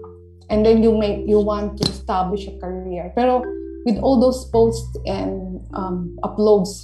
and 0.51 0.67
then 0.67 0.83
you 0.83 0.97
may, 0.97 1.23
you 1.23 1.39
want 1.39 1.79
to 1.79 1.85
establish 1.89 2.47
a 2.49 2.55
career. 2.59 3.13
Pero 3.15 3.43
with 3.87 3.99
all 4.03 4.19
those 4.19 4.51
posts 4.51 4.99
and 5.07 5.63
um, 5.75 6.19
uploads 6.25 6.83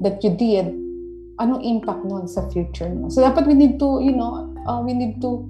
that 0.00 0.22
you 0.22 0.30
did, 0.36 0.68
anong 1.40 1.64
impact 1.64 2.04
nun 2.04 2.28
sa 2.28 2.48
future 2.52 2.88
mo? 2.92 3.08
So 3.08 3.24
dapat 3.24 3.46
we 3.46 3.54
need 3.54 3.80
to, 3.80 4.00
you 4.00 4.12
know, 4.12 4.52
uh, 4.68 4.80
we 4.84 4.92
need 4.92 5.20
to 5.20 5.44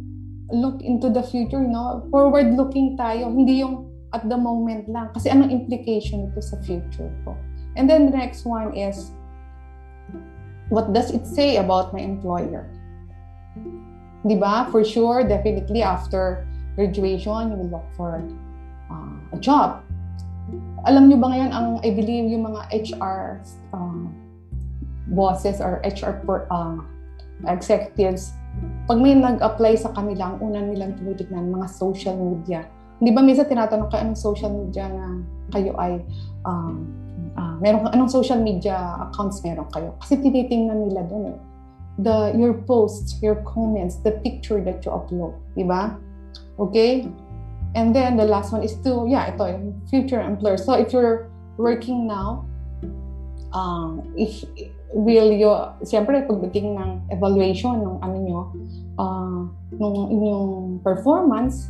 look 0.50 0.82
into 0.82 1.10
the 1.10 1.22
future, 1.22 1.58
you 1.58 1.70
know, 1.70 2.06
forward-looking 2.10 2.94
tayo, 2.94 3.30
hindi 3.30 3.62
yung 3.62 3.85
at 4.16 4.24
the 4.24 4.38
moment 4.40 4.88
lang. 4.88 5.12
Kasi 5.12 5.28
anong 5.28 5.52
implication 5.52 6.32
ito 6.32 6.40
sa 6.40 6.56
future 6.64 7.12
ko? 7.28 7.36
And 7.76 7.84
then 7.84 8.08
the 8.08 8.16
next 8.16 8.48
one 8.48 8.72
is, 8.72 9.12
what 10.72 10.96
does 10.96 11.12
it 11.12 11.28
say 11.28 11.60
about 11.60 11.92
my 11.92 12.00
employer? 12.00 12.64
Diba? 14.24 14.72
For 14.72 14.80
sure, 14.80 15.28
definitely 15.28 15.84
after 15.84 16.48
graduation, 16.74 17.52
you 17.52 17.56
will 17.60 17.70
look 17.76 17.88
for 17.94 18.24
uh, 18.88 19.36
a 19.36 19.38
job 19.38 19.84
alam 20.86 21.10
nyo 21.10 21.18
ba 21.18 21.34
ngayon, 21.34 21.50
ang 21.50 21.68
I 21.82 21.90
believe 21.90 22.30
yung 22.30 22.46
mga 22.46 22.70
HR 22.70 23.42
uh, 23.74 24.06
bosses 25.10 25.58
or 25.58 25.82
HR 25.82 26.22
per, 26.22 26.46
uh, 26.54 26.78
executives, 27.50 28.38
pag 28.86 29.02
may 29.02 29.12
nag-apply 29.12 29.74
sa 29.76 29.90
kanila, 29.92 30.32
ang 30.32 30.38
una 30.40 30.62
nilang 30.62 30.94
tinitignan, 30.94 31.50
mga 31.50 31.68
social 31.68 32.14
media. 32.14 32.62
Hindi 32.98 33.10
ba 33.12 33.20
minsan 33.20 33.46
tinatanong 33.46 33.88
kayo 33.92 34.00
anong 34.08 34.20
social 34.20 34.52
media 34.52 34.88
na 34.88 35.20
kayo 35.52 35.76
ay 35.76 36.00
um, 36.48 36.88
uh, 37.36 37.56
meron 37.60 37.86
anong 37.92 38.08
social 38.08 38.40
media 38.40 38.96
accounts 39.08 39.44
meron 39.44 39.68
kayo? 39.72 39.92
Kasi 40.00 40.16
tinitingnan 40.20 40.88
nila 40.88 41.04
doon 41.04 41.36
eh. 41.36 41.38
the 41.98 42.32
your 42.36 42.52
posts, 42.52 43.20
your 43.22 43.36
comments, 43.42 43.96
the 43.96 44.12
picture 44.12 44.60
that 44.60 44.84
you 44.84 44.90
upload, 44.92 45.34
di 45.56 45.64
ba? 45.64 45.96
Okay? 46.58 47.08
And 47.74 47.94
then 47.96 48.16
the 48.16 48.24
last 48.24 48.52
one 48.52 48.62
is 48.62 48.76
to, 48.84 49.06
yeah, 49.08 49.32
ito, 49.32 49.72
future 49.88 50.20
employer. 50.20 50.56
So 50.56 50.74
if 50.74 50.92
you're 50.92 51.28
working 51.56 52.06
now, 52.06 52.44
um, 53.52 54.12
if 54.16 54.44
will 54.92 55.32
you, 55.32 55.52
siyempre 55.84 56.24
pagdating 56.24 56.76
ng 56.76 57.08
evaluation 57.12 57.80
ng 57.84 57.96
ano 58.00 58.16
nyo, 58.20 58.40
uh, 59.00 59.40
ng 59.76 59.94
inyong 60.12 60.80
performance, 60.84 61.68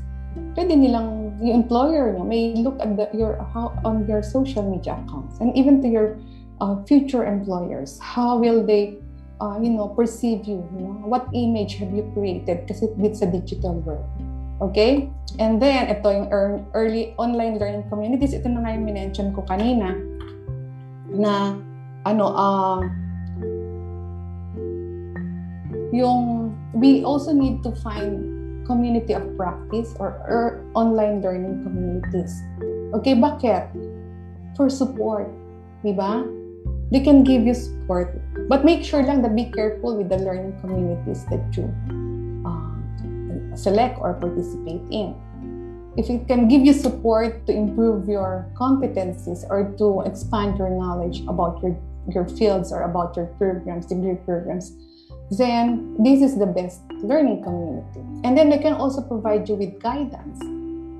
pwede 0.56 0.72
nilang 0.72 1.36
yung 1.44 1.62
employer 1.62 2.16
nyo 2.16 2.24
may 2.24 2.56
look 2.56 2.80
at 2.80 2.96
the, 2.96 3.06
your 3.12 3.36
how 3.52 3.76
on 3.84 4.08
your 4.08 4.24
social 4.24 4.64
media 4.64 4.96
accounts 5.04 5.36
and 5.44 5.52
even 5.52 5.84
to 5.84 5.88
your 5.88 6.16
uh, 6.64 6.80
future 6.88 7.28
employers. 7.28 8.00
How 8.00 8.40
will 8.40 8.64
they 8.64 8.96
uh, 9.38 9.60
you 9.60 9.70
know 9.70 9.92
perceive 9.92 10.48
you, 10.48 10.64
you 10.72 10.80
know? 10.80 10.96
What 11.04 11.28
image 11.36 11.76
have 11.84 11.92
you 11.92 12.08
created? 12.16 12.64
Kasi 12.64 12.88
it's 13.04 13.20
a 13.20 13.28
digital 13.28 13.76
world 13.84 14.08
okay? 14.60 15.12
And 15.36 15.60
then 15.60 15.92
ito 15.92 16.08
yung 16.08 16.28
early 16.72 17.12
online 17.20 17.60
learning 17.60 17.88
communities. 17.92 18.32
Ito 18.32 18.48
na 18.48 18.64
nga 18.64 18.72
yung 18.72 18.86
minention 18.88 19.36
ko 19.36 19.44
kanina 19.44 19.92
na 21.12 21.56
ano 22.08 22.24
uh, 22.32 22.80
yung 25.92 26.52
we 26.76 27.04
also 27.04 27.32
need 27.32 27.60
to 27.64 27.72
find 27.80 28.35
community 28.66 29.14
of 29.14 29.24
practice 29.36 29.94
or, 29.98 30.18
or 30.26 30.66
online 30.74 31.22
learning 31.22 31.62
communities. 31.62 32.42
Okay, 32.94 33.14
bakit? 33.14 33.70
For 34.58 34.68
support, 34.68 35.30
di 35.82 35.94
ba? 35.94 36.26
They 36.90 37.02
can 37.02 37.24
give 37.24 37.42
you 37.46 37.54
support. 37.54 38.14
But 38.46 38.64
make 38.64 38.84
sure 38.84 39.02
lang 39.02 39.22
that 39.22 39.34
be 39.34 39.50
careful 39.50 39.98
with 39.98 40.08
the 40.08 40.18
learning 40.22 40.54
communities 40.62 41.26
that 41.30 41.42
you 41.58 41.66
uh, 42.46 43.56
select 43.58 43.98
or 43.98 44.14
participate 44.14 44.86
in. 44.90 45.18
If 45.98 46.10
it 46.12 46.28
can 46.28 46.46
give 46.46 46.62
you 46.62 46.72
support 46.72 47.46
to 47.48 47.52
improve 47.52 48.06
your 48.06 48.46
competencies 48.54 49.42
or 49.48 49.74
to 49.80 50.04
expand 50.06 50.58
your 50.58 50.70
knowledge 50.70 51.24
about 51.26 51.58
your, 51.64 51.74
your 52.06 52.28
fields 52.28 52.70
or 52.70 52.82
about 52.86 53.16
your 53.16 53.26
programs, 53.40 53.86
degree 53.86 54.14
programs, 54.22 54.76
then 55.34 55.96
this 55.98 56.22
is 56.22 56.38
the 56.38 56.46
best 56.46 56.86
learning 57.02 57.42
community. 57.42 58.05
And 58.24 58.36
then 58.36 58.48
they 58.48 58.58
can 58.58 58.78
also 58.78 59.02
provide 59.02 59.48
you 59.48 59.56
with 59.56 59.76
guidance. 59.82 60.40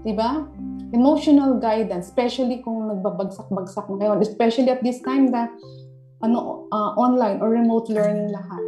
Diba? 0.05 0.45
Emotional 0.93 1.59
guidance, 1.59 2.07
especially 2.07 2.63
kung 2.63 2.87
nagbabagsak-bagsak 2.89 3.91
na 3.91 3.97
kayo, 3.99 4.13
especially 4.23 4.71
at 4.71 4.83
this 4.85 5.03
time 5.03 5.33
that 5.35 5.51
ano, 6.23 6.69
uh, 6.71 6.95
online 6.97 7.43
or 7.43 7.51
remote 7.51 7.89
learning 7.89 8.31
lahat. 8.31 8.63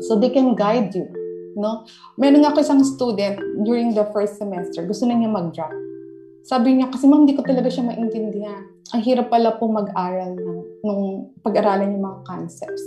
So 0.00 0.16
they 0.18 0.30
can 0.30 0.56
guide 0.56 0.94
you. 0.96 1.06
No? 1.54 1.84
Meron 2.16 2.48
ako 2.48 2.64
isang 2.64 2.80
student 2.80 3.38
during 3.62 3.92
the 3.92 4.08
first 4.10 4.40
semester, 4.40 4.88
gusto 4.88 5.04
na 5.04 5.14
niya 5.14 5.28
mag-drop. 5.28 5.72
Sabi 6.42 6.80
niya, 6.80 6.90
kasi 6.90 7.06
ma'am, 7.06 7.22
hindi 7.22 7.38
ko 7.38 7.46
talaga 7.46 7.70
siya 7.70 7.86
maintindihan. 7.86 8.66
Ang 8.96 9.02
hirap 9.04 9.30
pala 9.30 9.54
po 9.60 9.70
mag-aral 9.70 10.34
ng, 10.34 10.58
nung 10.82 11.30
pag-aralan 11.44 11.94
yung 11.94 12.02
mga 12.02 12.18
concepts. 12.26 12.82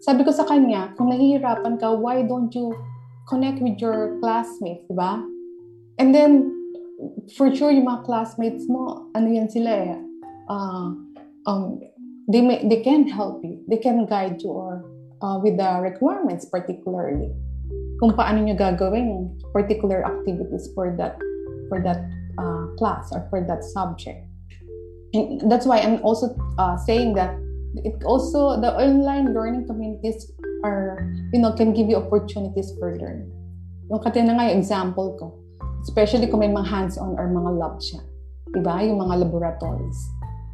Sabi 0.00 0.24
ko 0.24 0.32
sa 0.32 0.48
kanya, 0.48 0.96
kung 0.96 1.12
nahihirapan 1.12 1.76
ka, 1.76 1.92
why 1.92 2.24
don't 2.24 2.54
you 2.56 2.72
connect 3.28 3.60
with 3.60 3.78
your 3.80 4.18
classmates, 4.20 4.84
di 4.88 4.94
ba? 4.94 5.22
And 5.98 6.14
then, 6.14 6.52
for 7.36 7.54
sure, 7.54 7.70
yung 7.70 7.86
mga 7.86 8.04
classmates 8.04 8.68
mo, 8.68 9.08
ano 9.14 9.26
yan 9.28 9.48
sila 9.48 9.70
eh, 9.70 9.96
uh, 10.48 10.92
um, 11.46 11.80
they, 12.28 12.40
may, 12.40 12.66
they 12.68 12.82
can 12.82 13.08
help 13.08 13.44
you. 13.44 13.62
They 13.68 13.78
can 13.78 14.06
guide 14.06 14.42
you 14.42 14.50
or 14.50 14.84
uh, 15.22 15.38
with 15.38 15.56
the 15.56 15.80
requirements 15.80 16.44
particularly. 16.44 17.32
Kung 18.00 18.12
paano 18.12 18.44
nyo 18.44 18.56
gagawin 18.56 19.08
yung 19.08 19.24
particular 19.52 20.04
activities 20.04 20.68
for 20.74 20.92
that 20.98 21.16
for 21.68 21.80
that 21.80 22.04
uh, 22.36 22.74
class 22.76 23.08
or 23.14 23.24
for 23.30 23.40
that 23.40 23.64
subject. 23.64 24.20
And 25.14 25.40
that's 25.48 25.64
why 25.64 25.78
I'm 25.80 26.02
also 26.02 26.34
uh, 26.58 26.76
saying 26.76 27.14
that 27.14 27.32
it 27.82 27.98
also 28.04 28.60
the 28.60 28.70
online 28.78 29.34
learning 29.34 29.66
communities 29.66 30.30
are 30.62 31.02
you 31.32 31.40
know 31.40 31.52
can 31.52 31.74
give 31.74 31.90
you 31.90 31.96
opportunities 31.96 32.70
for 32.78 32.94
learning. 32.94 33.30
Yung 33.90 34.00
katina 34.00 34.38
nga 34.38 34.50
yung 34.50 34.62
example 34.62 35.18
ko 35.18 35.34
especially 35.84 36.24
kung 36.30 36.40
may 36.40 36.48
mga 36.48 36.64
hands-on 36.64 37.12
or 37.20 37.28
mga 37.28 37.50
lab 37.60 37.76
siya 37.82 38.00
diba 38.54 38.80
yung 38.86 39.02
mga 39.02 39.26
laboratories. 39.26 39.98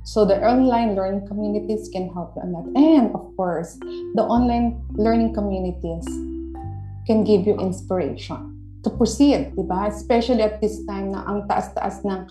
So 0.02 0.24
the 0.24 0.40
online 0.40 0.96
learning 0.96 1.28
communities 1.28 1.92
can 1.92 2.08
help 2.10 2.32
you 2.34 2.42
on 2.42 2.56
that. 2.56 2.66
And 2.74 3.12
of 3.12 3.36
course 3.36 3.76
the 4.16 4.24
online 4.24 4.80
learning 4.96 5.36
communities 5.36 6.08
can 7.04 7.22
give 7.22 7.44
you 7.44 7.54
inspiration 7.60 8.56
to 8.82 8.88
proceed 8.88 9.52
diba 9.56 9.92
especially 9.92 10.40
at 10.40 10.60
this 10.64 10.80
time 10.88 11.12
na 11.12 11.20
ang 11.28 11.44
taas-taas 11.44 12.00
ng 12.00 12.24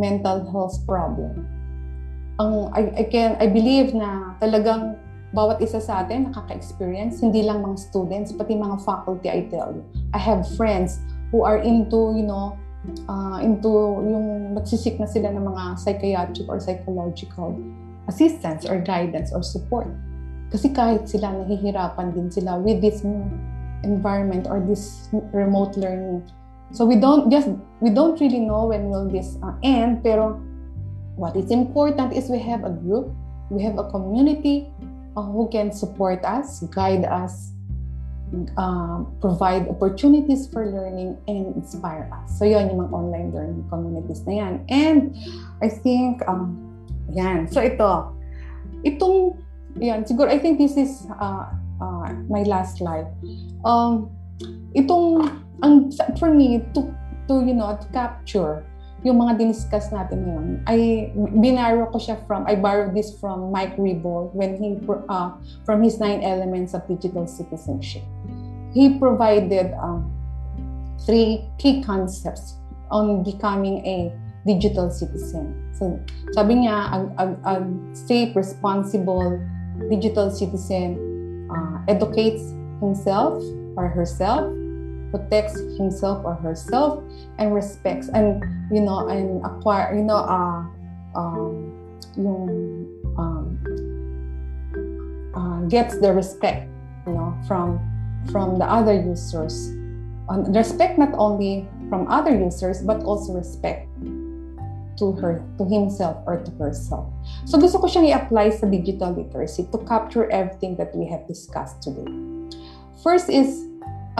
mental 0.00 0.48
health 0.48 0.80
problem 0.88 1.44
ang 2.40 2.72
I, 2.72 2.82
I 2.96 3.04
can 3.12 3.36
I 3.36 3.46
believe 3.52 3.92
na 3.92 4.32
talagang 4.40 4.96
bawat 5.30 5.62
isa 5.62 5.78
sa 5.78 6.02
atin 6.02 6.32
nakaka-experience, 6.32 7.22
hindi 7.22 7.46
lang 7.46 7.62
mga 7.62 7.78
students, 7.78 8.34
pati 8.34 8.58
mga 8.58 8.82
faculty, 8.82 9.30
I 9.30 9.46
tell 9.46 9.70
you. 9.70 9.84
I 10.10 10.18
have 10.18 10.42
friends 10.58 10.98
who 11.30 11.46
are 11.46 11.62
into, 11.62 12.18
you 12.18 12.26
know, 12.26 12.58
uh, 13.06 13.38
into 13.38 13.70
yung 14.02 14.58
nagsisik 14.58 14.98
na 14.98 15.06
sila 15.06 15.30
ng 15.30 15.44
mga 15.46 15.78
psychiatric 15.78 16.50
or 16.50 16.58
psychological 16.58 17.54
assistance 18.10 18.66
or 18.66 18.82
guidance 18.82 19.30
or 19.30 19.46
support. 19.46 19.86
Kasi 20.50 20.74
kahit 20.74 21.06
sila 21.06 21.30
nahihirapan 21.30 22.10
din 22.10 22.26
sila 22.26 22.58
with 22.58 22.82
this 22.82 23.06
environment 23.86 24.50
or 24.50 24.58
this 24.58 25.06
remote 25.30 25.78
learning. 25.78 26.26
So 26.74 26.82
we 26.82 26.98
don't 26.98 27.30
just 27.30 27.54
we 27.78 27.94
don't 27.94 28.18
really 28.18 28.42
know 28.42 28.66
when 28.70 28.90
will 28.90 29.06
this 29.06 29.38
uh, 29.42 29.54
end 29.62 30.02
pero 30.02 30.42
what 31.20 31.36
is 31.36 31.52
important 31.52 32.16
is 32.16 32.32
we 32.32 32.40
have 32.40 32.64
a 32.64 32.72
group, 32.72 33.12
we 33.52 33.62
have 33.62 33.76
a 33.76 33.84
community 33.92 34.72
uh, 35.16 35.22
who 35.22 35.52
can 35.52 35.68
support 35.70 36.24
us, 36.24 36.64
guide 36.72 37.04
us, 37.04 37.52
uh, 38.56 39.04
provide 39.20 39.68
opportunities 39.68 40.48
for 40.48 40.64
learning, 40.64 41.20
and 41.28 41.52
inspire 41.60 42.08
us. 42.08 42.40
So 42.40 42.48
yun 42.48 42.72
yung 42.72 42.88
mga 42.88 42.92
online 42.96 43.28
learning 43.36 43.68
communities 43.68 44.24
na 44.24 44.32
yan. 44.32 44.54
And 44.72 45.12
I 45.60 45.68
think, 45.68 46.24
um, 46.24 46.56
yan. 47.12 47.52
So 47.52 47.60
ito, 47.60 48.16
itong, 48.88 49.36
yan, 49.76 50.08
siguro, 50.08 50.32
I 50.32 50.40
think 50.40 50.56
this 50.56 50.80
is 50.80 51.04
uh, 51.20 51.52
uh, 51.84 52.16
my 52.32 52.48
last 52.48 52.80
slide. 52.80 53.12
Um, 53.68 54.08
itong, 54.72 55.36
ang, 55.60 55.92
for 56.16 56.32
me, 56.32 56.64
to, 56.72 56.80
to, 57.28 57.44
you 57.44 57.52
know, 57.52 57.76
to 57.76 57.86
capture 57.92 58.64
yung 59.00 59.16
mga 59.16 59.40
diniscuss 59.40 59.88
natin 59.92 60.28
ngayon, 60.28 60.48
ay 60.68 60.80
binarrow 61.40 61.88
ko 61.88 61.96
siya 61.96 62.20
from, 62.28 62.44
I 62.44 62.56
borrowed 62.56 62.92
this 62.92 63.16
from 63.16 63.48
Mike 63.48 63.76
Ribol 63.80 64.28
when 64.36 64.60
he, 64.60 64.76
uh, 65.08 65.32
from 65.64 65.80
his 65.80 65.96
nine 65.96 66.20
elements 66.20 66.76
of 66.76 66.84
digital 66.84 67.24
citizenship. 67.24 68.04
He 68.76 69.00
provided 69.00 69.72
um, 69.80 70.12
three 71.06 71.48
key 71.56 71.80
concepts 71.82 72.60
on 72.92 73.24
becoming 73.24 73.80
a 73.86 74.12
digital 74.44 74.90
citizen. 74.90 75.56
So, 75.72 75.96
sabi 76.36 76.64
niya, 76.64 76.76
a, 76.92 76.98
a, 77.16 77.24
a 77.44 77.54
safe, 77.96 78.36
responsible 78.36 79.40
digital 79.88 80.28
citizen 80.28 81.00
uh, 81.48 81.80
educates 81.88 82.52
himself 82.84 83.40
or 83.76 83.88
herself 83.88 84.44
protects 85.10 85.58
himself 85.76 86.24
or 86.24 86.34
herself 86.34 87.02
and 87.38 87.54
respects 87.54 88.08
and 88.14 88.42
you 88.70 88.80
know 88.80 89.08
and 89.08 89.44
acquire 89.44 89.94
you 89.94 90.02
know 90.02 90.22
uh 90.26 90.62
um 91.18 91.74
yung 92.16 92.86
um 93.18 93.58
uh, 95.34 95.60
gets 95.68 95.98
the 95.98 96.12
respect 96.12 96.66
you 97.06 97.12
know 97.12 97.34
from 97.46 97.78
from 98.28 98.58
the 98.58 98.64
other 98.64 98.94
users. 98.94 99.72
And 100.28 100.54
respect 100.54 100.98
not 100.98 101.10
only 101.14 101.66
from 101.88 102.06
other 102.08 102.30
users 102.30 102.82
but 102.82 103.02
also 103.02 103.34
respect 103.34 103.88
to 104.98 105.12
her 105.18 105.42
to 105.58 105.64
himself 105.64 106.22
or 106.26 106.38
to 106.38 106.50
herself. 106.60 107.08
So 107.46 107.58
gusto 107.58 107.80
ko 107.80 107.88
siyang 107.88 108.12
i-apply 108.12 108.52
sa 108.54 108.68
digital 108.68 109.16
literacy 109.16 109.66
to 109.72 109.78
capture 109.88 110.28
everything 110.30 110.76
that 110.76 110.94
we 110.94 111.08
have 111.08 111.26
discussed 111.26 111.82
today. 111.82 112.06
First 113.02 113.32
is 113.32 113.64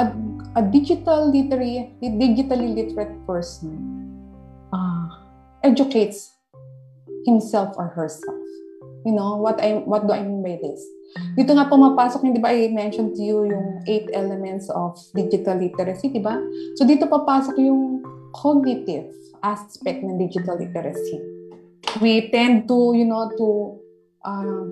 a, 0.00 0.08
a 0.56 0.62
digital 0.62 1.30
literary, 1.30 1.94
digitally 2.02 2.74
literate 2.74 3.14
person 3.26 3.78
uh, 4.72 5.08
educates 5.62 6.34
himself 7.26 7.74
or 7.78 7.88
herself. 7.88 8.38
You 9.06 9.12
know, 9.12 9.36
what 9.36 9.60
I 9.62 9.80
what 9.86 10.06
do 10.06 10.12
I 10.12 10.22
mean 10.22 10.42
by 10.42 10.58
this? 10.60 10.82
Dito 11.34 11.56
nga 11.58 11.66
pumapasok 11.66 12.22
yung, 12.22 12.34
di 12.38 12.42
ba, 12.42 12.54
I 12.54 12.70
mentioned 12.70 13.18
to 13.18 13.22
you 13.22 13.42
yung 13.42 13.82
eight 13.90 14.06
elements 14.14 14.70
of 14.70 14.94
digital 15.10 15.58
literacy, 15.58 16.10
di 16.10 16.22
ba? 16.22 16.38
So 16.78 16.86
dito 16.86 17.10
papasok 17.10 17.58
yung 17.58 18.04
cognitive 18.30 19.10
aspect 19.42 20.06
ng 20.06 20.18
digital 20.18 20.54
literacy. 20.54 21.18
We 21.98 22.30
tend 22.30 22.70
to, 22.70 22.94
you 22.94 23.08
know, 23.08 23.26
to 23.26 23.48
uh, 24.22 24.70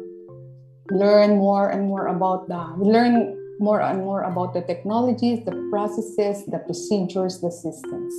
learn 0.95 1.43
more 1.43 1.75
and 1.75 1.91
more 1.91 2.07
about 2.07 2.47
the, 2.47 2.61
learn 2.79 3.35
more 3.59 3.81
and 3.81 3.99
more 3.99 4.23
about 4.23 4.55
the 4.55 4.63
technologies, 4.63 5.45
the 5.45 5.55
processes, 5.71 6.45
the 6.47 6.59
procedures, 6.59 7.41
the 7.41 7.51
systems. 7.51 8.15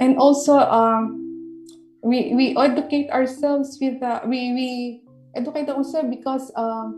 And 0.00 0.18
also, 0.18 0.58
um, 0.58 1.66
we, 2.02 2.34
we 2.34 2.56
educate 2.56 3.10
ourselves 3.10 3.78
with, 3.80 4.02
uh, 4.02 4.20
we, 4.26 4.52
we 4.52 5.02
educate 5.34 5.68
ourselves 5.68 6.08
because 6.10 6.52
uh, 6.56 6.90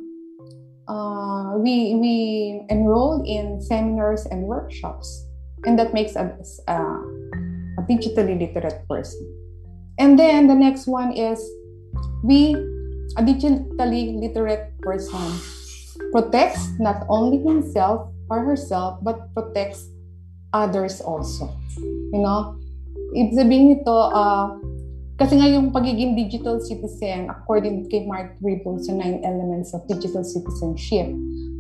uh, 0.89 1.59
we, 1.59 1.95
we 1.95 2.67
enroll 2.69 3.23
in 3.27 3.61
seminars 3.61 4.27
and 4.27 4.43
workshops. 4.43 5.27
And 5.65 5.79
that 5.79 5.95
makes 5.95 6.17
us 6.17 6.61
uh, 6.69 6.73
a 7.79 7.83
digitally 7.89 8.39
literate 8.39 8.87
person. 8.89 9.21
And 9.99 10.19
then 10.19 10.47
the 10.47 10.55
next 10.55 10.87
one 10.87 11.13
is 11.13 11.43
we, 12.23 12.55
a 13.17 13.23
digitally 13.23 14.19
literate 14.21 14.79
person, 14.81 15.56
protects 16.13 16.73
not 16.79 17.05
only 17.09 17.39
himself 17.43 18.11
or 18.31 18.45
herself, 18.45 18.99
but 19.03 19.33
protects 19.35 19.89
others 20.53 21.01
also. 21.01 21.53
You 22.13 22.23
know, 22.23 22.57
ibig 23.15 23.37
sabihin 23.37 23.65
nito, 23.77 23.93
uh, 23.93 24.57
kasi 25.17 25.41
nga 25.41 25.49
yung 25.49 25.73
pagiging 25.73 26.13
digital 26.17 26.61
citizen, 26.61 27.33
according 27.33 27.89
kay 27.89 28.05
Mark 28.05 28.37
Ribble 28.45 28.81
sa 28.85 28.93
Nine 28.93 29.25
Elements 29.25 29.73
of 29.73 29.85
Digital 29.89 30.25
Citizenship, 30.25 31.09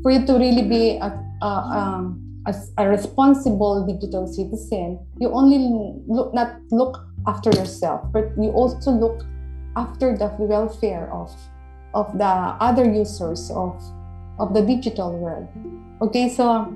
for 0.04 0.12
you 0.12 0.22
to 0.28 0.36
really 0.36 0.64
be 0.64 1.00
a, 1.00 1.08
a, 1.40 1.50
um, 1.72 2.20
a, 2.44 2.52
a 2.78 2.84
responsible 2.84 3.88
digital 3.88 4.28
citizen, 4.28 5.00
you 5.18 5.32
only 5.32 5.58
look, 6.06 6.36
not 6.36 6.60
look 6.70 7.00
after 7.26 7.50
yourself, 7.56 8.04
but 8.12 8.28
you 8.36 8.52
also 8.52 8.92
look 8.92 9.24
after 9.76 10.16
the 10.16 10.28
welfare 10.38 11.12
of 11.12 11.32
of 11.96 12.12
the 12.18 12.32
other 12.60 12.84
users 12.84 13.50
of 13.56 13.72
of 14.38 14.54
the 14.54 14.62
digital 14.62 15.16
world. 15.16 15.48
Okay, 16.02 16.28
so 16.28 16.72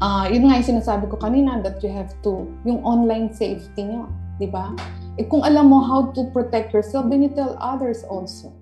uh, 0.00 0.24
yun 0.30 0.48
nga 0.48 0.60
yung 0.60 0.68
sinasabi 0.76 1.10
ko 1.10 1.16
kanina 1.16 1.60
that 1.62 1.82
you 1.84 1.92
have 1.92 2.10
to, 2.22 2.48
yung 2.64 2.80
online 2.84 3.32
safety 3.32 3.84
nyo, 3.84 4.08
di 4.40 4.48
ba? 4.48 4.72
Eh, 5.16 5.24
kung 5.24 5.44
alam 5.44 5.72
mo 5.72 5.80
how 5.80 6.12
to 6.12 6.28
protect 6.32 6.72
yourself, 6.72 7.08
then 7.08 7.24
you 7.24 7.32
tell 7.32 7.56
others 7.60 8.04
also 8.08 8.52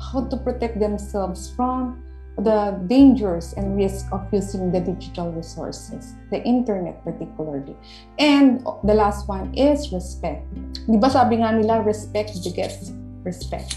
how 0.00 0.24
to 0.28 0.36
protect 0.36 0.80
themselves 0.80 1.52
from 1.52 2.00
the 2.40 2.72
dangers 2.88 3.52
and 3.60 3.76
risk 3.76 4.08
of 4.12 4.24
using 4.32 4.72
the 4.72 4.80
digital 4.80 5.28
resources, 5.32 6.16
the 6.30 6.40
internet 6.44 7.04
particularly. 7.04 7.76
And 8.18 8.64
the 8.84 8.94
last 8.94 9.28
one 9.28 9.52
is 9.52 9.92
respect. 9.92 10.48
Di 10.88 10.96
ba 10.96 11.12
sabi 11.12 11.44
nga 11.44 11.52
nila, 11.52 11.84
respect 11.84 12.40
begets 12.40 12.96
respect. 13.24 13.76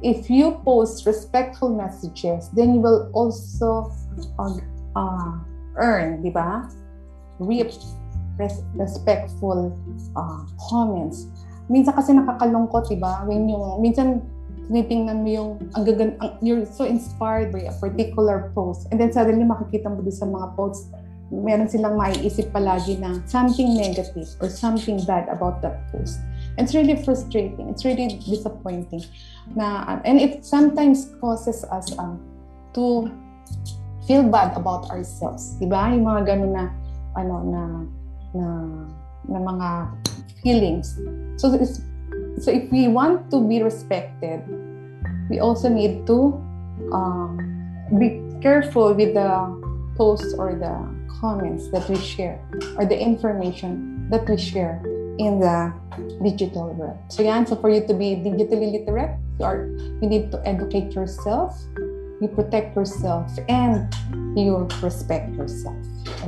If 0.00 0.32
you 0.32 0.56
post 0.64 1.04
respectful 1.04 1.76
messages, 1.76 2.48
then 2.56 2.74
you 2.74 2.80
will 2.80 3.12
also 3.12 3.92
uh, 4.40 4.56
uh, 4.96 5.32
earn, 5.76 6.24
di 6.24 6.32
ba? 6.32 6.64
Reap 7.36 7.68
res- 8.40 8.64
respectful 8.72 9.76
uh, 10.16 10.40
comments. 10.72 11.28
Minsan 11.68 11.92
kasi 11.92 12.16
nakakalungkot, 12.16 12.88
di 12.88 12.96
ba? 12.96 13.28
When 13.28 13.44
you, 13.44 13.60
minsan 13.76 14.24
tinitingnan 14.72 15.20
mo 15.20 15.28
yung, 15.28 15.50
ang 15.76 15.84
gagan, 15.84 16.16
ang, 16.24 16.38
you're 16.40 16.64
so 16.64 16.88
inspired 16.88 17.52
by 17.52 17.68
a 17.68 17.74
particular 17.76 18.54
post. 18.56 18.88
And 18.88 18.96
then 18.96 19.12
suddenly 19.12 19.44
makikita 19.44 19.90
mo 19.90 20.00
doon 20.00 20.16
sa 20.16 20.24
mga 20.24 20.56
posts, 20.56 20.88
meron 21.30 21.68
silang 21.68 21.94
maiisip 21.98 22.50
palagi 22.50 22.98
na 22.98 23.20
something 23.28 23.76
negative 23.76 24.26
or 24.40 24.48
something 24.48 24.98
bad 25.04 25.28
about 25.28 25.60
that 25.60 25.76
post. 25.92 26.18
It's 26.60 26.74
really 26.74 27.00
frustrating. 27.02 27.72
It's 27.72 27.84
really 27.84 28.20
disappointing. 28.20 29.04
Na, 29.56 29.98
and 30.04 30.20
it 30.20 30.44
sometimes 30.44 31.08
causes 31.20 31.64
us 31.64 31.96
um, 31.96 32.20
to 32.74 33.10
feel 34.06 34.22
bad 34.28 34.52
about 34.56 34.92
ourselves. 34.92 35.56
Di 35.56 35.64
ba? 35.64 35.88
Yung 35.88 36.04
mga 36.04 36.36
ganun 36.36 36.52
na, 36.52 36.64
ano, 37.16 37.34
na, 37.48 37.62
na, 38.36 38.46
na 39.24 39.38
mga 39.40 39.68
feelings. 40.44 41.00
So, 41.40 41.56
it's, 41.56 41.80
so 42.44 42.52
if 42.52 42.70
we 42.70 42.88
want 42.88 43.30
to 43.32 43.40
be 43.40 43.64
respected, 43.64 44.44
we 45.32 45.40
also 45.40 45.68
need 45.68 46.06
to 46.06 46.36
um, 46.92 47.40
be 47.96 48.20
careful 48.44 48.92
with 48.92 49.14
the 49.16 49.32
posts 49.96 50.34
or 50.36 50.52
the 50.52 50.76
comments 51.20 51.68
that 51.72 51.88
we 51.88 51.96
share 51.96 52.40
or 52.76 52.84
the 52.84 52.98
information 52.98 54.08
that 54.10 54.28
we 54.28 54.36
share 54.36 54.80
in 55.20 55.38
the 55.38 55.72
digital 56.24 56.72
world. 56.72 56.96
So 57.12 57.22
yan, 57.22 57.44
so 57.44 57.54
for 57.54 57.68
you 57.68 57.84
to 57.86 57.92
be 57.92 58.16
digitally 58.16 58.72
literate, 58.72 59.20
you, 59.38 59.44
are, 59.44 59.68
you 60.00 60.08
need 60.08 60.32
to 60.32 60.40
educate 60.48 60.96
yourself, 60.96 61.60
you 62.20 62.28
protect 62.32 62.74
yourself, 62.74 63.28
and 63.48 63.92
you 64.32 64.66
respect 64.80 65.36
yourself. 65.36 65.76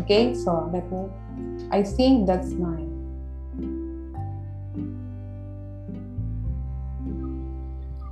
Okay, 0.05 0.35
so 0.35 0.69
let 0.73 0.85
me, 0.93 1.09
I 1.73 1.83
think 1.83 2.27
that's 2.29 2.53
my 2.53 2.85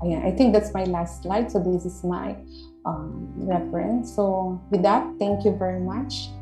Ayan, 0.01 0.25
I 0.25 0.33
think 0.33 0.55
that's 0.57 0.73
my 0.73 0.85
last 0.85 1.21
slide. 1.21 1.53
So 1.53 1.61
this 1.61 1.85
is 1.85 2.03
my 2.03 2.35
um, 2.87 3.29
reference. 3.37 4.17
So 4.17 4.57
with 4.71 4.81
that, 4.81 5.05
thank 5.19 5.45
you 5.45 5.53
very 5.53 5.79
much. 5.79 6.33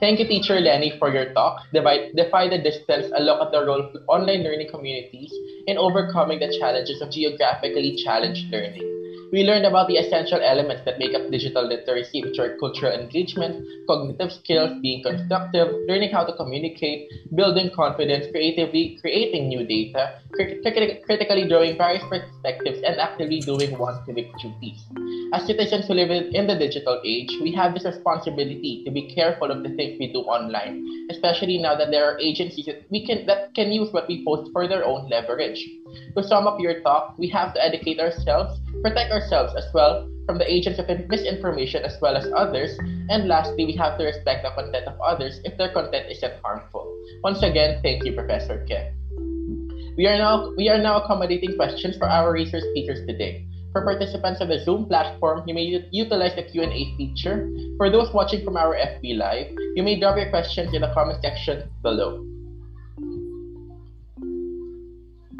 Thank 0.00 0.20
you, 0.20 0.28
Teacher 0.28 0.60
Lenny, 0.60 0.96
for 0.98 1.12
your 1.12 1.32
talk. 1.34 1.62
Defy 1.72 2.48
the 2.48 2.60
Distance, 2.62 3.10
a 3.16 3.20
look 3.20 3.42
at 3.42 3.50
the 3.50 3.66
role 3.66 3.80
of 3.80 3.96
online 4.06 4.44
learning 4.44 4.70
communities 4.70 5.32
in 5.66 5.76
overcoming 5.76 6.38
the 6.38 6.56
challenges 6.56 7.02
of 7.02 7.10
geographically 7.10 7.96
challenged 7.96 8.46
learning. 8.52 8.97
We 9.30 9.44
learned 9.44 9.66
about 9.66 9.88
the 9.88 9.96
essential 9.96 10.40
elements 10.40 10.82
that 10.86 10.98
make 10.98 11.14
up 11.14 11.30
digital 11.30 11.66
literacy, 11.66 12.22
which 12.22 12.38
are 12.38 12.56
cultural 12.56 12.92
engagement, 12.92 13.60
cognitive 13.86 14.32
skills, 14.32 14.80
being 14.80 15.02
constructive, 15.02 15.68
learning 15.86 16.12
how 16.12 16.24
to 16.24 16.32
communicate, 16.32 17.10
building 17.34 17.70
confidence, 17.76 18.26
creatively 18.30 18.96
creating 19.00 19.48
new 19.48 19.66
data, 19.66 20.20
crit- 20.32 20.62
critically 21.04 21.46
drawing 21.46 21.76
various 21.76 22.02
perspectives, 22.08 22.80
and 22.86 22.98
actively 22.98 23.40
doing 23.40 23.76
one's 23.76 24.00
civic 24.06 24.32
duties. 24.40 24.80
As 25.34 25.44
citizens 25.44 25.86
who 25.86 25.94
live 25.94 26.10
in 26.10 26.46
the 26.46 26.56
digital 26.56 26.98
age, 27.04 27.28
we 27.42 27.52
have 27.52 27.74
this 27.74 27.84
responsibility 27.84 28.82
to 28.86 28.90
be 28.90 29.12
careful 29.14 29.50
of 29.50 29.62
the 29.62 29.76
things 29.76 29.98
we 30.00 30.10
do 30.10 30.20
online, 30.20 31.06
especially 31.10 31.58
now 31.58 31.74
that 31.76 31.90
there 31.90 32.04
are 32.04 32.18
agencies 32.18 32.64
that 32.64 32.86
we 32.90 33.04
can 33.04 33.26
that 33.26 33.52
can 33.54 33.70
use 33.72 33.92
what 33.92 34.08
we 34.08 34.24
post 34.24 34.50
for 34.52 34.66
their 34.66 34.86
own 34.86 35.08
leverage. 35.10 35.68
To 36.16 36.22
sum 36.22 36.46
up 36.46 36.60
your 36.60 36.80
talk, 36.80 37.16
we 37.18 37.28
have 37.28 37.54
to 37.54 37.64
educate 37.64 38.00
ourselves, 38.00 38.60
protect 38.82 39.12
ourselves 39.12 39.54
as 39.56 39.66
well 39.72 40.08
from 40.26 40.36
the 40.36 40.44
agents 40.44 40.78
of 40.78 40.86
misinformation 41.08 41.82
as 41.84 41.96
well 42.02 42.14
as 42.14 42.28
others, 42.36 42.76
and 43.08 43.28
lastly, 43.28 43.64
we 43.64 43.72
have 43.76 43.96
to 43.96 44.04
respect 44.04 44.44
the 44.44 44.50
content 44.50 44.86
of 44.86 45.00
others 45.00 45.40
if 45.44 45.56
their 45.56 45.72
content 45.72 46.04
isn't 46.10 46.34
harmful. 46.44 46.84
Once 47.24 47.42
again, 47.42 47.80
thank 47.82 48.04
you, 48.04 48.12
Professor 48.12 48.60
Ke. 48.68 48.92
We 49.96 50.06
are 50.06 50.18
now 50.18 50.52
we 50.54 50.68
are 50.68 50.78
now 50.78 51.00
accommodating 51.00 51.56
questions 51.56 51.96
for 51.96 52.06
our 52.06 52.30
research 52.30 52.62
speakers 52.70 53.00
today. 53.08 53.48
For 53.72 53.84
participants 53.84 54.40
of 54.40 54.48
the 54.48 54.60
Zoom 54.60 54.86
platform, 54.86 55.44
you 55.46 55.54
may 55.54 55.80
utilize 55.92 56.36
the 56.36 56.44
Q&A 56.44 56.96
feature. 56.96 57.48
For 57.76 57.90
those 57.90 58.12
watching 58.12 58.44
from 58.44 58.56
our 58.56 58.76
FB 58.76 59.16
Live, 59.16 59.48
you 59.76 59.82
may 59.82 59.98
drop 59.98 60.16
your 60.16 60.30
questions 60.30 60.72
in 60.72 60.82
the 60.82 60.92
comment 60.92 61.20
section 61.22 61.68
below. 61.82 62.24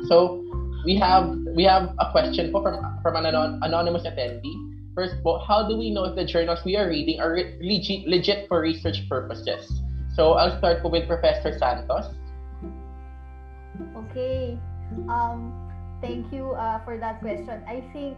So, 0.09 0.45
we 0.85 0.97
have 0.97 1.31
we 1.55 1.65
have 1.65 1.95
a 1.99 2.11
question 2.11 2.51
po 2.53 2.63
from 2.63 2.81
from 3.03 3.17
an 3.17 3.29
anonymous 3.63 4.05
attendee. 4.09 4.57
First 4.97 5.23
po, 5.23 5.39
how 5.39 5.69
do 5.69 5.79
we 5.79 5.95
know 5.95 6.05
if 6.05 6.17
the 6.17 6.25
journals 6.25 6.65
we 6.65 6.75
are 6.75 6.89
reading 6.89 7.21
are 7.21 7.39
legit, 7.63 8.09
legit 8.09 8.49
for 8.49 8.61
research 8.61 9.07
purposes? 9.09 9.69
So, 10.17 10.35
I'll 10.35 10.57
start 10.59 10.83
po 10.83 10.89
with 10.89 11.07
Professor 11.07 11.55
Santos. 11.55 12.11
Okay. 13.95 14.59
Um, 15.07 15.55
Thank 16.01 16.31
you 16.31 16.55
uh, 16.55 16.79
for 16.87 16.97
that 16.99 17.19
question. 17.19 17.59
I 17.67 17.83
think 17.91 18.15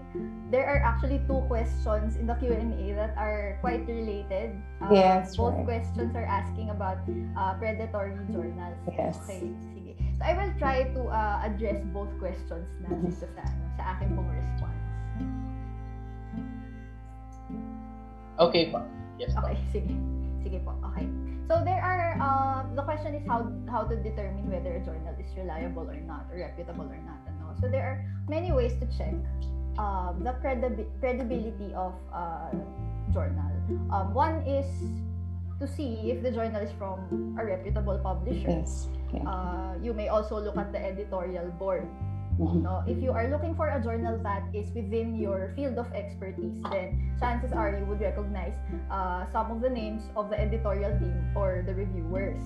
there 0.53 0.69
are 0.69 0.85
actually 0.85 1.25
two 1.25 1.41
questions 1.49 2.17
in 2.17 2.27
the 2.29 2.37
Q&A 2.37 2.93
that 2.93 3.17
are 3.17 3.57
quite 3.65 3.89
related. 3.89 4.53
Uh, 4.85 4.93
yes, 4.93 5.37
Both 5.37 5.57
right. 5.57 5.65
questions 5.65 6.13
are 6.15 6.29
asking 6.29 6.69
about 6.69 7.01
uh, 7.37 7.57
predatory 7.57 8.21
journals. 8.29 8.77
Yes. 8.85 9.17
Okay, 9.25 9.49
sige. 9.49 9.80
So 10.21 10.29
I 10.29 10.37
will 10.37 10.53
try 10.61 10.85
to 10.85 11.03
uh, 11.09 11.49
address 11.49 11.81
both 11.97 12.13
questions 12.21 12.69
na 12.85 12.93
dito 12.93 13.25
sa, 13.25 13.41
ano, 13.41 13.65
sa 13.81 13.97
akin 13.97 14.13
pong 14.13 14.29
response. 14.29 14.85
Okay 18.37 18.69
po. 18.69 18.85
Yes 19.17 19.33
po. 19.33 19.49
Okay, 19.49 19.57
sige. 19.73 19.97
Sige 20.45 20.61
po. 20.61 20.77
Okay. 20.93 21.09
So 21.49 21.65
there 21.65 21.81
are 21.81 22.21
uh, 22.21 22.69
the 22.77 22.85
question 22.85 23.17
is 23.17 23.25
how 23.25 23.49
how 23.73 23.89
to 23.89 23.97
determine 23.97 24.45
whether 24.53 24.77
a 24.77 24.85
journal 24.85 25.17
is 25.17 25.33
reliable 25.41 25.89
or 25.89 26.01
not 26.05 26.29
or 26.29 26.37
reputable 26.37 26.85
or 26.85 27.01
not. 27.01 27.21
Ano? 27.25 27.57
So 27.57 27.73
there 27.73 27.89
are 27.89 27.97
many 28.29 28.53
ways 28.53 28.77
to 28.77 28.87
check 28.93 29.17
um, 29.81 30.21
the 30.21 30.37
credibi- 30.45 30.93
credibility 31.01 31.73
of 31.73 31.97
a 32.13 32.53
journal. 33.17 33.53
Um, 33.89 34.13
one 34.13 34.45
is 34.45 34.69
to 35.61 35.65
see 35.65 36.13
if 36.13 36.21
the 36.21 36.29
journal 36.33 36.61
is 36.61 36.73
from 36.77 37.09
a 37.41 37.43
reputable 37.45 37.97
publisher. 38.05 38.61
Yes. 38.61 38.85
Uh, 39.27 39.75
you 39.83 39.93
may 39.93 40.09
also 40.09 40.39
look 40.39 40.57
at 40.57 40.73
the 40.73 40.79
editorial 40.79 41.51
board 41.59 41.89
Mm-hmm. 42.41 42.65
No, 42.65 42.81
if 42.89 43.03
you 43.03 43.13
are 43.13 43.29
looking 43.29 43.55
for 43.55 43.69
a 43.69 43.77
journal 43.85 44.17
that 44.25 44.49
is 44.57 44.73
within 44.73 45.13
your 45.15 45.53
field 45.57 45.77
of 45.77 45.93
expertise, 45.93 46.57
then 46.73 47.13
chances 47.21 47.53
are 47.53 47.77
you 47.77 47.85
would 47.85 48.01
recognize 48.01 48.57
uh, 48.91 49.29
some 49.29 49.53
of 49.53 49.61
the 49.61 49.69
names 49.69 50.09
of 50.17 50.31
the 50.31 50.41
editorial 50.41 50.97
team 50.97 51.21
or 51.37 51.63
the 51.67 51.75
reviewers. 51.75 52.41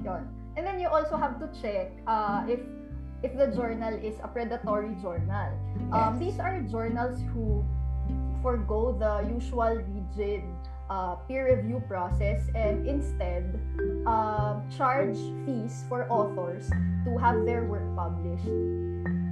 Yon. 0.00 0.24
And 0.56 0.64
then 0.66 0.80
you 0.80 0.88
also 0.88 1.20
have 1.20 1.36
to 1.44 1.48
check 1.60 1.92
uh, 2.06 2.48
if 2.48 2.60
if 3.22 3.36
the 3.36 3.52
journal 3.52 3.92
is 4.00 4.16
a 4.24 4.28
predatory 4.28 4.96
journal. 4.96 5.52
Um, 5.92 6.18
these 6.18 6.40
are 6.40 6.64
journals 6.64 7.20
who 7.36 7.60
forego 8.40 8.96
the 8.96 9.28
usual 9.28 9.76
rigid 9.92 10.42
uh, 10.92 11.16
peer 11.24 11.56
review 11.56 11.80
process 11.88 12.44
and 12.54 12.84
instead 12.84 13.48
uh, 14.04 14.60
charge 14.76 15.16
fees 15.44 15.84
for 15.88 16.04
authors 16.12 16.68
to 17.08 17.16
have 17.16 17.44
their 17.48 17.64
work 17.64 17.84
published. 17.96 18.52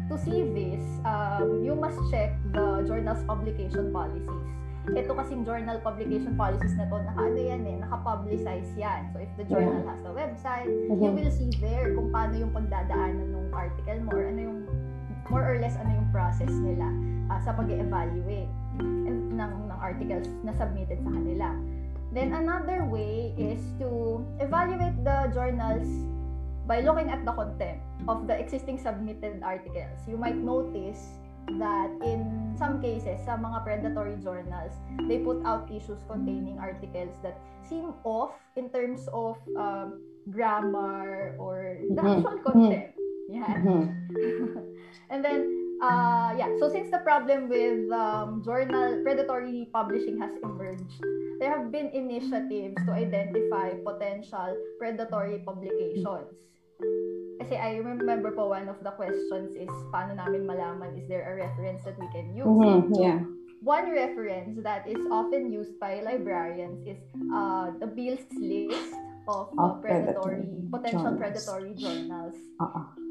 To 0.09 0.19
see 0.19 0.43
this, 0.43 0.83
um, 1.07 1.63
you 1.63 1.77
must 1.77 2.01
check 2.11 2.35
the 2.51 2.83
journal's 2.83 3.23
publication 3.29 3.93
policies. 3.93 4.49
Ito 4.91 5.15
kasing 5.15 5.47
journal 5.47 5.79
publication 5.85 6.35
policies 6.35 6.75
na 6.75 6.89
to, 6.91 6.99
naka 6.99 7.21
ano 7.31 7.39
yan 7.39 7.63
eh, 7.63 7.77
naka-publicize 7.79 8.75
yan. 8.75 9.13
So 9.15 9.23
if 9.23 9.31
the 9.39 9.47
journal 9.47 9.87
has 9.87 10.03
a 10.03 10.11
website, 10.11 10.67
mm-hmm. 10.67 10.99
you 10.99 11.11
will 11.15 11.31
see 11.31 11.53
there 11.63 11.95
kung 11.95 12.11
paano 12.11 12.43
yung 12.43 12.51
pagdadaanan 12.51 13.29
ng 13.31 13.55
article 13.55 13.99
mo 14.03 14.11
or 14.19 14.25
ano 14.35 14.41
yung 14.41 14.61
more 15.31 15.47
or 15.47 15.63
less 15.63 15.79
ano 15.79 15.95
yung 15.95 16.11
process 16.11 16.51
nila 16.51 16.91
uh, 17.31 17.39
sa 17.47 17.55
pag-evaluate 17.55 18.51
ng, 19.41 19.73
ng 19.73 19.79
articles 19.81 20.29
na 20.45 20.53
submitted 20.61 21.01
sa 21.01 21.11
kanila. 21.11 21.57
Then 22.13 22.37
another 22.37 22.85
way 22.85 23.33
is 23.39 23.63
to 23.81 24.21
evaluate 24.43 24.99
the 25.01 25.31
journals 25.33 25.89
by 26.67 26.83
looking 26.85 27.09
at 27.09 27.25
the 27.25 27.33
content 27.33 27.81
of 28.07 28.27
the 28.27 28.37
existing 28.37 28.79
submitted 28.79 29.41
articles. 29.43 29.97
You 30.07 30.19
might 30.19 30.37
notice 30.37 31.19
that 31.59 31.91
in 32.05 32.55
some 32.59 32.79
cases, 32.79 33.19
sa 33.27 33.35
mga 33.35 33.65
predatory 33.65 34.15
journals, 34.23 34.75
they 35.09 35.19
put 35.19 35.43
out 35.43 35.67
issues 35.67 35.99
containing 36.07 36.59
articles 36.63 37.17
that 37.27 37.41
seem 37.67 37.95
off 38.05 38.39
in 38.55 38.71
terms 38.71 39.09
of 39.11 39.39
um, 39.59 40.03
grammar 40.31 41.35
or 41.39 41.79
the 41.91 41.99
mm-hmm. 41.99 42.23
actual 42.23 42.39
content. 42.47 42.95
Yeah. 43.31 43.51
Mm-hmm. 43.51 44.59
and 45.11 45.25
then, 45.25 45.60
uh, 45.81 46.31
yeah, 46.37 46.49
so 46.61 46.69
since 46.69 46.91
the 46.91 47.01
problem 47.01 47.49
with 47.49 47.91
um, 47.91 48.43
journal 48.45 49.01
predatory 49.03 49.69
publishing 49.73 50.21
has 50.21 50.31
emerged, 50.43 51.01
there 51.41 51.49
have 51.49 51.73
been 51.73 51.89
initiatives 51.97 52.77
to 52.85 52.93
identify 52.93 53.73
potential 53.81 54.57
predatory 54.79 55.41
publications. 55.41 56.29
Kasi 57.41 57.57
I 57.57 57.81
remember 57.81 58.31
po 58.37 58.53
one 58.53 58.69
of 58.69 58.77
the 58.85 58.93
questions 58.93 59.57
is 59.57 59.73
paano 59.89 60.21
namin 60.21 60.45
malaman 60.45 61.01
is 61.01 61.09
there 61.09 61.25
a 61.25 61.35
reference 61.41 61.81
that 61.89 61.97
we 61.97 62.07
can 62.13 62.37
use? 62.37 62.45
Mm-hmm, 62.45 63.01
yeah. 63.01 63.25
One 63.65 63.93
reference 63.93 64.61
that 64.65 64.85
is 64.89 65.01
often 65.13 65.53
used 65.53 65.77
by 65.81 66.01
librarians 66.01 66.81
is 66.85 67.01
uh, 67.33 67.73
the 67.81 67.89
Beall's 67.89 68.25
list 68.37 68.97
of, 69.29 69.53
uh, 69.57 69.77
predatory, 69.81 70.45
predatory, 70.45 70.69
potential 70.73 71.13
journals. 71.13 71.21
predatory 71.21 71.73
journals. 71.77 72.37
Uh-uh. 72.61 73.10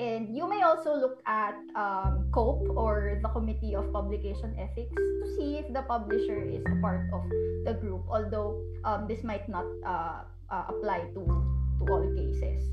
And 0.00 0.32
you 0.32 0.48
may 0.48 0.64
also 0.64 0.96
look 0.96 1.20
at 1.28 1.60
um, 1.76 2.32
COPE 2.32 2.72
or 2.72 3.20
the 3.20 3.28
Committee 3.28 3.76
of 3.76 3.92
Publication 3.92 4.56
Ethics 4.56 4.96
to 4.96 5.26
see 5.36 5.60
if 5.60 5.68
the 5.76 5.84
publisher 5.84 6.40
is 6.40 6.64
a 6.64 6.76
part 6.80 7.12
of 7.12 7.20
the 7.68 7.76
group, 7.76 8.08
although 8.08 8.64
um, 8.88 9.04
this 9.04 9.20
might 9.20 9.44
not 9.44 9.68
uh, 9.84 10.24
uh, 10.48 10.64
apply 10.72 11.04
to 11.12 11.20
to 11.20 11.82
all 11.84 12.08
cases. 12.16 12.64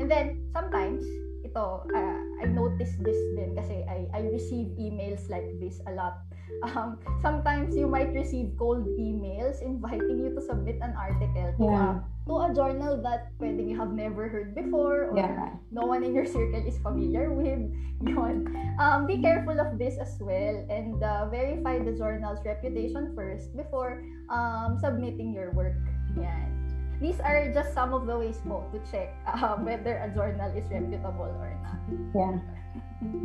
And 0.00 0.10
then, 0.10 0.48
sometimes, 0.52 1.04
ito, 1.44 1.86
uh, 1.86 2.18
I 2.42 2.44
noticed 2.50 2.98
this 3.04 3.16
din 3.38 3.54
kasi 3.54 3.86
I, 3.86 4.08
I 4.16 4.20
receive 4.26 4.74
emails 4.80 5.28
like 5.30 5.46
this 5.62 5.78
a 5.86 5.92
lot. 5.92 6.24
Um, 6.62 6.98
sometimes 7.20 7.76
you 7.76 7.86
might 7.86 8.12
receive 8.14 8.52
cold 8.58 8.86
emails 8.98 9.60
inviting 9.62 10.18
you 10.18 10.32
to 10.34 10.40
submit 10.40 10.78
an 10.80 10.94
article 10.96 11.52
to, 11.58 11.64
yeah. 11.64 12.00
a, 12.00 12.28
to 12.28 12.32
a 12.38 12.48
journal 12.54 13.02
that 13.02 13.32
pwedeng 13.38 13.68
you 13.68 13.76
have 13.76 13.92
never 13.92 14.28
heard 14.28 14.54
before 14.54 15.12
or 15.12 15.16
yeah. 15.16 15.52
no 15.70 15.84
one 15.84 16.02
in 16.02 16.14
your 16.14 16.24
circle 16.24 16.62
is 16.66 16.78
familiar 16.78 17.32
with. 17.32 17.60
Yun. 18.06 18.52
Um, 18.78 19.06
be 19.06 19.20
careful 19.20 19.58
of 19.60 19.78
this 19.78 19.96
as 19.96 20.16
well 20.20 20.66
and 20.68 21.02
uh, 21.02 21.28
verify 21.28 21.78
the 21.78 21.92
journal's 21.92 22.40
reputation 22.44 23.12
first 23.16 23.56
before 23.56 24.04
um, 24.28 24.78
submitting 24.80 25.32
your 25.32 25.52
work. 25.52 25.76
Yan 26.16 26.56
these 27.00 27.20
are 27.20 27.52
just 27.52 27.74
some 27.74 27.92
of 27.92 28.06
the 28.06 28.16
ways 28.16 28.40
po 28.48 28.64
to 28.72 28.80
check 28.88 29.12
uh, 29.28 29.56
whether 29.66 30.00
a 30.00 30.08
journal 30.16 30.48
is 30.56 30.64
reputable 30.72 31.28
or 31.28 31.52
not. 31.60 31.80
Yeah. 32.16 32.36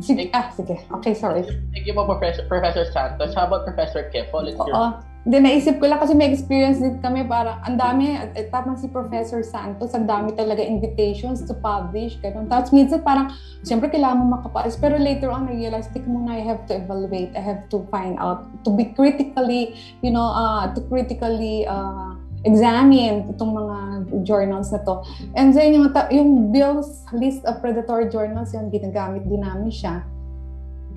Sige, 0.04 0.28
ah, 0.36 0.52
sige. 0.52 0.84
Okay, 1.00 1.16
sorry. 1.16 1.48
Thank 1.72 1.88
you 1.88 1.96
po, 1.96 2.04
Professor, 2.04 2.44
Professor 2.52 2.84
Santos. 2.92 3.32
How 3.32 3.48
about 3.48 3.64
Professor 3.64 4.12
Kepo? 4.12 4.44
Let's 4.44 4.60
hear. 4.60 4.76
Oo. 4.76 5.00
Hindi, 5.22 5.38
naisip 5.38 5.78
ko 5.78 5.86
lang 5.86 6.02
kasi 6.02 6.18
may 6.18 6.34
experience 6.34 6.82
din 6.82 6.98
kami 6.98 7.22
para 7.30 7.62
ang 7.62 7.78
dami, 7.78 8.18
at 8.18 8.34
tama 8.50 8.74
si 8.74 8.90
Professor 8.90 9.46
Santos, 9.46 9.94
ang 9.94 10.10
dami 10.10 10.34
talaga 10.34 10.66
invitations 10.66 11.46
to 11.46 11.54
publish, 11.62 12.18
ganun. 12.26 12.50
Tapos 12.50 12.74
minsan 12.74 13.06
parang, 13.06 13.30
siyempre 13.62 13.94
kailangan 13.94 14.18
mo 14.18 14.42
makapalis. 14.42 14.74
Pero 14.82 14.98
later 14.98 15.30
on, 15.30 15.46
I 15.46 15.62
realized, 15.62 15.94
tika 15.94 16.10
muna, 16.10 16.34
I 16.34 16.42
have 16.42 16.66
to 16.66 16.74
evaluate, 16.74 17.38
I 17.38 17.44
have 17.46 17.70
to 17.70 17.86
find 17.94 18.18
out, 18.18 18.50
to 18.66 18.74
be 18.74 18.98
critically, 18.98 19.78
you 20.02 20.10
know, 20.10 20.26
uh, 20.26 20.74
to 20.74 20.82
critically, 20.90 21.70
uh, 21.70 22.18
examine 22.44 23.30
itong 23.30 23.54
mga 23.54 23.78
journals 24.26 24.74
na 24.74 24.82
to. 24.82 25.06
And 25.38 25.54
then 25.54 25.78
yung, 25.78 25.94
yung 26.10 26.50
Bill's 26.50 27.06
list 27.14 27.46
of 27.46 27.62
predatory 27.62 28.10
journals, 28.10 28.54
yung 28.54 28.74
ginagamit 28.74 29.30
din 29.30 29.46
namin 29.46 29.70
siya 29.70 30.02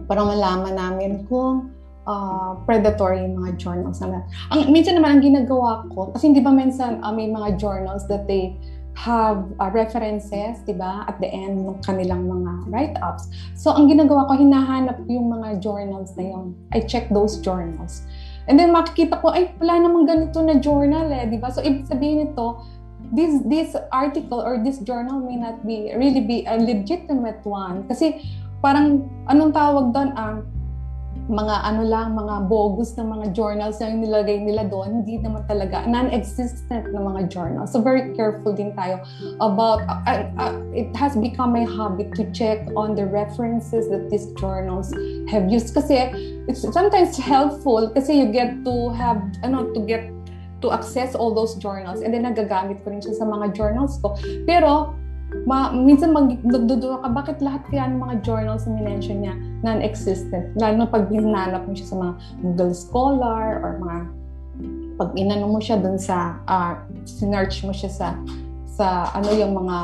para 0.09 0.25
malaman 0.25 0.75
namin 0.75 1.25
kung 1.31 1.71
uh, 2.07 2.59
predatory 2.67 3.25
mga 3.31 3.57
journals 3.57 4.03
na 4.03 4.27
ang 4.53 4.69
minsan 4.69 4.99
naman 4.99 5.19
ang 5.19 5.23
ginagawa 5.23 5.87
ko 5.95 6.11
kasi 6.13 6.35
hindi 6.35 6.43
ba 6.43 6.53
minsan 6.53 7.01
uh, 7.01 7.15
may 7.15 7.31
mga 7.31 7.57
journals 7.57 8.05
that 8.11 8.27
they 8.27 8.53
have 8.95 9.51
uh, 9.59 9.71
references, 9.75 10.63
'di 10.63 10.79
ba, 10.79 11.03
at 11.11 11.19
the 11.19 11.27
end 11.27 11.67
ng 11.67 11.83
kanilang 11.83 12.31
mga 12.31 12.71
write-ups. 12.71 13.27
So 13.59 13.75
ang 13.75 13.91
ginagawa 13.91 14.31
ko 14.31 14.39
hinahanap 14.39 15.03
yung 15.11 15.35
mga 15.35 15.59
journals 15.59 16.15
na 16.15 16.31
yon. 16.31 16.55
I 16.71 16.87
check 16.87 17.11
those 17.11 17.43
journals. 17.43 18.07
And 18.45 18.61
then 18.61 18.77
makikita 18.77 19.25
ko, 19.25 19.33
ay, 19.33 19.57
wala 19.57 19.81
namang 19.81 20.05
ganito 20.05 20.39
na 20.45 20.61
journal 20.61 21.09
eh, 21.09 21.25
di 21.29 21.41
ba? 21.41 21.49
So, 21.49 21.65
ibig 21.65 21.89
sabihin 21.89 22.29
nito, 22.29 22.61
this 23.13 23.41
this 23.47 23.77
article 23.93 24.41
or 24.41 24.65
this 24.65 24.81
journal 24.81 25.21
may 25.21 25.37
not 25.37 25.63
be 25.63 25.93
really 25.95 26.25
be 26.25 26.43
a 26.49 26.57
legitimate 26.57 27.39
one 27.45 27.85
kasi 27.85 28.25
parang 28.65 29.07
anong 29.29 29.53
tawag 29.53 29.93
doon 29.93 30.11
ang 30.17 30.43
um, 30.43 30.64
mga 31.25 31.57
ano 31.65 31.83
lang, 31.89 32.13
mga 32.13 32.53
bogus 32.53 32.93
na 33.01 33.05
mga 33.05 33.33
journals 33.33 33.81
na 33.81 33.89
yung 33.89 34.05
nilagay 34.05 34.45
nila 34.45 34.69
doon, 34.69 35.01
hindi 35.01 35.17
naman 35.17 35.49
talaga, 35.49 35.89
non-existent 35.89 36.93
na 36.93 37.01
mga 37.01 37.33
journals. 37.33 37.73
So 37.73 37.81
very 37.81 38.13
careful 38.13 38.53
din 38.53 38.77
tayo 38.77 39.01
about, 39.41 39.81
uh, 39.89 40.29
uh, 40.37 40.61
it 40.77 40.93
has 40.93 41.17
become 41.17 41.57
my 41.57 41.65
habit 41.65 42.13
to 42.21 42.29
check 42.37 42.69
on 42.77 42.93
the 42.93 43.09
references 43.09 43.89
that 43.89 44.13
these 44.13 44.29
journals 44.37 44.93
have 45.33 45.49
used. 45.49 45.73
Kasi 45.73 46.13
it's 46.45 46.61
sometimes 46.61 47.17
helpful 47.17 47.89
kasi 47.97 48.21
you 48.21 48.29
get 48.29 48.61
to 48.69 48.93
have, 48.93 49.25
ano, 49.41 49.73
to 49.73 49.81
get 49.81 50.13
to 50.61 50.73
access 50.73 51.15
all 51.17 51.33
those 51.33 51.57
journals 51.57 52.01
and 52.01 52.13
then 52.13 52.25
nagagamit 52.25 52.85
ko 52.85 52.93
rin 52.93 53.01
siya 53.01 53.17
sa 53.17 53.25
mga 53.25 53.57
journals 53.57 53.97
ko. 54.01 54.17
Pero 54.45 54.93
ma, 55.43 55.75
minsan 55.75 56.15
magdududa 56.15 57.03
ka, 57.03 57.09
bakit 57.11 57.37
lahat 57.43 57.67
kaya 57.67 57.91
ng 57.91 57.99
mga 57.99 58.15
journals 58.23 58.65
na 58.71 58.79
minention 58.79 59.19
niya 59.21 59.35
non-existent? 59.67 60.55
Lalo 60.55 60.85
na 60.85 60.89
pag 60.89 61.11
hinanap 61.11 61.67
mo 61.67 61.75
siya 61.75 61.89
sa 61.91 61.97
mga 61.99 62.13
Google 62.43 62.75
Scholar 62.75 63.59
or 63.59 63.83
mga 63.83 63.99
pag 64.95 65.11
inano 65.19 65.51
mo 65.51 65.59
siya 65.59 65.83
dun 65.83 65.99
sa 65.99 66.39
uh, 66.47 66.79
sinearch 67.03 67.67
mo 67.67 67.75
siya 67.75 67.91
sa 67.91 68.09
sa 68.75 69.07
ano 69.15 69.31
yung 69.31 69.55
mga 69.55 69.79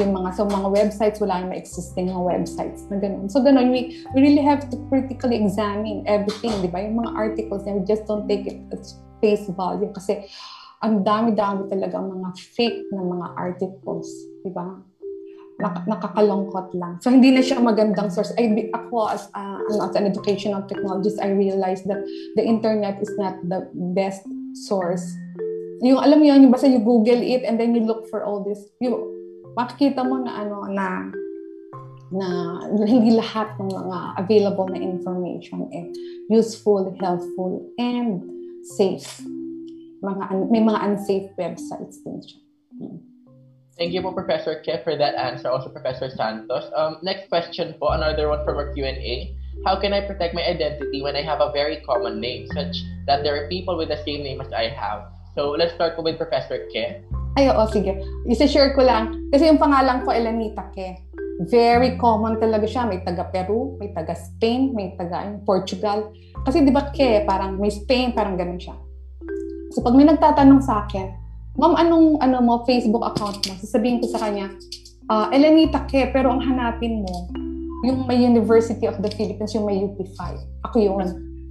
yung 0.00 0.16
mga 0.16 0.32
sa 0.32 0.48
mga 0.48 0.68
websites 0.72 1.20
wala 1.20 1.44
yung 1.44 1.52
existing 1.52 2.08
mga 2.08 2.24
websites 2.24 2.88
na 2.88 2.96
ganun. 2.96 3.28
So 3.28 3.44
ganun 3.44 3.68
we, 3.68 4.00
we 4.16 4.18
really 4.24 4.40
have 4.40 4.64
to 4.72 4.76
critically 4.88 5.36
examine 5.36 6.04
everything, 6.08 6.52
'di 6.64 6.72
ba? 6.72 6.80
Yung 6.80 7.04
mga 7.04 7.12
articles 7.12 7.68
and 7.68 7.80
we 7.80 7.84
just 7.84 8.08
don't 8.08 8.24
take 8.24 8.48
it 8.48 8.60
at 8.72 8.80
face 9.20 9.44
value 9.52 9.92
kasi 9.92 10.24
ang 10.80 11.04
dami-dami 11.04 11.68
talaga 11.68 12.00
mga 12.00 12.32
fake 12.56 12.88
na 12.96 13.04
mga 13.04 13.26
articles, 13.36 14.08
'di 14.40 14.52
ba? 14.56 14.80
Nak- 15.60 15.86
nakakalungkot 15.86 16.72
lang. 16.74 16.98
So, 17.04 17.12
hindi 17.12 17.30
na 17.30 17.44
siya 17.44 17.60
magandang 17.60 18.10
source. 18.10 18.32
I, 18.40 18.72
ako, 18.72 19.12
as, 19.12 19.28
uh, 19.36 19.60
as 19.84 19.94
an 19.94 20.08
educational 20.08 20.64
technologist, 20.66 21.20
I 21.20 21.30
realized 21.36 21.86
that 21.86 22.02
the 22.34 22.44
internet 22.44 22.98
is 22.98 23.12
not 23.20 23.38
the 23.44 23.68
best 23.94 24.24
source. 24.66 25.04
Yung, 25.84 26.00
alam 26.00 26.20
yun, 26.24 26.48
yung 26.48 26.52
basta 26.52 26.68
you 26.68 26.80
Google 26.80 27.20
it 27.20 27.44
and 27.44 27.60
then 27.60 27.72
you 27.72 27.84
look 27.84 28.08
for 28.08 28.24
all 28.24 28.44
this, 28.44 28.60
yung, 28.80 28.96
makikita 29.56 30.00
mo 30.04 30.22
na 30.24 30.32
ano, 30.46 30.56
na 30.70 30.86
na 32.10 32.26
hindi 32.90 33.14
lahat 33.14 33.54
ng 33.62 33.70
mga 33.70 33.98
available 34.18 34.66
na 34.66 34.82
information 34.82 35.70
eh 35.70 35.86
useful, 36.30 36.94
helpful, 37.02 37.74
and 37.78 38.22
safe. 38.78 39.20
Mga, 40.02 40.50
may 40.50 40.62
mga 40.62 40.78
unsafe 40.86 41.28
websites 41.34 41.98
din 42.06 42.22
siya. 42.22 42.40
Hmm. 42.78 42.98
Thank 43.80 43.96
you 43.96 44.04
po, 44.04 44.12
Professor 44.12 44.60
Ke, 44.60 44.84
for 44.84 44.92
that 44.92 45.16
answer. 45.16 45.48
Also, 45.48 45.72
Professor 45.72 46.12
Santos. 46.12 46.68
Um, 46.76 47.00
next 47.00 47.32
question 47.32 47.72
po, 47.80 47.96
another 47.96 48.28
one 48.28 48.44
from 48.44 48.60
our 48.60 48.76
Q&A. 48.76 49.32
How 49.64 49.80
can 49.80 49.96
I 49.96 50.04
protect 50.04 50.36
my 50.36 50.44
identity 50.44 51.00
when 51.00 51.16
I 51.16 51.24
have 51.24 51.40
a 51.40 51.48
very 51.48 51.80
common 51.88 52.20
name, 52.20 52.44
such 52.52 52.76
that 53.08 53.24
there 53.24 53.32
are 53.40 53.48
people 53.48 53.80
with 53.80 53.88
the 53.88 53.96
same 54.04 54.20
name 54.20 54.44
as 54.44 54.52
I 54.52 54.68
have? 54.68 55.08
So, 55.32 55.56
let's 55.56 55.72
start 55.72 55.96
po 55.96 56.04
with 56.04 56.20
Professor 56.20 56.68
Ke. 56.68 57.00
Ay, 57.40 57.48
oo, 57.48 57.64
sige. 57.72 58.04
Isa-share 58.28 58.76
ko 58.76 58.84
lang. 58.84 59.32
Kasi 59.32 59.48
yung 59.48 59.56
pangalan 59.56 60.04
ko, 60.04 60.12
Elanita 60.12 60.68
Ke. 60.76 61.00
Very 61.48 61.96
common 61.96 62.36
talaga 62.36 62.68
siya. 62.68 62.84
May 62.84 63.00
taga 63.00 63.32
Peru, 63.32 63.80
may 63.80 63.96
taga 63.96 64.12
Spain, 64.12 64.76
may 64.76 64.92
taga 64.92 65.24
ano, 65.24 65.40
Portugal. 65.48 66.12
Kasi 66.44 66.60
di 66.60 66.68
ba 66.68 66.92
Ke, 66.92 67.24
parang 67.24 67.56
may 67.56 67.72
Spain, 67.72 68.12
parang 68.12 68.36
ganun 68.36 68.60
siya. 68.60 68.76
So 69.72 69.80
pag 69.80 69.96
may 69.96 70.04
nagtatanong 70.04 70.60
sa 70.60 70.84
akin, 70.84 71.29
Ma'am, 71.58 71.74
anong 71.74 72.22
ano 72.22 72.38
mo, 72.38 72.62
Facebook 72.62 73.02
account 73.02 73.42
mo? 73.42 73.58
Sasabihin 73.58 73.98
ko 73.98 74.06
sa 74.06 74.22
kanya, 74.22 74.54
uh, 75.10 75.26
Elenita 75.34 75.82
Ke, 75.90 76.06
pero 76.14 76.30
ang 76.30 76.42
hanapin 76.46 77.02
mo, 77.02 77.26
yung 77.82 78.06
may 78.06 78.22
University 78.22 78.86
of 78.86 79.02
the 79.02 79.10
Philippines, 79.10 79.56
yung 79.56 79.66
may 79.66 79.82
UP5. 79.82 80.20
Ako 80.68 80.76
yun. 80.78 81.06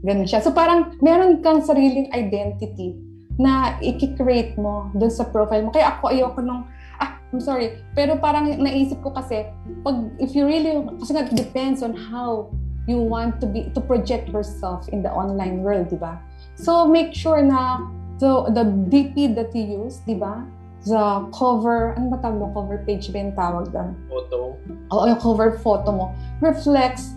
Ganun 0.06 0.28
siya. 0.30 0.40
So 0.40 0.56
parang 0.56 0.96
meron 1.04 1.44
kang 1.44 1.60
sariling 1.60 2.08
identity 2.16 2.96
na 3.36 3.76
i-create 3.84 4.56
mo 4.56 4.88
dun 4.96 5.12
sa 5.12 5.28
profile 5.28 5.68
mo. 5.68 5.72
Kaya 5.76 6.00
ako 6.00 6.16
ayoko 6.16 6.40
nung, 6.40 6.64
ah, 7.04 7.20
I'm 7.36 7.44
sorry, 7.44 7.84
pero 7.92 8.16
parang 8.16 8.48
naisip 8.48 9.04
ko 9.04 9.12
kasi, 9.12 9.52
pag, 9.84 10.16
if 10.20 10.32
you 10.32 10.48
really, 10.48 10.80
kasi 11.00 11.12
nga, 11.12 11.28
depends 11.28 11.84
on 11.84 11.92
how 11.92 12.48
you 12.88 13.00
want 13.00 13.44
to 13.44 13.48
be, 13.48 13.68
to 13.76 13.82
project 13.84 14.32
yourself 14.32 14.88
in 14.90 15.04
the 15.04 15.12
online 15.12 15.62
world, 15.62 15.92
di 15.92 16.00
ba? 16.00 16.20
So 16.56 16.88
make 16.88 17.12
sure 17.16 17.44
na 17.44 17.84
So, 18.20 18.52
the 18.52 18.68
DP 18.68 19.32
that 19.40 19.56
you 19.56 19.88
use, 19.88 20.04
di 20.04 20.20
ba? 20.20 20.44
The 20.84 21.32
cover, 21.32 21.96
ano 21.96 22.12
ba 22.12 22.20
tawag 22.20 22.36
mo? 22.40 22.52
Cover 22.52 22.84
page 22.84 23.08
ba 23.16 23.18
yung 23.24 23.36
tawag 23.36 23.72
doon? 23.72 23.96
Photo. 24.12 24.60
Oo, 24.92 25.04
yung 25.08 25.20
cover 25.24 25.56
photo 25.64 25.90
mo. 25.96 26.06
Reflects 26.44 27.16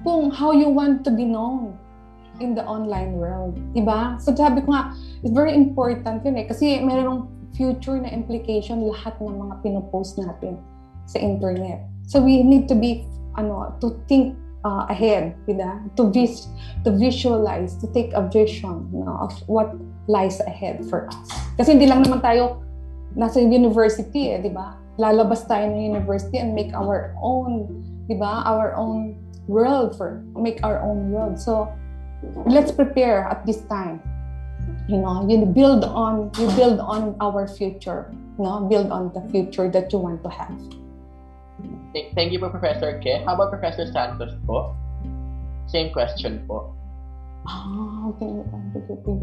kung 0.00 0.32
how 0.32 0.56
you 0.56 0.72
want 0.72 1.04
to 1.04 1.12
be 1.12 1.28
known 1.28 1.76
in 2.40 2.54
the 2.56 2.64
online 2.64 3.20
world. 3.20 3.58
Diba? 3.76 4.16
So 4.22 4.32
sabi 4.32 4.64
ko 4.64 4.72
nga, 4.72 4.96
it's 5.20 5.34
very 5.34 5.52
important 5.52 6.24
yun 6.24 6.40
eh. 6.40 6.46
Kasi 6.48 6.80
mayroong 6.80 7.28
future 7.52 7.98
na 8.00 8.08
implication 8.08 8.88
lahat 8.88 9.18
ng 9.20 9.36
mga 9.36 9.54
pinopost 9.60 10.16
natin 10.16 10.56
sa 11.04 11.18
internet. 11.18 11.84
So 12.08 12.22
we 12.22 12.40
need 12.40 12.64
to 12.70 12.76
be, 12.78 13.04
ano, 13.36 13.76
to 13.84 13.98
think 14.08 14.38
uh, 14.64 14.86
ahead, 14.88 15.34
diba? 15.44 15.82
To, 15.98 16.08
vis- 16.08 16.48
to 16.84 16.94
visualize, 16.94 17.76
to 17.82 17.86
take 17.92 18.14
a 18.14 18.24
vision 18.30 18.88
you 18.94 19.04
know, 19.04 19.18
of 19.18 19.34
what 19.50 19.74
lies 20.08 20.40
ahead 20.40 20.82
for 20.88 21.06
us. 21.12 21.28
Kasi 21.60 21.76
hindi 21.76 21.86
lang 21.86 22.02
naman 22.02 22.24
tayo 22.24 22.64
nasa 23.14 23.38
university 23.38 24.32
eh, 24.32 24.40
di 24.40 24.50
ba? 24.50 24.74
Lalabas 24.98 25.46
tayo 25.46 25.68
ng 25.70 25.94
university 25.94 26.40
and 26.40 26.56
make 26.56 26.74
our 26.74 27.14
own, 27.22 27.68
di 28.10 28.16
ba? 28.16 28.42
Our 28.48 28.74
own 28.74 29.14
world 29.46 29.94
for, 29.94 30.24
make 30.34 30.64
our 30.64 30.80
own 30.80 31.12
world. 31.12 31.38
So, 31.38 31.70
let's 32.48 32.72
prepare 32.72 33.28
at 33.28 33.46
this 33.46 33.62
time. 33.70 34.02
You 34.88 34.98
know, 34.98 35.28
you 35.28 35.44
build 35.44 35.84
on, 35.84 36.32
you 36.40 36.48
build 36.56 36.80
on 36.80 37.14
our 37.20 37.46
future. 37.46 38.10
Know, 38.38 38.70
build 38.70 38.94
on 38.94 39.10
the 39.12 39.22
future 39.34 39.66
that 39.70 39.92
you 39.92 39.98
want 39.98 40.22
to 40.22 40.30
have. 40.30 40.54
Thank 42.14 42.30
you 42.30 42.38
po, 42.38 42.54
Professor 42.54 43.02
Ke. 43.02 43.18
How 43.26 43.34
about 43.34 43.50
Professor 43.50 43.82
Santos 43.90 44.38
po? 44.46 44.78
Same 45.66 45.90
question 45.90 46.46
po. 46.46 46.77
Ah, 47.48 48.12
okay. 48.12 48.44
Okay, 48.44 48.80
sige 48.84 48.94
po. 49.08 49.16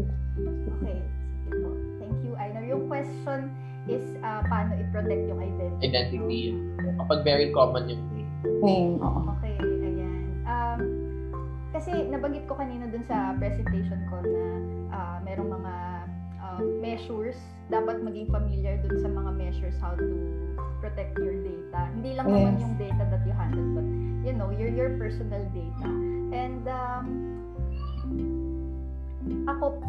Thank 2.02 2.18
you, 2.26 2.34
Aina. 2.34 2.60
Yung 2.66 2.90
question 2.90 3.54
is 3.86 4.02
uh, 4.26 4.42
paano 4.50 4.74
i-protect 4.74 5.30
yung 5.30 5.38
identity. 5.38 5.82
Identity. 5.86 6.40
Kapag 6.98 7.22
very 7.22 7.54
common 7.54 7.86
yung 7.86 8.02
name. 8.10 8.30
Name, 8.62 8.94
oo. 8.98 9.30
Okay, 9.38 9.54
ayan. 9.62 10.26
Um, 10.42 10.80
kasi 11.70 11.94
nabanggit 12.10 12.50
ko 12.50 12.58
kanina 12.58 12.90
dun 12.90 13.06
sa 13.06 13.38
presentation 13.38 14.02
ko 14.10 14.18
na 14.26 14.44
uh, 14.90 15.16
merong 15.22 15.54
mga 15.54 15.74
uh, 16.42 16.60
measures. 16.82 17.38
Dapat 17.70 18.02
maging 18.02 18.26
familiar 18.34 18.74
dun 18.82 18.98
sa 18.98 19.06
mga 19.06 19.30
measures 19.38 19.78
how 19.78 19.94
to 19.94 20.06
protect 20.82 21.14
your 21.22 21.38
data. 21.46 21.86
Hindi 21.94 22.18
lang 22.18 22.26
yes. 22.26 22.34
naman 22.42 22.54
yung 22.58 22.74
data 22.74 23.02
that 23.06 23.22
you 23.22 23.34
handle, 23.38 23.70
but 23.70 23.86
you 24.26 24.34
know, 24.34 24.50
your 24.50 24.70
your 24.74 24.98
personal 24.98 25.42
data. 25.54 25.88
And 26.34 26.66
um, 26.66 27.06
ako, 29.46 29.82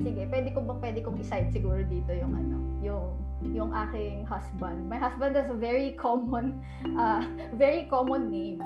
sige, 0.00 0.22
pwede 0.28 0.48
ko 0.54 0.64
bang 0.64 0.80
pwede 0.80 0.98
kong 1.04 1.18
i-cite 1.20 1.50
siguro 1.52 1.80
dito 1.84 2.10
yung 2.14 2.32
ano, 2.36 2.56
yung 2.80 3.04
yung 3.40 3.70
aking 3.72 4.28
husband. 4.28 4.84
My 4.88 5.00
husband 5.00 5.36
has 5.36 5.48
a 5.48 5.56
very 5.56 5.96
common 5.96 6.60
uh, 7.00 7.24
very 7.56 7.88
common 7.88 8.28
name. 8.28 8.60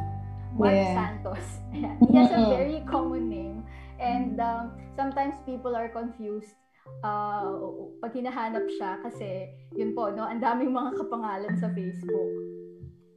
Mark 0.54 0.70
yeah. 0.70 0.94
Santos. 0.94 1.46
He 1.74 2.14
has 2.14 2.30
a 2.30 2.46
very 2.46 2.86
common 2.86 3.26
name. 3.26 3.66
And 3.98 4.38
um, 4.38 4.78
sometimes 4.94 5.34
people 5.42 5.74
are 5.74 5.90
confused 5.90 6.54
uh, 7.02 7.48
pag 8.00 8.12
hinahanap 8.12 8.64
siya 8.76 9.00
kasi 9.02 9.50
yun 9.74 9.96
po, 9.96 10.12
no, 10.12 10.28
ang 10.28 10.40
daming 10.40 10.72
mga 10.72 11.00
kapangalan 11.00 11.54
sa 11.56 11.72
Facebook. 11.72 12.32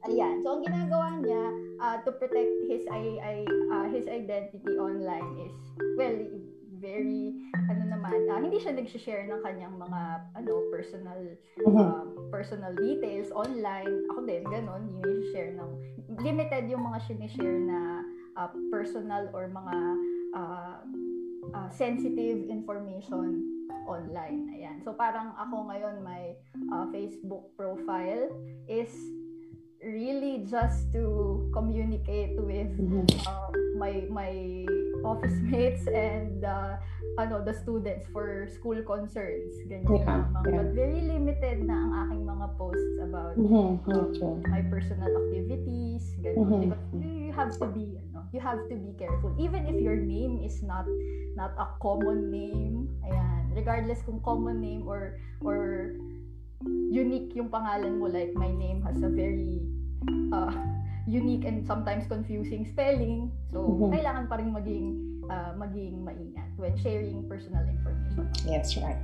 Ayan. 0.06 0.40
So, 0.46 0.56
ang 0.56 0.62
ginagawa 0.62 1.20
niya 1.20 1.44
uh, 1.82 1.96
to 2.06 2.14
protect 2.16 2.54
his 2.70 2.86
I, 2.88 3.18
I, 3.18 3.34
uh, 3.74 3.86
his 3.90 4.06
identity 4.06 4.78
online 4.78 5.26
is, 5.42 5.54
well, 5.98 6.16
very 6.78 7.34
ano 7.54 7.82
naman 7.90 8.26
uh, 8.30 8.38
hindi 8.40 8.58
siya 8.62 8.74
nag-share 8.74 9.26
ng 9.26 9.40
kanyang 9.42 9.74
mga 9.76 10.00
ano 10.38 10.52
personal 10.70 11.20
uh, 11.66 12.02
personal 12.30 12.72
details 12.78 13.28
online. 13.34 14.06
Ako 14.14 14.24
din 14.24 14.42
ganun 14.46 14.88
hindi 14.98 15.34
share 15.34 15.54
ng 15.54 15.70
limited 16.22 16.70
yung 16.70 16.86
mga 16.86 16.98
sinishare 17.06 17.60
na 17.60 18.02
uh, 18.38 18.50
personal 18.70 19.28
or 19.34 19.50
mga 19.50 19.76
uh, 20.34 20.78
uh, 21.54 21.68
sensitive 21.70 22.46
information 22.48 23.42
online. 23.88 24.52
Ayan. 24.52 24.76
So 24.84 24.92
parang 24.92 25.32
ako 25.36 25.68
ngayon 25.72 26.04
my 26.04 26.36
uh, 26.72 26.84
Facebook 26.92 27.52
profile 27.56 28.28
is 28.68 28.92
really 29.80 30.44
just 30.44 30.90
to 30.92 31.46
communicate 31.54 32.34
with 32.36 32.68
uh, 33.26 33.50
my 33.78 34.04
my 34.10 34.34
office 35.04 35.36
mates 35.50 35.86
and 35.86 36.44
uh, 36.44 36.76
ano 37.18 37.42
the 37.42 37.54
students 37.54 38.06
for 38.14 38.46
school 38.54 38.78
concerns 38.86 39.58
ganyan 39.66 39.90
yeah, 39.90 40.22
lamang 40.22 40.44
yeah. 40.46 40.56
but 40.62 40.68
very 40.74 41.02
limited 41.02 41.66
na 41.66 41.74
ang 41.74 41.92
aking 42.06 42.22
mga 42.22 42.46
posts 42.54 42.96
about 43.02 43.34
mm-hmm. 43.34 43.82
um, 43.90 44.38
my 44.46 44.62
personal 44.70 45.10
activities 45.10 46.14
ganyan 46.22 46.46
mm-hmm. 46.46 46.62
because 46.70 46.84
you 47.02 47.34
have 47.34 47.50
to 47.50 47.66
be 47.74 47.98
ano 47.98 48.22
you 48.30 48.38
have 48.38 48.62
to 48.70 48.74
be 48.78 48.94
careful 48.94 49.34
even 49.34 49.66
if 49.66 49.74
your 49.82 49.98
name 49.98 50.38
is 50.38 50.62
not 50.62 50.86
not 51.34 51.50
a 51.58 51.66
common 51.82 52.30
name 52.30 52.86
ayan 53.02 53.50
regardless 53.54 53.98
kung 54.06 54.22
common 54.22 54.62
name 54.62 54.86
or 54.86 55.18
or 55.42 55.94
unique 56.90 57.34
yung 57.34 57.50
pangalan 57.50 57.98
mo 57.98 58.06
like 58.06 58.30
my 58.34 58.50
name 58.50 58.82
has 58.82 58.98
a 59.02 59.10
very 59.10 59.62
uh, 60.30 60.50
unique 61.08 61.48
and 61.48 61.64
sometimes 61.64 62.04
confusing 62.06 62.68
spelling. 62.68 63.32
So, 63.48 63.64
mm-hmm. 63.64 63.96
kailangan 63.96 64.24
pa 64.28 64.36
rin 64.36 64.52
maging, 64.52 64.86
uh, 65.32 65.56
maging 65.56 66.04
maingat 66.04 66.52
when 66.60 66.76
sharing 66.76 67.24
personal 67.24 67.64
information. 67.64 68.28
Yes, 68.44 68.76
right. 68.76 69.00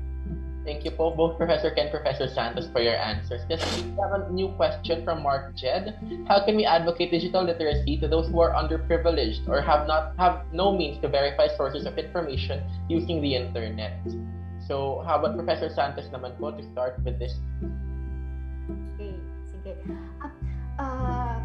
Thank 0.64 0.84
you 0.84 0.92
po, 0.96 1.12
both 1.12 1.36
Professor 1.36 1.68
Ken 1.68 1.88
and 1.88 1.92
Professor 1.92 2.24
Santos, 2.24 2.72
for 2.72 2.80
your 2.80 2.96
answers. 2.96 3.44
Yes, 3.52 3.60
we 3.76 3.92
have 4.00 4.16
a 4.16 4.32
new 4.32 4.48
question 4.56 5.04
from 5.04 5.20
Mark 5.20 5.52
Jed. 5.52 5.92
How 6.24 6.40
can 6.40 6.56
we 6.56 6.64
advocate 6.64 7.12
digital 7.12 7.44
literacy 7.44 8.00
to 8.00 8.08
those 8.08 8.32
who 8.32 8.40
are 8.40 8.56
underprivileged 8.56 9.44
or 9.44 9.60
have 9.60 9.84
not 9.84 10.16
have 10.16 10.48
no 10.56 10.72
means 10.72 10.96
to 11.04 11.08
verify 11.08 11.52
sources 11.52 11.84
of 11.84 12.00
information 12.00 12.64
using 12.88 13.20
the 13.20 13.36
internet? 13.36 14.00
So, 14.64 15.04
how 15.04 15.20
about 15.20 15.36
Professor 15.36 15.68
Santos 15.68 16.08
naman 16.08 16.40
po 16.40 16.56
to 16.56 16.64
start 16.72 16.96
with 17.04 17.20
this? 17.20 17.36
Okay, 18.96 19.12
sige. 19.52 19.76
Uh, 20.24 20.32
uh, 20.80 21.43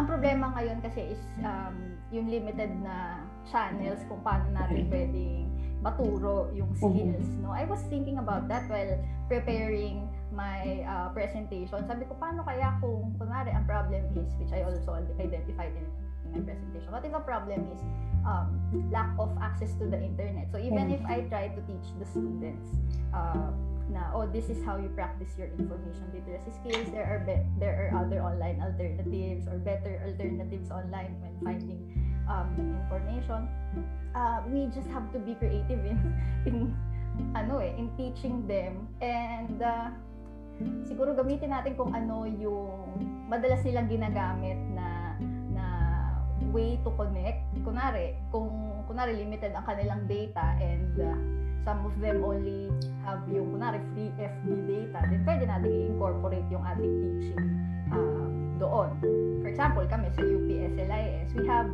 ang 0.00 0.08
problema 0.08 0.48
ngayon 0.56 0.80
kasi 0.80 1.12
is 1.12 1.20
um, 1.44 1.76
yung 2.08 2.24
limited 2.32 2.72
na 2.80 3.20
channels 3.52 4.00
kung 4.08 4.24
paano 4.24 4.48
natin 4.48 4.88
pwedeng 4.88 5.44
maturo 5.84 6.48
yung 6.56 6.72
mm-hmm. 6.72 6.88
skills, 6.88 7.28
no? 7.44 7.52
I 7.52 7.68
was 7.68 7.84
thinking 7.92 8.16
about 8.16 8.48
that 8.48 8.64
while 8.72 8.96
preparing 9.28 10.08
my 10.32 10.84
uh, 10.88 11.12
presentation. 11.12 11.84
Sabi 11.84 12.08
ko, 12.08 12.16
paano 12.16 12.44
kaya 12.48 12.80
kung, 12.80 13.12
kunwari, 13.20 13.52
ang 13.52 13.68
problem 13.68 14.08
is, 14.16 14.28
which 14.40 14.52
I 14.56 14.64
also 14.64 14.96
identified 15.20 15.76
in, 15.76 15.84
in 16.24 16.28
my 16.32 16.40
presentation, 16.48 16.88
what 16.92 17.04
if 17.04 17.12
the 17.12 17.24
problem 17.24 17.68
is 17.72 17.80
um, 18.24 18.56
lack 18.92 19.12
of 19.20 19.32
access 19.40 19.72
to 19.80 19.88
the 19.88 20.00
internet? 20.00 20.48
So 20.52 20.56
even 20.56 20.92
if 20.92 21.00
I 21.04 21.28
try 21.28 21.52
to 21.52 21.60
teach 21.68 21.92
the 22.00 22.08
students, 22.08 22.72
uh, 23.12 23.52
na 23.90 24.14
oh 24.14 24.26
this 24.30 24.46
is 24.48 24.62
how 24.62 24.78
you 24.78 24.88
practice 24.94 25.34
your 25.36 25.50
information 25.58 26.06
literacy 26.14 26.54
skills. 26.54 26.86
There 26.94 27.06
are 27.06 27.20
be- 27.26 27.46
there 27.58 27.74
are 27.74 27.90
other 27.98 28.22
online 28.22 28.62
alternatives 28.62 29.50
or 29.50 29.58
better 29.58 29.98
alternatives 30.06 30.70
online 30.70 31.18
when 31.20 31.34
finding 31.42 31.80
um, 32.30 32.54
information. 32.58 33.50
Uh, 34.14 34.42
we 34.46 34.70
just 34.70 34.86
have 34.90 35.06
to 35.14 35.18
be 35.18 35.34
creative 35.38 35.82
in 35.82 35.98
in 36.48 36.56
ano 37.34 37.58
eh 37.58 37.74
in 37.74 37.90
teaching 37.98 38.46
them. 38.46 38.86
And 39.02 39.58
uh, 39.58 39.90
siguro 40.86 41.14
gamitin 41.16 41.50
natin 41.50 41.74
kung 41.74 41.90
ano 41.90 42.24
yung 42.26 42.94
madalas 43.26 43.62
nilang 43.66 43.90
ginagamit 43.90 44.58
na 44.74 45.09
way 46.52 46.78
to 46.82 46.90
connect. 46.94 47.42
Kunari, 47.62 48.18
kung 48.30 48.50
kunari 48.86 49.14
limited 49.16 49.54
ang 49.54 49.64
kanilang 49.66 50.06
data 50.10 50.58
and 50.58 50.90
uh, 50.98 51.18
some 51.62 51.84
of 51.86 51.94
them 52.00 52.24
only 52.24 52.68
have 53.06 53.22
yung 53.30 53.54
kunari 53.54 53.80
free 53.94 54.10
FB 54.18 54.46
data, 54.66 54.98
then 55.08 55.20
pwede 55.24 55.44
natin 55.46 55.70
i-incorporate 55.70 56.46
yung 56.50 56.64
ating 56.64 56.92
teaching 57.00 57.44
uh, 57.92 58.28
doon. 58.58 58.90
For 59.44 59.48
example, 59.48 59.84
kami 59.88 60.08
sa 60.12 60.22
UPSLIS, 60.24 61.28
we 61.36 61.44
have 61.46 61.68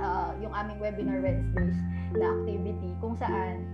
uh, 0.00 0.30
yung 0.38 0.54
aming 0.54 0.78
webinar 0.78 1.18
Wednesdays 1.20 1.78
na 2.14 2.30
activity 2.38 2.92
kung 3.00 3.16
saan 3.18 3.66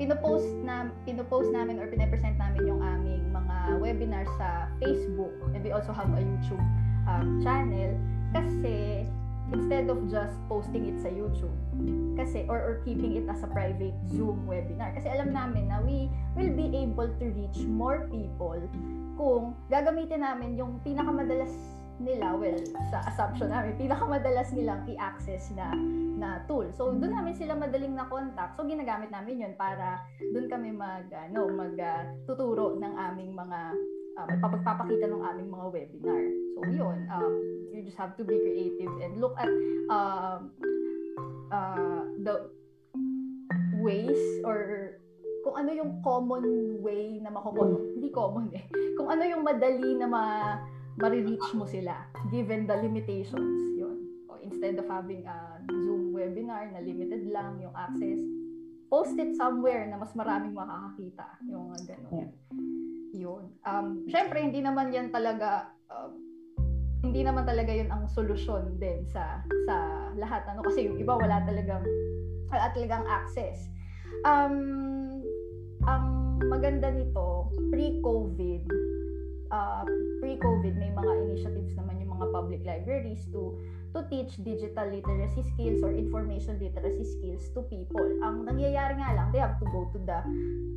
pinopost 0.00 0.48
na 0.64 0.88
pinopost 1.04 1.52
namin 1.52 1.76
or 1.76 1.84
pinapresent 1.90 2.40
namin 2.40 2.64
yung 2.64 2.80
aming 2.80 3.20
mga 3.28 3.56
webinar 3.84 4.24
sa 4.40 4.64
Facebook 4.80 5.34
and 5.52 5.60
we 5.60 5.76
also 5.76 5.92
have 5.92 6.08
a 6.16 6.22
YouTube 6.24 6.64
um, 7.04 7.36
channel 7.44 7.92
kasi 8.32 9.04
instead 9.50 9.90
of 9.90 9.98
just 10.10 10.36
posting 10.46 10.86
it 10.86 10.96
sa 11.02 11.10
YouTube. 11.10 11.54
Kasi 12.14 12.46
or, 12.46 12.58
or 12.58 12.74
keeping 12.86 13.16
it 13.18 13.26
as 13.26 13.42
a 13.42 13.50
private 13.50 13.94
Zoom 14.06 14.46
webinar. 14.46 14.94
Kasi 14.94 15.10
alam 15.10 15.34
namin 15.34 15.70
na 15.70 15.82
we 15.82 16.06
will 16.38 16.52
be 16.54 16.70
able 16.76 17.08
to 17.08 17.26
reach 17.34 17.66
more 17.66 18.06
people 18.10 18.60
kung 19.18 19.52
gagamitin 19.68 20.24
namin 20.24 20.56
yung 20.56 20.78
pinakamadalas 20.80 21.52
nila, 22.00 22.32
well, 22.34 22.56
sa 22.88 23.04
assumption 23.04 23.52
namin, 23.52 23.76
pinakamadalas 23.76 24.50
nilang 24.56 24.82
i-access 24.88 25.52
na, 25.52 25.76
na 26.16 26.40
tool. 26.48 26.66
So, 26.72 26.96
doon 26.96 27.12
namin 27.12 27.36
sila 27.36 27.54
madaling 27.54 27.92
na 27.92 28.08
contact. 28.08 28.56
So, 28.56 28.64
ginagamit 28.64 29.12
namin 29.12 29.44
yun 29.44 29.54
para 29.54 30.00
doon 30.32 30.48
kami 30.48 30.72
mag, 30.72 31.06
ano, 31.12 31.52
uh, 31.52 32.02
tuturo 32.24 32.80
ng 32.80 32.94
aming 32.96 33.36
mga, 33.36 33.60
uh, 34.16 34.26
magpapagpapakita 34.32 35.06
ng 35.12 35.22
aming 35.22 35.48
mga 35.52 35.66
webinar. 35.68 36.22
So, 36.56 36.58
yun. 36.66 36.98
Um, 37.12 37.34
you 37.70 37.84
just 37.84 38.00
have 38.00 38.16
to 38.16 38.24
be 38.24 38.34
creative 38.40 38.92
and 39.04 39.20
look 39.20 39.36
at 39.36 39.52
uh, 39.92 40.40
uh, 41.52 42.02
the 42.24 42.48
ways 43.80 44.20
or 44.44 44.92
kung 45.40 45.56
ano 45.56 45.70
yung 45.72 46.04
common 46.04 46.44
way 46.84 47.16
na 47.20 47.32
makukuha. 47.32 47.96
Hindi 47.96 48.08
common 48.12 48.52
eh. 48.52 48.64
Kung 48.96 49.08
ano 49.08 49.24
yung 49.24 49.40
madali 49.40 49.96
na 49.96 50.06
ma 50.08 50.24
marireach 51.00 51.50
mo 51.56 51.64
sila 51.64 52.06
given 52.28 52.68
the 52.68 52.76
limitations 52.76 53.60
yun. 53.74 54.04
O 54.28 54.36
instead 54.44 54.76
of 54.76 54.86
having 54.86 55.24
a 55.24 55.58
Zoom 55.66 56.12
webinar 56.12 56.68
na 56.70 56.84
limited 56.84 57.26
lang 57.32 57.56
yung 57.58 57.72
access, 57.72 58.20
post 58.92 59.16
it 59.16 59.32
somewhere 59.34 59.88
na 59.88 59.96
mas 59.96 60.12
maraming 60.12 60.52
makakakita. 60.52 61.26
Yung 61.48 61.72
uh, 61.72 61.80
gano'n. 61.88 62.28
Yun. 63.16 63.44
Um, 63.64 64.04
Siyempre, 64.06 64.44
hindi 64.44 64.60
naman 64.60 64.92
yan 64.92 65.08
talaga, 65.10 65.72
uh, 65.88 66.12
hindi 67.00 67.24
naman 67.24 67.48
talaga 67.48 67.72
yun 67.72 67.88
ang 67.88 68.06
solusyon 68.12 68.76
din 68.76 69.08
sa 69.08 69.40
sa 69.64 69.76
lahat. 70.20 70.44
Ano? 70.52 70.60
Kasi 70.60 70.84
yung 70.84 71.00
iba 71.00 71.16
wala 71.16 71.42
talagang, 71.48 71.82
wala 72.52 72.66
talagang 72.76 73.04
access. 73.08 73.72
Um, 74.26 75.24
ang 75.88 76.36
maganda 76.44 76.92
nito, 76.92 77.48
pre-COVID, 77.72 78.89
uh, 79.50 79.82
pre-COVID, 80.22 80.74
may 80.78 80.90
mga 80.94 81.12
initiatives 81.26 81.74
naman 81.74 82.00
yung 82.00 82.16
mga 82.18 82.26
public 82.32 82.62
libraries 82.64 83.26
to 83.34 83.58
to 83.90 84.06
teach 84.06 84.38
digital 84.46 84.86
literacy 84.86 85.42
skills 85.50 85.82
or 85.82 85.90
information 85.90 86.54
literacy 86.62 87.02
skills 87.02 87.50
to 87.50 87.66
people. 87.66 88.06
Ang 88.22 88.46
nangyayari 88.46 88.94
nga 89.02 89.10
lang, 89.18 89.34
they 89.34 89.42
have 89.42 89.58
to 89.58 89.66
go 89.74 89.90
to 89.90 89.98
the 90.06 90.22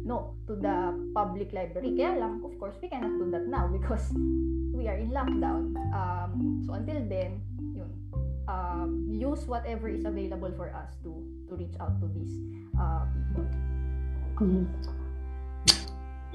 no, 0.02 0.34
to 0.50 0.58
the 0.58 0.90
public 1.14 1.54
library. 1.54 1.94
Kaya 1.94 2.18
lang, 2.18 2.41
of 2.41 2.58
course, 2.58 2.74
we 2.82 2.90
cannot 2.90 3.14
do 3.22 3.30
that 3.30 3.45
now 3.45 3.70
because 3.70 4.10
we 4.74 4.90
are 4.90 4.98
in 4.98 5.14
lockdown. 5.14 5.78
Um, 5.94 6.66
so 6.66 6.74
until 6.74 7.06
then, 7.06 7.38
yun, 7.78 7.94
um, 8.50 9.06
use 9.14 9.45
whatever 9.45 9.86
is 9.86 10.10
available 10.10 10.50
for 10.58 10.74
us 10.74 10.98
to 11.06 11.14
to 11.50 11.54
reach 11.54 11.78
out 11.78 11.94
to 12.02 12.10
these 12.10 12.34
uh, 12.82 13.06
people. 13.14 13.45
Mm-hmm 14.41 15.02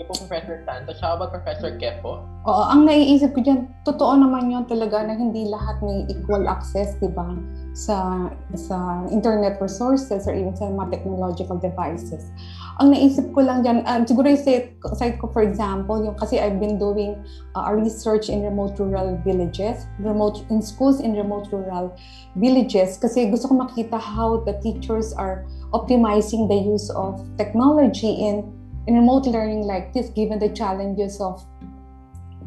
po, 0.04 0.14
Professor 0.14 0.62
Santos. 0.66 1.00
How 1.00 1.16
about 1.16 1.32
Professor 1.32 1.74
Kepo? 1.78 2.22
Oo, 2.46 2.64
ang 2.64 2.86
naiisip 2.86 3.34
ko 3.34 3.40
dyan, 3.42 3.66
totoo 3.82 4.14
naman 4.14 4.50
yun 4.52 4.64
talaga 4.68 5.02
na 5.02 5.16
hindi 5.16 5.48
lahat 5.48 5.80
may 5.82 6.06
equal 6.06 6.46
access, 6.46 6.94
di 7.02 7.10
ba? 7.10 7.34
Sa, 7.72 8.28
sa 8.58 9.06
internet 9.08 9.58
resources 9.62 10.26
or 10.26 10.34
even 10.34 10.54
sa 10.54 10.70
mga 10.70 10.98
technological 10.98 11.58
devices. 11.58 12.30
Ang 12.78 12.94
naisip 12.94 13.30
ko 13.34 13.42
lang 13.42 13.62
dyan, 13.62 13.82
um, 13.86 14.06
siguro 14.06 14.30
yung 14.30 14.38
site, 14.38 14.74
site 14.94 15.18
ko 15.18 15.30
for 15.30 15.42
example, 15.42 15.98
yung 15.98 16.14
kasi 16.14 16.38
I've 16.38 16.58
been 16.58 16.78
doing 16.78 17.18
uh, 17.54 17.70
research 17.74 18.30
in 18.30 18.42
remote 18.42 18.78
rural 18.78 19.18
villages, 19.26 19.86
remote 19.98 20.42
in 20.50 20.62
schools 20.62 21.02
in 21.02 21.14
remote 21.14 21.50
rural 21.50 21.94
villages 22.38 22.98
kasi 22.98 23.30
gusto 23.30 23.50
ko 23.50 23.54
makita 23.62 23.98
how 23.98 24.42
the 24.46 24.54
teachers 24.62 25.10
are 25.14 25.46
optimizing 25.74 26.48
the 26.48 26.56
use 26.56 26.88
of 26.94 27.20
technology 27.36 28.14
in 28.14 28.57
in 28.88 28.96
remote 28.96 29.28
learning 29.28 29.68
like 29.68 29.92
this, 29.92 30.08
given 30.16 30.40
the 30.40 30.48
challenges 30.48 31.20
of 31.20 31.44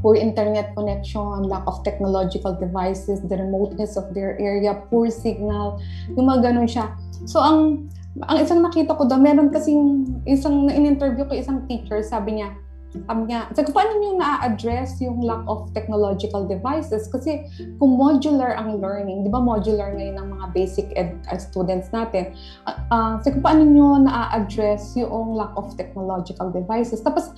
poor 0.01 0.17
internet 0.17 0.73
connection, 0.73 1.45
lack 1.45 1.61
of 1.69 1.85
technological 1.85 2.57
devices, 2.57 3.21
the 3.21 3.37
remoteness 3.37 3.93
of 3.93 4.09
their 4.17 4.33
area, 4.41 4.73
poor 4.89 5.13
signal, 5.13 5.77
yung 6.17 6.25
mga 6.25 6.49
ganun 6.49 6.65
siya. 6.65 6.89
So, 7.29 7.37
ang 7.37 7.85
ang 8.25 8.41
isang 8.41 8.65
nakita 8.65 8.97
ko 8.97 9.05
doon, 9.05 9.21
meron 9.21 9.53
kasing 9.53 10.09
isang 10.25 10.67
in-interview 10.67 11.23
ko 11.29 11.37
isang 11.37 11.63
teacher, 11.69 12.01
sabi 12.01 12.41
niya, 12.41 12.51
sabi 12.91 13.31
niya, 13.31 13.47
sabi 13.55 13.71
ko, 13.71 13.73
paano 13.79 13.93
niyo 14.03 14.19
na-address 14.19 14.99
yung 14.99 15.23
lack 15.23 15.47
of 15.47 15.71
technological 15.71 16.43
devices? 16.43 17.07
Kasi 17.07 17.47
kung 17.79 17.95
modular 17.95 18.51
ang 18.59 18.83
learning, 18.83 19.23
di 19.23 19.31
ba 19.31 19.39
modular 19.39 19.95
ngayon 19.95 20.19
ang 20.19 20.27
mga 20.35 20.45
basic 20.51 20.91
ed 20.99 21.15
students 21.39 21.87
natin, 21.95 22.35
uh, 22.67 22.75
uh, 22.91 23.13
sabi 23.23 23.39
ko, 23.39 23.47
paano 23.47 23.63
niyo 23.63 23.95
na-address 24.03 24.99
yung 24.99 25.39
lack 25.39 25.55
of 25.55 25.71
technological 25.79 26.51
devices? 26.51 26.99
Tapos, 26.99 27.31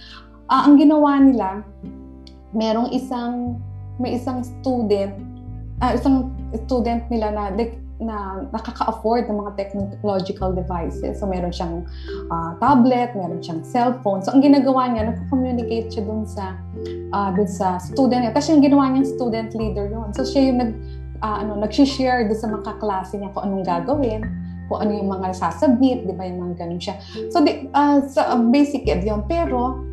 uh, 0.50 0.66
ang 0.66 0.82
ginawa 0.82 1.22
nila, 1.22 1.62
merong 2.58 2.90
isang, 2.90 3.62
may 4.02 4.18
isang 4.18 4.42
student, 4.42 5.14
uh, 5.86 5.94
isang 5.94 6.34
student 6.66 7.06
nila 7.14 7.30
na 7.30 7.54
like, 7.54 7.78
na 8.04 8.44
nakaka-afford 8.52 9.32
ng 9.32 9.38
mga 9.40 9.52
technological 9.56 10.52
devices. 10.52 11.20
So, 11.20 11.28
meron 11.28 11.52
siyang 11.56 11.88
uh, 12.30 12.52
tablet, 12.60 13.16
meron 13.16 13.40
siyang 13.40 13.64
cellphone. 13.64 14.22
So, 14.22 14.36
ang 14.36 14.44
ginagawa 14.44 14.92
niya, 14.92 15.16
nagko-communicate 15.16 15.90
siya 15.92 16.04
dun 16.04 16.28
sa, 16.28 16.60
uh, 17.16 17.30
dun 17.32 17.50
sa 17.50 17.80
student 17.80 18.28
niya. 18.28 18.32
Tapos 18.36 18.50
yung 18.52 18.64
ginawa 18.64 18.92
niyang 18.92 19.08
student 19.08 19.50
leader 19.56 19.88
yun. 19.88 20.12
So, 20.12 20.28
siya 20.28 20.52
yung 20.52 20.60
nag, 20.60 20.72
uh, 21.24 21.38
ano, 21.42 21.58
nag-share 21.58 22.28
dun 22.28 22.38
sa 22.38 22.48
mga 22.52 22.64
kaklase 22.76 23.18
niya 23.18 23.32
kung 23.32 23.48
anong 23.48 23.66
gagawin 23.66 24.24
kung 24.72 24.80
ano 24.80 24.92
yung 24.96 25.12
mga 25.12 25.36
sasubmit, 25.36 26.08
di 26.08 26.16
ba, 26.16 26.24
yung 26.24 26.40
mga 26.50 26.66
ganun 26.66 26.80
siya. 26.80 26.96
So, 27.30 27.44
di, 27.44 27.68
uh, 27.76 28.00
sa 28.08 28.32
uh, 28.32 28.40
basic 28.48 28.88
ed 28.88 29.04
yun. 29.04 29.28
Pero, 29.28 29.84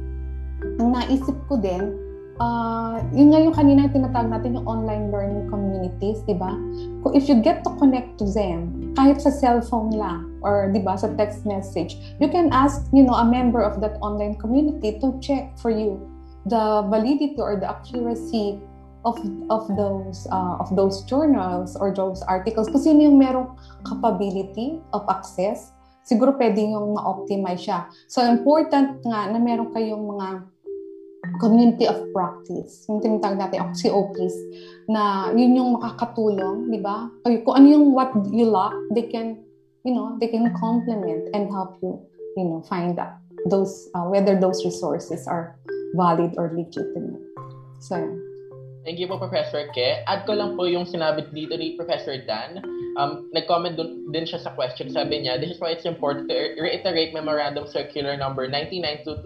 ang 0.78 0.88
naisip 0.94 1.36
ko 1.50 1.58
din, 1.58 2.09
uh, 2.40 3.04
yun 3.12 3.30
nga 3.30 3.40
yung 3.44 3.54
kanina 3.54 3.86
yung 3.86 3.94
tinatawag 4.02 4.32
natin 4.32 4.56
yung 4.56 4.66
online 4.66 5.12
learning 5.12 5.46
communities, 5.52 6.24
di 6.24 6.34
ba? 6.34 6.56
Kung 7.04 7.12
if 7.12 7.28
you 7.28 7.38
get 7.38 7.62
to 7.62 7.70
connect 7.76 8.16
to 8.16 8.26
them, 8.32 8.90
kahit 8.96 9.20
sa 9.20 9.30
cellphone 9.30 9.92
lang, 9.92 10.40
or 10.40 10.72
di 10.72 10.80
ba, 10.80 10.96
sa 10.96 11.12
text 11.14 11.44
message, 11.44 12.00
you 12.18 12.26
can 12.32 12.48
ask, 12.50 12.88
you 12.96 13.04
know, 13.04 13.14
a 13.14 13.26
member 13.28 13.60
of 13.60 13.78
that 13.84 14.00
online 14.00 14.40
community 14.40 14.96
to 14.98 15.14
check 15.20 15.52
for 15.60 15.70
you 15.70 16.00
the 16.48 16.88
validity 16.88 17.36
or 17.36 17.60
the 17.60 17.68
accuracy 17.68 18.56
of 19.04 19.16
of 19.48 19.68
those 19.76 20.28
uh, 20.32 20.56
of 20.60 20.68
those 20.76 21.04
journals 21.04 21.76
or 21.76 21.92
those 21.92 22.24
articles 22.28 22.68
kung 22.68 22.80
sino 22.80 23.00
yung 23.08 23.20
merong 23.20 23.56
capability 23.84 24.80
of 24.92 25.04
access 25.08 25.72
siguro 26.04 26.36
pwede 26.36 26.60
yung 26.60 26.96
ma-optimize 26.96 27.64
siya 27.64 27.88
so 28.08 28.24
important 28.24 29.00
nga 29.04 29.28
na 29.32 29.40
meron 29.40 29.72
kayong 29.72 30.04
mga 30.04 30.48
community 31.38 31.86
of 31.86 32.00
practice. 32.10 32.88
Yung 32.90 32.98
tinatawag 32.98 33.38
natin 33.38 33.70
COPs 33.76 34.34
na 34.90 35.30
yun 35.30 35.54
yung 35.54 35.70
makakatulong, 35.78 36.72
di 36.72 36.80
ba? 36.82 37.06
Kung 37.22 37.54
ano 37.54 37.66
yung 37.70 37.84
what 37.94 38.10
you 38.34 38.48
lack, 38.48 38.74
they 38.90 39.06
can, 39.06 39.38
you 39.86 39.94
know, 39.94 40.18
they 40.18 40.26
can 40.26 40.48
complement 40.58 41.30
and 41.36 41.46
help 41.52 41.78
you, 41.84 42.00
you 42.34 42.44
know, 42.48 42.64
find 42.66 42.98
out 42.98 43.20
those, 43.46 43.88
uh, 43.94 44.04
whether 44.08 44.34
those 44.34 44.64
resources 44.64 45.28
are 45.30 45.54
valid 45.94 46.34
or 46.40 46.50
legitimate. 46.56 47.22
So, 47.78 47.96
yeah. 47.96 48.14
Thank 48.80 48.96
you 48.96 49.06
po, 49.12 49.20
Professor 49.20 49.68
Ke. 49.76 50.00
Add 50.08 50.24
ko 50.24 50.32
lang 50.32 50.56
po 50.56 50.64
yung 50.64 50.88
sinabi 50.88 51.28
dito 51.36 51.52
ni 51.52 51.76
Professor 51.76 52.16
Dan. 52.24 52.64
Um, 52.98 53.30
nag-comment 53.30 53.76
dun, 53.78 54.10
din 54.10 54.26
siya 54.26 54.42
sa 54.42 54.50
question. 54.54 54.90
Sabi 54.90 55.22
niya, 55.22 55.38
this 55.38 55.54
is 55.54 55.60
why 55.62 55.70
it's 55.70 55.86
important 55.86 56.26
to 56.30 56.36
reiterate 56.58 57.14
Memorandum 57.14 57.66
Circular 57.66 58.16
Number 58.16 58.50
99-208 58.50 59.18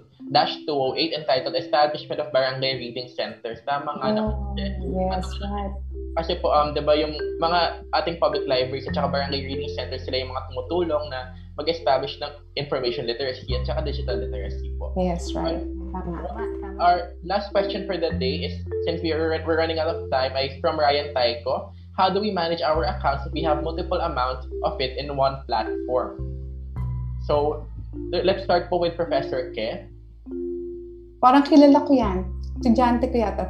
entitled 1.16 1.56
Establishment 1.56 2.20
of 2.20 2.28
Barangay 2.32 2.76
Reading 2.76 3.08
Centers. 3.12 3.60
Tama 3.64 3.96
nga 4.00 4.08
oh, 4.20 4.52
na 4.56 4.68
Yes, 4.84 5.26
right. 5.40 5.74
Kasi 6.14 6.38
po, 6.38 6.54
um, 6.54 6.70
di 6.74 6.82
ba 6.82 6.94
yung 6.94 7.18
mga 7.42 7.82
ating 7.98 8.22
public 8.22 8.46
libraries 8.46 8.86
at 8.86 8.94
saka 8.94 9.10
barangay 9.10 9.42
reading 9.50 9.70
centers, 9.74 10.06
sila 10.06 10.22
yung 10.22 10.30
mga 10.30 10.46
tumutulong 10.46 11.04
na 11.10 11.34
mag-establish 11.58 12.22
ng 12.22 12.30
information 12.54 13.10
literacy 13.10 13.50
at 13.50 13.66
saka 13.66 13.82
digital 13.82 14.22
literacy 14.22 14.70
po. 14.78 14.94
Yes, 14.94 15.34
right. 15.34 15.58
Tama. 15.90 16.22
Our 16.78 17.18
last 17.26 17.50
question 17.50 17.86
for 17.86 17.98
the 17.98 18.14
day 18.14 18.46
is, 18.46 18.54
since 18.86 19.02
we 19.02 19.10
are, 19.10 19.34
we're 19.42 19.58
running 19.58 19.82
out 19.82 19.90
of 19.90 20.06
time, 20.10 20.38
is 20.38 20.54
from 20.62 20.78
Ryan 20.78 21.14
Taiko. 21.14 21.74
How 21.94 22.10
do 22.10 22.18
we 22.18 22.34
manage 22.34 22.58
our 22.58 22.82
accounts 22.90 23.22
if 23.26 23.32
we 23.32 23.42
have 23.46 23.62
multiple 23.62 24.02
amounts 24.02 24.50
of 24.66 24.80
it 24.82 24.98
in 24.98 25.14
one 25.14 25.46
platform? 25.46 26.18
So, 27.22 27.66
let's 28.10 28.42
start 28.42 28.66
po 28.66 28.82
with 28.82 28.98
Professor 28.98 29.54
Ke. 29.54 29.86
Parang 31.22 31.46
kilala 31.46 31.86
ko 31.86 31.94
yan. 31.94 32.26
Estudyante 32.58 33.06
ko 33.14 33.16
yata. 33.22 33.46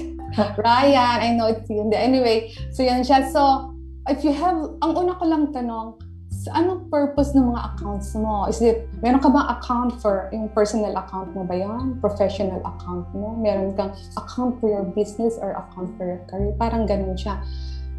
Ryan, 0.64 1.20
I 1.20 1.28
know 1.36 1.52
it's 1.52 1.68
you. 1.68 1.84
Anyway, 1.92 2.56
so 2.72 2.80
yan 2.80 3.04
siya. 3.04 3.28
So, 3.28 3.76
if 4.08 4.24
you 4.24 4.32
have, 4.32 4.56
ang 4.80 4.96
una 4.96 5.12
ko 5.20 5.28
lang 5.28 5.52
tanong, 5.52 6.00
anong 6.48 6.88
purpose 6.88 7.36
ng 7.36 7.44
mga 7.44 7.76
accounts 7.76 8.16
mo? 8.16 8.48
Is 8.48 8.64
it, 8.64 8.88
meron 9.04 9.20
ka 9.20 9.28
bang 9.28 9.44
account 9.52 10.00
for, 10.00 10.32
yung 10.32 10.48
personal 10.56 10.96
account 10.96 11.36
mo 11.36 11.44
ba 11.44 11.60
yan? 11.60 12.00
Professional 12.00 12.64
account 12.64 13.04
mo? 13.12 13.36
Meron 13.36 13.76
kang 13.76 13.92
account 14.16 14.56
for 14.64 14.72
your 14.72 14.88
business 14.96 15.36
or 15.36 15.52
account 15.60 15.92
for 16.00 16.08
your 16.08 16.24
career? 16.32 16.56
Parang 16.56 16.88
ganun 16.88 17.20
siya. 17.20 17.36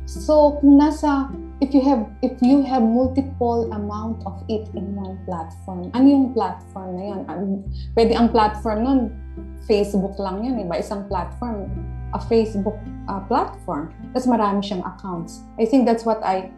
So, 0.04 0.60
kung 0.60 0.84
nasa, 0.84 1.32
if 1.64 1.72
you 1.72 1.80
have, 1.88 2.04
if 2.20 2.36
you 2.44 2.60
have 2.68 2.84
multiple 2.84 3.72
amount 3.72 4.20
of 4.28 4.36
it 4.52 4.68
in 4.76 5.00
one 5.00 5.16
platform, 5.24 5.88
ano 5.96 6.04
yung 6.04 6.26
platform 6.36 7.00
na? 7.00 7.24
Um, 7.32 7.64
pwede 7.96 8.12
ang 8.12 8.28
platform 8.36 8.84
nun, 8.84 9.02
Facebook 9.64 10.20
lang 10.20 10.44
yun, 10.44 10.60
iba 10.60 10.76
isang 10.76 11.08
platform, 11.08 11.72
a 12.12 12.20
Facebook 12.20 12.76
uh, 13.08 13.24
platform. 13.32 13.96
Tapos 14.12 14.28
marami 14.28 14.60
siyang 14.60 14.84
accounts. 14.84 15.40
I 15.56 15.64
think 15.64 15.88
that's 15.88 16.04
what 16.04 16.20
I, 16.20 16.52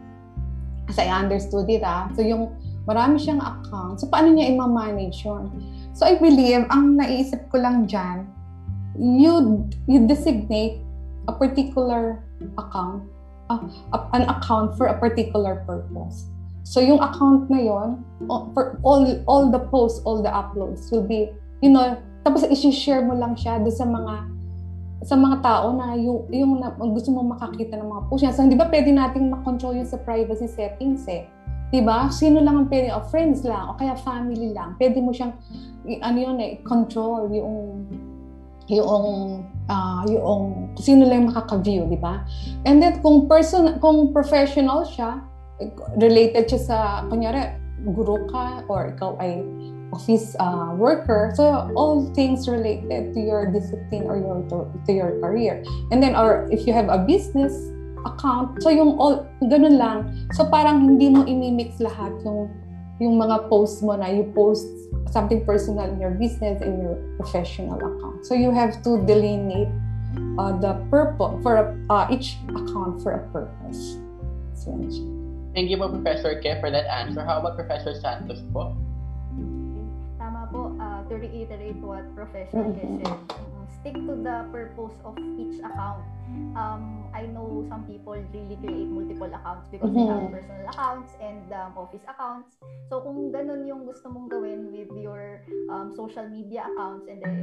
as 0.90 0.98
I 0.98 1.06
understood 1.06 1.70
it, 1.70 1.86
ah. 1.86 2.10
So, 2.18 2.26
yung 2.26 2.50
marami 2.82 3.22
siyang 3.22 3.38
accounts. 3.38 4.02
So, 4.02 4.10
paano 4.10 4.34
niya 4.34 4.58
i-manage 4.58 5.22
yun? 5.22 5.54
So, 5.94 6.02
I 6.02 6.18
believe, 6.18 6.66
ang 6.66 6.98
naiisip 6.98 7.46
ko 7.54 7.62
lang 7.62 7.86
dyan, 7.86 8.26
you, 8.98 9.70
you 9.86 10.02
designate 10.02 10.82
a 11.30 11.32
particular 11.34 12.26
account 12.58 13.06
uh, 13.50 13.60
an 14.12 14.28
account 14.28 14.76
for 14.76 14.86
a 14.86 14.96
particular 14.98 15.62
purpose. 15.66 16.26
So 16.66 16.82
yung 16.82 16.98
account 16.98 17.46
na 17.46 17.62
yon, 17.62 18.02
for 18.52 18.82
all 18.82 19.06
all 19.30 19.50
the 19.54 19.62
posts, 19.70 20.02
all 20.02 20.18
the 20.18 20.30
uploads 20.30 20.90
will 20.90 21.06
be, 21.06 21.30
you 21.62 21.70
know, 21.70 21.94
tapos 22.26 22.42
i-share 22.50 23.06
mo 23.06 23.14
lang 23.14 23.38
siya 23.38 23.62
do 23.62 23.70
sa 23.70 23.86
mga 23.86 24.34
sa 25.06 25.14
mga 25.14 25.38
tao 25.44 25.70
na 25.76 25.94
yung, 25.94 26.26
yung 26.34 26.58
na, 26.58 26.74
gusto 26.74 27.14
mo 27.14 27.22
makakita 27.22 27.78
ng 27.78 27.86
mga 27.86 28.02
posts 28.10 28.22
niya. 28.26 28.34
So, 28.34 28.42
hindi 28.42 28.58
ba 28.58 28.66
pwede 28.66 28.90
nating 28.90 29.30
makontrol 29.30 29.78
yun 29.78 29.86
sa 29.86 30.00
privacy 30.02 30.50
settings 30.50 31.06
eh? 31.06 31.30
Diba? 31.70 32.10
Sino 32.10 32.42
lang 32.42 32.64
ang 32.64 32.68
pwede, 32.72 32.90
o 32.90 32.98
oh, 32.98 33.04
friends 33.06 33.46
lang, 33.46 33.70
o 33.70 33.78
kaya 33.78 33.94
family 34.02 34.50
lang. 34.50 34.74
Pwede 34.80 34.98
mo 34.98 35.14
siyang, 35.14 35.36
ano 36.02 36.18
yun 36.18 36.38
eh, 36.42 36.58
control 36.66 37.30
yung 37.30 37.86
yung 38.66 39.46
uh, 39.70 40.02
yung 40.10 40.74
sino 40.78 41.06
lang 41.06 41.30
makaka-view, 41.30 41.86
di 41.86 41.98
ba? 41.98 42.26
And 42.66 42.82
then 42.82 43.02
kung 43.02 43.30
person 43.30 43.78
kung 43.78 44.10
professional 44.10 44.82
siya, 44.86 45.22
related 45.96 46.50
siya 46.50 46.60
sa 46.60 46.78
kunyari 47.08 47.56
guru 47.94 48.26
ka 48.32 48.66
or 48.66 48.90
ikaw 48.90 49.14
ay 49.22 49.44
office 49.94 50.34
uh, 50.42 50.74
worker. 50.74 51.30
So 51.38 51.70
all 51.78 52.10
things 52.12 52.50
related 52.50 53.14
to 53.14 53.20
your 53.22 53.46
discipline 53.54 54.10
or 54.10 54.18
your 54.18 54.42
to, 54.50 54.66
to 54.86 54.92
your 54.92 55.14
career. 55.22 55.62
And 55.94 56.02
then 56.02 56.18
or 56.18 56.50
if 56.50 56.66
you 56.66 56.74
have 56.74 56.90
a 56.90 56.98
business 56.98 57.54
account, 58.02 58.62
so 58.62 58.70
yung 58.70 58.98
all 58.98 59.22
ganun 59.46 59.78
lang. 59.78 59.98
So 60.34 60.50
parang 60.50 60.82
hindi 60.82 61.14
mo 61.14 61.22
imimix 61.22 61.78
lahat 61.78 62.12
yung 62.26 62.50
yung 63.00 63.20
mga 63.20 63.48
posts 63.48 63.82
mo 63.84 63.92
na 63.96 64.08
you 64.08 64.24
post 64.32 64.64
something 65.12 65.44
personal 65.44 65.84
in 65.84 66.00
your 66.00 66.16
business 66.16 66.60
and 66.62 66.80
your 66.82 66.96
professional 67.16 67.76
account. 67.76 68.24
So 68.24 68.34
you 68.34 68.50
have 68.52 68.82
to 68.84 69.04
delineate 69.04 69.68
uh, 70.38 70.56
the 70.56 70.80
purpose 70.88 71.36
for 71.42 71.76
uh, 71.90 72.06
each 72.10 72.36
account 72.48 73.02
for 73.02 73.20
a 73.20 73.22
purpose. 73.32 74.00
So, 74.56 74.72
Thank 75.56 75.72
you 75.72 75.80
po, 75.80 75.88
Professor 75.88 76.36
Ke, 76.40 76.60
for 76.60 76.68
that 76.68 76.84
answer. 76.84 77.24
How 77.24 77.40
about 77.40 77.56
Professor 77.56 77.96
Santos 77.96 78.44
po? 78.52 78.76
Tama 80.20 80.52
po. 80.52 80.76
Uh, 80.76 81.00
to 81.08 81.16
reiterate 81.16 81.80
what 81.80 82.04
Professor 82.12 82.60
Ke 82.60 82.84
mm-hmm. 82.84 83.00
said, 83.00 83.16
stick 83.80 83.96
to 83.96 84.14
the 84.20 84.44
purpose 84.52 84.96
of 85.04 85.16
each 85.40 85.56
account 85.64 86.04
um, 86.56 87.04
I 87.14 87.26
know 87.26 87.64
some 87.68 87.84
people 87.84 88.12
really 88.12 88.56
create 88.60 88.88
multiple 88.88 89.28
accounts 89.28 89.68
because 89.68 89.90
mm-hmm. 89.90 90.00
they 90.00 90.06
have 90.06 90.22
mm-hmm. 90.28 90.34
personal 90.34 90.68
accounts 90.68 91.12
and 91.20 91.44
um, 91.52 91.72
office 91.76 92.04
accounts. 92.08 92.56
So 92.88 93.00
kung 93.00 93.32
ganun 93.32 93.64
yung 93.68 93.84
gusto 93.84 94.08
mong 94.08 94.28
gawin 94.28 94.72
with 94.72 94.90
your 94.96 95.40
um, 95.70 95.92
social 95.96 96.28
media 96.28 96.68
accounts 96.68 97.08
and 97.08 97.20
then 97.22 97.36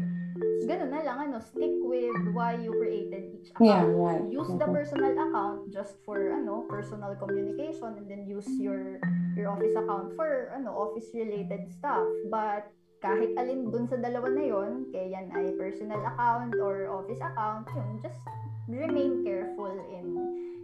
ganun 0.65 0.89
na 0.93 1.01
lang 1.05 1.17
ano, 1.29 1.37
stick 1.39 1.73
with 1.81 2.13
why 2.33 2.57
you 2.57 2.73
created 2.77 3.33
each 3.33 3.49
account. 3.53 3.65
Yeah, 3.65 3.85
right. 3.85 4.25
Use 4.29 4.49
the 4.49 4.65
mm-hmm. 4.65 4.77
personal 4.77 5.13
account 5.13 5.73
just 5.73 5.97
for 6.05 6.17
ano, 6.33 6.65
personal 6.69 7.13
communication 7.15 7.97
and 7.97 8.05
then 8.09 8.25
use 8.25 8.49
your 8.57 9.01
your 9.37 9.49
office 9.49 9.73
account 9.73 10.13
for 10.17 10.53
ano, 10.53 10.73
office 10.73 11.09
related 11.13 11.69
stuff. 11.69 12.05
But 12.29 12.69
kahit 13.03 13.35
alin 13.35 13.67
dun 13.67 13.85
sa 13.91 13.99
dalawa 13.99 14.31
na 14.31 14.43
yon, 14.47 14.87
kaya 14.95 15.19
yan 15.19 15.27
ay 15.35 15.51
personal 15.59 15.99
account 16.07 16.55
or 16.55 16.87
office 16.87 17.19
account, 17.19 17.67
yun, 17.75 17.99
just 17.99 18.23
remain 18.67 19.23
careful 19.23 19.71
in 19.91 20.07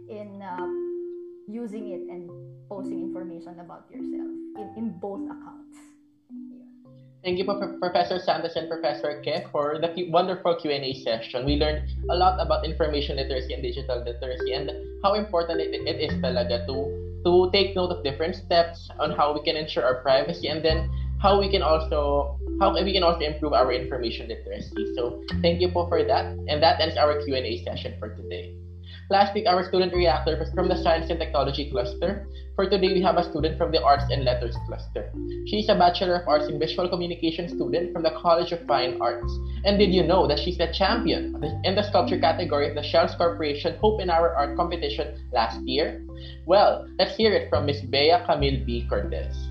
in 0.08 0.42
uh, 0.42 0.66
using 1.46 1.92
it 1.92 2.02
and 2.10 2.30
posting 2.68 3.02
information 3.02 3.58
about 3.60 3.84
yourself 3.90 4.30
in, 4.58 4.74
in 4.76 4.98
both 4.98 5.22
accounts. 5.26 5.78
Thank 7.22 7.36
you, 7.36 7.44
Professor 7.44 8.18
Santos 8.18 8.56
and 8.56 8.66
Professor 8.66 9.20
Ke, 9.20 9.44
for 9.52 9.76
the 9.78 9.92
wonderful 10.08 10.54
Q&A 10.56 10.94
session. 10.94 11.44
We 11.44 11.56
learned 11.56 11.84
a 12.08 12.16
lot 12.16 12.40
about 12.40 12.64
information 12.64 13.16
literacy 13.16 13.52
and 13.52 13.62
digital 13.62 14.00
literacy 14.00 14.52
and 14.54 14.72
how 15.04 15.12
important 15.12 15.60
it, 15.60 15.68
it 15.74 16.00
is 16.00 16.16
talaga 16.24 16.64
to 16.66 17.10
to 17.24 17.50
take 17.52 17.76
note 17.76 17.92
of 17.92 18.02
different 18.02 18.34
steps 18.34 18.88
on 18.98 19.12
how 19.12 19.32
we 19.32 19.40
can 19.44 19.54
ensure 19.54 19.84
our 19.84 20.00
privacy 20.00 20.48
and 20.48 20.64
then 20.64 20.88
how 21.20 21.38
we 21.38 21.50
can 21.52 21.62
also 21.62 22.38
how 22.60 22.72
we 22.72 22.92
can 22.92 23.02
also 23.02 23.20
improve 23.20 23.52
our 23.52 23.72
information 23.72 24.28
literacy. 24.28 24.94
So 24.96 25.22
thank 25.40 25.60
you 25.60 25.68
po 25.70 25.88
for 25.88 26.04
that. 26.04 26.26
And 26.48 26.62
that 26.62 26.80
ends 26.80 26.96
our 26.96 27.20
Q&A 27.24 27.64
session 27.64 27.96
for 27.98 28.14
today. 28.14 28.56
Last 29.10 29.34
week, 29.34 29.46
our 29.48 29.66
student 29.66 29.92
reactor 29.92 30.38
was 30.38 30.52
from 30.54 30.68
the 30.68 30.76
Science 30.76 31.10
and 31.10 31.18
Technology 31.18 31.68
cluster. 31.70 32.28
For 32.54 32.70
today, 32.70 32.92
we 32.92 33.02
have 33.02 33.16
a 33.16 33.28
student 33.28 33.58
from 33.58 33.72
the 33.72 33.82
Arts 33.82 34.04
and 34.10 34.24
Letters 34.24 34.54
cluster. 34.68 35.10
She 35.48 35.60
is 35.60 35.68
a 35.68 35.74
Bachelor 35.74 36.22
of 36.22 36.28
Arts 36.28 36.46
in 36.46 36.60
Visual 36.60 36.88
Communication 36.88 37.48
student 37.48 37.92
from 37.92 38.04
the 38.04 38.14
College 38.22 38.52
of 38.52 38.64
Fine 38.66 39.02
Arts. 39.02 39.32
And 39.64 39.80
did 39.80 39.92
you 39.92 40.04
know 40.04 40.28
that 40.28 40.38
she's 40.38 40.58
the 40.58 40.70
champion 40.72 41.34
in 41.64 41.74
the 41.74 41.82
sculpture 41.90 42.20
category 42.20 42.68
of 42.68 42.76
the 42.76 42.84
Shells 42.84 43.16
Corporation 43.16 43.76
Hope 43.80 44.00
in 44.00 44.10
Our 44.10 44.32
Art 44.36 44.56
competition 44.56 45.18
last 45.32 45.58
year? 45.66 46.06
Well, 46.46 46.86
let's 46.98 47.16
hear 47.16 47.32
it 47.32 47.50
from 47.50 47.66
Miss 47.66 47.80
Bea 47.80 48.14
Camille 48.26 48.64
B. 48.64 48.86
Cortez. 48.88 49.49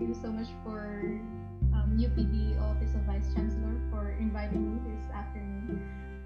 Thank 0.00 0.16
you 0.16 0.22
so 0.22 0.32
much 0.32 0.48
for 0.64 1.20
um, 1.74 1.98
UPD 2.00 2.58
Office 2.58 2.94
of 2.94 3.02
Vice 3.02 3.34
Chancellor 3.34 3.78
for 3.90 4.16
inviting 4.18 4.72
me 4.72 4.80
this 4.90 5.14
afternoon. 5.14 5.78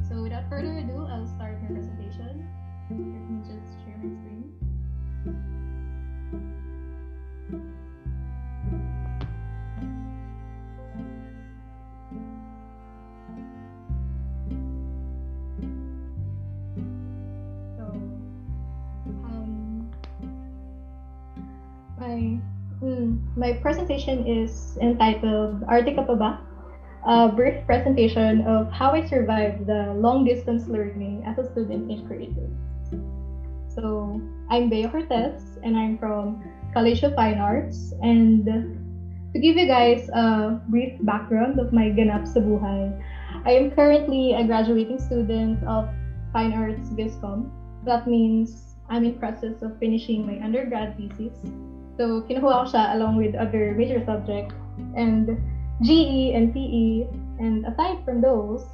So 0.09 0.22
without 0.22 0.48
further 0.48 0.78
ado, 0.78 1.05
I'll 1.10 1.26
start 1.26 1.60
my 1.60 1.74
presentation. 1.74 2.46
Let 2.88 3.01
me 3.01 3.42
just 3.42 3.74
share 3.82 3.98
my 3.98 4.14
screen. 4.14 4.52
My, 21.98 22.53
mm, 22.85 23.19
my 23.36 23.55
presentation 23.65 24.27
is 24.28 24.77
entitled 24.81 25.65
Arte 25.69 25.97
Pa 25.97 26.05
Ba? 26.05 26.40
A 27.05 27.28
brief 27.28 27.65
presentation 27.66 28.44
of 28.48 28.70
how 28.73 28.93
I 28.93 29.05
survived 29.05 29.66
the 29.66 29.93
long 29.97 30.24
distance 30.24 30.69
learning 30.69 31.24
as 31.27 31.36
a 31.36 31.44
student 31.52 31.90
in 31.90 32.06
Creative. 32.06 32.52
So, 33.69 34.20
I'm 34.48 34.70
Bea 34.70 34.89
Cortez, 34.89 35.59
and 35.65 35.77
I'm 35.77 35.98
from 35.98 36.40
College 36.73 37.02
of 37.02 37.15
Fine 37.15 37.39
Arts. 37.39 37.93
And 38.01 38.47
to 39.32 39.39
give 39.39 39.56
you 39.56 39.66
guys 39.66 40.09
a 40.15 40.61
brief 40.69 40.97
background 41.05 41.59
of 41.59 41.73
my 41.73 41.93
ganap 41.93 42.24
sa 42.24 42.40
buhay, 42.40 42.97
I 43.44 43.52
am 43.52 43.73
currently 43.73 44.32
a 44.32 44.44
graduating 44.44 45.01
student 45.01 45.61
of 45.69 45.90
Fine 46.32 46.56
Arts 46.56 46.89
Viscom. 46.97 47.52
That 47.85 48.09
means 48.09 48.77
I'm 48.89 49.05
in 49.05 49.19
process 49.19 49.61
of 49.61 49.77
finishing 49.77 50.24
my 50.24 50.40
undergrad 50.40 50.97
thesis 50.97 51.36
So, 51.97 52.27
kinuha 52.27 52.43
ko 52.43 52.65
siya 52.66 52.99
along 52.99 53.16
with 53.16 53.39
other 53.39 53.75
major 53.79 54.03
subjects 54.03 54.55
and 54.99 55.39
GE 55.83 56.35
and 56.35 56.51
PE. 56.51 57.07
And 57.39 57.66
aside 57.66 58.03
from 58.03 58.23
those, 58.23 58.66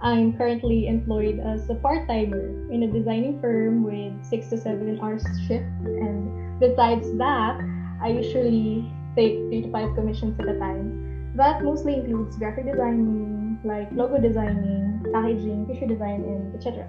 I'm 0.00 0.34
currently 0.38 0.86
employed 0.86 1.42
as 1.42 1.66
a 1.70 1.74
part-timer 1.74 2.70
in 2.70 2.86
a 2.86 2.88
designing 2.90 3.42
firm 3.42 3.82
with 3.82 4.14
6 4.22 4.50
to 4.50 4.56
7 4.58 4.98
hours 5.02 5.26
shift 5.46 5.66
and 5.82 6.30
besides 6.60 7.10
that, 7.18 7.58
I 8.02 8.14
usually 8.14 8.86
take 9.18 9.34
three 9.50 9.62
to 9.66 9.70
five 9.74 9.94
commissions 9.98 10.38
at 10.38 10.46
a 10.46 10.58
time. 10.58 11.34
That 11.34 11.62
mostly 11.62 11.94
includes 11.98 12.38
graphic 12.38 12.66
designing, 12.66 13.58
like 13.64 13.90
logo 13.90 14.18
designing, 14.22 15.02
packaging, 15.12 15.66
tissue 15.66 15.86
design, 15.86 16.22
and 16.22 16.54
etc. 16.54 16.86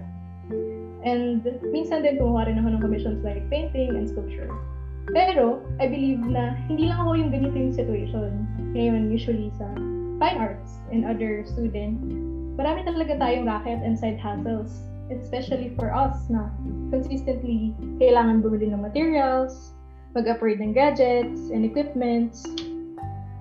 And 1.02 1.42
minsan 1.74 2.06
din 2.06 2.22
kumuha 2.22 2.46
rin 2.46 2.62
ako 2.62 2.78
ng 2.78 2.82
commissions 2.82 3.26
like 3.26 3.42
painting 3.50 3.98
and 3.98 4.06
sculpture. 4.06 4.54
Pero, 5.14 5.66
I 5.82 5.90
believe 5.90 6.22
na 6.22 6.54
hindi 6.70 6.86
lang 6.86 7.02
ako 7.02 7.12
yung 7.18 7.32
ganito 7.34 7.58
yung 7.58 7.74
situation. 7.74 8.46
Ngayon, 8.78 9.10
usually 9.10 9.50
sa 9.58 9.66
fine 10.22 10.38
arts 10.38 10.78
and 10.94 11.08
other 11.08 11.42
student, 11.50 11.98
marami 12.60 12.86
talaga 12.86 13.18
tayong 13.18 13.50
racket 13.50 13.82
and 13.82 13.98
side 13.98 14.22
hustles. 14.22 14.86
Especially 15.10 15.74
for 15.74 15.90
us 15.90 16.30
na 16.30 16.54
consistently 16.94 17.74
kailangan 17.98 18.46
bumili 18.46 18.70
ng 18.70 18.86
materials, 18.86 19.74
mag-upgrade 20.14 20.62
ng 20.62 20.78
gadgets 20.78 21.50
and 21.50 21.66
equipments. 21.66 22.46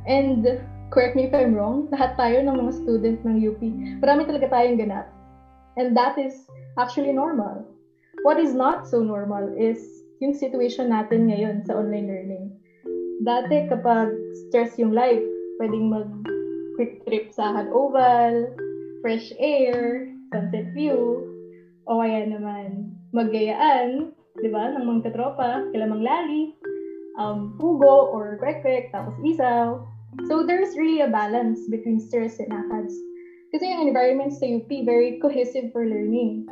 And 0.09 0.65
correct 0.89 1.13
me 1.13 1.29
if 1.29 1.37
I'm 1.37 1.53
wrong, 1.53 1.93
lahat 1.93 2.17
tayo 2.17 2.41
ng 2.41 2.57
mga 2.57 2.73
student 2.73 3.19
ng 3.29 3.37
UP, 3.45 3.61
marami 4.01 4.25
talaga 4.25 4.49
tayong 4.49 4.81
ganap. 4.81 5.13
And 5.77 5.93
that 5.93 6.17
is 6.17 6.49
actually 6.81 7.13
normal. 7.13 7.69
What 8.25 8.41
is 8.41 8.57
not 8.57 8.89
so 8.89 9.05
normal 9.05 9.53
is 9.53 9.98
yung 10.19 10.35
situation 10.35 10.91
natin 10.91 11.31
ngayon 11.31 11.63
sa 11.67 11.79
online 11.79 12.09
learning. 12.11 12.47
Dati 13.23 13.67
kapag 13.71 14.15
stress 14.47 14.79
yung 14.79 14.95
life, 14.95 15.23
pwedeng 15.59 15.91
mag 15.91 16.11
quick 16.79 17.03
trip 17.07 17.35
sa 17.35 17.51
Han 17.55 17.75
Oval, 17.75 18.55
fresh 19.03 19.35
air, 19.43 20.07
sunset 20.31 20.71
view, 20.75 21.27
o 21.91 21.99
kaya 21.99 22.31
naman 22.31 22.95
maggayaan, 23.11 24.15
di 24.39 24.49
ba, 24.51 24.71
ng 24.71 24.87
mga 24.87 25.11
katropa, 25.11 25.67
kilamang 25.75 26.07
lali, 26.07 26.55
um, 27.19 27.59
pugo 27.59 28.15
or 28.15 28.39
kwek-kwek, 28.39 28.95
tapos 28.95 29.19
isaw. 29.27 29.83
So 30.31 30.47
there's 30.47 30.79
really 30.79 31.03
a 31.03 31.11
balance 31.11 31.67
between 31.67 31.99
stress 31.99 32.39
and 32.39 32.55
ACADS. 32.55 32.95
Kasi 33.51 33.65
yung 33.75 33.91
environment 33.91 34.35
sa 34.37 34.47
UP, 34.47 34.71
very 34.87 35.19
cohesive 35.19 35.75
for 35.75 35.83
learning. 35.83 36.47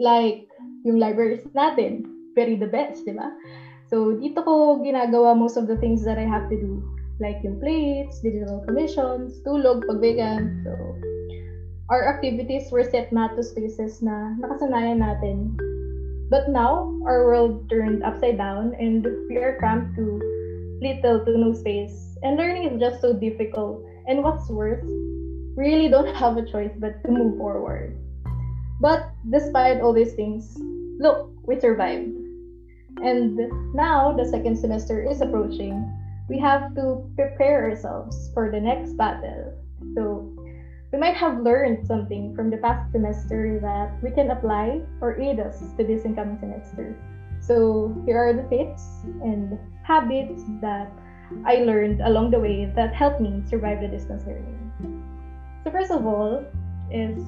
Like, 0.00 0.50
yung 0.82 0.98
libraries 0.98 1.46
natin, 1.54 2.13
very 2.34 2.58
the 2.58 2.66
best, 2.66 3.06
di 3.06 3.14
ba? 3.14 3.32
So, 3.88 4.18
dito 4.18 4.42
ko 4.42 4.82
ginagawa 4.82 5.38
most 5.38 5.56
of 5.56 5.70
the 5.70 5.78
things 5.78 6.02
that 6.04 6.18
I 6.18 6.26
have 6.26 6.50
to 6.50 6.56
do. 6.58 6.82
Like 7.22 7.38
yung 7.46 7.62
plates, 7.62 8.18
digital 8.20 8.58
commissions, 8.66 9.38
tulog, 9.46 9.86
pagbigan. 9.86 10.66
So, 10.66 10.74
our 11.88 12.10
activities 12.10 12.72
were 12.74 12.82
set 12.82 13.14
mat 13.14 13.38
to 13.38 13.42
spaces 13.44 14.02
na 14.02 14.34
nakasanayan 14.42 14.98
natin. 14.98 15.54
But 16.32 16.50
now, 16.50 16.90
our 17.06 17.28
world 17.28 17.70
turned 17.70 18.02
upside 18.02 18.40
down 18.40 18.74
and 18.80 19.06
we 19.28 19.36
are 19.38 19.54
cramped 19.60 19.94
to 20.00 20.18
little 20.80 21.22
to 21.24 21.32
no 21.38 21.52
space. 21.52 22.18
And 22.24 22.36
learning 22.36 22.74
is 22.74 22.80
just 22.80 23.00
so 23.00 23.12
difficult. 23.12 23.84
And 24.08 24.24
what's 24.24 24.48
worse, 24.48 24.84
really 25.54 25.88
don't 25.88 26.10
have 26.22 26.36
a 26.36 26.44
choice 26.48 26.72
but 26.80 26.98
to 27.04 27.12
move 27.12 27.38
forward. 27.38 27.94
But 28.80 29.12
despite 29.30 29.80
all 29.80 29.92
these 29.92 30.14
things, 30.14 30.56
look, 30.98 31.30
we 31.46 31.60
survived. 31.60 32.23
And 33.02 33.74
now 33.74 34.12
the 34.12 34.24
second 34.24 34.56
semester 34.56 35.02
is 35.02 35.20
approaching. 35.20 35.90
We 36.28 36.38
have 36.38 36.74
to 36.76 37.10
prepare 37.16 37.70
ourselves 37.70 38.30
for 38.32 38.50
the 38.50 38.60
next 38.60 38.96
battle. 38.96 39.52
So 39.94 40.32
we 40.92 40.98
might 40.98 41.16
have 41.16 41.40
learned 41.40 41.86
something 41.86 42.34
from 42.36 42.50
the 42.50 42.56
past 42.58 42.92
semester 42.92 43.58
that 43.60 44.00
we 44.02 44.10
can 44.10 44.30
apply 44.30 44.80
or 45.00 45.20
aid 45.20 45.40
us 45.40 45.60
to 45.76 45.84
this 45.84 46.04
incoming 46.04 46.38
semester. 46.38 46.96
So 47.40 47.92
here 48.06 48.16
are 48.16 48.32
the 48.32 48.48
tips 48.48 49.02
and 49.22 49.58
habits 49.82 50.44
that 50.60 50.90
I 51.44 51.66
learned 51.66 52.00
along 52.00 52.30
the 52.30 52.38
way 52.38 52.70
that 52.76 52.94
helped 52.94 53.20
me 53.20 53.42
survive 53.44 53.80
the 53.80 53.88
distance 53.88 54.24
learning. 54.24 55.02
So 55.64 55.70
first 55.70 55.90
of 55.90 56.06
all 56.06 56.44
is 56.90 57.18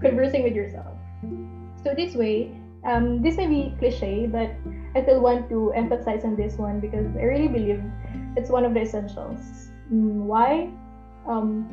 conversing 0.00 0.42
with 0.42 0.54
yourself. 0.54 0.96
So 1.84 1.94
this 1.94 2.14
way, 2.14 2.50
um, 2.84 3.22
this 3.22 3.36
may 3.36 3.46
be 3.46 3.74
cliche, 3.78 4.26
but 4.26 4.50
I 4.94 5.02
still 5.02 5.20
want 5.20 5.48
to 5.50 5.72
emphasize 5.72 6.24
on 6.24 6.36
this 6.36 6.58
one 6.58 6.80
because 6.80 7.06
I 7.16 7.22
really 7.22 7.48
believe 7.48 7.82
it's 8.36 8.50
one 8.50 8.64
of 8.64 8.74
the 8.74 8.82
essentials. 8.82 9.70
Mm, 9.92 10.26
why? 10.26 10.68
Um, 11.26 11.68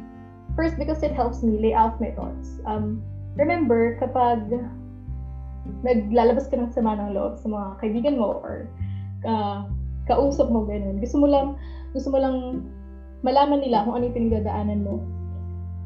first, 0.55 0.77
because 0.77 1.03
it 1.03 1.11
helps 1.11 1.43
me 1.43 1.59
lay 1.59 1.73
out 1.73 1.99
my 1.99 2.11
thoughts. 2.11 2.59
Um, 2.65 3.01
remember, 3.35 3.97
kapag 3.99 4.49
naglalabas 5.85 6.49
ka 6.49 6.57
ng 6.57 6.71
sama 6.73 6.97
ng 6.97 7.13
loob 7.13 7.37
sa 7.37 7.47
mga 7.49 7.67
kaibigan 7.81 8.15
mo 8.17 8.41
or 8.41 8.65
uh, 9.25 9.65
kausap 10.09 10.49
mo 10.49 10.65
ganun, 10.65 10.97
gusto 10.97 11.17
mo 11.21 11.27
lang, 11.29 11.57
gusto 11.93 12.09
mo 12.09 12.17
lang 12.17 12.65
malaman 13.21 13.61
nila 13.61 13.83
kung 13.85 13.99
ano 13.99 14.09
yung 14.09 14.17
pinagdadaanan 14.17 14.81
mo. 14.81 15.03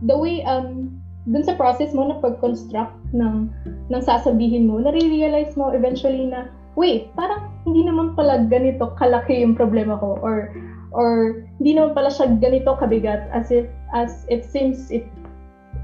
The 0.04 0.16
way 0.16 0.44
um, 0.44 1.03
dun 1.24 1.44
sa 1.44 1.56
process 1.56 1.96
mo 1.96 2.08
na 2.08 2.20
pag-construct 2.20 2.92
ng, 3.16 3.48
ng 3.88 4.02
sasabihin 4.04 4.68
mo, 4.68 4.80
nare-realize 4.84 5.56
mo 5.56 5.72
eventually 5.72 6.28
na, 6.28 6.52
wait, 6.76 7.08
parang 7.16 7.48
hindi 7.64 7.88
naman 7.88 8.12
pala 8.18 8.44
ganito 8.44 8.92
kalaki 9.00 9.40
yung 9.40 9.56
problema 9.56 9.96
ko 10.00 10.20
or 10.20 10.52
or 10.94 11.42
hindi 11.58 11.74
naman 11.74 11.98
pala 11.98 12.12
siya 12.12 12.38
ganito 12.38 12.78
kabigat 12.78 13.26
as 13.34 13.50
it 13.50 13.72
as 13.96 14.28
it 14.30 14.46
seems 14.46 14.94
it 14.94 15.08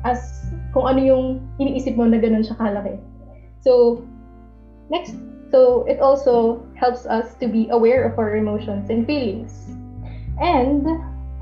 as 0.06 0.52
kung 0.76 0.86
ano 0.86 1.02
yung 1.02 1.26
iniisip 1.57 1.98
mo 1.98 2.06
na 2.06 2.22
ganun 2.22 2.45
siya 2.45 2.56
kalaki. 2.60 2.99
So, 3.60 4.03
next, 4.88 5.18
so 5.52 5.84
it 5.90 5.99
also 5.99 6.64
helps 6.78 7.03
us 7.10 7.36
to 7.41 7.49
be 7.49 7.68
aware 7.74 8.06
of 8.07 8.16
our 8.16 8.38
emotions 8.38 8.88
and 8.88 9.03
feelings. 9.03 9.52
And 10.40 10.88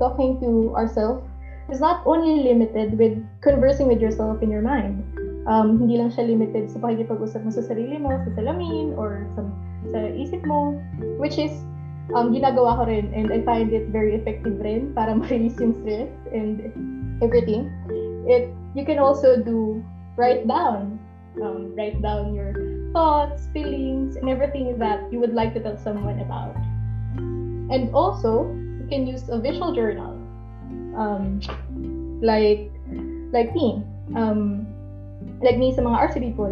talking 0.00 0.40
to 0.42 0.74
ourselves 0.74 1.27
is 1.70 1.80
not 1.80 2.00
only 2.06 2.42
limited 2.42 2.98
with 2.98 3.20
conversing 3.40 3.88
with 3.88 4.00
yourself 4.00 4.42
in 4.42 4.50
your 4.50 4.62
mind. 4.62 5.04
Um, 5.48 5.80
hindi 5.80 5.96
lang 5.96 6.12
siya 6.12 6.28
limited 6.28 6.68
sa 6.68 6.80
pakikipag-usap 6.80 7.44
mo 7.44 7.50
sa 7.52 7.64
sarili 7.64 7.96
mo, 7.96 8.12
sa 8.12 8.30
salamin, 8.36 8.92
or 8.96 9.24
sa, 9.36 9.44
sa 9.92 9.98
isip 10.12 10.44
mo, 10.44 10.76
which 11.16 11.40
is 11.40 11.52
um, 12.12 12.32
ginagawa 12.32 12.76
ko 12.76 12.82
rin 12.88 13.12
and 13.12 13.32
I 13.32 13.40
find 13.44 13.72
it 13.72 13.88
very 13.88 14.16
effective 14.16 14.60
rin 14.60 14.92
para 14.92 15.12
ma-release 15.18 15.56
yung 15.60 15.76
stress 15.80 16.12
and 16.32 16.72
everything. 17.24 17.68
It, 18.28 18.52
you 18.76 18.84
can 18.84 19.00
also 19.00 19.40
do 19.40 19.80
write 20.16 20.44
down, 20.48 21.00
um, 21.40 21.72
write 21.76 22.00
down 22.00 22.36
your 22.36 22.52
thoughts, 22.92 23.48
feelings, 23.52 24.16
and 24.16 24.28
everything 24.28 24.76
that 24.80 25.00
you 25.12 25.20
would 25.20 25.32
like 25.32 25.52
to 25.56 25.60
tell 25.60 25.76
someone 25.76 26.20
about. 26.20 26.56
And 27.68 27.92
also, 27.92 28.48
you 28.80 28.86
can 28.88 29.06
use 29.06 29.28
a 29.28 29.40
visual 29.40 29.72
journal 29.72 30.17
um, 30.98 31.38
like 32.20 32.66
like 33.30 33.54
me 33.54 33.78
um, 34.18 34.66
like 35.40 35.56
me 35.56 35.70
sa 35.70 35.86
mga 35.86 35.96
arts 35.96 36.18
people 36.18 36.50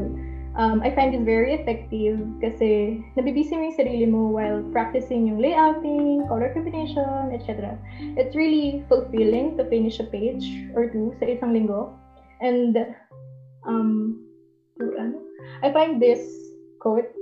um, 0.57 0.81
I 0.83 0.91
find 0.91 1.13
this 1.13 1.21
very 1.21 1.53
effective 1.53 2.17
kasi 2.41 3.05
nabibisi 3.13 3.53
mo 3.53 3.69
yung 3.69 3.77
sarili 3.77 4.07
mo 4.09 4.33
while 4.33 4.65
practicing 4.73 5.29
yung 5.29 5.37
layouting, 5.37 6.25
color 6.33 6.49
combination, 6.49 7.29
etc. 7.29 7.77
It's 8.17 8.33
really 8.33 8.81
fulfilling 8.89 9.61
to 9.61 9.69
finish 9.69 10.01
a 10.01 10.09
page 10.09 10.49
or 10.73 10.89
two 10.89 11.13
sa 11.21 11.29
isang 11.29 11.53
linggo. 11.53 11.93
And 12.41 12.97
um, 13.69 14.25
I 15.61 15.69
find 15.77 16.01
this 16.01 16.25
quote, 16.81 17.13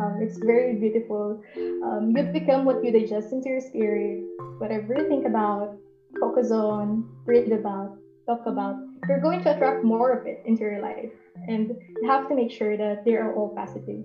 um, 0.00 0.24
it's 0.24 0.40
very 0.40 0.80
beautiful. 0.80 1.44
Um, 1.84 2.16
you 2.16 2.24
become 2.32 2.64
what 2.64 2.80
you 2.80 2.96
digest 2.96 3.28
into 3.28 3.52
your 3.52 3.60
spirit. 3.60 4.24
Whatever 4.56 4.96
you 4.96 5.08
think 5.08 5.28
about, 5.28 5.76
focus 6.20 6.50
on, 6.50 7.04
read 7.26 7.50
about, 7.52 7.96
talk 8.26 8.46
about, 8.46 8.76
you're 9.08 9.20
going 9.20 9.42
to 9.42 9.54
attract 9.54 9.84
more 9.84 10.12
of 10.12 10.26
it 10.26 10.42
into 10.44 10.60
your 10.62 10.80
life. 10.80 11.12
And 11.48 11.68
you 12.00 12.08
have 12.08 12.28
to 12.28 12.34
make 12.34 12.50
sure 12.50 12.76
that 12.76 13.04
they 13.04 13.14
are 13.14 13.34
all 13.34 13.54
positive. 13.54 14.04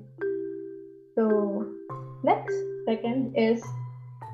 So, 1.15 1.65
next, 2.23 2.55
second 2.85 3.33
is 3.35 3.63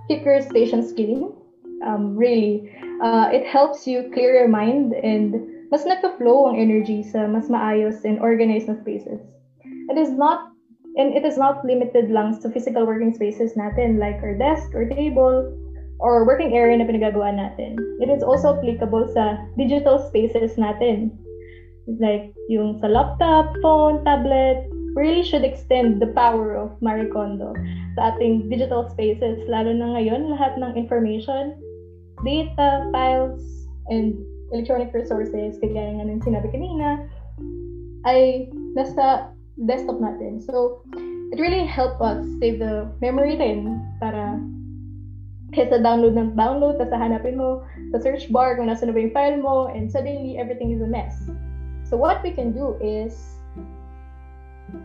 keep 0.08 0.26
your 0.26 0.42
station 0.42 0.82
skilling. 0.88 1.34
Um, 1.86 2.16
really, 2.16 2.72
uh, 3.02 3.30
it 3.32 3.46
helps 3.46 3.86
you 3.86 4.10
clear 4.14 4.34
your 4.34 4.48
mind 4.48 4.94
and 4.94 5.36
mas 5.72 5.84
nagka-flow 5.84 6.48
ang 6.48 6.56
energy 6.56 7.04
sa 7.04 7.28
mas 7.28 7.50
maayos 7.50 8.06
and 8.06 8.20
organized 8.20 8.70
na 8.70 8.80
spaces. 8.80 9.20
It 9.90 9.98
is 9.98 10.10
not 10.10 10.56
and 10.96 11.12
it 11.12 11.26
is 11.26 11.38
not 11.38 11.66
limited 11.68 12.08
lang 12.08 12.32
sa 12.40 12.48
physical 12.48 12.88
working 12.88 13.12
spaces 13.12 13.54
natin 13.60 14.00
like 14.00 14.16
our 14.24 14.34
desk 14.34 14.72
or 14.72 14.88
table 14.88 15.52
or 16.00 16.28
working 16.28 16.56
area 16.56 16.78
na 16.78 16.86
pinagagawa 16.88 17.32
natin. 17.32 17.80
It 18.04 18.12
is 18.12 18.24
also 18.24 18.58
applicable 18.58 19.08
sa 19.16 19.40
digital 19.56 20.00
spaces 20.00 20.56
natin. 20.60 21.12
Like 21.88 22.34
yung 22.50 22.82
sa 22.82 22.88
laptop, 22.90 23.54
phone, 23.62 24.04
tablet, 24.04 24.66
really 24.96 25.24
should 25.24 25.44
extend 25.44 26.02
the 26.02 26.10
power 26.16 26.56
of 26.56 26.74
Marie 26.80 27.12
Kondo 27.12 27.54
sa 28.00 28.16
ating 28.16 28.48
digital 28.50 28.88
spaces. 28.90 29.44
Lalo 29.46 29.76
na 29.76 30.00
ngayon, 30.00 30.32
lahat 30.32 30.56
ng 30.58 30.74
information, 30.80 31.56
data, 32.24 32.88
files, 32.96 33.44
and 33.92 34.16
electronic 34.56 34.90
resources, 34.96 35.60
kagaya 35.60 36.00
nga 36.00 36.06
ng 36.08 36.24
sinabi 36.24 36.48
kanina, 36.50 37.06
ay 38.08 38.48
nasa 38.74 39.36
desktop 39.68 40.00
natin. 40.00 40.40
So, 40.40 40.82
it 41.32 41.38
really 41.40 41.68
helped 41.68 42.00
us 42.00 42.24
save 42.40 42.60
the 42.60 42.88
memory 43.04 43.36
rin 43.36 43.84
para 44.00 44.40
kesa 45.56 45.80
download 45.80 46.20
ng 46.20 46.36
download, 46.36 46.78
tapos 46.78 47.00
hanapin 47.00 47.40
mo 47.40 47.64
sa 47.96 48.04
search 48.04 48.28
bar 48.30 48.60
kung 48.60 48.68
nasa 48.68 48.86
na 48.86 48.94
ba 48.94 49.00
yung 49.00 49.16
file 49.16 49.40
mo, 49.40 49.72
and 49.72 49.88
suddenly 49.88 50.36
everything 50.36 50.76
is 50.76 50.84
a 50.84 50.90
mess. 50.90 51.16
So 51.88 51.96
what 51.96 52.20
we 52.22 52.36
can 52.36 52.52
do 52.52 52.76
is 52.84 53.16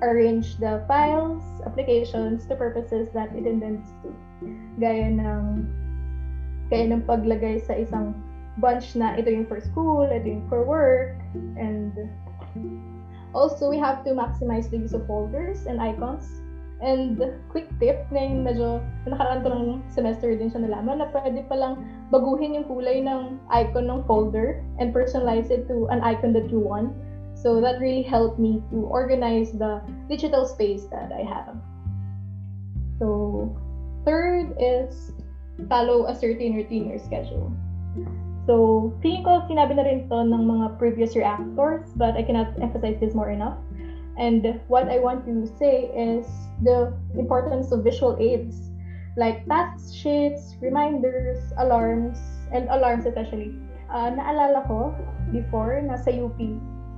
arrange 0.00 0.56
the 0.62 0.84
files, 0.86 1.42
applications 1.66 2.46
to 2.46 2.54
purposes 2.54 3.10
that 3.12 3.34
it 3.34 3.44
intends 3.44 3.90
to. 4.06 4.14
Gaya 4.78 5.10
ng 5.10 5.66
gaya 6.70 6.86
ng 6.94 7.02
paglagay 7.02 7.58
sa 7.66 7.74
isang 7.74 8.14
bunch 8.62 8.94
na 8.94 9.18
ito 9.18 9.26
yung 9.32 9.48
for 9.48 9.58
school, 9.58 10.06
ito 10.06 10.26
yung 10.28 10.46
for 10.46 10.62
work, 10.62 11.18
and 11.58 11.90
also 13.34 13.66
we 13.66 13.78
have 13.78 14.04
to 14.06 14.14
maximize 14.14 14.70
the 14.70 14.78
use 14.78 14.94
of 14.94 15.02
folders 15.08 15.66
and 15.66 15.82
icons. 15.82 16.39
And 16.80 17.20
quick 17.52 17.68
tip, 17.76 18.08
ngayon 18.08 18.40
medyo 18.40 18.80
nakaraan 19.04 19.44
ko 19.44 19.48
ng 19.52 19.64
semester 19.92 20.32
din 20.32 20.48
siya 20.48 20.64
nalaman 20.64 21.04
na 21.04 21.12
pwede 21.12 21.44
palang 21.44 21.84
baguhin 22.08 22.56
yung 22.56 22.64
kulay 22.64 23.04
ng 23.04 23.36
icon 23.52 23.84
ng 23.84 24.00
folder 24.08 24.64
and 24.80 24.96
personalize 24.96 25.52
it 25.52 25.68
to 25.68 25.84
an 25.92 26.00
icon 26.00 26.32
that 26.32 26.48
you 26.48 26.56
want. 26.56 26.96
So 27.36 27.60
that 27.60 27.80
really 27.84 28.04
helped 28.04 28.40
me 28.40 28.64
to 28.72 28.88
organize 28.88 29.52
the 29.52 29.84
digital 30.08 30.48
space 30.48 30.88
that 30.88 31.12
I 31.12 31.20
have. 31.28 31.56
So 32.96 33.52
third 34.08 34.56
is 34.56 35.12
follow 35.68 36.08
a 36.08 36.16
certain 36.16 36.56
routine 36.56 36.88
or 36.92 36.98
schedule. 36.98 37.52
So, 38.48 38.90
feeling 39.04 39.22
ko 39.22 39.44
sinabi 39.46 39.76
na 39.76 39.84
rin 39.84 40.08
to 40.08 40.24
ng 40.24 40.42
mga 40.48 40.80
previous 40.80 41.14
reactors, 41.14 41.92
but 41.94 42.16
I 42.16 42.24
cannot 42.24 42.56
emphasize 42.58 42.96
this 42.98 43.14
more 43.14 43.30
enough. 43.30 43.60
And 44.16 44.58
what 44.66 44.88
I 44.88 44.98
want 44.98 45.22
to 45.28 45.46
say 45.60 45.92
is 45.92 46.26
the 46.62 46.92
importance 47.16 47.72
of 47.72 47.84
visual 47.84 48.16
aids 48.20 48.70
like 49.16 49.46
task 49.46 49.94
sheets, 49.94 50.54
reminders, 50.60 51.38
alarms, 51.58 52.18
and 52.52 52.68
alarms 52.70 53.06
especially. 53.06 53.52
Uh, 53.90 54.14
naalala 54.14 54.62
ko 54.70 54.94
before, 55.34 55.82
nasa 55.82 56.14
UP, 56.14 56.38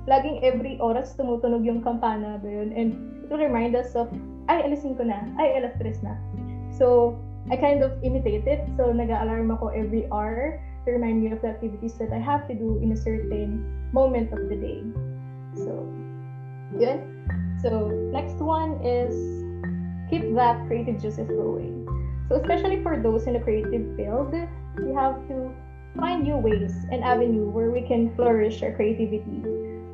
laging 0.05 0.43
every 0.45 0.77
oras 0.77 1.17
tumutunog 1.17 1.65
yung 1.65 1.81
kampana 1.81 2.37
ba 2.37 2.49
yun? 2.49 2.69
And 2.77 2.93
it 3.25 3.33
will 3.33 3.41
remind 3.41 3.73
us 3.73 3.97
of, 3.97 4.13
ay, 4.49 4.61
alisin 4.61 4.93
ko 4.93 5.03
na, 5.03 5.25
ay, 5.41 5.57
alas 5.57 5.99
na. 6.05 6.13
So, 6.69 7.17
I 7.49 7.57
kind 7.57 7.81
of 7.83 7.97
imitate 8.05 8.45
it. 8.45 8.61
So, 8.77 8.93
nag-alarm 8.93 9.51
ako 9.51 9.73
every 9.73 10.05
hour 10.13 10.61
to 10.85 10.87
remind 10.91 11.19
me 11.23 11.33
of 11.33 11.41
the 11.41 11.49
activities 11.49 11.97
that 11.97 12.13
I 12.13 12.21
have 12.21 12.45
to 12.47 12.55
do 12.55 12.77
in 12.79 12.93
a 12.93 12.99
certain 12.99 13.65
moment 13.91 14.31
of 14.31 14.47
the 14.47 14.55
day. 14.55 14.79
So, 15.57 15.81
yun. 16.77 17.03
So, 17.59 17.89
next 18.15 18.37
one 18.37 18.79
is 18.85 19.42
keep 20.09 20.33
that 20.35 20.65
creative 20.67 21.01
juices 21.01 21.27
flowing. 21.27 21.87
So, 22.29 22.35
especially 22.39 22.81
for 22.81 22.99
those 23.01 23.27
in 23.27 23.33
the 23.33 23.39
creative 23.39 23.95
field, 23.95 24.33
we 24.79 24.93
have 24.93 25.19
to 25.27 25.51
find 25.97 26.23
new 26.23 26.37
ways 26.37 26.73
and 26.91 27.03
avenue 27.03 27.49
where 27.49 27.69
we 27.69 27.85
can 27.87 28.15
flourish 28.15 28.63
our 28.63 28.73
creativity. 28.73 29.43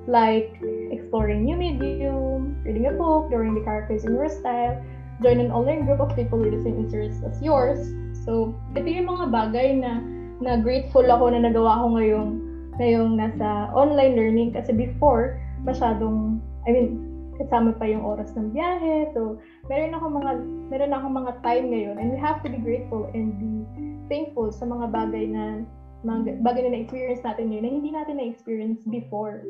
Like 0.08 0.56
exploring 0.92 1.46
new 1.46 1.58
medium, 1.58 2.58
reading 2.64 2.88
a 2.88 2.92
book, 2.92 3.30
drawing 3.30 3.56
the 3.56 3.62
characters 3.62 4.06
in 4.06 4.14
your 4.14 4.30
style, 4.30 4.82
join 5.22 5.40
an 5.40 5.52
online 5.52 5.86
group 5.86 6.00
of 6.00 6.16
people 6.16 6.40
with 6.40 6.52
the 6.56 6.64
same 6.64 6.80
interests 6.80 7.22
as 7.24 7.42
yours. 7.42 7.92
So, 8.26 8.56
ito 8.76 8.88
yung 8.88 9.10
mga 9.12 9.26
bagay 9.32 9.70
na 9.80 10.02
na 10.40 10.56
grateful 10.56 11.04
ako 11.04 11.36
na 11.36 11.44
nagawa 11.44 11.84
ko 11.84 12.00
ngayong 12.00 12.30
ngayong 12.80 13.20
nasa 13.20 13.68
online 13.76 14.16
learning 14.16 14.50
kasi 14.56 14.72
before 14.72 15.36
masyadong 15.68 16.40
I 16.64 16.72
mean 16.72 17.10
kasama 17.36 17.76
pa 17.76 17.88
yung 17.88 18.04
oras 18.04 18.36
ng 18.36 18.52
biyahe. 18.52 19.12
So, 19.16 19.40
meron 19.70 19.94
ako 19.94 20.06
mga 20.10 20.32
meron 20.74 20.94
ako 20.98 21.06
mga 21.14 21.34
time 21.46 21.66
ngayon 21.70 21.96
and 22.02 22.10
we 22.10 22.18
have 22.18 22.42
to 22.42 22.50
be 22.50 22.58
grateful 22.58 23.06
and 23.14 23.38
be 23.38 23.64
thankful 24.10 24.50
sa 24.50 24.66
mga 24.66 24.90
bagay 24.90 25.30
na 25.30 25.64
mga 26.02 26.42
bagay 26.42 26.62
na 26.66 26.72
na-experience 26.74 27.22
natin 27.22 27.54
ngayon 27.54 27.64
na 27.64 27.72
hindi 27.72 27.90
natin 27.94 28.16
na-experience 28.18 28.82
before. 28.88 29.44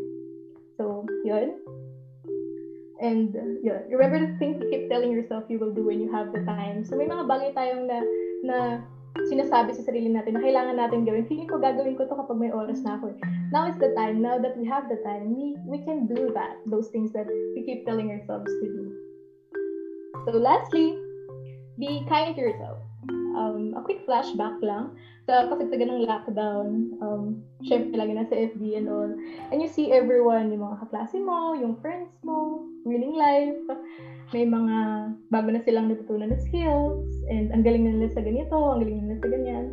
So, 0.81 1.05
yun. 1.21 1.61
And 2.99 3.31
yeah, 3.63 3.79
remember 3.87 4.19
the 4.19 4.35
things 4.43 4.59
you 4.59 4.67
keep 4.67 4.91
telling 4.91 5.15
yourself 5.15 5.47
you 5.47 5.55
will 5.55 5.71
do 5.71 5.87
when 5.87 6.03
you 6.03 6.11
have 6.11 6.35
the 6.35 6.43
time. 6.43 6.83
So 6.83 6.99
may 6.99 7.07
mga 7.07 7.31
bagay 7.31 7.55
tayong 7.55 7.87
na 7.87 8.03
na 8.43 8.57
sinasabi 9.31 9.71
sa 9.71 9.87
sarili 9.87 10.11
natin 10.11 10.35
na 10.35 10.43
kailangan 10.43 10.75
natin 10.75 11.07
gawin. 11.07 11.23
Feeling 11.31 11.47
ko 11.47 11.63
gagawin 11.63 11.95
ko 11.95 12.11
to 12.11 12.19
kapag 12.19 12.35
may 12.35 12.51
oras 12.51 12.83
na 12.83 12.99
ako. 12.99 13.15
Eh. 13.15 13.19
Now 13.55 13.71
is 13.71 13.79
the 13.79 13.95
time. 13.95 14.19
Now 14.19 14.35
that 14.43 14.59
we 14.59 14.67
have 14.67 14.91
the 14.91 14.99
time, 15.07 15.31
we 15.31 15.55
we 15.63 15.79
can 15.87 16.11
do 16.11 16.35
that. 16.35 16.59
Those 16.67 16.91
things 16.91 17.15
that 17.15 17.31
we 17.55 17.63
keep 17.63 17.87
telling 17.87 18.11
ourselves 18.11 18.51
to 18.51 18.67
do. 18.67 18.98
So 20.25 20.35
lastly, 20.35 20.97
be 21.79 22.03
kind 22.09 22.35
to 22.35 22.41
yourself. 22.41 22.79
Um, 23.09 23.73
a 23.77 23.81
quick 23.81 24.03
flashback 24.03 24.59
lang 24.59 24.97
sa 25.29 25.45
kasagsagan 25.45 25.93
ng 25.93 26.09
lockdown, 26.09 26.97
um, 27.05 27.37
syempre 27.61 27.93
lagi 28.01 28.17
nasa 28.17 28.49
FB 28.49 28.81
and 28.81 28.89
all. 28.89 29.13
And 29.53 29.61
you 29.61 29.69
see 29.69 29.93
everyone, 29.93 30.49
yung 30.49 30.65
mga 30.65 30.89
kaklase 30.89 31.21
mo, 31.21 31.53
yung 31.53 31.77
friends 31.85 32.09
mo, 32.25 32.65
winning 32.81 33.13
life, 33.13 33.61
may 34.33 34.49
mga 34.49 34.77
bago 35.29 35.53
na 35.53 35.61
silang 35.61 35.93
natutunan 35.93 36.33
na 36.33 36.39
skills, 36.41 37.05
and 37.29 37.53
ang 37.53 37.61
galing 37.61 37.85
na 37.85 37.93
nila 37.93 38.09
sa 38.09 38.25
ganito, 38.25 38.57
ang 38.57 38.81
galing 38.81 39.05
na 39.05 39.05
nila 39.05 39.21
sa 39.21 39.29
ganyan. 39.29 39.65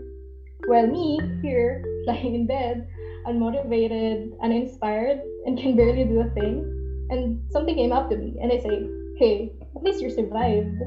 Well, 0.69 0.87
me, 0.93 1.25
here, 1.41 1.81
lying 2.09 2.37
in 2.37 2.45
bed, 2.45 2.85
unmotivated, 3.25 4.37
uninspired, 4.45 5.25
and 5.49 5.57
can 5.57 5.73
barely 5.73 6.05
do 6.05 6.21
a 6.21 6.29
thing. 6.37 6.69
And 7.09 7.41
something 7.49 7.81
came 7.81 7.97
up 7.97 8.13
to 8.13 8.21
me, 8.21 8.37
and 8.45 8.53
I 8.53 8.61
say, 8.61 8.77
hey, 9.17 9.56
at 9.77 9.83
least 9.83 10.01
you 10.01 10.11
survived. 10.11 10.81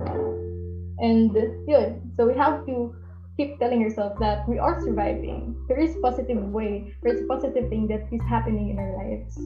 And 0.99 1.31
yun, 1.67 2.11
so 2.17 2.27
we 2.27 2.35
have 2.35 2.65
to 2.65 2.93
keep 3.37 3.57
telling 3.59 3.79
yourself 3.79 4.19
that 4.19 4.47
we 4.49 4.59
are 4.59 4.81
surviving. 4.81 5.55
There 5.69 5.79
is 5.79 5.95
positive 6.01 6.43
way, 6.51 6.93
there 7.03 7.13
is 7.13 7.23
positive 7.29 7.69
thing 7.69 7.87
that 7.87 8.03
is 8.11 8.21
happening 8.27 8.69
in 8.69 8.79
our 8.79 8.97
lives. 8.97 9.39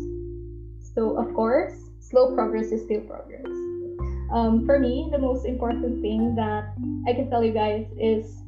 So 0.96 1.18
of 1.18 1.34
course, 1.36 1.74
slow 2.00 2.34
progress 2.34 2.72
is 2.72 2.82
still 2.84 3.02
progress. 3.02 3.46
Um, 4.34 4.66
for 4.66 4.80
me, 4.80 5.10
the 5.12 5.20
most 5.20 5.46
important 5.46 6.02
thing 6.02 6.34
that 6.36 6.74
I 7.08 7.14
can 7.14 7.30
tell 7.30 7.44
you 7.44 7.54
guys 7.54 7.86
is 8.00 8.42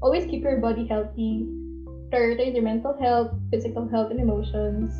always 0.00 0.26
keep 0.26 0.44
your 0.44 0.58
body 0.58 0.86
healthy, 0.86 1.48
prioritize 2.12 2.54
your 2.54 2.62
mental 2.62 2.94
health, 3.00 3.34
physical 3.50 3.88
health, 3.88 4.12
and 4.12 4.20
emotions. 4.20 4.94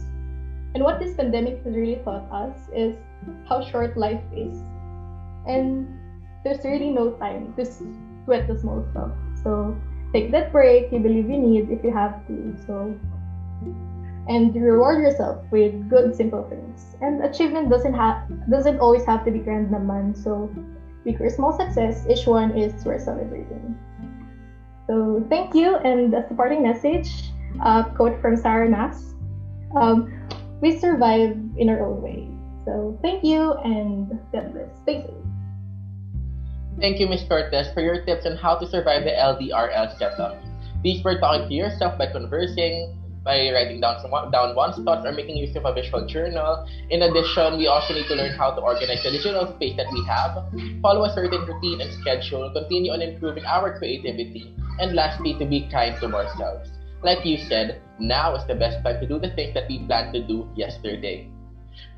And 0.75 0.83
what 0.83 0.99
this 0.99 1.15
pandemic 1.15 1.63
has 1.63 1.75
really 1.75 2.03
taught 2.03 2.27
us 2.33 2.57
is 2.75 2.97
how 3.49 3.63
short 3.63 3.97
life 3.97 4.23
is. 4.35 4.59
And 5.47 5.87
there's 6.43 6.65
really 6.65 6.91
no 6.91 7.11
time 7.11 7.53
to 7.57 7.65
sweat 7.65 8.47
the 8.47 8.57
small 8.59 8.85
stuff. 8.91 9.11
So 9.43 9.77
take 10.13 10.31
that 10.31 10.53
break 10.53 10.93
you 10.93 11.01
believe 11.01 11.29
you 11.29 11.39
need 11.39 11.71
if 11.71 11.83
you 11.83 11.93
have 11.93 12.15
to. 12.29 12.57
So 12.67 12.95
and 14.27 14.55
reward 14.55 14.99
yourself 14.99 15.37
with 15.51 15.73
good 15.91 16.15
simple 16.15 16.43
things. 16.49 16.97
And 17.01 17.23
achievement 17.23 17.69
doesn't 17.69 17.95
have 17.95 18.17
doesn't 18.49 18.79
always 18.79 19.05
have 19.05 19.25
to 19.25 19.31
be 19.31 19.39
grand 19.39 19.69
naman. 19.69 20.17
So 20.17 20.49
or 21.21 21.29
small 21.29 21.53
success, 21.53 22.07
each 22.09 22.27
one 22.27 22.57
is 22.57 22.73
worth 22.85 23.03
celebrating. 23.03 23.77
So 24.87 25.25
thank 25.29 25.55
you 25.55 25.77
and 25.77 26.15
a 26.15 26.27
supporting 26.27 26.63
message, 26.63 27.31
uh, 27.61 27.83
quote 27.83 28.17
from 28.21 28.37
Sarah 28.37 28.69
Max. 28.69 29.15
Um, 29.77 30.09
we 30.61 30.71
survive 30.71 31.37
in 31.57 31.69
our 31.69 31.81
own 31.85 32.01
way. 32.01 32.29
So 32.65 32.97
thank 33.03 33.23
you 33.23 33.53
and 33.65 34.09
God 34.33 34.53
bless. 34.53 34.69
Stay 34.83 35.03
safe. 35.03 35.24
Thank 36.81 36.99
you, 36.99 37.07
Ms. 37.07 37.25
Cortez, 37.29 37.73
for 37.73 37.81
your 37.81 38.05
tips 38.05 38.27
on 38.27 38.37
how 38.37 38.59
to 38.59 38.67
survive 38.67 39.05
the 39.05 39.15
LDRL 39.15 39.97
setup. 39.99 40.37
These 40.83 41.05
were 41.05 41.19
talking 41.19 41.49
to 41.49 41.55
yourself 41.55 41.97
by 41.97 42.11
conversing, 42.11 42.93
by 43.25 43.49
writing 43.55 43.81
down 43.81 44.03
some 44.03 44.11
down 44.31 44.55
one's 44.55 44.77
thoughts, 44.85 45.07
or 45.07 45.13
making 45.13 45.37
use 45.37 45.57
of 45.57 45.65
a 45.65 45.73
visual 45.73 46.05
journal. 46.07 46.69
In 46.91 47.03
addition, 47.03 47.57
we 47.57 47.69
also 47.69 47.95
need 47.95 48.07
to 48.09 48.15
learn 48.15 48.37
how 48.37 48.51
to 48.53 48.61
organize 48.61 49.03
the 49.03 49.11
digital 49.11 49.55
space 49.57 49.77
that 49.77 49.87
we 49.93 50.05
have, 50.05 50.45
follow 50.83 51.05
a 51.05 51.15
certain 51.15 51.47
routine 51.47 51.81
and 51.81 51.91
schedule, 52.03 52.53
continue 52.53 52.93
on 52.93 53.01
improving 53.01 53.47
our 53.47 53.79
creativity, 53.79 54.53
and 54.79 54.95
lastly, 54.95 55.33
to 55.39 55.47
be 55.47 55.67
kind 55.71 55.97
to 56.01 56.13
ourselves. 56.13 56.69
Like 57.03 57.25
you 57.25 57.39
said, 57.39 57.81
now 57.99 58.35
is 58.35 58.47
the 58.47 58.55
best 58.57 58.83
time 58.85 59.01
to 59.01 59.07
do 59.07 59.19
the 59.19 59.31
things 59.31 59.55
that 59.55 59.69
we 59.69 59.79
planned 59.87 60.13
to 60.15 60.27
do 60.27 60.49
yesterday. 60.57 61.31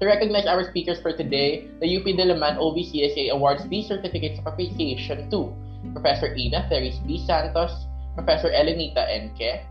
To 0.00 0.06
recognize 0.06 0.46
our 0.46 0.64
speakers 0.68 1.00
for 1.00 1.12
today, 1.12 1.68
the 1.80 1.88
UP 1.96 2.04
Diliman 2.04 2.60
OVCSA 2.60 3.30
awards 3.30 3.64
these 3.68 3.88
certificates 3.88 4.38
of 4.38 4.46
appreciation 4.46 5.30
to 5.30 5.52
Professor 5.92 6.34
Ina 6.36 6.68
Theris 6.68 7.00
B. 7.06 7.22
Santos, 7.24 7.72
Professor 8.14 8.48
Elenita 8.48 9.04
Enke, 9.08 9.64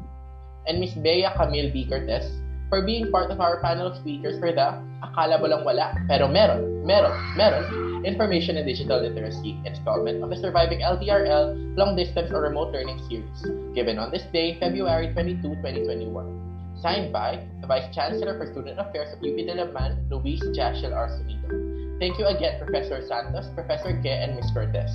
and 0.67 0.79
Ms. 0.79 0.95
Bea 1.01 1.29
Camille 1.37 1.71
B. 1.71 1.85
Cortez 1.85 2.25
for 2.69 2.81
being 2.81 3.11
part 3.11 3.29
of 3.29 3.41
our 3.41 3.61
panel 3.61 3.87
of 3.87 3.97
speakers 3.97 4.39
for 4.39 4.51
the 4.51 4.81
Akala 5.05 5.37
Mo 5.37 5.47
Lang 5.47 5.63
Wala, 5.65 5.93
Pero 6.09 6.27
Meron, 6.27 6.85
Meron, 6.85 7.13
Meron, 7.37 7.65
Information 8.05 8.57
and 8.57 8.65
Digital 8.65 9.01
Literacy 9.01 9.57
installment 9.65 10.23
of 10.23 10.29
the 10.29 10.37
Surviving 10.37 10.81
LDRL 10.81 11.77
Long 11.77 11.95
Distance 11.95 12.31
or 12.31 12.41
Remote 12.41 12.73
Learning 12.73 13.01
Series, 13.09 13.41
given 13.73 13.97
on 13.97 14.11
this 14.11 14.23
day, 14.33 14.57
February 14.59 15.13
22, 15.13 15.41
2021 15.41 16.44
signed 16.85 17.11
by 17.11 17.41
the 17.61 17.65
Vice 17.65 17.89
Chancellor 17.95 18.37
for 18.37 18.45
Student 18.45 18.77
Affairs 18.77 19.09
of 19.09 19.17
UP 19.17 19.41
Diliman, 19.41 20.05
Luis 20.11 20.37
Jashel 20.53 20.93
Arsenito. 20.93 21.97
Thank 21.97 22.19
you 22.19 22.27
again, 22.27 22.61
Professor 22.61 23.01
Santos, 23.09 23.49
Professor 23.55 23.97
Ke, 24.05 24.13
and 24.13 24.35
Ms. 24.37 24.53
Cortez. 24.53 24.93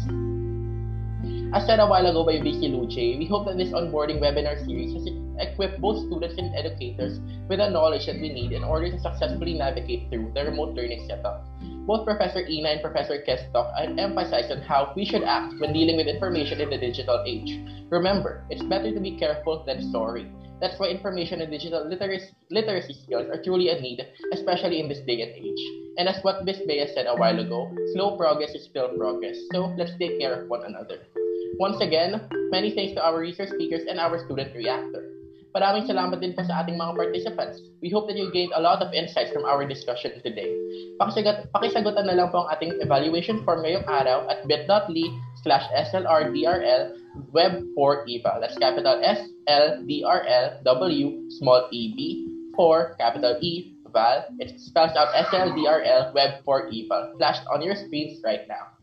As 1.51 1.67
said 1.67 1.81
a 1.81 1.87
while 1.91 2.07
ago 2.07 2.23
by 2.23 2.39
Vicky 2.39 2.71
Luce, 2.71 2.95
we 2.95 3.27
hope 3.27 3.45
that 3.47 3.59
this 3.59 3.75
onboarding 3.75 4.23
webinar 4.23 4.55
series 4.65 4.95
has 4.95 5.11
equipped 5.43 5.81
both 5.81 6.07
students 6.07 6.39
and 6.39 6.55
educators 6.55 7.19
with 7.49 7.59
the 7.59 7.69
knowledge 7.69 8.07
that 8.07 8.23
we 8.23 8.31
need 8.31 8.53
in 8.53 8.63
order 8.63 8.89
to 8.89 9.01
successfully 9.01 9.59
navigate 9.59 10.07
through 10.11 10.31
the 10.33 10.45
remote 10.45 10.79
learning 10.79 11.03
setup. 11.09 11.43
Both 11.91 12.07
Professor 12.07 12.47
Ina 12.47 12.69
and 12.69 12.83
Professor 12.87 13.19
Kestok 13.27 13.75
emphasized 13.99 14.53
on 14.53 14.63
how 14.63 14.93
we 14.95 15.05
should 15.05 15.25
act 15.25 15.59
when 15.59 15.73
dealing 15.73 15.97
with 15.97 16.07
information 16.07 16.61
in 16.61 16.71
the 16.71 16.79
digital 16.79 17.25
age. 17.27 17.59
Remember, 17.91 18.45
it's 18.49 18.63
better 18.63 18.95
to 18.95 19.01
be 19.01 19.19
careful 19.19 19.65
than 19.67 19.91
sorry. 19.91 20.31
That's 20.61 20.79
why 20.79 20.93
information 20.93 21.41
and 21.41 21.51
digital 21.51 21.89
literacy, 21.89 22.37
literacy 22.51 22.93
skills 22.93 23.33
are 23.33 23.43
truly 23.43 23.71
a 23.73 23.81
need, 23.81 24.05
especially 24.33 24.81
in 24.81 24.89
this 24.89 25.01
day 25.09 25.25
and 25.25 25.33
age. 25.33 25.63
And 25.97 26.09
as 26.09 26.23
what. 26.23 26.45
Bea 26.45 26.87
said 26.93 27.07
a 27.09 27.17
while 27.17 27.39
ago, 27.41 27.73
slow 27.95 28.17
progress 28.17 28.55
is 28.55 28.65
still 28.65 28.89
progress. 28.97 29.37
So 29.53 29.73
let's 29.77 29.97
take 29.99 30.21
care 30.21 30.43
of 30.43 30.49
one 30.49 30.65
another. 30.65 31.01
Once 31.59 31.81
again, 31.81 32.21
many 32.53 32.75
thanks 32.75 32.93
to 32.95 33.05
our 33.05 33.19
research 33.19 33.51
speakers 33.51 33.89
and 33.89 33.99
our 33.99 34.23
student 34.25 34.55
reactor. 34.55 35.11
Maraming 35.51 35.91
salamat 35.91 36.23
din 36.23 36.31
po 36.39 36.47
sa 36.47 36.63
ating 36.63 36.79
mga 36.79 36.95
participants. 36.95 37.59
We 37.83 37.91
hope 37.91 38.07
that 38.07 38.15
you 38.15 38.31
gained 38.31 38.55
a 38.55 38.63
lot 38.63 38.79
of 38.79 38.95
insights 38.95 39.35
from 39.35 39.43
our 39.43 39.67
discussion 39.67 40.23
today. 40.23 40.47
Pakisagot, 41.03 41.51
pakisagutan 41.51 42.07
na 42.07 42.15
lang 42.15 42.31
po 42.31 42.47
ang 42.47 42.55
ating 42.55 42.79
evaluation 42.79 43.43
form 43.43 43.67
ngayong 43.67 43.83
araw 43.91 44.31
at 44.31 44.47
bit.ly 44.47 45.11
slash 45.43 45.67
slrdrl 45.91 46.95
web 47.33 47.63
4 47.75 48.07
eval. 48.09 48.41
That's 48.41 48.59
capital 48.59 49.01
S 49.03 49.29
L 49.47 49.83
D 49.87 50.05
R 50.07 50.23
L 50.27 50.61
W 50.65 51.31
small 51.31 51.69
e 51.71 51.95
b 51.97 52.53
for 52.57 52.95
capital 52.99 53.39
E 53.41 53.75
val. 53.93 54.25
It 54.39 54.61
spells 54.61 54.97
out 54.97 55.15
SLDRL 55.15 56.15
web 56.15 56.45
4 56.45 56.71
eval 56.71 57.15
flashed 57.19 57.43
on 57.53 57.63
your 57.63 57.75
screens 57.75 58.21
right 58.25 58.47
now. 58.49 58.79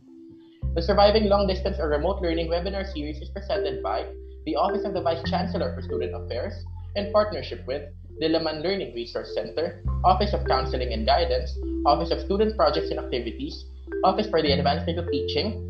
The 0.76 0.82
Surviving 0.82 1.26
Long 1.26 1.48
Distance 1.48 1.78
or 1.80 1.90
Remote 1.90 2.22
Learning 2.22 2.50
webinar 2.50 2.86
series 2.94 3.18
is 3.18 3.30
presented 3.30 3.82
by 3.82 4.06
the 4.46 4.56
Office 4.56 4.86
of 4.86 4.94
the 4.94 5.02
Vice 5.02 5.24
Chancellor 5.30 5.74
for 5.74 5.82
Student 5.82 6.14
Affairs 6.14 6.54
in 6.96 7.12
partnership 7.12 7.66
with 7.68 7.84
Diliman 8.22 8.62
Learning 8.64 8.94
Resource 8.94 9.34
Center, 9.34 9.84
Office 10.04 10.34
of 10.34 10.46
Counseling 10.46 10.94
and 10.94 11.06
Guidance, 11.06 11.52
Office 11.86 12.12
of 12.12 12.22
Student 12.22 12.56
Projects 12.56 12.90
and 12.90 13.00
Activities, 13.00 13.66
Office 14.04 14.30
for 14.30 14.42
the 14.42 14.52
Advancement 14.52 15.00
of 15.00 15.10
Teaching, 15.12 15.64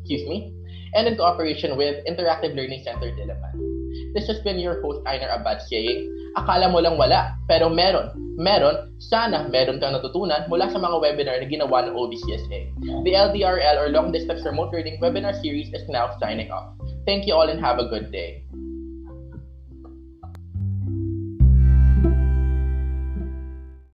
excuse 0.00 0.28
me, 0.28 0.54
and 0.94 1.08
in 1.08 1.16
cooperation 1.16 1.76
with 1.76 2.04
Interactive 2.06 2.54
Learning 2.54 2.82
Center 2.84 3.10
Diliman. 3.12 3.54
This 4.14 4.26
has 4.28 4.40
been 4.40 4.58
your 4.58 4.80
host, 4.80 5.00
Einar 5.06 5.32
Abad 5.32 5.62
saying, 5.68 6.08
akala 6.36 6.72
mo 6.72 6.80
lang 6.80 6.96
wala, 6.96 7.36
pero 7.48 7.68
meron. 7.68 8.12
Meron, 8.36 8.96
sana 8.96 9.48
meron 9.52 9.76
kang 9.76 9.92
natutunan 9.92 10.48
mula 10.48 10.72
sa 10.72 10.80
mga 10.80 10.96
webinar 11.00 11.36
na 11.40 11.46
ginawa 11.48 11.84
ng 11.84 11.92
OBCSA. 11.92 12.72
The 13.04 13.12
LDRL 13.12 13.76
or 13.76 13.92
Long 13.92 14.12
Distance 14.12 14.40
Remote 14.44 14.72
Learning 14.72 14.96
Webinar 15.00 15.36
Series 15.44 15.68
is 15.72 15.84
now 15.88 16.16
signing 16.16 16.48
off. 16.48 16.72
Thank 17.04 17.28
you 17.28 17.36
all 17.36 17.48
and 17.48 17.60
have 17.60 17.76
a 17.76 17.88
good 17.92 18.08
day. 18.08 18.44